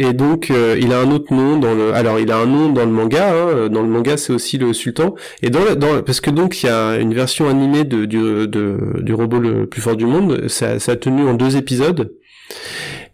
Et 0.00 0.12
donc 0.12 0.52
euh, 0.52 0.76
il 0.80 0.92
a 0.92 1.00
un 1.00 1.10
autre 1.10 1.34
nom 1.34 1.58
dans 1.58 1.74
le 1.74 1.92
alors 1.92 2.20
il 2.20 2.30
a 2.30 2.36
un 2.36 2.46
nom 2.46 2.68
dans 2.68 2.84
le 2.84 2.92
manga 2.92 3.32
hein, 3.34 3.68
dans 3.68 3.82
le 3.82 3.88
manga 3.88 4.16
c'est 4.16 4.32
aussi 4.32 4.56
le 4.56 4.72
sultan 4.72 5.16
et 5.42 5.50
dans, 5.50 5.74
dans 5.74 6.02
parce 6.02 6.20
que 6.20 6.30
donc 6.30 6.62
il 6.62 6.66
y 6.66 6.68
a 6.68 6.98
une 6.98 7.12
version 7.12 7.48
animée 7.48 7.82
de 7.82 8.04
du 8.04 8.46
de, 8.46 8.78
du 9.00 9.12
robot 9.12 9.40
le 9.40 9.66
plus 9.66 9.80
fort 9.80 9.96
du 9.96 10.06
monde 10.06 10.46
ça, 10.46 10.78
ça 10.78 10.92
a 10.92 10.96
tenu 10.96 11.28
en 11.28 11.34
deux 11.34 11.56
épisodes 11.56 12.12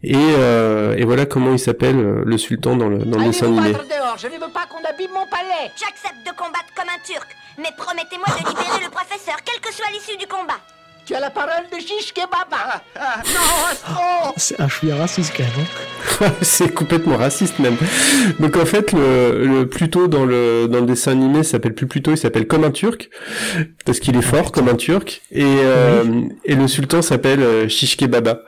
et, 0.03 0.15
euh, 0.15 0.95
et 0.99 1.05
voilà 1.05 1.25
comment 1.25 1.53
il 1.53 1.59
s'appelle 1.59 1.97
euh, 1.97 2.23
le 2.27 2.37
sultan 2.37 2.77
dans 2.77 2.91
le 2.91 2.99
dans 2.99 3.19
le 3.19 3.25
dessin 3.25 3.47
animé. 3.47 3.73
Dehors, 3.73 4.19
je 4.19 4.27
ne 4.27 4.33
veux 4.33 4.53
pas 4.53 4.67
qu'on 4.69 4.85
abîme 4.85 5.13
mon 5.15 5.27
palais. 5.31 5.73
J'accepte 5.81 6.21
de 6.27 6.37
combattre 6.37 6.69
comme 6.77 6.91
un 6.91 7.01
turc, 7.03 7.29
mais 7.57 7.73
promettez-moi 7.79 8.27
de 8.29 8.47
libérer 8.51 8.85
le 8.85 8.91
professeur, 8.91 9.37
quelle 9.47 9.61
que 9.63 9.73
soit 9.73 9.91
l'issue 9.95 10.19
du 10.19 10.27
combat. 10.27 10.61
Tu 11.07 11.15
as 11.15 11.21
la 11.21 11.29
parole 11.29 11.65
de 11.71 11.77
Shish 11.77 12.15
Baba. 12.15 12.83
Ah, 12.99 13.23
non, 13.27 14.33
C'est 14.39 14.59
un 14.59 14.69
chouïa 14.69 14.97
raciste 14.97 15.35
quand 15.37 15.43
même. 15.43 15.53
Hein. 16.23 16.33
c'est 16.43 16.73
complètement 16.73 17.17
raciste 17.19 17.59
même. 17.59 17.77
Donc 18.41 18.57
en 18.57 18.65
fait, 18.65 18.93
le, 18.93 19.45
le 19.47 19.69
Pluto 19.69 20.09
dans 20.09 20.25
le 20.25 20.67
dans 20.67 20.81
le 20.81 20.87
dessin 20.87 21.13
animé 21.13 21.43
s'appelle 21.43 21.75
plus 21.75 21.87
Pluto, 21.87 22.13
il 22.13 22.17
s'appelle 22.17 22.47
comme 22.47 22.65
un 22.65 22.71
Turc 22.71 23.11
parce 23.85 24.01
qu'il 24.01 24.17
est 24.17 24.23
fort 24.23 24.51
comme 24.51 24.69
un 24.69 24.77
Turc. 24.77 25.23
Et 25.31 25.43
euh, 25.45 26.23
et 26.45 26.55
le 26.55 26.69
sultan 26.69 27.03
s'appelle 27.03 27.41
euh, 27.41 27.69
Shishke 27.69 28.07
Baba. 28.07 28.43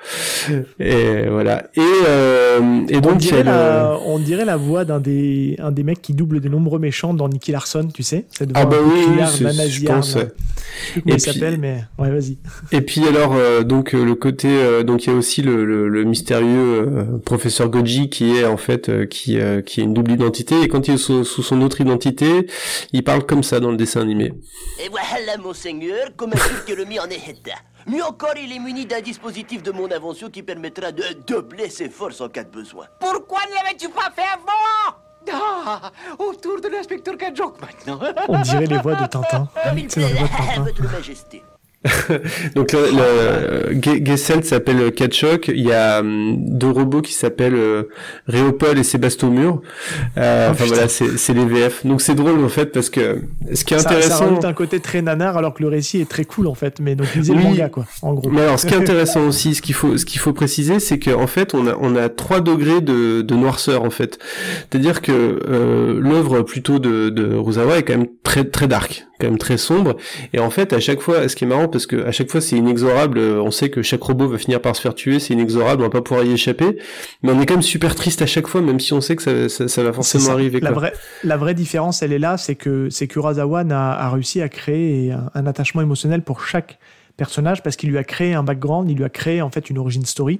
Et 0.80 1.26
voilà. 1.28 1.64
Et 1.74 1.80
euh, 2.08 2.86
et 2.88 3.00
donc 3.00 3.14
on 3.14 3.16
dirait, 3.16 3.42
la, 3.42 3.98
on 4.06 4.18
dirait 4.18 4.44
la 4.44 4.56
voix 4.56 4.84
d'un 4.84 5.00
des 5.00 5.56
un 5.58 5.72
des 5.72 5.82
mecs 5.82 6.00
qui 6.00 6.14
double 6.14 6.40
des 6.40 6.48
nombreux 6.48 6.78
méchants 6.78 7.12
dans 7.12 7.28
Nicky 7.28 7.52
Larson, 7.52 7.88
tu 7.92 8.02
sais. 8.02 8.26
Cette 8.30 8.52
voix 8.52 8.62
ah 8.62 8.66
bah 8.66 8.76
oui, 8.82 9.02
je 9.68 9.84
pense. 9.84 10.16
Et 10.16 11.00
il 11.06 11.20
s'appelle, 11.20 11.58
mais 11.58 11.84
ouais, 11.98 12.10
vas-y. 12.10 12.38
Et 12.72 12.80
puis 12.80 13.06
alors 13.06 13.34
euh, 13.34 13.62
donc 13.62 13.94
euh, 13.94 14.04
le 14.04 14.14
côté 14.14 14.48
euh, 14.48 14.82
donc 14.82 15.04
il 15.04 15.10
y 15.10 15.12
a 15.12 15.16
aussi 15.16 15.42
le, 15.42 15.64
le, 15.64 15.88
le 15.88 16.04
mystérieux 16.04 17.20
professeur 17.24 17.68
Goji 17.68 18.10
qui 18.10 18.36
est 18.36 18.44
en 18.44 18.56
fait 18.56 19.08
qui 19.08 19.38
qui 19.64 19.80
a 19.80 19.84
une 19.84 19.94
double 19.94 20.12
identité 20.12 20.60
et 20.62 20.68
quand 20.68 20.88
il 20.88 20.94
est 20.94 20.98
sous, 20.98 21.24
sous, 21.24 21.42
son 21.42 21.60
autre 21.62 21.80
identité, 21.80 22.46
il 22.92 23.04
parle 23.04 23.24
comme 23.24 23.42
ça 23.42 23.60
dans 23.60 23.70
le 23.70 23.76
dessin 23.76 24.00
animé. 24.00 24.32
Et 24.84 24.88
voilà 24.88 25.36
monseigneur, 25.38 26.14
comme 26.16 26.32
que 26.66 26.72
le 26.72 26.84
mis 26.84 26.98
en 26.98 27.06
état. 27.06 27.58
Mieux 27.86 28.02
encore, 28.02 28.34
il 28.36 28.52
est 28.52 28.58
muni 28.58 28.84
d'un 28.84 29.00
dispositif 29.00 29.62
de 29.62 29.70
mon 29.70 29.90
invention 29.90 30.28
qui 30.28 30.42
permettra 30.42 30.92
de 30.92 31.04
doubler 31.26 31.70
ses 31.70 31.88
forces 31.88 32.20
en 32.20 32.28
cas 32.28 32.44
de 32.44 32.50
besoin. 32.50 32.86
Pourquoi 32.98 33.38
ne 33.48 33.54
l'avais-tu 33.54 33.88
pas 33.88 34.10
fait 34.14 34.22
avant? 34.22 34.96
Ah, 35.32 35.90
autour 36.18 36.60
de 36.60 36.68
l'inspecteur 36.68 37.16
Kajok 37.16 37.60
maintenant. 37.60 38.00
On 38.28 38.40
dirait 38.40 38.66
les 38.66 38.78
voix 38.78 38.94
de 38.94 39.06
Tintin. 39.06 39.48
C'est 39.88 40.00
la 40.00 40.08
voix 40.08 40.28
de 40.28 40.36
Tintin. 40.36 40.62
Votre 40.62 40.92
Majesté. 40.92 41.42
Donc 42.54 42.72
le, 42.72 43.70
le 43.70 44.04
Gessel 44.04 44.44
s'appelle 44.44 44.92
Ketchok. 44.92 45.48
Il 45.48 45.60
y 45.60 45.72
a 45.72 46.00
hum, 46.00 46.36
deux 46.38 46.70
robots 46.70 47.02
qui 47.02 47.12
s'appellent 47.12 47.54
euh, 47.54 47.84
Réopol 48.26 48.78
et 48.78 48.82
Sébastomur. 48.82 49.60
Euh, 50.16 50.48
oh, 50.48 50.52
enfin 50.52 50.64
voilà, 50.66 50.88
c'est 50.88 51.34
les 51.34 51.44
VF. 51.44 51.86
Donc 51.86 52.00
c'est 52.00 52.14
drôle 52.14 52.44
en 52.44 52.48
fait 52.48 52.66
parce 52.66 52.90
que 52.90 53.20
ce 53.52 53.64
qui 53.64 53.74
est 53.74 53.78
intéressant, 53.78 54.40
ça 54.40 54.48
un 54.48 54.52
côté 54.52 54.80
très 54.80 55.02
nanar 55.02 55.36
alors 55.36 55.54
que 55.54 55.62
le 55.62 55.68
récit 55.68 56.00
est 56.00 56.08
très 56.08 56.24
cool 56.24 56.46
en 56.46 56.54
fait. 56.54 56.80
Mais 56.80 56.94
donc 56.94 57.12
lisez 57.14 57.34
le 57.34 57.40
manga 57.40 57.68
quoi, 57.68 57.86
en 58.02 58.14
gros. 58.14 58.30
Mais 58.30 58.42
alors 58.42 58.58
ce 58.58 58.66
qui 58.66 58.74
est 58.74 58.76
intéressant 58.86 59.26
aussi, 59.26 59.54
ce 59.54 59.62
qu'il 59.62 59.74
faut, 59.74 59.96
ce 59.96 60.04
qu'il 60.04 60.20
faut 60.20 60.32
préciser, 60.32 60.80
c'est 60.80 60.98
qu'en 60.98 61.26
fait 61.26 61.54
on 61.54 61.66
a 61.66 61.76
on 61.80 61.96
a 61.96 62.08
trois 62.08 62.40
degrés 62.40 62.80
de, 62.80 63.22
de 63.22 63.34
noirceur 63.34 63.84
en 63.84 63.90
fait. 63.90 64.18
C'est-à-dire 64.70 65.02
que 65.02 65.12
euh, 65.12 65.98
l'œuvre 66.00 66.42
plutôt 66.42 66.78
de, 66.78 67.10
de 67.10 67.34
Ruzawa 67.34 67.78
est 67.78 67.82
quand 67.82 67.96
même 67.96 68.08
très 68.22 68.44
très 68.44 68.66
dark, 68.66 69.06
quand 69.20 69.26
même 69.26 69.38
très 69.38 69.56
sombre. 69.56 69.96
Et 70.32 70.38
en 70.38 70.50
fait 70.50 70.72
à 70.72 70.80
chaque 70.80 71.00
fois, 71.00 71.28
ce 71.28 71.36
qui 71.36 71.44
est 71.44 71.46
marrant 71.46 71.68
parce 71.68 71.86
que 71.86 72.04
à 72.04 72.12
chaque 72.12 72.30
fois 72.30 72.40
c'est 72.40 72.56
inexorable. 72.56 73.18
On 73.18 73.50
sait 73.50 73.70
que 73.70 73.82
chaque 73.82 74.02
robot 74.02 74.28
va 74.28 74.38
finir 74.38 74.60
par 74.60 74.76
se 74.76 74.80
faire 74.80 74.94
tuer, 74.94 75.18
c'est 75.18 75.34
inexorable, 75.34 75.82
on 75.82 75.86
va 75.86 75.90
pas 75.90 76.02
pouvoir 76.02 76.24
y 76.24 76.32
échapper. 76.32 76.78
Mais 77.22 77.32
on 77.32 77.40
est 77.40 77.46
quand 77.46 77.54
même 77.54 77.62
super 77.62 77.94
triste 77.94 78.22
à 78.22 78.26
chaque 78.26 78.46
fois, 78.46 78.62
même 78.62 78.80
si 78.80 78.92
on 78.92 79.00
sait 79.00 79.16
que 79.16 79.48
ça, 79.48 79.68
ça, 79.68 79.82
va 79.82 79.92
forcément 79.92 80.30
arriver. 80.30 80.60
La 80.60 80.72
vraie, 80.72 80.92
la 81.24 81.36
vraie 81.36 81.54
différence, 81.54 82.02
elle 82.02 82.12
est 82.12 82.18
là, 82.18 82.36
c'est 82.36 82.54
que 82.54 82.88
c'est 82.90 83.06
que 83.06 83.18
Urasawa 83.18 83.60
a, 83.70 84.06
a, 84.06 84.10
réussi 84.10 84.42
à 84.42 84.48
créer 84.48 85.12
un 85.34 85.46
attachement 85.46 85.82
émotionnel 85.82 86.22
pour 86.22 86.44
chaque 86.46 86.78
personnage 87.16 87.62
parce 87.62 87.76
qu'il 87.76 87.90
lui 87.90 87.98
a 87.98 88.04
créé 88.04 88.34
un 88.34 88.42
background, 88.42 88.90
il 88.90 88.96
lui 88.96 89.04
a 89.04 89.08
créé 89.08 89.42
en 89.42 89.50
fait 89.50 89.70
une 89.70 89.78
origin 89.78 90.04
story 90.04 90.38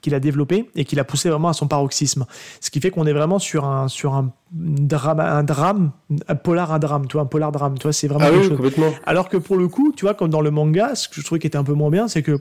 qu'il 0.00 0.14
a 0.14 0.20
développé 0.20 0.70
et 0.76 0.84
qu'il 0.84 1.00
a 1.00 1.04
poussé 1.04 1.28
vraiment 1.28 1.48
à 1.48 1.52
son 1.52 1.66
paroxysme. 1.66 2.26
Ce 2.60 2.70
qui 2.70 2.80
fait 2.80 2.90
qu'on 2.90 3.06
est 3.06 3.12
vraiment 3.12 3.38
sur 3.38 3.64
un 3.64 3.88
sur 3.88 4.14
un 4.14 4.32
drame, 4.50 5.20
un 5.20 5.42
drame, 5.42 5.90
un 6.26 6.34
polar 6.34 6.72
un 6.72 6.78
drame, 6.78 7.06
tu 7.06 7.14
vois, 7.14 7.22
un 7.22 7.26
polar 7.26 7.52
drame, 7.52 7.76
tu 7.76 7.82
vois, 7.82 7.92
c'est 7.92 8.08
vraiment 8.08 8.40
ah 8.44 8.48
Complètement. 8.48 8.92
Alors 9.04 9.28
que 9.28 9.36
pour 9.36 9.56
le 9.56 9.68
coup, 9.68 9.92
tu 9.94 10.06
vois, 10.06 10.14
comme 10.14 10.30
dans 10.30 10.40
le 10.40 10.50
manga, 10.50 10.94
ce 10.94 11.08
que 11.08 11.16
je 11.16 11.24
trouvais 11.24 11.38
qui 11.38 11.46
était 11.46 11.58
un 11.58 11.64
peu 11.64 11.74
moins 11.74 11.90
bien, 11.90 12.08
c'est 12.08 12.22
que 12.22 12.38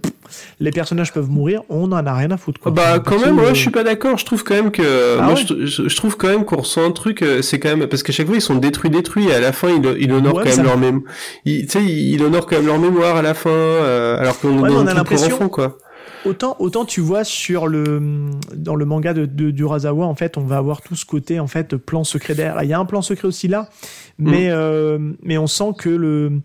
les 0.60 0.72
personnages 0.72 1.12
peuvent 1.12 1.30
mourir, 1.30 1.64
on 1.70 1.92
en 1.92 2.06
a 2.06 2.14
rien 2.14 2.32
à 2.32 2.38
foutre. 2.38 2.62
Quoi. 2.62 2.72
Bah 2.72 3.00
quand 3.00 3.20
même, 3.20 3.36
moi 3.36 3.54
je 3.54 3.60
suis 3.60 3.72
pas 3.72 3.84
d'accord. 3.84 4.18
Je 4.18 4.26
trouve 4.26 4.44
quand 4.44 4.56
même 4.56 4.72
que, 4.72 5.18
ah 5.20 5.24
moi 5.24 5.36
je, 5.36 5.96
trouve 5.96 6.16
quand 6.16 6.30
même 6.30 6.46
qu'on 6.46 6.58
ressent 6.58 6.86
un 6.86 6.92
truc. 6.92 7.22
Euh, 7.22 7.42
c'est 7.42 7.60
quand 7.60 7.76
même 7.76 7.88
parce 7.88 8.04
qu'à 8.04 8.14
chaque 8.14 8.28
fois 8.28 8.36
ils 8.36 8.42
sont 8.42 8.56
détruits, 8.56 8.90
détruits, 8.90 9.28
et 9.28 9.34
à 9.34 9.40
la 9.40 9.52
fin 9.52 9.70
ils, 9.70 9.98
ils 10.00 10.12
honorent 10.12 10.44
quand 10.44 10.56
même 10.56 10.64
leur 10.64 10.78
mémoire. 10.78 11.04
Tu 11.46 11.68
sais, 11.68 11.84
ils 11.84 12.24
honorent 12.24 12.46
quand 12.46 12.56
même 12.56 12.68
leur 12.68 12.80
mémoire 12.80 13.18
à 13.18 13.22
la 13.22 13.34
fin, 13.34 13.50
euh, 13.50 14.20
alors 14.20 14.40
qu'on 14.40 14.64
un 14.64 14.86
truc 14.86 15.04
pour 15.04 15.24
enfants, 15.24 15.50
quoi. 15.50 15.78
Autant, 16.26 16.56
autant 16.60 16.86
tu 16.86 17.02
vois 17.02 17.24
sur 17.24 17.68
le 17.68 18.32
dans 18.54 18.76
le 18.76 18.86
manga 18.86 19.14
de, 19.14 19.26
de 19.26 19.52
d'Urasawa 19.52 20.06
en 20.06 20.16
fait 20.16 20.38
on 20.38 20.42
va 20.42 20.58
avoir 20.58 20.82
tout 20.82 20.96
ce 20.96 21.06
côté 21.06 21.40
en 21.40 21.48
fait 21.48 21.76
plan 21.78 22.04
secret 22.04 22.36
derrière. 22.36 22.62
Il 22.64 22.70
y 22.70 22.74
a 22.74 22.80
un 22.80 22.86
plan 22.86 23.02
secret 23.02 23.28
aussi 23.28 23.48
là, 23.48 23.70
mais 24.18 24.48
mm. 24.48 24.52
euh, 24.52 25.14
mais 25.24 25.38
on 25.38 25.48
sent 25.48 25.72
que 25.78 25.90
le 25.90 26.42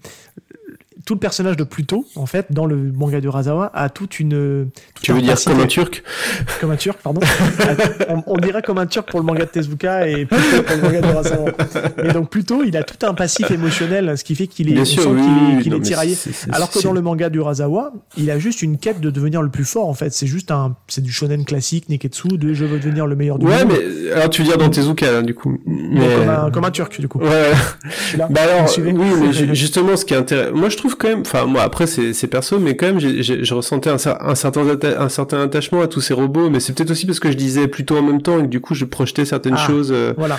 tout 1.05 1.15
le 1.15 1.21
personnage 1.21 1.57
de 1.57 1.65
Pluto, 1.65 2.07
en 2.17 2.27
fait, 2.27 2.47
dans 2.51 2.67
le 2.67 2.77
manga 2.77 3.21
de 3.21 3.29
Razawa, 3.29 3.71
a 3.75 3.89
toute 3.89 4.21
une. 4.21 4.69
tu 5.01 5.13
veux 5.13 5.21
dire 5.21 5.37
comme 5.45 5.61
un 5.61 5.67
turc 5.67 6.03
Comme 6.61 6.71
un 6.71 6.77
turc, 6.77 6.99
pardon. 7.03 7.21
on, 8.27 8.37
dirait 8.37 8.63
comme 8.63 8.79
un 8.79 8.87
turc 8.87 9.11
pour 9.11 9.21
le 9.21 9.27
manga 9.27 9.45
de 9.45 9.51
Tezuka 9.51 10.09
et 10.09 10.27
Pluto 10.27 10.63
pour 10.63 10.77
le 10.77 10.83
manga 10.83 11.01
de 11.01 11.07
Razawa. 11.07 11.51
Mais 12.03 12.13
donc 12.13 12.31
Pluto, 12.31 12.63
il 12.65 12.77
a 12.77 12.83
tout 12.83 13.05
un 13.07 13.15
passif 13.15 13.51
émotionnel, 13.51 14.17
ce 14.17 14.25
qui 14.25 14.35
fait 14.35 14.47
qu'il 14.47 14.69
est, 14.69 14.75
Bien 14.75 14.85
sûr, 14.85 15.15
qu'il 15.63 15.75
est, 15.75 15.81
tiraillé. 15.81 16.17
Alors 16.53 16.71
que 16.71 16.81
dans 16.83 16.93
le 16.93 17.03
manga 17.03 17.31
du 17.31 17.41
Razawa, 17.41 17.93
il 18.17 18.31
a 18.31 18.39
juste 18.39 18.63
une 18.63 18.79
quête 18.79 19.01
de 19.01 19.11
devenir 19.11 19.43
le 19.43 19.51
plus 19.51 19.65
fort, 19.65 19.89
en 19.89 19.95
fait. 19.95 20.13
C'est 20.13 20.27
juste 20.27 20.51
un, 20.51 20.77
c'est 20.89 21.03
du 21.03 21.11
shonen 21.11 21.45
classique, 21.45 21.89
Neketsu, 21.89 22.29
de 22.29 22.55
je 22.55 22.65
veux 22.65 22.79
devenir 22.79 23.07
le 23.07 23.17
meilleur 23.17 23.39
du 23.39 23.47
ouais, 23.47 23.65
monde. 23.65 23.73
Ouais, 23.73 23.85
mais 24.05 24.13
alors 24.13 24.31
tu 24.31 24.43
veux 24.43 24.49
dire 24.49 24.59
dans 24.59 24.71
Tezuka, 24.71 25.23
du 25.23 25.35
coup. 25.35 25.59
Mais... 25.67 26.17
Comme, 26.17 26.29
un, 26.29 26.51
comme 26.51 26.65
un 26.65 26.71
turc, 26.71 27.01
du 27.01 27.09
coup. 27.09 27.19
Ouais. 27.19 27.53
Là, 28.17 28.29
bah 28.31 28.43
alors, 28.43 28.71
oui, 28.79 28.93
mais 28.93 29.33
justement, 29.55 29.97
ce 29.97 30.05
qui 30.05 30.15
est 30.15 30.19
intéressant, 30.19 30.55
moi 30.55 30.69
je 30.69 30.77
trouve 30.77 30.92
trouve 30.93 30.99
quand 30.99 31.09
même, 31.09 31.21
enfin 31.21 31.47
moi 31.47 31.63
après 31.63 31.87
c'est 31.87 32.27
perso, 32.29 32.59
mais 32.59 32.77
quand 32.77 32.87
même 32.87 33.01
je 33.01 33.55
ressentais 33.55 33.91
un, 33.91 33.97
cer- 33.97 34.19
un 34.21 34.35
certain 34.35 34.63
un 34.99 35.09
certain 35.09 35.43
attachement 35.43 35.81
à 35.83 35.87
tous 35.89 36.01
ces 36.01 36.15
robots, 36.15 36.51
mais 36.51 36.61
c'est 36.61 36.73
peut-être 36.75 36.91
aussi 36.91 37.07
parce 37.07 37.21
que 37.21 37.31
je 37.31 37.37
disais 37.37 37.69
plutôt 37.69 37.97
en 37.97 38.03
même 38.03 38.23
temps 38.23 38.39
et 38.39 38.43
que 38.43 38.47
du 38.49 38.61
coup 38.61 38.75
je 38.75 38.85
projetais 38.85 39.25
certaines 39.25 39.55
Ah, 39.59 39.67
choses 39.67 39.91
euh, 39.93 40.13
Voilà. 40.17 40.39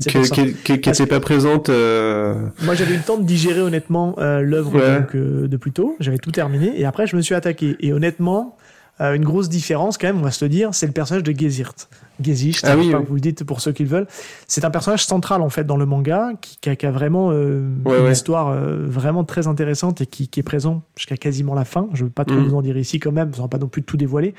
Qui 0.00 0.18
qui- 0.22 0.54
qui 0.64 0.78
Parce 0.78 0.98
étaient 1.00 1.08
pas 1.08 1.20
présentes. 1.20 1.68
euh, 1.68 2.34
Moi, 2.62 2.74
j'avais 2.74 2.94
eu 2.94 2.96
le 2.96 3.02
temps 3.02 3.18
de 3.18 3.24
digérer 3.24 3.60
honnêtement 3.60 4.16
euh, 4.18 4.40
l'œuvre 4.40 4.74
Ouais. 4.74 5.06
de 5.14 5.56
Pluto. 5.58 5.96
J'avais 6.00 6.16
tout 6.18 6.30
terminé 6.32 6.72
et 6.80 6.84
après, 6.86 7.06
je 7.06 7.14
me 7.14 7.20
suis 7.20 7.34
attaqué. 7.34 7.76
Et 7.80 7.92
honnêtement, 7.92 8.56
une 9.00 9.24
grosse 9.24 9.48
différence 9.48 9.98
quand 9.98 10.06
même, 10.06 10.18
on 10.18 10.22
va 10.24 10.30
se 10.30 10.44
le 10.44 10.48
dire, 10.48 10.70
c'est 10.72 10.86
le 10.86 10.92
personnage 10.92 11.22
de 11.24 11.32
Gezirt. 11.38 11.88
Gezicht, 12.20 12.64
Ah 12.64 12.76
oui, 12.76 12.90
pas, 12.92 12.98
oui. 12.98 13.04
vous 13.08 13.14
le 13.14 13.20
dites 13.20 13.44
pour 13.44 13.60
ceux 13.60 13.72
qui 13.72 13.82
le 13.84 13.88
veulent. 13.88 14.06
C'est 14.46 14.64
un 14.64 14.70
personnage 14.70 15.04
central 15.04 15.40
en 15.42 15.48
fait 15.48 15.64
dans 15.64 15.76
le 15.76 15.86
manga 15.86 16.32
qui, 16.40 16.58
qui 16.60 16.68
a, 16.70 16.76
qui 16.76 16.86
a 16.86 16.90
vraiment 16.90 17.30
euh, 17.32 17.62
Ouais, 17.84 17.98
une 17.98 18.04
ouais. 18.04 18.12
histoire 18.12 18.48
euh, 18.48 18.76
vraiment 18.86 19.24
très 19.24 19.46
intéressante 19.46 20.00
et 20.02 20.06
qui, 20.06 20.28
qui 20.28 20.40
est 20.40 20.44
présent 20.44 20.82
jusqu'à 20.96 21.16
quasiment 21.16 21.54
la 21.54 21.64
fin. 21.64 21.88
Je 21.94 22.04
veux 22.04 22.10
pas 22.10 22.24
trop 22.24 22.36
Mhm. 22.36 22.48
vous 22.48 22.54
en 22.54 22.62
dire 22.62 22.76
ici 22.76 23.00
quand 23.00 23.12
même, 23.12 23.32
sans 23.34 23.48
pas 23.48 23.58
non 23.58 23.68
plus 23.68 23.82
tout 23.82 23.96
dévoiler. 23.96 24.34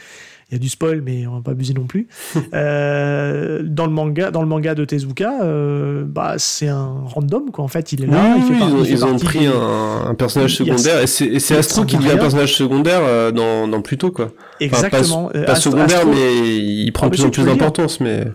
Y 0.54 0.56
a 0.56 0.60
du 0.60 0.70
spoil, 0.70 1.01
mais 1.01 1.26
on 1.28 1.36
va 1.36 1.41
pas 1.41 1.51
abuser 1.51 1.74
non 1.74 1.86
plus. 1.86 2.08
Euh, 2.54 3.62
dans 3.64 3.86
le 3.86 3.91
manga, 3.91 4.32
dans 4.32 4.41
le 4.41 4.47
manga 4.47 4.76
de 4.76 4.86
Tezuka, 4.86 5.41
euh, 5.43 6.04
bah 6.06 6.36
c'est 6.38 6.68
un 6.68 6.93
random 7.06 7.51
quoi. 7.51 7.64
En 7.64 7.68
fait, 7.68 7.91
il 7.93 8.04
est 8.04 8.08
là, 8.08 8.36
oui, 8.36 8.41
il 8.41 8.43
fait 8.43 8.54
oui, 8.54 8.60
par- 8.60 8.70
ils 8.70 8.74
ont, 8.76 8.80
il 8.80 8.86
fait 8.86 8.91
ils 8.93 9.06
ont 9.06 9.10
partie 9.10 9.26
pris 9.26 9.45
un, 9.47 10.06
un 10.10 10.14
personnage 10.16 10.54
a- 10.54 10.56
secondaire 10.58 11.01
et 11.01 11.08
c'est 11.08 11.56
Astro 11.58 11.86
qui 11.86 11.97
devient 11.97 12.12
un 12.12 12.18
personnage 12.18 12.54
secondaire 12.56 13.01
euh, 13.04 13.32
dans 13.32 13.68
dans 13.68 13.82
Pluto 13.82 14.12
quoi. 14.12 14.26
Enfin, 14.26 14.32
pas- 14.60 14.66
Exactement. 14.66 15.30
pas, 15.30 15.39
Astro- 15.39 15.72
secondaire 15.72 15.97
Astro- 15.99 16.12
mais 16.14 16.36
il 16.58 16.91
prend 16.91 17.08
Ah, 17.08 17.10
de 17.10 17.12
mais 17.16 17.18
plus 17.18 17.26
en 17.26 17.30
plus 17.32 17.43
d'importance 17.45 17.99
mais 17.99 18.26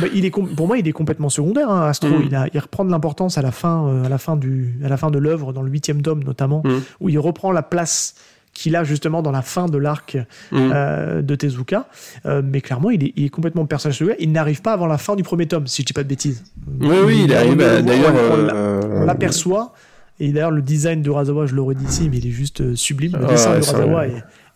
Bah, 0.00 0.06
il 0.14 0.24
est 0.24 0.30
pour 0.30 0.66
moi, 0.66 0.78
il 0.78 0.86
est 0.88 0.92
complètement 0.92 1.28
secondaire. 1.30 1.70
Hein, 1.70 1.86
Astro, 1.88 2.08
Mm. 2.10 2.22
il, 2.26 2.34
a, 2.34 2.46
il 2.52 2.58
reprend 2.60 2.84
de 2.84 2.90
l'importance 2.90 3.38
à 3.38 3.42
la 3.42 3.52
fin, 3.52 4.02
à 4.04 4.08
la 4.08 4.18
fin 4.18 4.36
du, 4.36 4.74
à 4.84 4.88
la 4.88 4.96
fin 4.96 5.10
de 5.10 5.18
l'œuvre, 5.18 5.52
dans 5.52 5.62
le 5.62 5.70
huitième 5.70 6.02
tome 6.02 6.22
notamment, 6.24 6.62
Mm. 6.64 6.70
où 7.00 7.08
il 7.08 7.18
reprend 7.18 7.52
la 7.52 7.62
place 7.62 8.14
qu'il 8.58 8.74
a 8.76 8.82
justement 8.82 9.22
dans 9.22 9.30
la 9.30 9.42
fin 9.42 9.66
de 9.66 9.78
l'arc 9.78 10.16
Mm. 10.50 10.56
euh, 10.74 11.22
de 11.22 11.34
Tezuka. 11.36 11.86
Euh, 12.26 12.42
mais 12.44 12.60
clairement, 12.60 12.90
il 12.90 13.04
est, 13.04 13.12
il 13.16 13.24
est 13.26 13.28
complètement 13.28 13.66
personnage. 13.66 14.02
Il 14.18 14.32
n'arrive 14.32 14.62
pas 14.62 14.72
avant 14.72 14.86
la 14.86 14.98
fin 14.98 15.14
du 15.16 15.22
premier 15.22 15.46
tome, 15.46 15.66
si 15.68 15.82
je 15.82 15.86
dis 15.86 15.92
pas 15.92 16.02
de 16.02 16.08
bêtises. 16.08 16.42
oui 16.80 16.96
oui 17.06 17.20
il 17.24 17.34
arrive 17.34 17.54
voit, 17.62 17.82
d'ailleurs 17.82 18.12
on- 18.14 18.48
euh, 18.54 18.80
on 19.02 19.04
l'aperçoit. 19.04 19.72
Et 20.20 20.32
d'ailleurs, 20.32 20.50
le 20.50 20.62
design 20.62 21.00
de 21.02 21.08
Urasawa, 21.08 21.46
je 21.46 21.54
l'aurais 21.54 21.76
dit 21.76 21.84
ici, 21.84 22.08
mais 22.10 22.16
il 22.18 22.26
est 22.26 22.30
juste 22.32 22.74
sublime. 22.74 23.12
Le 23.16 23.24
Ah, 23.24 23.28
dessin 23.28 23.52
ouais, 23.52 24.08
de 24.08 24.14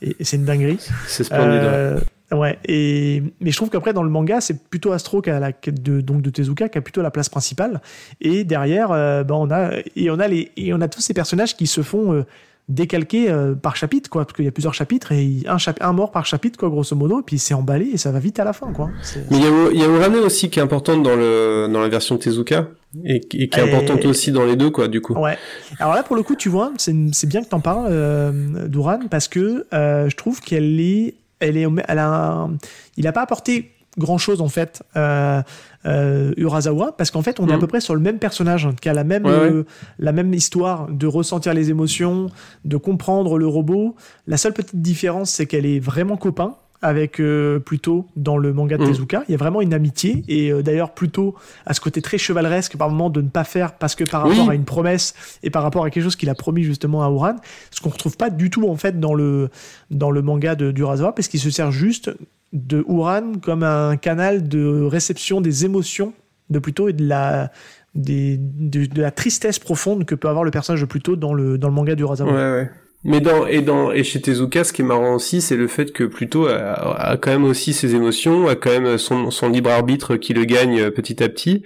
est- 0.08 0.16
et 0.20 0.24
c'est 0.24 0.36
une 0.36 0.44
dinguerie. 0.44 0.78
c'est 1.06 1.22
splendide. 1.22 1.60
Euh, 1.62 2.00
ouais, 2.32 2.58
et 2.66 3.22
mais 3.40 3.52
je 3.52 3.56
trouve 3.56 3.70
qu'après 3.70 3.92
dans 3.92 4.02
le 4.02 4.10
manga, 4.10 4.40
c'est 4.40 4.64
plutôt 4.68 4.90
Astro 4.90 5.22
qui 5.22 5.30
a 5.30 5.38
la 5.38 5.52
de 5.52 6.00
donc 6.00 6.20
de 6.22 6.30
Tezuka 6.30 6.68
qui 6.68 6.78
a 6.78 6.80
plutôt 6.80 7.02
la 7.02 7.12
place 7.12 7.28
principale. 7.28 7.80
Et 8.20 8.42
derrière, 8.42 8.90
euh, 8.90 9.22
ben, 9.22 9.36
on 9.36 9.50
a 9.52 9.70
et 9.94 10.10
on 10.10 10.18
a 10.18 10.26
les 10.26 10.50
et 10.56 10.74
on 10.74 10.80
a 10.80 10.88
tous 10.88 11.00
ces 11.00 11.14
personnages 11.14 11.56
qui 11.56 11.68
se 11.68 11.82
font 11.82 12.12
euh, 12.12 12.24
décalquer 12.68 13.30
euh, 13.30 13.54
par 13.54 13.76
chapitre 13.76 14.08
quoi, 14.08 14.24
parce 14.24 14.34
qu'il 14.36 14.44
y 14.44 14.48
a 14.48 14.52
plusieurs 14.52 14.72
chapitres 14.74 15.12
et 15.12 15.42
un 15.80 15.92
mort 15.92 16.10
par 16.12 16.24
chapitre 16.26 16.58
quoi, 16.58 16.68
grosso 16.70 16.94
modo. 16.96 17.20
Et 17.20 17.22
puis 17.22 17.38
c'est 17.38 17.54
emballé 17.54 17.86
et 17.92 17.96
ça 17.98 18.12
va 18.12 18.18
vite 18.20 18.38
à 18.40 18.44
la 18.44 18.52
fin 18.52 18.72
quoi. 18.72 18.90
Mais 19.30 19.38
il 19.38 19.78
y 19.78 19.82
a, 19.82 19.86
Urane 19.86 20.14
aussi 20.16 20.48
qui 20.48 20.58
est 20.58 20.62
importante 20.62 21.02
dans 21.02 21.16
le 21.16 21.68
dans 21.72 21.80
la 21.80 21.88
version 21.88 22.16
Tezuka 22.16 22.68
et, 23.04 23.20
qui- 23.20 23.42
et 23.42 23.48
qui 23.48 23.58
est 23.60 23.66
Et- 23.66 23.68
importante 23.68 24.04
aussi 24.04 24.30
dans 24.32 24.44
les 24.44 24.56
deux 24.56 24.70
quoi 24.70 24.88
du 24.88 25.00
coup. 25.00 25.14
Ouais. 25.14 25.36
Alors 25.80 25.94
là, 25.94 26.02
pour 26.02 26.14
le 26.16 26.22
coup, 26.22 26.36
tu 26.36 26.48
vois, 26.48 26.72
c'est 26.78 26.94
c'est 27.12 27.26
bien 27.28 27.42
que 27.42 27.48
t'en 27.48 27.60
parles, 27.60 27.88
euh, 27.90 28.68
Duran, 28.68 29.00
parce 29.10 29.28
que 29.28 29.66
euh, 29.74 30.08
je 30.08 30.16
trouve 30.16 30.40
qu'elle 30.40 30.78
est, 30.80 31.14
elle 31.40 31.56
est, 31.56 31.66
elle 31.88 31.98
a, 31.98 32.08
un- 32.08 32.56
il 32.96 33.06
a 33.08 33.12
pas 33.12 33.22
apporté 33.22 33.71
grand 33.98 34.18
chose 34.18 34.40
en 34.40 34.48
fait, 34.48 34.82
euh, 34.96 35.42
euh, 35.84 36.32
Urasawa, 36.36 36.92
parce 36.96 37.10
qu'en 37.10 37.22
fait, 37.22 37.40
on 37.40 37.48
est 37.48 37.52
à 37.52 37.56
Mhm. 37.56 37.60
peu 37.60 37.66
près 37.66 37.80
sur 37.80 37.94
le 37.94 38.00
même 38.00 38.18
personnage, 38.18 38.66
hein, 38.66 38.74
qui 38.80 38.88
a 38.88 38.94
la 38.94 39.04
même, 39.04 39.24
Ouais, 39.26 39.30
ouais. 39.32 39.50
euh, 39.50 39.66
la 39.98 40.12
même 40.12 40.32
histoire 40.32 40.88
de 40.88 41.06
ressentir 41.06 41.52
les 41.54 41.70
émotions, 41.70 42.28
de 42.64 42.76
comprendre 42.76 43.38
le 43.38 43.46
robot. 43.46 43.94
La 44.26 44.36
seule 44.36 44.52
petite 44.54 44.80
différence, 44.80 45.30
c'est 45.30 45.46
qu'elle 45.46 45.66
est 45.66 45.80
vraiment 45.80 46.16
copain 46.16 46.54
avec 46.84 47.20
euh, 47.20 47.60
Pluto 47.60 48.06
dans 48.16 48.36
le 48.36 48.52
manga 48.52 48.76
de 48.76 48.82
Mhm. 48.82 48.88
Tezuka. 48.88 49.22
Il 49.28 49.32
y 49.32 49.34
a 49.34 49.38
vraiment 49.38 49.60
une 49.60 49.72
amitié 49.72 50.24
et 50.26 50.50
euh, 50.50 50.62
d'ailleurs 50.62 50.94
Pluto 50.94 51.36
a 51.64 51.74
ce 51.74 51.80
côté 51.80 52.02
très 52.02 52.18
chevaleresque 52.18 52.76
par 52.76 52.90
moment 52.90 53.08
de 53.08 53.20
ne 53.20 53.28
pas 53.28 53.44
faire 53.44 53.74
parce 53.74 53.94
que 53.94 54.02
par 54.02 54.24
Oui. 54.24 54.30
rapport 54.30 54.50
à 54.50 54.54
une 54.56 54.64
promesse 54.64 55.14
et 55.44 55.50
par 55.50 55.62
rapport 55.62 55.84
à 55.84 55.90
quelque 55.90 56.02
chose 56.02 56.16
qu'il 56.16 56.28
a 56.28 56.34
promis 56.34 56.64
justement 56.64 57.04
à 57.04 57.08
Uran, 57.10 57.36
ce 57.70 57.80
qu'on 57.80 57.90
retrouve 57.90 58.16
pas 58.16 58.30
du 58.30 58.50
tout 58.50 58.68
en 58.68 58.74
fait 58.74 58.98
dans 58.98 59.14
le 59.14 59.48
dans 59.92 60.10
le 60.10 60.22
manga 60.22 60.56
de 60.56 60.72
parce 61.14 61.28
qu'il 61.28 61.38
se 61.38 61.50
sert 61.50 61.70
juste 61.70 62.10
de 62.52 62.84
Uran 62.88 63.34
comme 63.42 63.62
un 63.62 63.96
canal 63.96 64.48
de 64.48 64.82
réception 64.82 65.40
des 65.40 65.64
émotions 65.64 66.12
de 66.50 66.58
Pluto 66.58 66.88
et 66.88 66.92
de 66.92 67.06
la 67.06 67.50
des, 67.94 68.38
de, 68.38 69.00
la 69.00 69.10
tristesse 69.10 69.58
profonde 69.58 70.04
que 70.04 70.14
peut 70.14 70.28
avoir 70.28 70.44
le 70.44 70.50
personnage 70.50 70.80
de 70.80 70.86
Pluto 70.86 71.16
dans 71.16 71.34
le 71.34 71.58
dans 71.58 71.68
le 71.68 71.74
manga. 71.74 71.94
Ouais, 71.94 72.24
ouais. 72.24 72.70
Mais 73.04 73.20
dans 73.20 73.46
et 73.46 73.62
dans 73.62 73.90
et 73.90 74.04
chez 74.04 74.20
Tezuka, 74.20 74.62
ce 74.62 74.72
qui 74.72 74.82
est 74.82 74.84
marrant 74.84 75.14
aussi, 75.14 75.40
c'est 75.40 75.56
le 75.56 75.66
fait 75.66 75.92
que 75.92 76.04
Pluto 76.04 76.46
a, 76.46 77.10
a 77.10 77.16
quand 77.16 77.32
même 77.32 77.44
aussi 77.44 77.72
ses 77.72 77.94
émotions, 77.96 78.46
a 78.48 78.54
quand 78.54 78.70
même 78.70 78.96
son, 78.96 79.30
son 79.30 79.48
libre 79.48 79.70
arbitre 79.70 80.16
qui 80.16 80.34
le 80.34 80.44
gagne 80.44 80.80
euh, 80.80 80.90
petit 80.90 81.22
à 81.22 81.28
petit, 81.28 81.64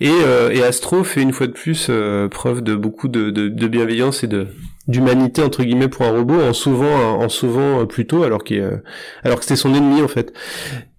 et, 0.00 0.10
euh, 0.10 0.50
et 0.50 0.62
Astro 0.62 1.02
fait 1.02 1.22
une 1.22 1.32
fois 1.32 1.46
de 1.46 1.52
plus 1.52 1.86
euh, 1.88 2.28
preuve 2.28 2.62
de 2.62 2.74
beaucoup 2.74 3.08
de, 3.08 3.30
de, 3.30 3.48
de 3.48 3.68
bienveillance 3.68 4.24
et 4.24 4.26
de 4.26 4.48
d'humanité 4.86 5.42
entre 5.42 5.64
guillemets 5.64 5.88
pour 5.88 6.04
un 6.04 6.10
robot 6.10 6.40
en 6.40 6.52
sauvant 6.52 7.18
en 7.18 7.28
sauvant 7.28 7.80
euh, 7.80 7.84
Pluto 7.86 8.22
alors 8.22 8.44
qu'il 8.44 8.60
euh, 8.60 8.76
alors 9.22 9.38
que 9.38 9.44
c'était 9.44 9.56
son 9.56 9.74
ennemi 9.74 10.02
en 10.02 10.08
fait. 10.08 10.32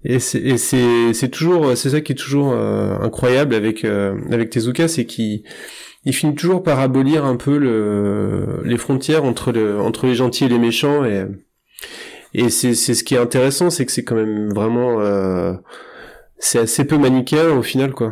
Et 0.03 0.19
c'est 0.19 0.57
c'est 0.57 1.29
toujours 1.29 1.75
c'est 1.75 1.91
ça 1.91 2.01
qui 2.01 2.11
est 2.11 2.15
toujours 2.15 2.51
euh, 2.53 2.97
incroyable 3.01 3.55
avec 3.55 3.85
avec 3.85 4.51
Tezuka, 4.51 4.87
c'est 4.87 5.05
qu'il 5.05 5.43
il 6.05 6.13
finit 6.13 6.35
toujours 6.35 6.63
par 6.63 6.79
abolir 6.79 7.25
un 7.25 7.35
peu 7.35 7.57
le, 7.57 8.61
les 8.63 8.77
frontières 8.77 9.25
entre 9.25 9.51
le, 9.51 9.79
entre 9.79 10.05
les 10.05 10.15
gentils 10.15 10.45
et 10.45 10.49
les 10.49 10.59
méchants 10.59 11.03
et, 11.03 11.25
et 12.37 12.49
c'est, 12.49 12.75
ce 12.75 13.03
qui 13.03 13.15
est 13.15 13.17
intéressant, 13.17 13.69
c'est 13.69 13.85
que 13.85 13.91
c'est 13.93 14.03
quand 14.03 14.15
même 14.15 14.53
vraiment, 14.53 14.99
euh, 14.99 15.53
c'est 16.37 16.59
assez 16.59 16.83
peu 16.83 16.97
manichéen 16.97 17.49
au 17.51 17.61
final, 17.61 17.93
quoi. 17.93 18.11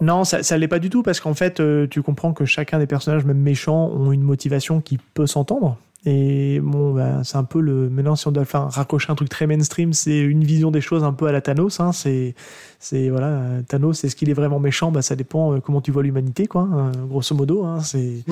Non, 0.00 0.24
ça, 0.24 0.42
ça 0.42 0.56
l'est 0.56 0.68
pas 0.68 0.78
du 0.78 0.88
tout 0.88 1.02
parce 1.02 1.20
qu'en 1.20 1.34
fait, 1.34 1.60
euh, 1.60 1.86
tu 1.86 2.02
comprends 2.02 2.32
que 2.32 2.46
chacun 2.46 2.78
des 2.78 2.86
personnages, 2.86 3.26
même 3.26 3.40
méchants, 3.40 3.90
ont 3.92 4.10
une 4.10 4.22
motivation 4.22 4.80
qui 4.80 4.98
peut 5.12 5.26
s'entendre. 5.26 5.76
Et 6.06 6.60
bon, 6.62 6.94
bah, 6.94 7.22
c'est 7.24 7.36
un 7.36 7.44
peu 7.44 7.60
le. 7.60 7.90
Maintenant, 7.90 8.14
si 8.14 8.28
on 8.28 8.30
doit 8.30 8.44
faire 8.44 8.68
raccrocher 8.70 9.10
un 9.10 9.16
truc 9.16 9.28
très 9.28 9.48
mainstream, 9.48 9.92
c'est 9.92 10.18
une 10.20 10.44
vision 10.44 10.70
des 10.70 10.80
choses 10.80 11.02
un 11.02 11.12
peu 11.12 11.26
à 11.26 11.32
la 11.32 11.40
Thanos. 11.40 11.80
Hein, 11.80 11.90
c'est, 11.92 12.36
c'est 12.78 13.08
voilà, 13.08 13.42
Thanos, 13.66 14.04
est-ce 14.04 14.14
qu'il 14.14 14.30
est 14.30 14.34
vraiment 14.34 14.60
méchant? 14.60 14.92
Bah, 14.92 15.02
ça 15.02 15.16
dépend 15.16 15.54
euh, 15.54 15.60
comment 15.60 15.80
tu 15.80 15.90
vois 15.90 16.04
l'humanité, 16.04 16.46
quoi. 16.46 16.68
euh, 16.72 16.92
grosso 17.08 17.34
modo, 17.34 17.64
hein, 17.64 17.80
c'est. 17.80 18.22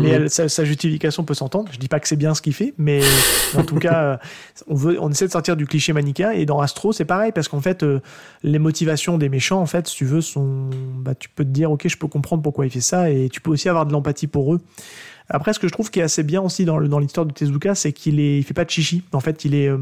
Mais 0.00 0.08
elle- 0.10 0.30
sa, 0.30 0.48
sa 0.48 0.64
justification 0.64 1.22
peut 1.22 1.34
s'entendre. 1.34 1.70
Je 1.72 1.78
dis 1.78 1.86
pas 1.88 2.00
que 2.00 2.08
c'est 2.08 2.16
bien 2.16 2.34
ce 2.34 2.42
qu'il 2.42 2.54
fait, 2.54 2.74
mais 2.76 3.00
en 3.56 3.62
tout 3.62 3.76
cas, 3.76 4.02
euh, 4.02 4.16
on 4.66 4.74
veut, 4.74 4.98
on 5.00 5.08
essaie 5.08 5.26
de 5.28 5.32
sortir 5.32 5.56
du 5.56 5.66
cliché 5.66 5.92
manichéen. 5.92 6.32
Et 6.32 6.44
dans 6.44 6.58
Astro, 6.58 6.92
c'est 6.92 7.04
pareil 7.04 7.30
parce 7.32 7.46
qu'en 7.46 7.60
fait, 7.60 7.84
euh, 7.84 8.00
les 8.42 8.58
motivations 8.58 9.16
des 9.16 9.28
méchants, 9.28 9.60
en 9.60 9.66
fait, 9.66 9.86
si 9.86 9.94
tu 9.94 10.04
veux, 10.06 10.22
sont, 10.22 10.68
bah, 10.98 11.14
tu 11.14 11.28
peux 11.28 11.44
te 11.44 11.50
dire, 11.50 11.70
ok, 11.70 11.86
je 11.86 11.96
peux 11.96 12.08
comprendre 12.08 12.42
pourquoi 12.42 12.66
il 12.66 12.70
fait 12.70 12.80
ça, 12.80 13.10
et 13.10 13.28
tu 13.30 13.40
peux 13.40 13.52
aussi 13.52 13.68
avoir 13.68 13.86
de 13.86 13.92
l'empathie 13.92 14.26
pour 14.26 14.52
eux. 14.54 14.60
Après, 15.28 15.52
ce 15.52 15.58
que 15.58 15.66
je 15.66 15.72
trouve 15.72 15.90
qui 15.90 16.00
est 16.00 16.02
assez 16.02 16.22
bien 16.22 16.42
aussi 16.42 16.64
dans, 16.64 16.78
l'histoire 16.78 17.26
de 17.26 17.32
Tezuka, 17.32 17.74
c'est 17.74 17.92
qu'il 17.92 18.20
est, 18.20 18.38
il 18.38 18.42
fait 18.42 18.54
pas 18.54 18.64
de 18.64 18.70
chichi. 18.70 19.02
En 19.12 19.20
fait, 19.20 19.44
il 19.44 19.54
euh, 19.54 19.78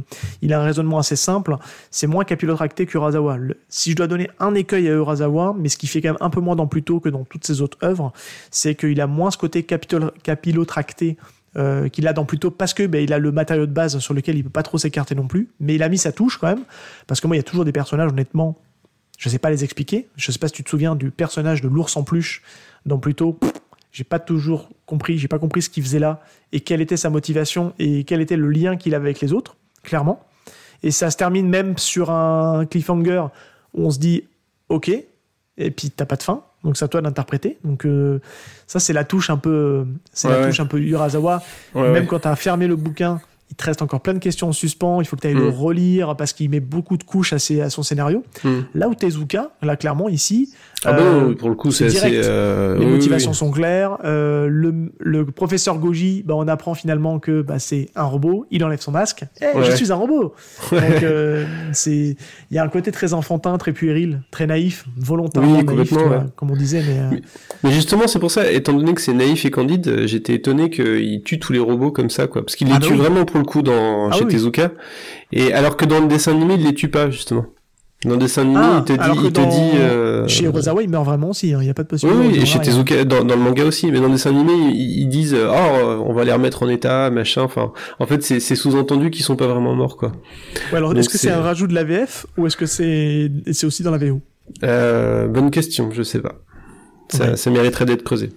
a 0.49 0.55
un 0.57 0.63
raisonnement 0.63 0.99
assez 0.99 1.17
simple. 1.17 1.57
C'est 1.91 2.07
moins 2.07 2.25
capillotracté 2.25 2.87
qu'Urasawa. 2.87 3.37
Le- 3.37 3.57
Si 3.69 3.91
je 3.93 3.97
dois 3.97 4.07
donner 4.07 4.31
un 4.39 4.55
écueil 4.55 4.89
à 4.89 4.93
Urasawa, 4.93 5.55
mais 5.59 5.69
ce 5.69 5.77
qui 5.77 5.87
fait 5.87 6.01
quand 6.01 6.11
même 6.11 6.19
un 6.21 6.31
peu 6.31 6.41
moins 6.41 6.57
dans 6.57 6.67
Pluto 6.67 7.01
que 7.01 7.09
dans 7.09 7.25
toutes 7.25 7.47
ses 7.47 7.61
autres 7.63 7.79
œuvres, 7.83 8.13
c'est 8.51 8.75
qu'il 8.75 9.01
a 9.01 9.07
moins 9.07 9.31
ce 9.31 9.39
côté 9.39 9.63
capitol- 9.63 10.13
capillotracté 10.23 11.17
euh, 11.57 11.89
qu'il 11.89 12.07
a 12.07 12.13
dans 12.13 12.25
Pluto 12.25 12.51
parce 12.53 12.75
que 12.75 12.87
ben, 12.87 13.03
il 13.03 13.13
a 13.13 13.19
le 13.19 13.33
matériau 13.33 13.67
de 13.67 13.73
base 13.73 13.99
sur 13.99 14.15
lequel 14.15 14.37
il 14.37 14.45
peut 14.45 14.51
pas 14.51 14.63
trop 14.63 14.79
s'écarter 14.79 15.15
non 15.17 15.27
plus. 15.27 15.49
Mais 15.59 15.75
il 15.75 15.83
a 15.83 15.89
mis 15.89 15.99
sa 15.99 16.13
touche 16.13 16.37
quand 16.39 16.47
même. 16.47 16.65
Parce 17.07 17.21
que 17.21 17.27
moi, 17.27 17.35
il 17.35 17.39
y 17.39 17.41
a 17.41 17.45
toujours 17.45 17.65
des 17.65 17.73
personnages, 17.73 18.11
honnêtement, 18.11 18.57
je 19.19 19.29
sais 19.29 19.39
pas 19.39 19.51
les 19.51 19.65
expliquer. 19.65 20.09
Je 20.17 20.31
sais 20.31 20.39
pas 20.39 20.47
si 20.49 20.55
tu 20.55 20.65
te 20.65 20.71
souviens 20.71 20.95
du 20.95 21.11
personnage 21.11 21.61
de 21.61 21.69
l'ours 21.69 21.97
en 21.97 22.05
peluche 22.05 22.43
dans 22.87 22.99
Pluto. 22.99 23.39
J'ai 23.93 24.05
pas 24.05 24.19
toujours 24.19 24.69
compris, 24.87 25.19
j'ai 25.19 25.29
pas 25.29 25.39
compris 25.39 25.63
ce 25.63 25.71
qu'il 25.71 25.83
faisait 25.83 25.99
là 25.99 26.21
et 26.53 26.61
quelle 26.61 26.81
était 26.81 26.97
sa 26.97 27.11
motivation 27.11 27.73
et 27.79 28.05
quel 28.05 28.21
était 28.21 28.37
le 28.37 28.49
lien 28.49 28.77
qu'il 28.77 28.95
avait 28.95 29.07
avec 29.09 29.21
les 29.21 29.33
autres, 29.33 29.57
clairement. 29.83 30.23
Et 30.83 30.91
ça 30.93 31.11
se 31.11 31.17
termine 31.17 31.49
même 31.49 31.77
sur 31.77 32.11
un 32.11 32.65
cliffhanger 32.67 33.25
où 33.75 33.85
on 33.87 33.91
se 33.91 33.99
dit 33.99 34.25
OK, 34.69 34.89
et 34.89 35.71
puis 35.73 35.91
t'as 35.91 36.07
pas 36.07 36.17
de 36.17 36.23
fin. 36.23 36.43
Donc 36.63 36.77
c'est 36.77 36.85
à 36.85 36.89
toi 36.89 37.01
d'interpréter. 37.03 37.59
Donc 37.65 37.85
euh, 37.85 38.21
ça 38.67 38.79
c'est 38.81 38.93
la 38.93 39.05
touche 39.05 39.29
un 39.31 39.37
peu, 39.37 39.87
c'est 40.13 40.29
Ouais, 40.29 40.35
la 40.35 40.41
ouais. 40.41 40.47
touche 40.49 40.61
un 40.61 40.67
peu 40.67 40.79
Urasawa. 40.81 41.43
Ouais, 41.75 41.91
même 41.91 42.07
quand 42.07 42.21
t'as 42.21 42.37
fermé 42.37 42.67
le 42.67 42.77
bouquin 42.77 43.21
il 43.53 43.57
te 43.57 43.65
reste 43.65 43.83
encore 43.83 44.01
plein 44.01 44.15
de 44.15 44.21
questions 44.21 44.47
en 44.51 44.53
suspens, 44.53 45.01
il 45.01 45.07
faut 45.09 45.17
que 45.17 45.23
tu 45.23 45.27
ailles 45.27 45.35
le 45.35 45.51
Mm. 45.51 45.55
relire 45.55 46.17
parce 46.17 46.33
qu'il 46.33 46.49
met 46.49 46.61
beaucoup 46.61 46.97
de 46.97 47.03
couches 47.03 47.33
à, 47.33 47.41
ses- 47.41 47.61
à 47.61 47.69
son 47.69 47.83
scénario. 47.83 48.23
Mm. 48.45 48.59
Là 48.75 48.89
où 48.89 48.95
Tezuka, 48.95 49.51
là 49.61 49.75
clairement 49.75 50.09
ici, 50.09 50.55
Ah 50.85 50.93
bah 50.95 51.03
euh, 51.03 51.35
pour 51.35 51.51
le 51.51 51.55
coup, 51.55 51.71
c'est 51.73 51.87
assez. 51.87 52.09
direct. 52.11 52.25
euh, 52.27 52.79
les 52.79 52.87
oui, 52.87 52.93
motivations 52.93 53.33
oui. 53.33 53.37
sont 53.37 53.51
claires. 53.51 53.99
euh, 54.05 54.47
le, 54.49 54.93
le 54.99 55.27
professeur 55.27 55.79
Goji, 55.79 56.23
bah, 56.25 56.35
on 56.37 56.49
apprend 56.49 56.75
finalement 56.75 57.19
que 57.19 57.43
bah, 57.43 57.59
c'est 57.59 57.91
un 57.97 58.05
robot. 58.05 58.47
Il 58.51 58.65
enlève 58.65 58.81
son 58.81 58.91
masque. 58.91 59.25
Eh, 59.43 59.47
je 59.63 59.73
suis 59.73 59.93
un 59.93 59.97
robot. 59.97 60.35
Donc 60.73 60.81
euh, 61.03 61.45
c'est, 61.73 62.17
il 62.51 62.55
y 62.55 62.59
a 62.59 62.65
un 62.65 62.69
côté 62.69 62.93
très 62.93 63.13
enfantin, 63.13 63.59
très 63.59 63.73
puéril, 63.73 64.23
très 64.31 64.47
naïf, 64.47 64.87
volontairement 64.97 65.59
Oui, 65.59 65.65
naïf, 65.77 65.93
vois, 65.93 66.25
comme 66.37 66.51
on 66.51 66.57
disait. 66.57 66.83
Mais, 66.87 66.99
euh, 66.99 67.09
Mais- 67.13 67.21
Mais 67.65 67.73
justement, 67.73 68.07
c'est 68.09 68.19
pour 68.19 68.31
ça, 68.31 68.51
étant 68.51 68.73
donné 68.73 68.95
que 68.95 69.03
c'est 69.03 69.13
naïf 69.13 69.45
et 69.45 69.51
candide, 69.51 70.07
j'étais 70.07 70.35
étonné 70.35 70.71
qu'il 70.71 71.23
tue 71.25 71.39
tous 71.39 71.53
les 71.53 71.59
robots 71.59 71.91
comme 71.93 72.09
ça, 72.11 72.27
quoi. 72.27 72.43
Parce 72.43 72.57
qu'il 72.57 72.69
les 72.69 72.75
Ah 72.75 72.79
bah 72.79 72.87
tue 72.87 72.95
vraiment 72.95 73.27
pour 73.27 73.39
le 73.39 73.45
coup 73.45 73.61
dans, 73.61 74.09
Ah 74.11 74.13
chez. 74.17 74.27
Tezuka. 74.27 74.73
Et 75.33 75.53
alors 75.53 75.77
que 75.77 75.85
dans 75.85 76.01
le 76.01 76.07
dessin 76.09 76.33
animé, 76.33 76.55
il 76.55 76.65
les 76.65 76.75
tue 76.75 76.89
pas, 76.89 77.11
justement. 77.11 77.45
Dans 78.07 78.17
dessin 78.17 78.43
animé, 78.43 78.61
Ah, 78.63 78.77
il 78.79 78.85
te 78.85 78.93
dit, 78.95 78.99
alors 78.99 79.17
que 79.21 79.27
il 79.27 79.33
te 79.33 79.41
dans- 79.41 79.49
dit, 79.49 79.71
euh, 79.77 80.27
Chez 80.27 80.45
Urasawa, 80.47 80.83
il 80.83 80.89
meurt 80.89 81.05
vraiment 81.05 81.31
aussi. 81.31 81.53
hein, 81.53 81.59
Il 81.61 81.65
n'y 81.65 81.71
a 81.71 81.75
pas 81.75 81.83
de 81.83 81.89
Oui, 81.89 81.91
possibilité. 82.01 82.27
oui, 82.29 82.33
de 82.39 82.43
et 82.43 82.47
chez 82.47 82.59
revoir, 82.59 82.65
Tezuka, 82.87 83.05
dans, 83.05 83.25
dans 83.25 83.37
le 83.37 83.43
manga 83.43 83.63
aussi, 83.65 83.91
mais 83.93 83.99
dans 84.01 84.07
le 84.07 84.13
dessin 84.13 84.31
animé, 84.31 84.55
ils, 84.55 85.01
ils 85.03 85.09
disent, 85.09 85.35
euh, 85.35 85.51
oh, 85.51 86.03
on 86.07 86.15
va 86.15 86.25
les 86.25 86.33
remettre 86.33 86.63
en 86.63 86.69
état, 86.71 87.11
machin, 87.11 87.43
enfin, 87.43 87.73
en 87.99 88.07
fait, 88.07 88.23
c'est 88.23 88.41
sous-entendu 88.57 89.11
qu'ils 89.11 89.23
sont 89.25 89.37
pas 89.37 89.47
vraiment 89.49 89.75
morts, 89.75 89.99
quoi. 89.99 90.13
Ouais, 90.73 90.79
alors, 90.79 90.97
est-ce 90.97 91.11
que 91.11 91.19
c'est 91.19 91.31
un 91.31 91.43
rajout 91.43 91.67
de 91.67 91.75
la 91.75 91.85
VF 91.85 92.25
ou 92.39 92.47
est-ce 92.47 92.57
que 92.57 92.65
c'est 92.67 93.31
c'est 93.53 93.67
aussi 93.67 93.83
dans 93.83 93.91
la 93.91 93.99
VO 93.99 94.23
Euh, 94.65 95.29
bonne 95.29 95.51
question, 95.51 95.91
je 95.93 96.03
sais 96.03 96.21
pas. 96.21 96.37
Ça, 97.11 97.31
Ouais. 97.33 97.37
ça 97.37 97.51
mériterait 97.51 97.85
d'être 97.85 98.03
creusé. 98.03 98.31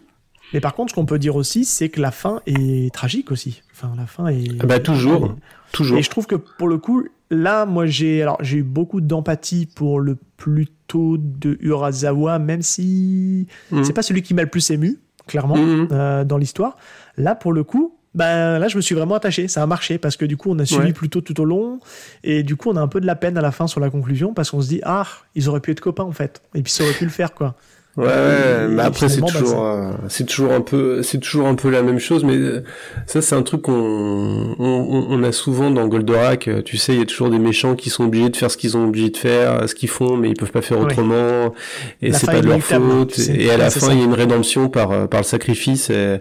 Mais 0.54 0.60
par 0.60 0.74
contre, 0.76 0.92
ce 0.92 0.96
qu'on 0.96 1.06
peut 1.06 1.20
dire 1.20 1.36
aussi, 1.36 1.64
c'est 1.64 1.88
que 1.90 2.02
la 2.02 2.12
fin 2.12 2.42
est 2.48 2.94
tragique 2.94 3.32
aussi. 3.32 3.64
Enfin, 3.72 3.94
la 3.98 4.06
fin 4.08 4.28
est. 4.28 4.44
Ah 4.60 4.66
bah, 4.66 4.80
toujours. 4.80 5.36
Toujours. 5.72 5.98
Et 5.98 6.04
je 6.04 6.10
trouve 6.10 6.28
que 6.28 6.36
pour 6.36 6.68
le 6.68 6.78
coup, 6.78 7.04
là, 7.34 7.66
moi, 7.66 7.86
j'ai 7.86 8.22
alors 8.22 8.38
j'ai 8.42 8.58
eu 8.58 8.64
beaucoup 8.64 9.02
d'empathie 9.02 9.66
pour 9.66 10.00
le 10.00 10.18
Pluto 10.38 11.18
de 11.18 11.58
Urasawa, 11.62 12.40
même 12.40 12.62
si 12.62 13.48
Mhm. 13.72 13.84
c'est 13.84 13.94
pas 13.94 14.02
celui 14.04 14.22
qui 14.22 14.34
m'a 14.34 14.44
le 14.44 14.50
plus 14.50 14.70
ému, 14.72 15.00
clairement, 15.28 15.58
Mhm. 15.58 15.88
euh, 15.92 16.24
dans 16.24 16.38
l'histoire. 16.38 16.78
Là, 17.18 17.36
pour 17.36 17.54
le 17.54 17.64
coup. 17.64 17.96
Ben 18.16 18.60
là, 18.60 18.68
je 18.68 18.76
me 18.78 18.82
suis 18.82 18.94
vraiment 18.94 19.16
attaché. 19.16 19.48
Ça 19.48 19.64
a 19.64 19.66
marché 19.66 19.98
parce 19.98 20.18
que 20.18 20.26
du 20.26 20.38
coup, 20.38 20.52
on 20.52 20.60
a 20.60 20.66
suivi 20.66 20.84
Ouais. 20.86 20.94
Pluto 20.94 21.20
tout 21.22 21.42
au 21.42 21.46
long, 21.46 21.80
et 22.24 22.44
du 22.44 22.56
coup, 22.56 22.70
on 22.70 22.76
a 22.76 22.80
un 22.80 22.88
peu 22.88 23.02
de 23.02 23.08
la 23.08 23.16
peine 23.16 23.40
à 23.40 23.42
la 23.42 23.52
fin 23.52 23.66
sur 23.66 23.80
la 23.80 23.90
conclusion 23.90 24.36
parce 24.36 24.52
qu'on 24.52 24.62
se 24.62 24.68
dit 24.68 24.82
ah, 24.84 25.08
ils 25.34 25.50
auraient 25.50 25.62
pu 25.62 25.72
être 25.72 25.80
copains 25.82 26.04
en 26.04 26.12
fait, 26.12 26.44
et 26.54 26.62
puis 26.62 26.72
ça 26.72 26.84
aurait 26.84 26.94
pu 26.94 27.06
le 27.06 27.10
faire 27.10 27.34
quoi. 27.34 27.56
Ouais, 27.96 28.06
ouais, 28.06 28.12
Et- 28.12 28.68
mais 28.70 28.82
et 28.82 28.86
après 28.88 29.08
c'est 29.08 29.22
bah, 29.22 29.28
toujours, 29.30 29.64
euh, 29.66 29.92
c'est 30.10 30.26
toujours 30.26 30.52
un 30.52 30.62
peu, 30.62 31.04
c'est 31.04 31.20
toujours 31.20 31.46
un 31.48 31.54
peu 31.54 31.70
la 31.70 31.84
même 31.84 32.00
chose, 32.00 32.24
mais 32.24 32.36
euh, 32.36 32.64
ça 33.06 33.22
c'est 33.22 33.36
un 33.36 33.44
truc 33.44 33.62
qu'on, 33.62 34.56
on, 34.58 35.06
on- 35.12 35.24
a 35.24 35.32
souvent 35.32 35.70
dans 35.70 35.88
Goldorak. 35.88 36.48
euh, 36.48 36.62
Tu 36.64 36.78
sais, 36.78 36.94
il 36.94 37.00
y 37.00 37.02
a 37.04 37.06
toujours 37.06 37.30
des 37.30 37.38
méchants 37.38 37.76
qui 37.76 37.92
sont 37.92 38.06
obligés 38.06 38.30
de 38.30 38.36
faire 38.36 38.50
ce 38.50 38.58
qu'ils 38.58 38.76
ont 38.78 38.86
obligé 38.88 39.12
de 39.12 39.18
faire, 39.18 39.62
euh, 39.62 39.68
ce 39.68 39.76
qu'ils 39.76 39.90
font, 39.90 40.18
mais 40.18 40.30
ils 40.30 40.36
peuvent 40.36 40.52
pas 40.52 40.64
faire 40.64 40.80
Ouais. 40.80 40.86
autrement, 40.86 41.54
et 42.02 42.10
La 42.10 42.18
c'est 42.18 42.26
pas 42.26 42.42
de 42.42 42.48
leur 42.48 42.56
inéluctable, 42.56 42.86
faute. 42.92 43.14
tu 43.14 43.22
sais. 43.22 43.36
Et 43.36 43.52
à 43.52 43.58
la 43.58 43.66
Ouais, 43.66 43.70
fin, 43.70 43.80
ça. 43.82 43.94
il 43.94 44.00
y 44.00 44.02
a 44.02 44.06
une 44.06 44.14
rédemption 44.16 44.70
par 44.70 44.92
euh, 44.92 45.06
par 45.06 45.20
le 45.20 45.26
sacrifice. 45.26 45.92
Et... 45.92 46.18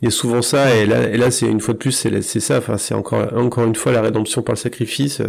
Il 0.00 0.04
y 0.04 0.08
a 0.08 0.12
souvent 0.12 0.42
ça, 0.42 0.72
et 0.76 0.86
là, 0.86 1.08
et 1.08 1.16
là, 1.16 1.32
c'est 1.32 1.46
une 1.46 1.60
fois 1.60 1.74
de 1.74 1.78
plus, 1.80 1.90
c'est 1.90 2.22
c'est 2.22 2.38
ça. 2.38 2.58
Enfin, 2.58 2.76
c'est 2.78 2.94
encore, 2.94 3.26
encore 3.36 3.64
une 3.64 3.74
fois 3.74 3.90
la 3.90 4.00
rédemption 4.02 4.42
par 4.42 4.52
le 4.54 4.58
sacrifice. 4.60 5.20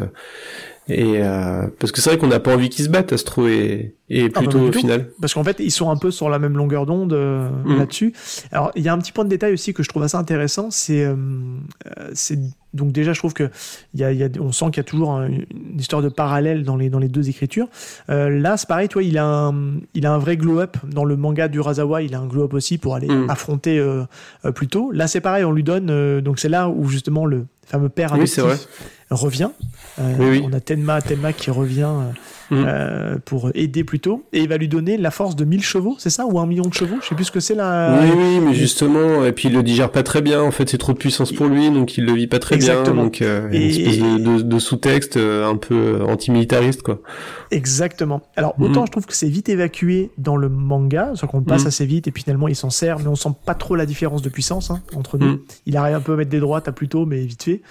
Et 0.90 1.22
euh, 1.24 1.68
parce 1.80 1.92
que 1.92 2.02
c'est 2.02 2.10
vrai 2.10 2.20
qu'on 2.20 2.28
n'a 2.28 2.40
pas 2.40 2.54
envie 2.56 2.70
qu'ils 2.70 2.86
se 2.86 2.90
battent, 2.90 3.14
Astro 3.14 3.48
et, 3.48 3.96
et 4.10 4.24
Ah, 4.26 4.28
bah, 4.34 4.40
plutôt 4.42 4.60
au 4.60 4.72
final. 4.72 5.10
Parce 5.22 5.34
qu'en 5.36 5.44
fait, 5.44 5.58
ils 5.60 5.72
sont 5.72 5.90
un 5.92 5.98
peu 5.98 6.10
sur 6.12 6.30
la 6.30 6.40
même 6.40 6.58
longueur 6.58 6.86
d'onde 6.86 7.14
euh, 7.14 7.48
Mm. 7.66 7.78
là-dessus. 7.78 8.14
Alors, 8.52 8.72
il 8.76 8.84
y 8.84 8.90
a 8.90 8.94
un 8.94 8.98
petit 8.98 9.12
point 9.12 9.24
de 9.24 9.30
détail 9.30 9.54
aussi 9.54 9.74
que 9.74 9.84
je 9.84 9.90
trouve 9.90 10.02
assez 10.04 10.18
intéressant, 10.18 10.72
c'est, 10.72 11.04
euh, 11.04 11.16
c'est 12.14 12.40
donc 12.74 12.92
déjà, 12.92 13.14
je 13.14 13.20
trouve 13.20 13.34
que 13.34 13.50
y 13.96 14.04
a, 14.04 14.12
il 14.12 14.20
y 14.20 14.24
a- 14.24 14.30
on 14.40 14.52
sent 14.52 14.66
qu'il 14.66 14.78
y 14.78 14.80
a 14.82 14.84
toujours 14.84 15.12
un- 15.14 15.28
une 15.28 15.80
histoire 15.80 16.02
de 16.04 16.10
parallèle 16.10 16.64
dans 16.64 16.76
les 16.76 16.90
dans 16.90 17.00
les 17.00 17.08
deux 17.08 17.28
écritures. 17.30 17.68
Euh, 18.10 18.30
là, 18.30 18.58
c'est 18.58 18.68
pareil, 18.68 18.88
toi, 18.90 19.02
il 19.04 19.18
a 19.18 19.26
un, 19.26 19.54
il 19.96 20.06
a 20.06 20.14
un 20.14 20.20
vrai 20.20 20.38
glow-up 20.38 20.78
dans 20.88 21.04
le 21.06 21.16
manga 21.18 21.48
du 21.48 21.60
Razawa. 21.60 22.02
Il 22.04 22.14
a 22.14 22.20
un 22.20 22.28
glow-up 22.28 22.54
aussi 22.54 22.78
pour 22.78 22.96
aller 22.96 23.08
Mm. 23.08 23.30
affronter 23.30 23.80
euh, 23.80 24.04
euh, 24.46 24.52
Pluto. 24.52 24.92
Là, 24.92 25.08
c'est 25.08 25.22
pareil, 25.22 25.44
on 25.46 25.52
lui 25.52 25.64
donne. 25.64 26.22
donc 26.22 26.40
c'est 26.40 26.50
là 26.50 26.70
où 26.70 26.88
justement 26.88 27.26
le 27.26 27.46
fameux 27.66 27.90
père 27.90 28.14
Oui, 28.18 28.28
c'est 28.28 28.42
adoptif 28.42 28.68
revient. 29.12 29.49
Euh, 29.99 30.16
Oui, 30.20 30.30
oui. 30.30 30.41
On 30.45 30.53
a 30.53 30.60
Tenma, 30.60 31.01
Tenma 31.01 31.34
qui 31.34 31.51
revient. 31.51 31.89
Euh, 32.52 32.56
Mm. 32.56 32.66
euh, 32.68 33.18
pour 33.26 33.52
aider 33.54 33.84
plutôt 33.84 34.24
et 34.34 34.41
il 34.41 34.50
va 34.50 34.58
lui 34.58 34.68
donner 34.68 34.97
la 34.97 35.12
force 35.12 35.36
de 35.36 35.45
1000 35.45 35.62
chevaux 35.64 35.95
c'est 36.00 36.10
ça? 36.10 36.26
Ou 36.26 36.39
un 36.39 36.45
million 36.45 36.64
de 36.66 36.74
chevaux? 36.74 36.95
Je 37.02 37.08
sais 37.08 37.16
plus 37.16 37.26
ce 37.26 37.32
que 37.32 37.39
c'est 37.39 37.56
là 37.56 38.00
Oui, 38.02 38.10
oui, 38.18 38.39
mais 38.39 38.54
justement, 38.54 39.24
et 39.26 39.32
puis 39.32 39.50
il 39.50 39.54
le 39.56 39.64
digère 39.64 39.91
pas 39.91 40.04
très 40.04 40.22
bien. 40.22 40.41
En 40.41 40.52
fait, 40.52 40.68
c'est 40.70 40.78
trop 40.78 40.93
de 40.93 40.97
puissance 40.97 41.32
pour 41.32 41.47
lui, 41.47 41.70
donc 41.72 41.97
il 41.97 42.06
le 42.06 42.14
vit 42.14 42.28
pas 42.28 42.39
très 42.39 42.56
Exactement. 42.56 42.95
bien. 42.95 43.04
Donc, 43.04 43.22
euh, 43.22 43.47
une 43.50 43.54
Et- 43.62 43.68
espèce 43.70 44.00
de, 44.00 44.18
de, 44.38 44.41
de 44.41 44.60
sous-texte 44.60 45.18
euh, 45.18 45.47
un 45.50 45.58
peu 45.58 46.02
antimilitariste, 46.08 46.82
quoi. 46.82 47.00
exactement 47.52 48.22
alors 48.36 48.54
autant 48.60 48.82
Mhm. 48.82 48.86
je 48.88 48.91
trouve 48.91 49.06
que 49.08 49.16
c'est 49.16 49.28
vite 49.28 49.50
évacué 49.50 50.12
dans 50.20 50.36
le 50.38 50.50
manga 50.50 51.14
c'est 51.16 51.26
qu'on 51.28 51.41
passe 51.41 51.64
Mhm. 51.64 51.68
assez 51.68 51.86
vite 51.86 52.08
et 52.08 52.12
puis 52.12 52.22
finalement 52.24 52.47
il 52.47 52.56
s'en 52.56 52.70
sert 52.70 53.00
mais 53.00 53.08
on 53.08 53.16
sent 53.16 53.30
pas 53.45 53.56
trop 53.56 53.76
la 53.76 53.88
différence 53.88 54.22
de 54.22 54.30
puissance 54.30 54.70
hein, 54.70 54.82
entre 54.95 55.18
nous 55.18 55.26
Mhm. 55.28 55.39
il 55.66 55.76
arrive 55.78 55.95
un 55.95 56.00
peu 56.00 56.14
à 56.14 56.16
mettre 56.16 56.30
des 56.30 56.39
droites 56.39 56.68
à 56.68 56.72
Pluto 56.72 57.06
mais 57.06 57.22
vite 57.22 57.43
fait 57.43 57.62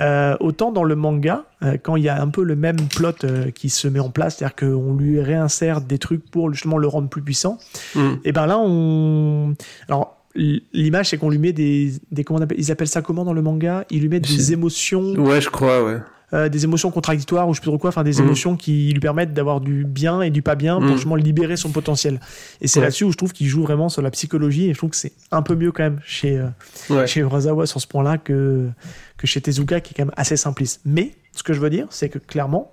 Euh, 0.00 0.36
autant 0.40 0.70
dans 0.72 0.84
le 0.84 0.94
manga 0.94 1.44
euh, 1.57 1.57
quand 1.82 1.96
il 1.96 2.04
y 2.04 2.08
a 2.08 2.20
un 2.22 2.28
peu 2.28 2.42
le 2.44 2.56
même 2.56 2.76
plot 2.94 3.24
euh, 3.24 3.50
qui 3.50 3.68
se 3.70 3.88
met 3.88 4.00
en 4.00 4.10
place 4.10 4.36
c'est-à-dire 4.36 4.56
qu'on 4.56 4.94
lui 4.94 5.20
réinsère 5.20 5.80
des 5.80 5.98
trucs 5.98 6.30
pour 6.30 6.52
justement 6.52 6.78
le 6.78 6.86
rendre 6.86 7.08
plus 7.08 7.22
puissant 7.22 7.58
Mm. 7.94 8.14
Et 8.24 8.32
ben 8.32 8.46
là, 8.46 8.58
on. 8.58 9.54
Alors, 9.88 10.16
l'image, 10.34 11.10
c'est 11.10 11.18
qu'on 11.18 11.30
lui 11.30 11.38
met 11.38 11.52
des. 11.52 11.92
des 12.10 12.24
comment 12.24 12.38
on 12.38 12.42
appelle, 12.42 12.58
ils 12.58 12.70
appellent 12.70 12.88
ça 12.88 13.02
comment 13.02 13.24
dans 13.24 13.32
le 13.32 13.42
manga? 13.42 13.84
Ils 13.90 14.00
lui 14.00 14.08
mettent 14.08 14.28
des 14.28 14.52
émotions, 14.52 15.14
Ouais, 15.14 15.40
je 15.40 15.48
crois, 15.48 15.84
ouais. 15.84 15.98
Euh, 16.34 16.48
des 16.50 16.64
émotions 16.64 16.90
contradictoires 16.90 17.48
ou 17.48 17.54
je 17.54 17.56
sais 17.58 17.62
plus 17.62 17.70
trop 17.70 17.78
quoi, 17.78 17.88
enfin 17.88 18.02
des 18.04 18.18
Mhm. 18.18 18.24
émotions 18.26 18.56
qui 18.56 18.92
lui 18.92 19.00
permettent 19.00 19.32
d'avoir 19.32 19.60
du 19.60 19.84
bien 19.84 20.20
et 20.20 20.30
du 20.30 20.42
pas 20.42 20.56
bien 20.56 20.74
pour 20.76 20.84
Mhm. 20.84 20.92
justement 20.94 21.14
libérer 21.16 21.56
son 21.56 21.70
potentiel. 21.70 22.20
Et 22.60 22.68
c'est 22.68 22.80
Ouais. 22.80 22.84
là-dessus 22.86 23.04
où 23.04 23.12
je 23.12 23.16
trouve 23.16 23.32
qu'il 23.32 23.46
joue 23.46 23.62
vraiment 23.62 23.88
sur 23.88 24.02
la 24.02 24.10
psychologie 24.10 24.68
et 24.68 24.72
je 24.74 24.78
trouve 24.78 24.90
que 24.90 24.96
c'est 24.96 25.12
un 25.30 25.40
peu 25.42 25.54
mieux 25.54 25.72
quand 25.72 25.84
même 25.84 26.00
chez, 26.04 26.36
euh, 26.38 26.48
Ouais. 26.90 27.06
chez 27.06 27.20
Urasawa 27.20 27.66
sur 27.66 27.80
ce 27.80 27.86
point-là 27.86 28.18
que, 28.18 28.68
que 29.16 29.26
chez 29.26 29.40
Tezuka 29.40 29.80
qui 29.80 29.92
est 29.92 29.96
quand 29.96 30.04
même 30.04 30.14
assez 30.18 30.36
simpliste. 30.36 30.80
Mais 30.84 31.12
ce 31.32 31.42
que 31.42 31.52
je 31.54 31.60
veux 31.60 31.70
dire, 31.70 31.86
c'est 31.90 32.08
que 32.10 32.18
clairement, 32.18 32.72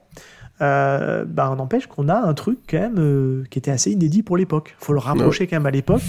euh, 0.62 1.26
bah, 1.26 1.50
on 1.52 1.56
n'empêche 1.58 1.88
qu'on 1.88 2.08
a 2.10 2.16
un 2.18 2.34
truc 2.34 2.60
quand 2.70 2.80
même 2.80 2.96
euh, 2.98 3.44
qui 3.50 3.60
était 3.60 3.72
assez 3.72 3.92
inédit 3.92 4.24
pour 4.24 4.38
l'époque. 4.38 4.76
faut 4.80 4.94
le 4.94 5.00
rapprocher 5.00 5.48
quand 5.48 5.56
même 5.58 5.66
à 5.66 5.72
l'époque 5.72 6.02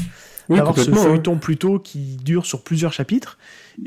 Oui, 0.49 0.57
d'avoir 0.59 0.79
ce 0.79 0.91
hein. 0.91 0.95
feuilleton 0.95 1.37
plutôt 1.39 1.79
qui 1.81 2.17
dure 2.25 2.47
sur 2.47 2.63
plusieurs 2.63 2.93
chapitres 2.93 3.39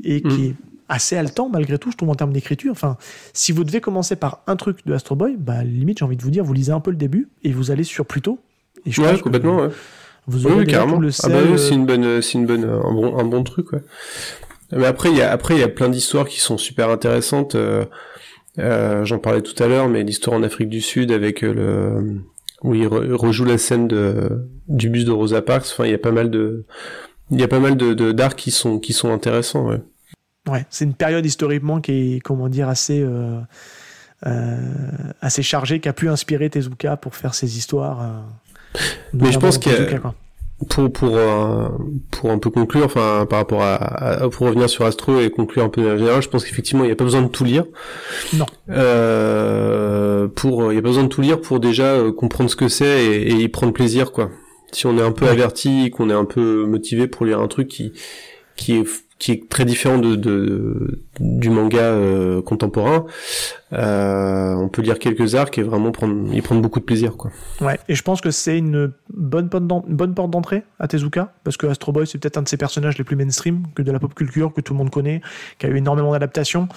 et 0.03 0.21
qui 0.21 0.27
Mm. 0.27 0.45
est 0.45 0.55
assez 0.89 1.15
haletant 1.15 1.49
malgré 1.49 1.77
tout, 1.77 1.91
je 1.91 1.97
trouve, 1.97 2.09
en 2.09 2.15
termes 2.15 2.33
d'écriture. 2.33 2.71
Enfin, 2.71 2.97
si 3.33 3.51
vous 3.51 3.63
devez 3.63 3.81
commencer 3.81 4.15
par 4.17 4.41
un 4.47 4.55
truc 4.57 4.85
de 4.85 4.93
Astro 4.93 5.15
Boy, 5.15 5.37
bah, 5.37 5.63
limite, 5.63 5.99
j'ai 5.99 6.05
envie 6.05 6.17
de 6.17 6.23
vous 6.23 6.31
dire, 6.31 6.43
vous 6.43 6.53
lisez 6.53 6.71
un 6.73 6.79
peu 6.81 6.91
le 6.91 6.97
début 6.97 7.29
et 7.43 7.51
vous 7.53 7.71
allez 7.71 7.83
sur 7.85 8.05
Pluto. 8.05 8.39
Et 8.85 8.91
je 8.91 9.01
Ouais, 9.01 9.07
pense 9.11 9.21
que 9.21 9.23
complètement, 9.23 9.57
ouais. 9.57 9.69
Vous 10.27 10.45
aurez 10.47 10.55
oui, 10.57 10.65
déjà 10.65 10.77
carrément. 10.77 10.95
tout 10.95 10.99
le 10.99 11.09
ah 11.09 11.11
sel, 11.11 11.31
bah 11.31 11.39
oui, 11.45 11.53
euh, 11.53 11.57
c'est 11.57 11.73
une 11.75 11.85
bonne, 11.85 12.21
c'est 12.21 12.33
une 12.37 12.45
bonne, 12.45 12.63
un 12.65 12.93
bon, 12.93 13.17
un 13.17 13.23
bon 13.25 13.43
truc, 13.43 13.71
ouais. 13.73 13.81
Mais 14.71 14.85
après, 14.85 15.09
il 15.11 15.17
y 15.17 15.21
a, 15.21 15.31
après, 15.31 15.55
il 15.55 15.59
y 15.59 15.63
a 15.63 15.67
plein 15.69 15.89
d'histoires 15.89 16.27
qui 16.27 16.39
sont 16.39 16.57
super 16.57 16.89
intéressantes. 16.89 17.55
euh, 17.55 17.85
euh, 18.59 19.05
J'en 19.05 19.19
parlais 19.19 19.41
tout 19.41 19.61
à 19.63 19.67
l'heure, 19.67 19.89
mais 19.89 20.03
l'histoire 20.03 20.37
en 20.37 20.43
Afrique 20.43 20.69
du 20.69 20.81
Sud 20.81 21.11
avec 21.11 21.43
euh, 21.43 21.53
le, 21.53 22.21
où 22.63 22.75
il 22.75 22.85
re- 22.87 23.13
rejoue 23.13 23.45
la 23.45 23.57
scène 23.57 23.87
de, 23.87 24.47
du 24.67 24.89
bus 24.89 25.05
de 25.05 25.11
Rosa 25.11 25.41
Parks. 25.41 25.67
Enfin, 25.71 25.85
il 25.85 25.91
y 25.91 25.95
a 25.95 25.99
pas 25.99 26.11
mal 26.11 26.29
de, 26.29 26.65
il 27.31 27.39
y 27.39 27.43
a 27.43 27.47
pas 27.47 27.59
mal 27.59 27.77
de 27.77 28.11
d'arcs 28.11 28.37
qui 28.37 28.51
sont, 28.51 28.79
qui 28.79 28.93
sont 28.93 29.11
intéressants, 29.11 29.67
ouais. 29.69 29.81
Ouais, 30.47 30.65
c'est 30.69 30.85
une 30.85 30.93
période 30.93 31.25
historiquement 31.25 31.81
qui 31.81 32.15
est, 32.15 32.19
comment 32.21 32.47
dire, 32.49 32.69
assez, 32.69 33.01
euh, 33.01 33.39
euh, 34.25 34.57
assez 35.21 35.43
chargée, 35.43 35.79
qui 35.79 35.89
a 35.89 35.93
pu 35.93 36.09
inspirer 36.09 36.49
Tezuka 36.49 36.97
pour 36.97 37.15
faire 37.15 37.33
ses 37.33 37.57
histoires. 37.57 38.01
euh, 38.01 38.79
Mais 39.13 39.31
je 39.31 39.39
pense 39.39 39.59
Tezuka, 39.59 39.99
quoi. 39.99 40.15
pour 40.69 40.91
pour 40.91 41.17
pour 42.11 42.31
un 42.31 42.37
peu 42.37 42.49
conclure 42.49 42.85
enfin 42.85 43.25
par 43.29 43.39
rapport 43.39 43.61
à, 43.61 43.75
à- 43.75 44.29
pour 44.29 44.47
revenir 44.47 44.69
sur 44.69 44.85
Astro 44.85 45.19
et 45.19 45.29
conclure 45.29 45.63
un 45.63 45.69
peu 45.69 45.89
en 45.93 45.97
général 45.97 46.21
je 46.21 46.27
pense 46.27 46.43
qu'effectivement 46.43 46.83
il 46.83 46.87
n'y 46.87 46.91
a 46.93 46.97
pas 46.97 47.05
besoin 47.05 47.21
de 47.21 47.29
tout 47.29 47.45
lire 47.45 47.63
Non. 48.33 48.45
pour 50.35 50.71
il 50.71 50.75
y 50.75 50.77
a 50.79 50.81
pas 50.81 50.87
besoin 50.89 51.03
de 51.03 51.07
tout 51.09 51.21
lire 51.21 51.39
pour 51.39 51.59
déjà 51.59 51.97
comprendre 52.15 52.49
ce 52.49 52.55
que 52.55 52.67
c'est 52.67 53.05
et, 53.05 53.31
et 53.31 53.35
y 53.35 53.47
prendre 53.47 53.71
plaisir 53.73 54.11
quoi 54.11 54.29
si 54.71 54.85
on 54.85 54.97
est 54.97 55.01
un 55.01 55.11
peu 55.13 55.25
Ouais. 55.25 55.31
averti 55.31 55.89
qu'on 55.91 56.09
est 56.09 56.13
un 56.13 56.25
peu 56.25 56.65
motivé 56.65 57.07
pour 57.07 57.25
lire 57.25 57.39
un 57.39 57.47
truc 57.47 57.67
qui 57.69 57.93
qui 58.57 58.75
est 58.77 58.83
qui 59.19 59.33
est 59.33 59.49
très 59.49 59.65
différent 59.65 59.97
de, 59.97 60.15
de 60.15 61.01
du 61.19 61.49
manga 61.49 61.81
euh, 61.81 62.41
contemporain 62.41 63.05
euh, 63.73 64.53
on 64.55 64.69
peut 64.69 64.81
lire 64.81 64.97
quelques 64.97 65.35
arcs 65.35 65.57
et 65.57 65.61
vraiment 65.61 65.91
prendre 65.91 66.33
y 66.33 66.41
prendre 66.41 66.61
beaucoup 66.61 66.79
de 66.79 66.85
plaisir 66.85 67.17
quoi 67.17 67.29
Ouais, 67.61 67.77
et 67.87 67.93
je 67.95 68.01
pense 68.01 68.21
que 68.21 68.31
c'est 68.31 68.57
une 68.57 68.91
bonne 69.13 69.49
porte 69.49 69.65
bonne 69.65 70.13
d'entrée 70.13 70.63
à 70.79 70.87
Tezuka, 70.87 71.33
parce 71.43 71.57
que 71.57 71.67
Astro 71.67 71.91
Boy, 71.91 72.07
c'est 72.07 72.17
peut-être 72.17 72.37
un 72.37 72.41
de 72.41 72.47
ses 72.47 72.57
personnages 72.57 72.97
les 72.97 73.03
plus 73.03 73.15
mainstream, 73.15 73.63
que 73.75 73.83
de 73.83 73.91
la 73.91 73.99
pop 73.99 74.15
culture, 74.15 74.53
que 74.53 74.61
tout 74.61 74.73
le 74.73 74.79
monde 74.79 74.89
connaît, 74.89 75.21
qui 75.59 75.67
a 75.67 75.69
eu 75.69 75.75
énormément 75.77 76.13
d'adaptations, 76.13 76.67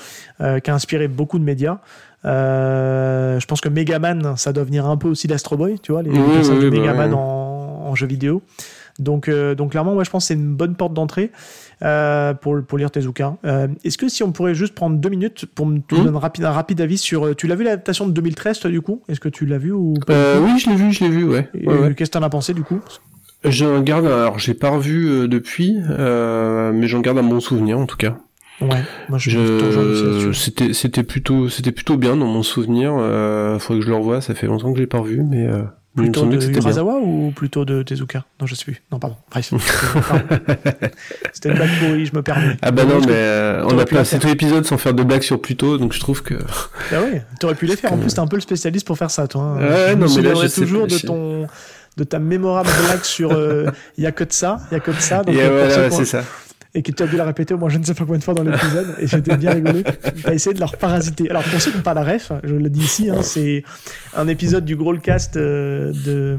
euh, 0.43 0.59
qui 0.59 0.71
a 0.71 0.75
inspiré 0.75 1.09
beaucoup 1.09 1.39
de 1.39 1.45
médias. 1.45 1.79
Je 2.25 3.47
pense 3.47 3.61
que 3.63 3.71
Megaman, 3.71 4.37
ça 4.37 4.53
doit 4.53 4.65
venir 4.65 4.85
un 4.87 4.97
peu 4.99 5.09
aussi 5.09 5.29
d'Astro 5.29 5.57
Boy, 5.57 5.79
tu 5.81 5.93
vois, 5.93 6.03
les, 6.03 6.11
Oui, 6.11 6.19
personnages 6.35 6.65
oui, 6.65 6.71
de 6.71 6.71
bah 6.71 6.81
Megaman 6.81 7.11
ouais. 7.11 7.17
en, 7.17 7.89
en 7.89 7.95
jeu 7.95 8.07
vidéo. 8.07 8.43
Donc, 8.99 9.29
euh, 9.29 9.55
donc 9.55 9.71
clairement, 9.73 9.95
ouais, 9.95 10.05
je 10.05 10.11
pense 10.11 10.25
que 10.25 10.29
c'est 10.29 10.35
une 10.35 10.55
bonne 10.55 10.75
porte 10.75 10.93
d'entrée 10.95 11.31
euh, 11.83 12.35
pour, 12.35 12.57
pour 12.67 12.79
lire 12.79 12.91
Tezuka. 12.91 13.37
Euh, 13.45 13.69
Est-ce 13.85 13.99
que 13.99 14.09
si 14.09 14.23
on 14.23 14.33
pourrait 14.33 14.55
juste 14.55 14.75
prendre 14.75 14.97
deux 14.99 15.09
minutes 15.09 15.47
pour 15.47 15.67
me 15.67 15.77
Mhm. 15.77 15.83
donner 15.91 16.09
un 16.17 16.19
rapide, 16.19 16.45
un 16.45 16.51
rapide 16.53 16.81
avis 16.81 16.99
sur. 16.99 17.35
Tu 17.37 17.47
l'as 17.47 17.55
vu 17.55 17.65
l'adaptation 17.65 18.07
de 18.07 18.13
2013, 18.13 18.61
toi, 18.61 18.71
du 18.71 18.81
coup? 18.81 19.03
Est-ce 19.09 19.21
que 19.21 19.29
tu 19.29 19.47
l'as 19.47 19.59
vu 19.59 19.73
ou 19.73 19.95
pas 20.07 20.39
oui, 20.41 20.59
je 20.59 20.69
l'ai 20.71 20.77
vu, 20.77 20.93
je 20.93 21.05
l'ai 21.05 21.11
vu, 21.11 21.25
ouais. 21.25 21.49
Et 21.55 21.67
Ouais, 21.69 21.79
ouais. 21.79 21.95
Qu'est-ce 21.95 22.11
que 22.11 22.19
t'en 22.19 22.25
as 22.25 22.31
pensé, 22.31 22.55
du 22.55 22.63
coup? 22.63 22.81
J'en 23.45 23.81
garde, 23.81 24.07
alors 24.07 24.39
j'ai 24.39 24.55
pas 24.55 24.71
revu 24.71 25.27
depuis, 25.29 25.77
mais 25.89 26.87
j'en 26.87 27.01
garde 27.01 27.19
un 27.19 27.23
bon 27.25 27.41
souvenir 27.41 27.79
en 27.79 27.87
tout 27.87 27.97
cas. 27.97 28.17
Ouais, 28.61 28.69
moi 29.09 29.19
je, 29.19 29.31
je 29.31 30.19
Je, 30.21 30.33
c'était, 30.33 30.73
c'était 30.73 31.03
plutôt, 31.03 31.49
c'était 31.49 31.73
plutôt 31.73 31.97
bien 31.97 32.15
dans 32.17 32.27
mon 32.29 32.45
souvenir. 32.45 32.95
Euh, 32.97 33.59
faudrait 33.59 33.81
que 33.81 33.87
je 33.87 33.91
le 33.91 33.97
revoie. 33.97 34.21
Ça 34.21 34.35
fait 34.37 34.47
longtemps 34.47 34.73
que 34.73 34.79
j'ai 34.79 34.87
pas 34.87 34.99
revu, 34.99 35.25
mais 35.25 35.45
euh, 35.49 35.65
Plutôt 35.95 36.25
de. 36.27 36.41
Urasawa 36.57 36.95
ou 37.03 37.33
plutôt 37.37 37.65
de 37.67 37.83
Tezuka? 37.83 38.25
Non, 38.41 38.47
je 38.47 38.55
sais 38.55 38.65
plus. 38.65 38.83
Non, 38.91 38.99
pardon. 38.99 39.17
Bref. 39.31 39.53
C'était 41.33 41.51
une 41.51 41.55
blague 41.57 41.79
pourrie, 41.81 42.07
je 42.07 42.15
me 42.15 42.23
permets. 42.23 42.57
Ah 42.63 42.71
bah 42.71 42.85
non, 42.85 43.01
mais 43.01 43.13
euh, 43.13 43.65
on 43.67 43.79
a 43.79 43.85
faire. 43.85 44.21
tout 44.21 44.27
l'épisode 44.27 44.65
sans 44.65 44.79
faire 44.79 44.95
de 44.95 45.03
blagues 45.03 45.23
sur 45.23 45.41
Pluto, 45.41 45.77
donc 45.77 45.93
je 45.93 46.01
trouve 46.01 46.23
que. 46.23 46.35
Ah 46.95 47.01
ouais, 47.01 47.25
t'aurais 47.41 47.55
pu 47.55 47.67
les 47.67 47.77
faire. 47.77 47.93
En 47.93 47.99
plus, 47.99 48.13
t'es 48.13 48.21
un 48.21 48.27
peu 48.27 48.37
le 48.37 48.43
spécialiste 48.43 48.87
pour 48.87 48.97
faire 48.99 49.11
ça, 49.11 49.27
toi. 49.29 49.43
hein. 49.43 49.57
Ouais, 49.59 49.95
non, 49.95 50.07
mais 50.15 50.23
là, 50.23 50.35
je 50.35 50.55
toujours 50.55 50.87
de 50.87 50.99
ton 50.99 51.47
de 51.99 52.05
ta 52.05 52.19
mémorable 52.19 52.71
blague 52.87 53.03
sur 53.05 53.33
euh, 53.33 53.67
y 53.99 54.07
a 54.07 54.13
que 54.13 54.25
de 54.25 54.33
ça, 54.33 54.61
y 54.73 54.75
a 54.77 54.81
que 54.81 54.91
de 54.91 55.01
ça. 55.01 55.23
Donc, 55.23 55.35
pour 55.35 55.45
voilà, 55.45 55.79
ouais, 55.79 55.91
c'est 55.91 56.05
ça. 56.07 56.25
Et 56.75 56.83
que 56.83 56.91
tu 56.93 57.03
as 57.03 57.07
dû 57.07 57.17
la 57.17 57.25
répéter 57.25 57.55
au 57.55 57.59
moins 57.59 57.69
je 57.69 57.79
ne 57.79 57.85
sais 57.85 57.95
pas 57.95 58.05
combien 58.05 58.19
de 58.19 58.25
fois 58.25 58.35
dans 58.35 58.43
l'épisode 58.43 58.97
et 58.99 59.07
j'étais 59.07 59.37
bien 59.37 59.53
rigolé. 59.53 59.83
T'as 60.23 60.35
essayé 60.35 60.55
de 60.55 60.61
leur 60.61 60.77
parasiter. 60.77 61.29
Alors 61.31 61.43
pour 61.43 61.61
ceux 61.61 61.71
qui 61.71 61.77
n'ont 61.77 61.83
pas 61.83 61.95
la 61.95 62.05
ref, 62.05 62.33
je 62.43 62.55
le 62.55 62.71
dis 62.71 62.81
ici, 62.81 63.11
hein, 63.11 63.23
c'est 63.23 63.63
un 64.17 64.29
épisode 64.29 64.65
du 64.65 64.77
Growlcast 64.77 65.37
euh, 65.37 65.93
de 65.93 66.39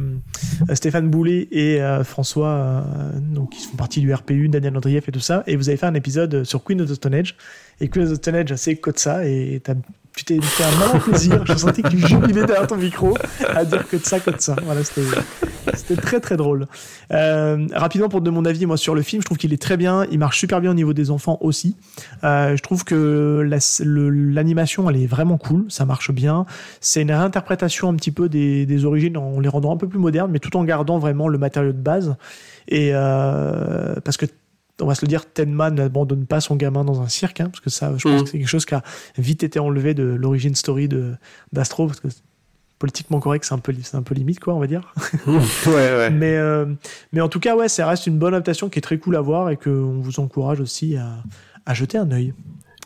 euh, 0.70 0.76
Stéphane 0.76 1.10
Boulet 1.10 1.48
et 1.52 1.82
euh, 1.82 2.04
François, 2.04 2.48
euh, 2.48 3.20
donc 3.20 3.52
qui 3.52 3.68
font 3.68 3.78
partie 3.78 4.02
du 4.02 4.14
RPU, 4.14 4.50
Daniel 4.50 4.76
Andrieff 4.78 5.08
et 5.08 5.12
tout 5.12 5.20
ça. 5.20 5.44
Et 5.48 5.56
vous 5.56 5.70
avez 5.70 5.78
fait 5.78 5.86
un 5.86 5.94
épisode 5.94 6.44
sur 6.44 6.64
Queen 6.64 6.82
of 6.82 6.90
the 6.90 6.96
Stone 6.96 7.14
Age. 7.14 7.36
Et 7.80 7.88
Queen 7.90 8.06
of 8.06 8.14
the 8.14 8.16
Stone 8.16 8.36
Age, 8.36 8.56
c'est 8.56 8.76
Kotsa 8.76 9.26
et 9.26 9.62
t'as 9.64 9.76
tu 10.16 10.26
t'es 10.26 10.40
fait 10.42 10.64
un 10.64 10.78
malin 10.78 11.00
plaisir. 11.00 11.44
Je 11.46 11.54
sentais 11.56 11.82
que 11.82 11.90
tu 11.90 11.98
jubilais 11.98 12.46
derrière 12.46 12.68
ton 12.68 12.78
micro 12.78 13.18
à 13.48 13.66
dire 13.66 13.88
que 13.88 13.98
de 13.98 14.04
ça, 14.04 14.20
que 14.20 14.32
de 14.32 14.40
ça. 14.40 14.56
Voilà, 14.64 14.82
c'était, 14.84 15.96
très 15.96 16.20
très 16.20 16.38
drôle. 16.38 16.68
Euh, 17.12 17.68
rapidement 17.74 18.10
pour 18.10 18.22
donner 18.22 18.36
mon 18.36 18.46
avis 18.46 18.66
moi 18.66 18.78
sur 18.78 18.96
le 18.96 19.02
film, 19.02 19.22
je 19.22 19.26
trouve 19.26 19.38
qu'il 19.38 19.54
est 19.54 19.62
très 19.62 19.78
bien. 19.78 20.06
Il 20.12 20.20
marche 20.20 20.40
super 20.40 20.62
bien 20.62 20.72
au 20.72 20.76
niveau 20.76 20.94
des 20.94 21.10
enfants 21.10 21.38
aussi. 21.42 21.76
Euh, 22.24 22.56
je 22.56 22.62
trouve 22.62 22.84
que 22.84 23.42
l'animation 23.84 24.90
elle 24.90 24.98
est 24.98 25.08
vraiment 25.08 25.38
cool, 25.38 25.66
ça 25.70 25.86
marche 25.86 26.12
bien. 26.12 26.46
C'est 26.80 27.02
une 27.02 27.12
réinterprétation 27.12 27.90
un 27.90 27.96
petit 27.96 28.12
peu 28.12 28.30
des, 28.30 28.66
des 28.66 28.86
origines 28.86 29.18
en 29.18 29.40
les 29.40 29.50
rendant 29.50 29.74
un 29.74 29.78
peu 29.78 29.88
plus 29.88 30.00
modernes, 30.00 30.32
mais 30.32 30.40
tout 30.40 30.56
en 30.58 30.64
gardant 30.64 31.00
vraiment 31.00 31.28
le 31.28 31.38
matériau 31.38 31.72
de 31.72 31.78
base. 31.78 32.16
Et 32.68 32.92
euh, 32.94 33.96
parce 34.04 34.18
que 34.18 34.26
on 34.82 34.86
va 34.88 34.96
se 34.96 35.02
le 35.06 35.08
dire, 35.08 35.32
Tenma 35.32 35.70
n'abandonne 35.70 36.26
pas 36.26 36.42
son 36.42 36.56
gamin 36.56 36.84
dans 36.84 37.02
un 37.02 37.08
cirque, 37.08 37.40
hein, 37.42 37.50
parce 37.52 37.60
que 37.60 37.70
ça, 37.70 37.94
je 37.98 38.04
pense 38.04 38.14
Mhm. 38.20 38.24
que 38.24 38.30
c'est 38.32 38.38
quelque 38.40 38.48
chose 38.48 38.66
qui 38.66 38.76
a 38.76 38.84
vite 39.18 39.44
été 39.44 39.60
enlevé 39.60 39.94
de 39.94 40.04
l'origine 40.04 40.56
story 40.56 40.90
d'Astro, 41.52 41.88
parce 41.88 42.00
que 42.00 42.08
politiquement 42.80 43.20
correct, 43.20 43.46
c'est 43.46 43.54
un 43.54 43.60
peu, 43.60 43.74
c'est 43.82 43.96
un 43.96 44.02
peu 44.02 44.14
limite, 44.16 44.40
quoi, 44.40 44.54
on 44.56 44.60
va 44.60 44.68
dire. 44.68 44.94
ouais, 45.28 45.34
ouais. 45.68 46.10
Mais, 46.10 46.36
euh, 46.36 46.66
mais 47.14 47.22
en 47.22 47.30
tout 47.30 47.40
cas, 47.40 47.56
ouais, 47.56 47.70
ça 47.70 47.88
reste 47.88 48.08
une 48.08 48.18
bonne 48.18 48.34
adaptation 48.34 48.68
qui 48.70 48.80
est 48.80 48.82
très 48.82 48.98
cool 48.98 49.16
à 49.16 49.22
voir 49.22 49.50
et 49.52 49.58
qu'on 49.58 50.00
vous 50.02 50.20
encourage 50.20 50.60
aussi 50.60 50.98
à, 50.98 51.24
à 51.66 51.74
jeter 51.74 51.98
un 51.98 52.12
œil. 52.12 52.34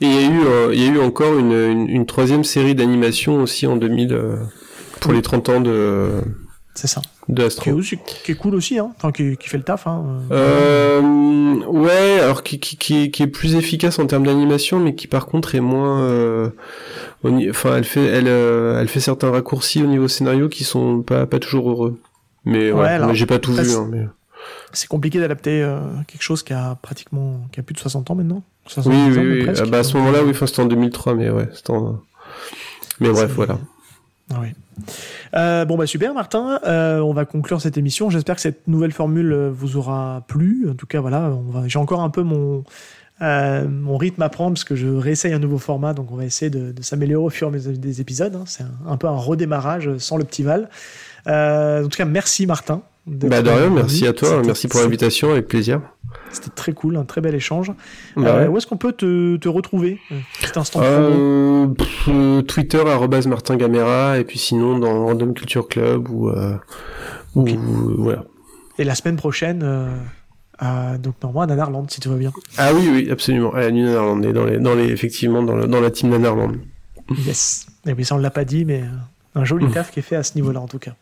Et 0.02 0.06
il 0.06 0.14
y 0.14 0.18
a 0.18 0.30
eu, 0.30 0.42
euh, 0.46 0.70
il 0.76 0.82
y 0.84 0.86
a 0.88 0.92
eu 0.92 1.00
encore 1.00 1.40
une, 1.40 1.52
une, 1.52 1.90
une 1.90 2.06
troisième 2.06 2.44
série 2.44 2.76
d'animation 2.76 3.42
aussi 3.42 3.66
en 3.66 3.76
2000 3.78 4.14
euh, 4.14 4.36
pour 5.00 5.14
les 5.14 5.24
30 5.24 5.50
ans 5.50 5.62
de, 5.62 6.22
C'est 6.78 6.86
ça. 6.88 7.02
de 7.28 7.36
Qui 7.36 7.42
est, 7.42 7.46
Astro. 7.46 7.80
qui 8.24 8.32
est 8.32 8.36
cool 8.36 8.54
aussi, 8.54 8.78
hein. 8.78 8.92
enfin, 8.98 9.12
qui, 9.12 9.36
qui 9.38 9.50
fait 9.50 9.58
le 9.58 9.64
taf. 9.64 9.88
Hein. 9.88 10.22
Euh, 10.32 11.02
ouais, 11.66 12.20
alors 12.22 12.44
qui, 12.44 12.60
qui, 12.60 12.78
qui, 12.78 13.04
est- 13.06 13.10
qui 13.10 13.24
est 13.24 13.28
plus 13.28 13.56
efficace 13.56 13.98
en 13.98 14.06
termes 14.06 14.28
d'animation, 14.28 14.80
mais 14.80 14.94
qui 14.94 15.08
par 15.08 15.26
contre 15.26 15.56
est 15.56 15.60
moins. 15.60 16.02
euh, 16.04 16.50
Enfin, 17.50 17.78
elle 17.78 17.84
fait, 17.84 18.06
elle, 18.06 18.28
euh, 18.28 18.80
elle 18.80 18.88
fait 18.88 19.00
certains 19.00 19.32
raccourcis 19.32 19.82
au 19.82 19.88
niveau 19.88 20.08
scénario 20.08 20.50
qui 20.50 20.64
sont 20.64 21.02
pas, 21.02 21.26
pas 21.26 21.40
toujours 21.40 21.72
heureux. 21.72 22.00
Mais 22.46 22.72
ouais, 22.72 23.00
j'ai 23.14 23.26
pas 23.26 23.40
tout 23.40 23.54
vu. 23.54 23.66
c'est- 23.66 23.76
Hein, 23.76 23.88
mais... 23.92 24.06
C'est 24.72 24.88
compliqué 24.88 25.20
d'adapter 25.20 25.64
euh, 25.64 25.80
quelque 26.08 26.22
chose 26.22 26.44
qui 26.44 26.54
a 26.54 26.78
pratiquement 26.82 27.42
qui 27.52 27.60
a 27.60 27.64
plus 27.64 27.74
de 27.74 27.80
60 27.80 28.12
ans 28.12 28.16
maintenant. 28.16 28.44
Oui, 28.66 28.72
70 28.72 28.90
oui, 28.90 29.02
ans, 29.02 29.10
mais 29.24 29.32
oui. 29.40 29.44
presque. 29.46 29.64
Ah 29.66 29.70
bah, 29.70 29.80
à 29.80 29.84
ce 29.84 29.98
moment-là, 29.98 30.20
oui, 30.24 30.30
enfin, 30.30 30.46
c'était 30.46 30.62
en 30.62 30.66
2003, 30.68 31.16
mais 31.16 31.30
ouais, 31.32 31.50
c'était 31.54 31.72
en... 31.72 32.00
Mais 33.00 33.10
bref, 33.10 33.32
voilà. 33.36 33.58
Oui. 34.42 34.50
Euh, 35.34 35.66
bon 35.66 35.78
bah 35.78 35.88
super 35.88 36.14
Martin, 36.14 36.60
Euh, 36.66 37.00
on 37.00 37.14
va 37.14 37.26
conclure 37.26 37.62
cette 37.62 37.78
émission. 37.78 38.10
J'espère 38.10 38.36
que 38.36 38.42
cette 38.42 38.68
nouvelle 38.68 38.92
formule 38.92 39.32
euh, 39.32 39.50
vous 39.52 39.78
aura 39.78 40.24
plu. 40.28 40.68
En 40.70 40.76
tout 40.76 40.86
cas 40.86 41.00
voilà, 41.00 41.32
j'ai 41.68 41.80
encore 41.80 42.02
un 42.02 42.10
peu 42.10 42.24
mon 42.24 42.64
mon 43.20 43.98
rythme 43.98 44.22
à 44.22 44.30
prendre 44.30 44.54
parce 44.54 44.64
que 44.64 44.76
je 44.76 44.88
réessaye 44.88 45.34
un 45.34 45.40
nouveau 45.40 45.58
format, 45.58 45.96
donc 45.96 46.12
on 46.12 46.16
va 46.16 46.26
essayer 46.26 46.52
de, 46.52 46.72
s'améliorer 46.84 47.26
au 47.26 47.30
fur 47.32 47.48
et 47.48 47.50
à 47.50 47.52
mesure 47.54 47.72
des 47.74 48.00
épisodes. 48.00 48.36
hein. 48.36 48.44
C'est 48.46 48.62
un, 48.62 48.92
un 48.92 48.98
peu 48.98 49.08
un 49.08 49.18
redémarrage 49.18 49.98
sans 49.98 50.18
le 50.18 50.24
petit 50.24 50.44
Val. 50.44 50.70
En 51.26 51.82
tout 51.84 51.98
cas 51.98 52.06
merci 52.06 52.46
Martin. 52.46 52.84
Bah, 53.08 53.42
de 53.42 53.50
rien, 53.50 53.64
venu. 53.66 53.76
merci 53.76 54.06
à 54.06 54.14
toi, 54.14 54.42
merci 54.46 54.68
pour 54.68 54.82
l'invitation, 54.82 55.32
avec 55.32 55.48
plaisir. 55.48 55.82
C'était 56.32 56.50
très 56.50 56.74
cool, 56.74 56.98
un 56.98 57.06
très 57.06 57.22
bel 57.22 57.34
échange. 57.36 57.72
Bah, 58.16 58.22
Euh, 58.28 58.42
ouais. 58.44 58.48
Où 58.48 58.58
est-ce 58.58 58.68
qu'on 58.68 58.76
peut 58.78 58.92
te, 58.92 59.38
te 59.38 59.48
retrouver 59.48 60.00
euh, 60.12 60.16
Petit 60.42 60.60
instant. 60.60 60.80
Euh, 60.84 61.68
pff, 61.68 62.10
euh, 62.10 62.42
Twitter 62.42 62.84
Martin 63.28 63.56
Gamera 63.56 64.20
et 64.20 64.24
puis 64.26 64.38
sinon 64.38 64.78
dans 64.78 65.06
Random 65.06 65.34
Culture 65.34 65.68
Club 65.70 66.10
ou, 66.10 66.30
euh, 66.30 66.58
voilà. 67.36 68.24
Et 68.78 68.84
la 68.84 68.94
semaine 68.96 69.16
prochaine, 69.16 69.62
euh, 69.64 70.98
donc 70.98 71.16
normalement 71.24 71.42
à 71.42 71.48
Nanarland 71.48 71.88
si 71.90 72.00
tout 72.02 72.10
va 72.10 72.16
bien. 72.18 72.32
Ah 72.58 72.72
oui 72.74 72.90
oui 72.92 73.10
absolument. 73.12 73.54
À 73.54 73.62
la 73.62 73.72
New 73.72 73.86
Nanarland 73.86 74.24
et 74.24 74.34
dans 74.34 74.46
les 74.46 74.60
dans 74.60 74.76
les 74.76 74.86
effectivement 74.90 75.42
dans, 75.44 75.56
le- 75.56 75.68
dans 75.68 75.80
la 75.82 75.92
team 75.92 76.10
Nanarland. 76.10 76.56
Yes. 77.26 77.68
Et 77.88 77.94
oui, 77.94 78.04
ça 78.04 78.16
on 78.16 78.18
l'a 78.18 78.32
pas 78.32 78.44
dit, 78.46 78.66
mais 78.66 78.84
un 79.36 79.46
joli 79.46 79.66
Mm. 79.68 79.72
taf 79.72 79.92
qui 79.92 80.00
est 80.00 80.04
fait 80.04 80.16
à 80.18 80.24
ce 80.24 80.36
niveau-là 80.36 80.60
en 80.60 80.68
tout 80.68 80.80
cas. 80.80 80.94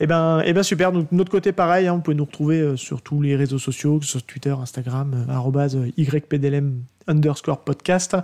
Eh 0.00 0.06
ben, 0.06 0.42
eh 0.44 0.52
ben 0.52 0.62
super. 0.62 0.92
Donc 0.92 1.10
de 1.10 1.16
notre 1.16 1.30
côté 1.30 1.52
pareil, 1.52 1.86
hein, 1.86 1.94
vous 1.94 2.00
pouvez 2.00 2.16
nous 2.16 2.24
retrouver 2.24 2.60
euh, 2.60 2.76
sur 2.76 3.02
tous 3.02 3.22
les 3.22 3.36
réseaux 3.36 3.58
sociaux, 3.58 4.00
soit 4.02 4.20
Twitter, 4.26 4.50
Instagram, 4.50 5.26
euh, 5.28 5.76
euh, 5.76 5.90
ypdlm 5.96 6.82
underscore 7.06 7.60
podcast. 7.60 8.16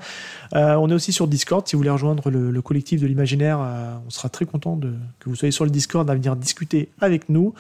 On 0.53 0.91
est 0.91 0.95
aussi 0.95 1.12
sur 1.12 1.29
Discord. 1.29 1.66
Si 1.68 1.77
vous 1.77 1.81
voulez 1.81 1.91
rejoindre 1.91 2.31
le, 2.31 2.51
le 2.51 2.62
collectif 2.62 3.01
de 3.01 3.07
l'imaginaire, 3.07 3.59
on 4.07 4.09
sera 4.09 4.31
très 4.31 4.47
content 4.47 4.81
que 5.18 5.29
vous 5.29 5.37
soyez 5.37 5.53
sur 5.53 5.66
le 5.66 5.71
Discord 5.71 6.09
à 6.09 6.14
venir 6.14 6.35
discuter 6.35 6.89
avec 6.99 7.29
nous. 7.29 7.53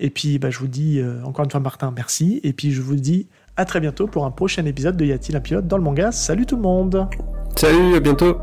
Et 0.00 0.08
puis, 0.08 0.38
bah, 0.38 0.48
je 0.48 0.58
vous 0.58 0.68
dis 0.68 0.98
encore 1.24 1.44
une 1.44 1.50
fois, 1.50 1.60
Martin, 1.60 1.92
merci. 1.94 2.40
Et 2.42 2.54
puis, 2.54 2.72
je 2.72 2.80
vous 2.80 2.96
dis 2.96 3.26
à 3.58 3.66
très 3.66 3.80
bientôt 3.80 4.06
pour 4.06 4.24
un 4.24 4.30
prochain 4.30 4.64
épisode 4.64 4.96
de 4.96 5.04
Y 5.04 5.12
a-t-il 5.12 5.36
un 5.36 5.40
pilote 5.40 5.68
dans 5.68 5.76
le 5.76 5.84
manga? 5.84 6.10
Salut 6.10 6.46
tout 6.46 6.56
le 6.56 6.62
monde 6.62 7.06
Salut 7.54 7.94
à 7.94 8.00
bientôt. 8.00 8.38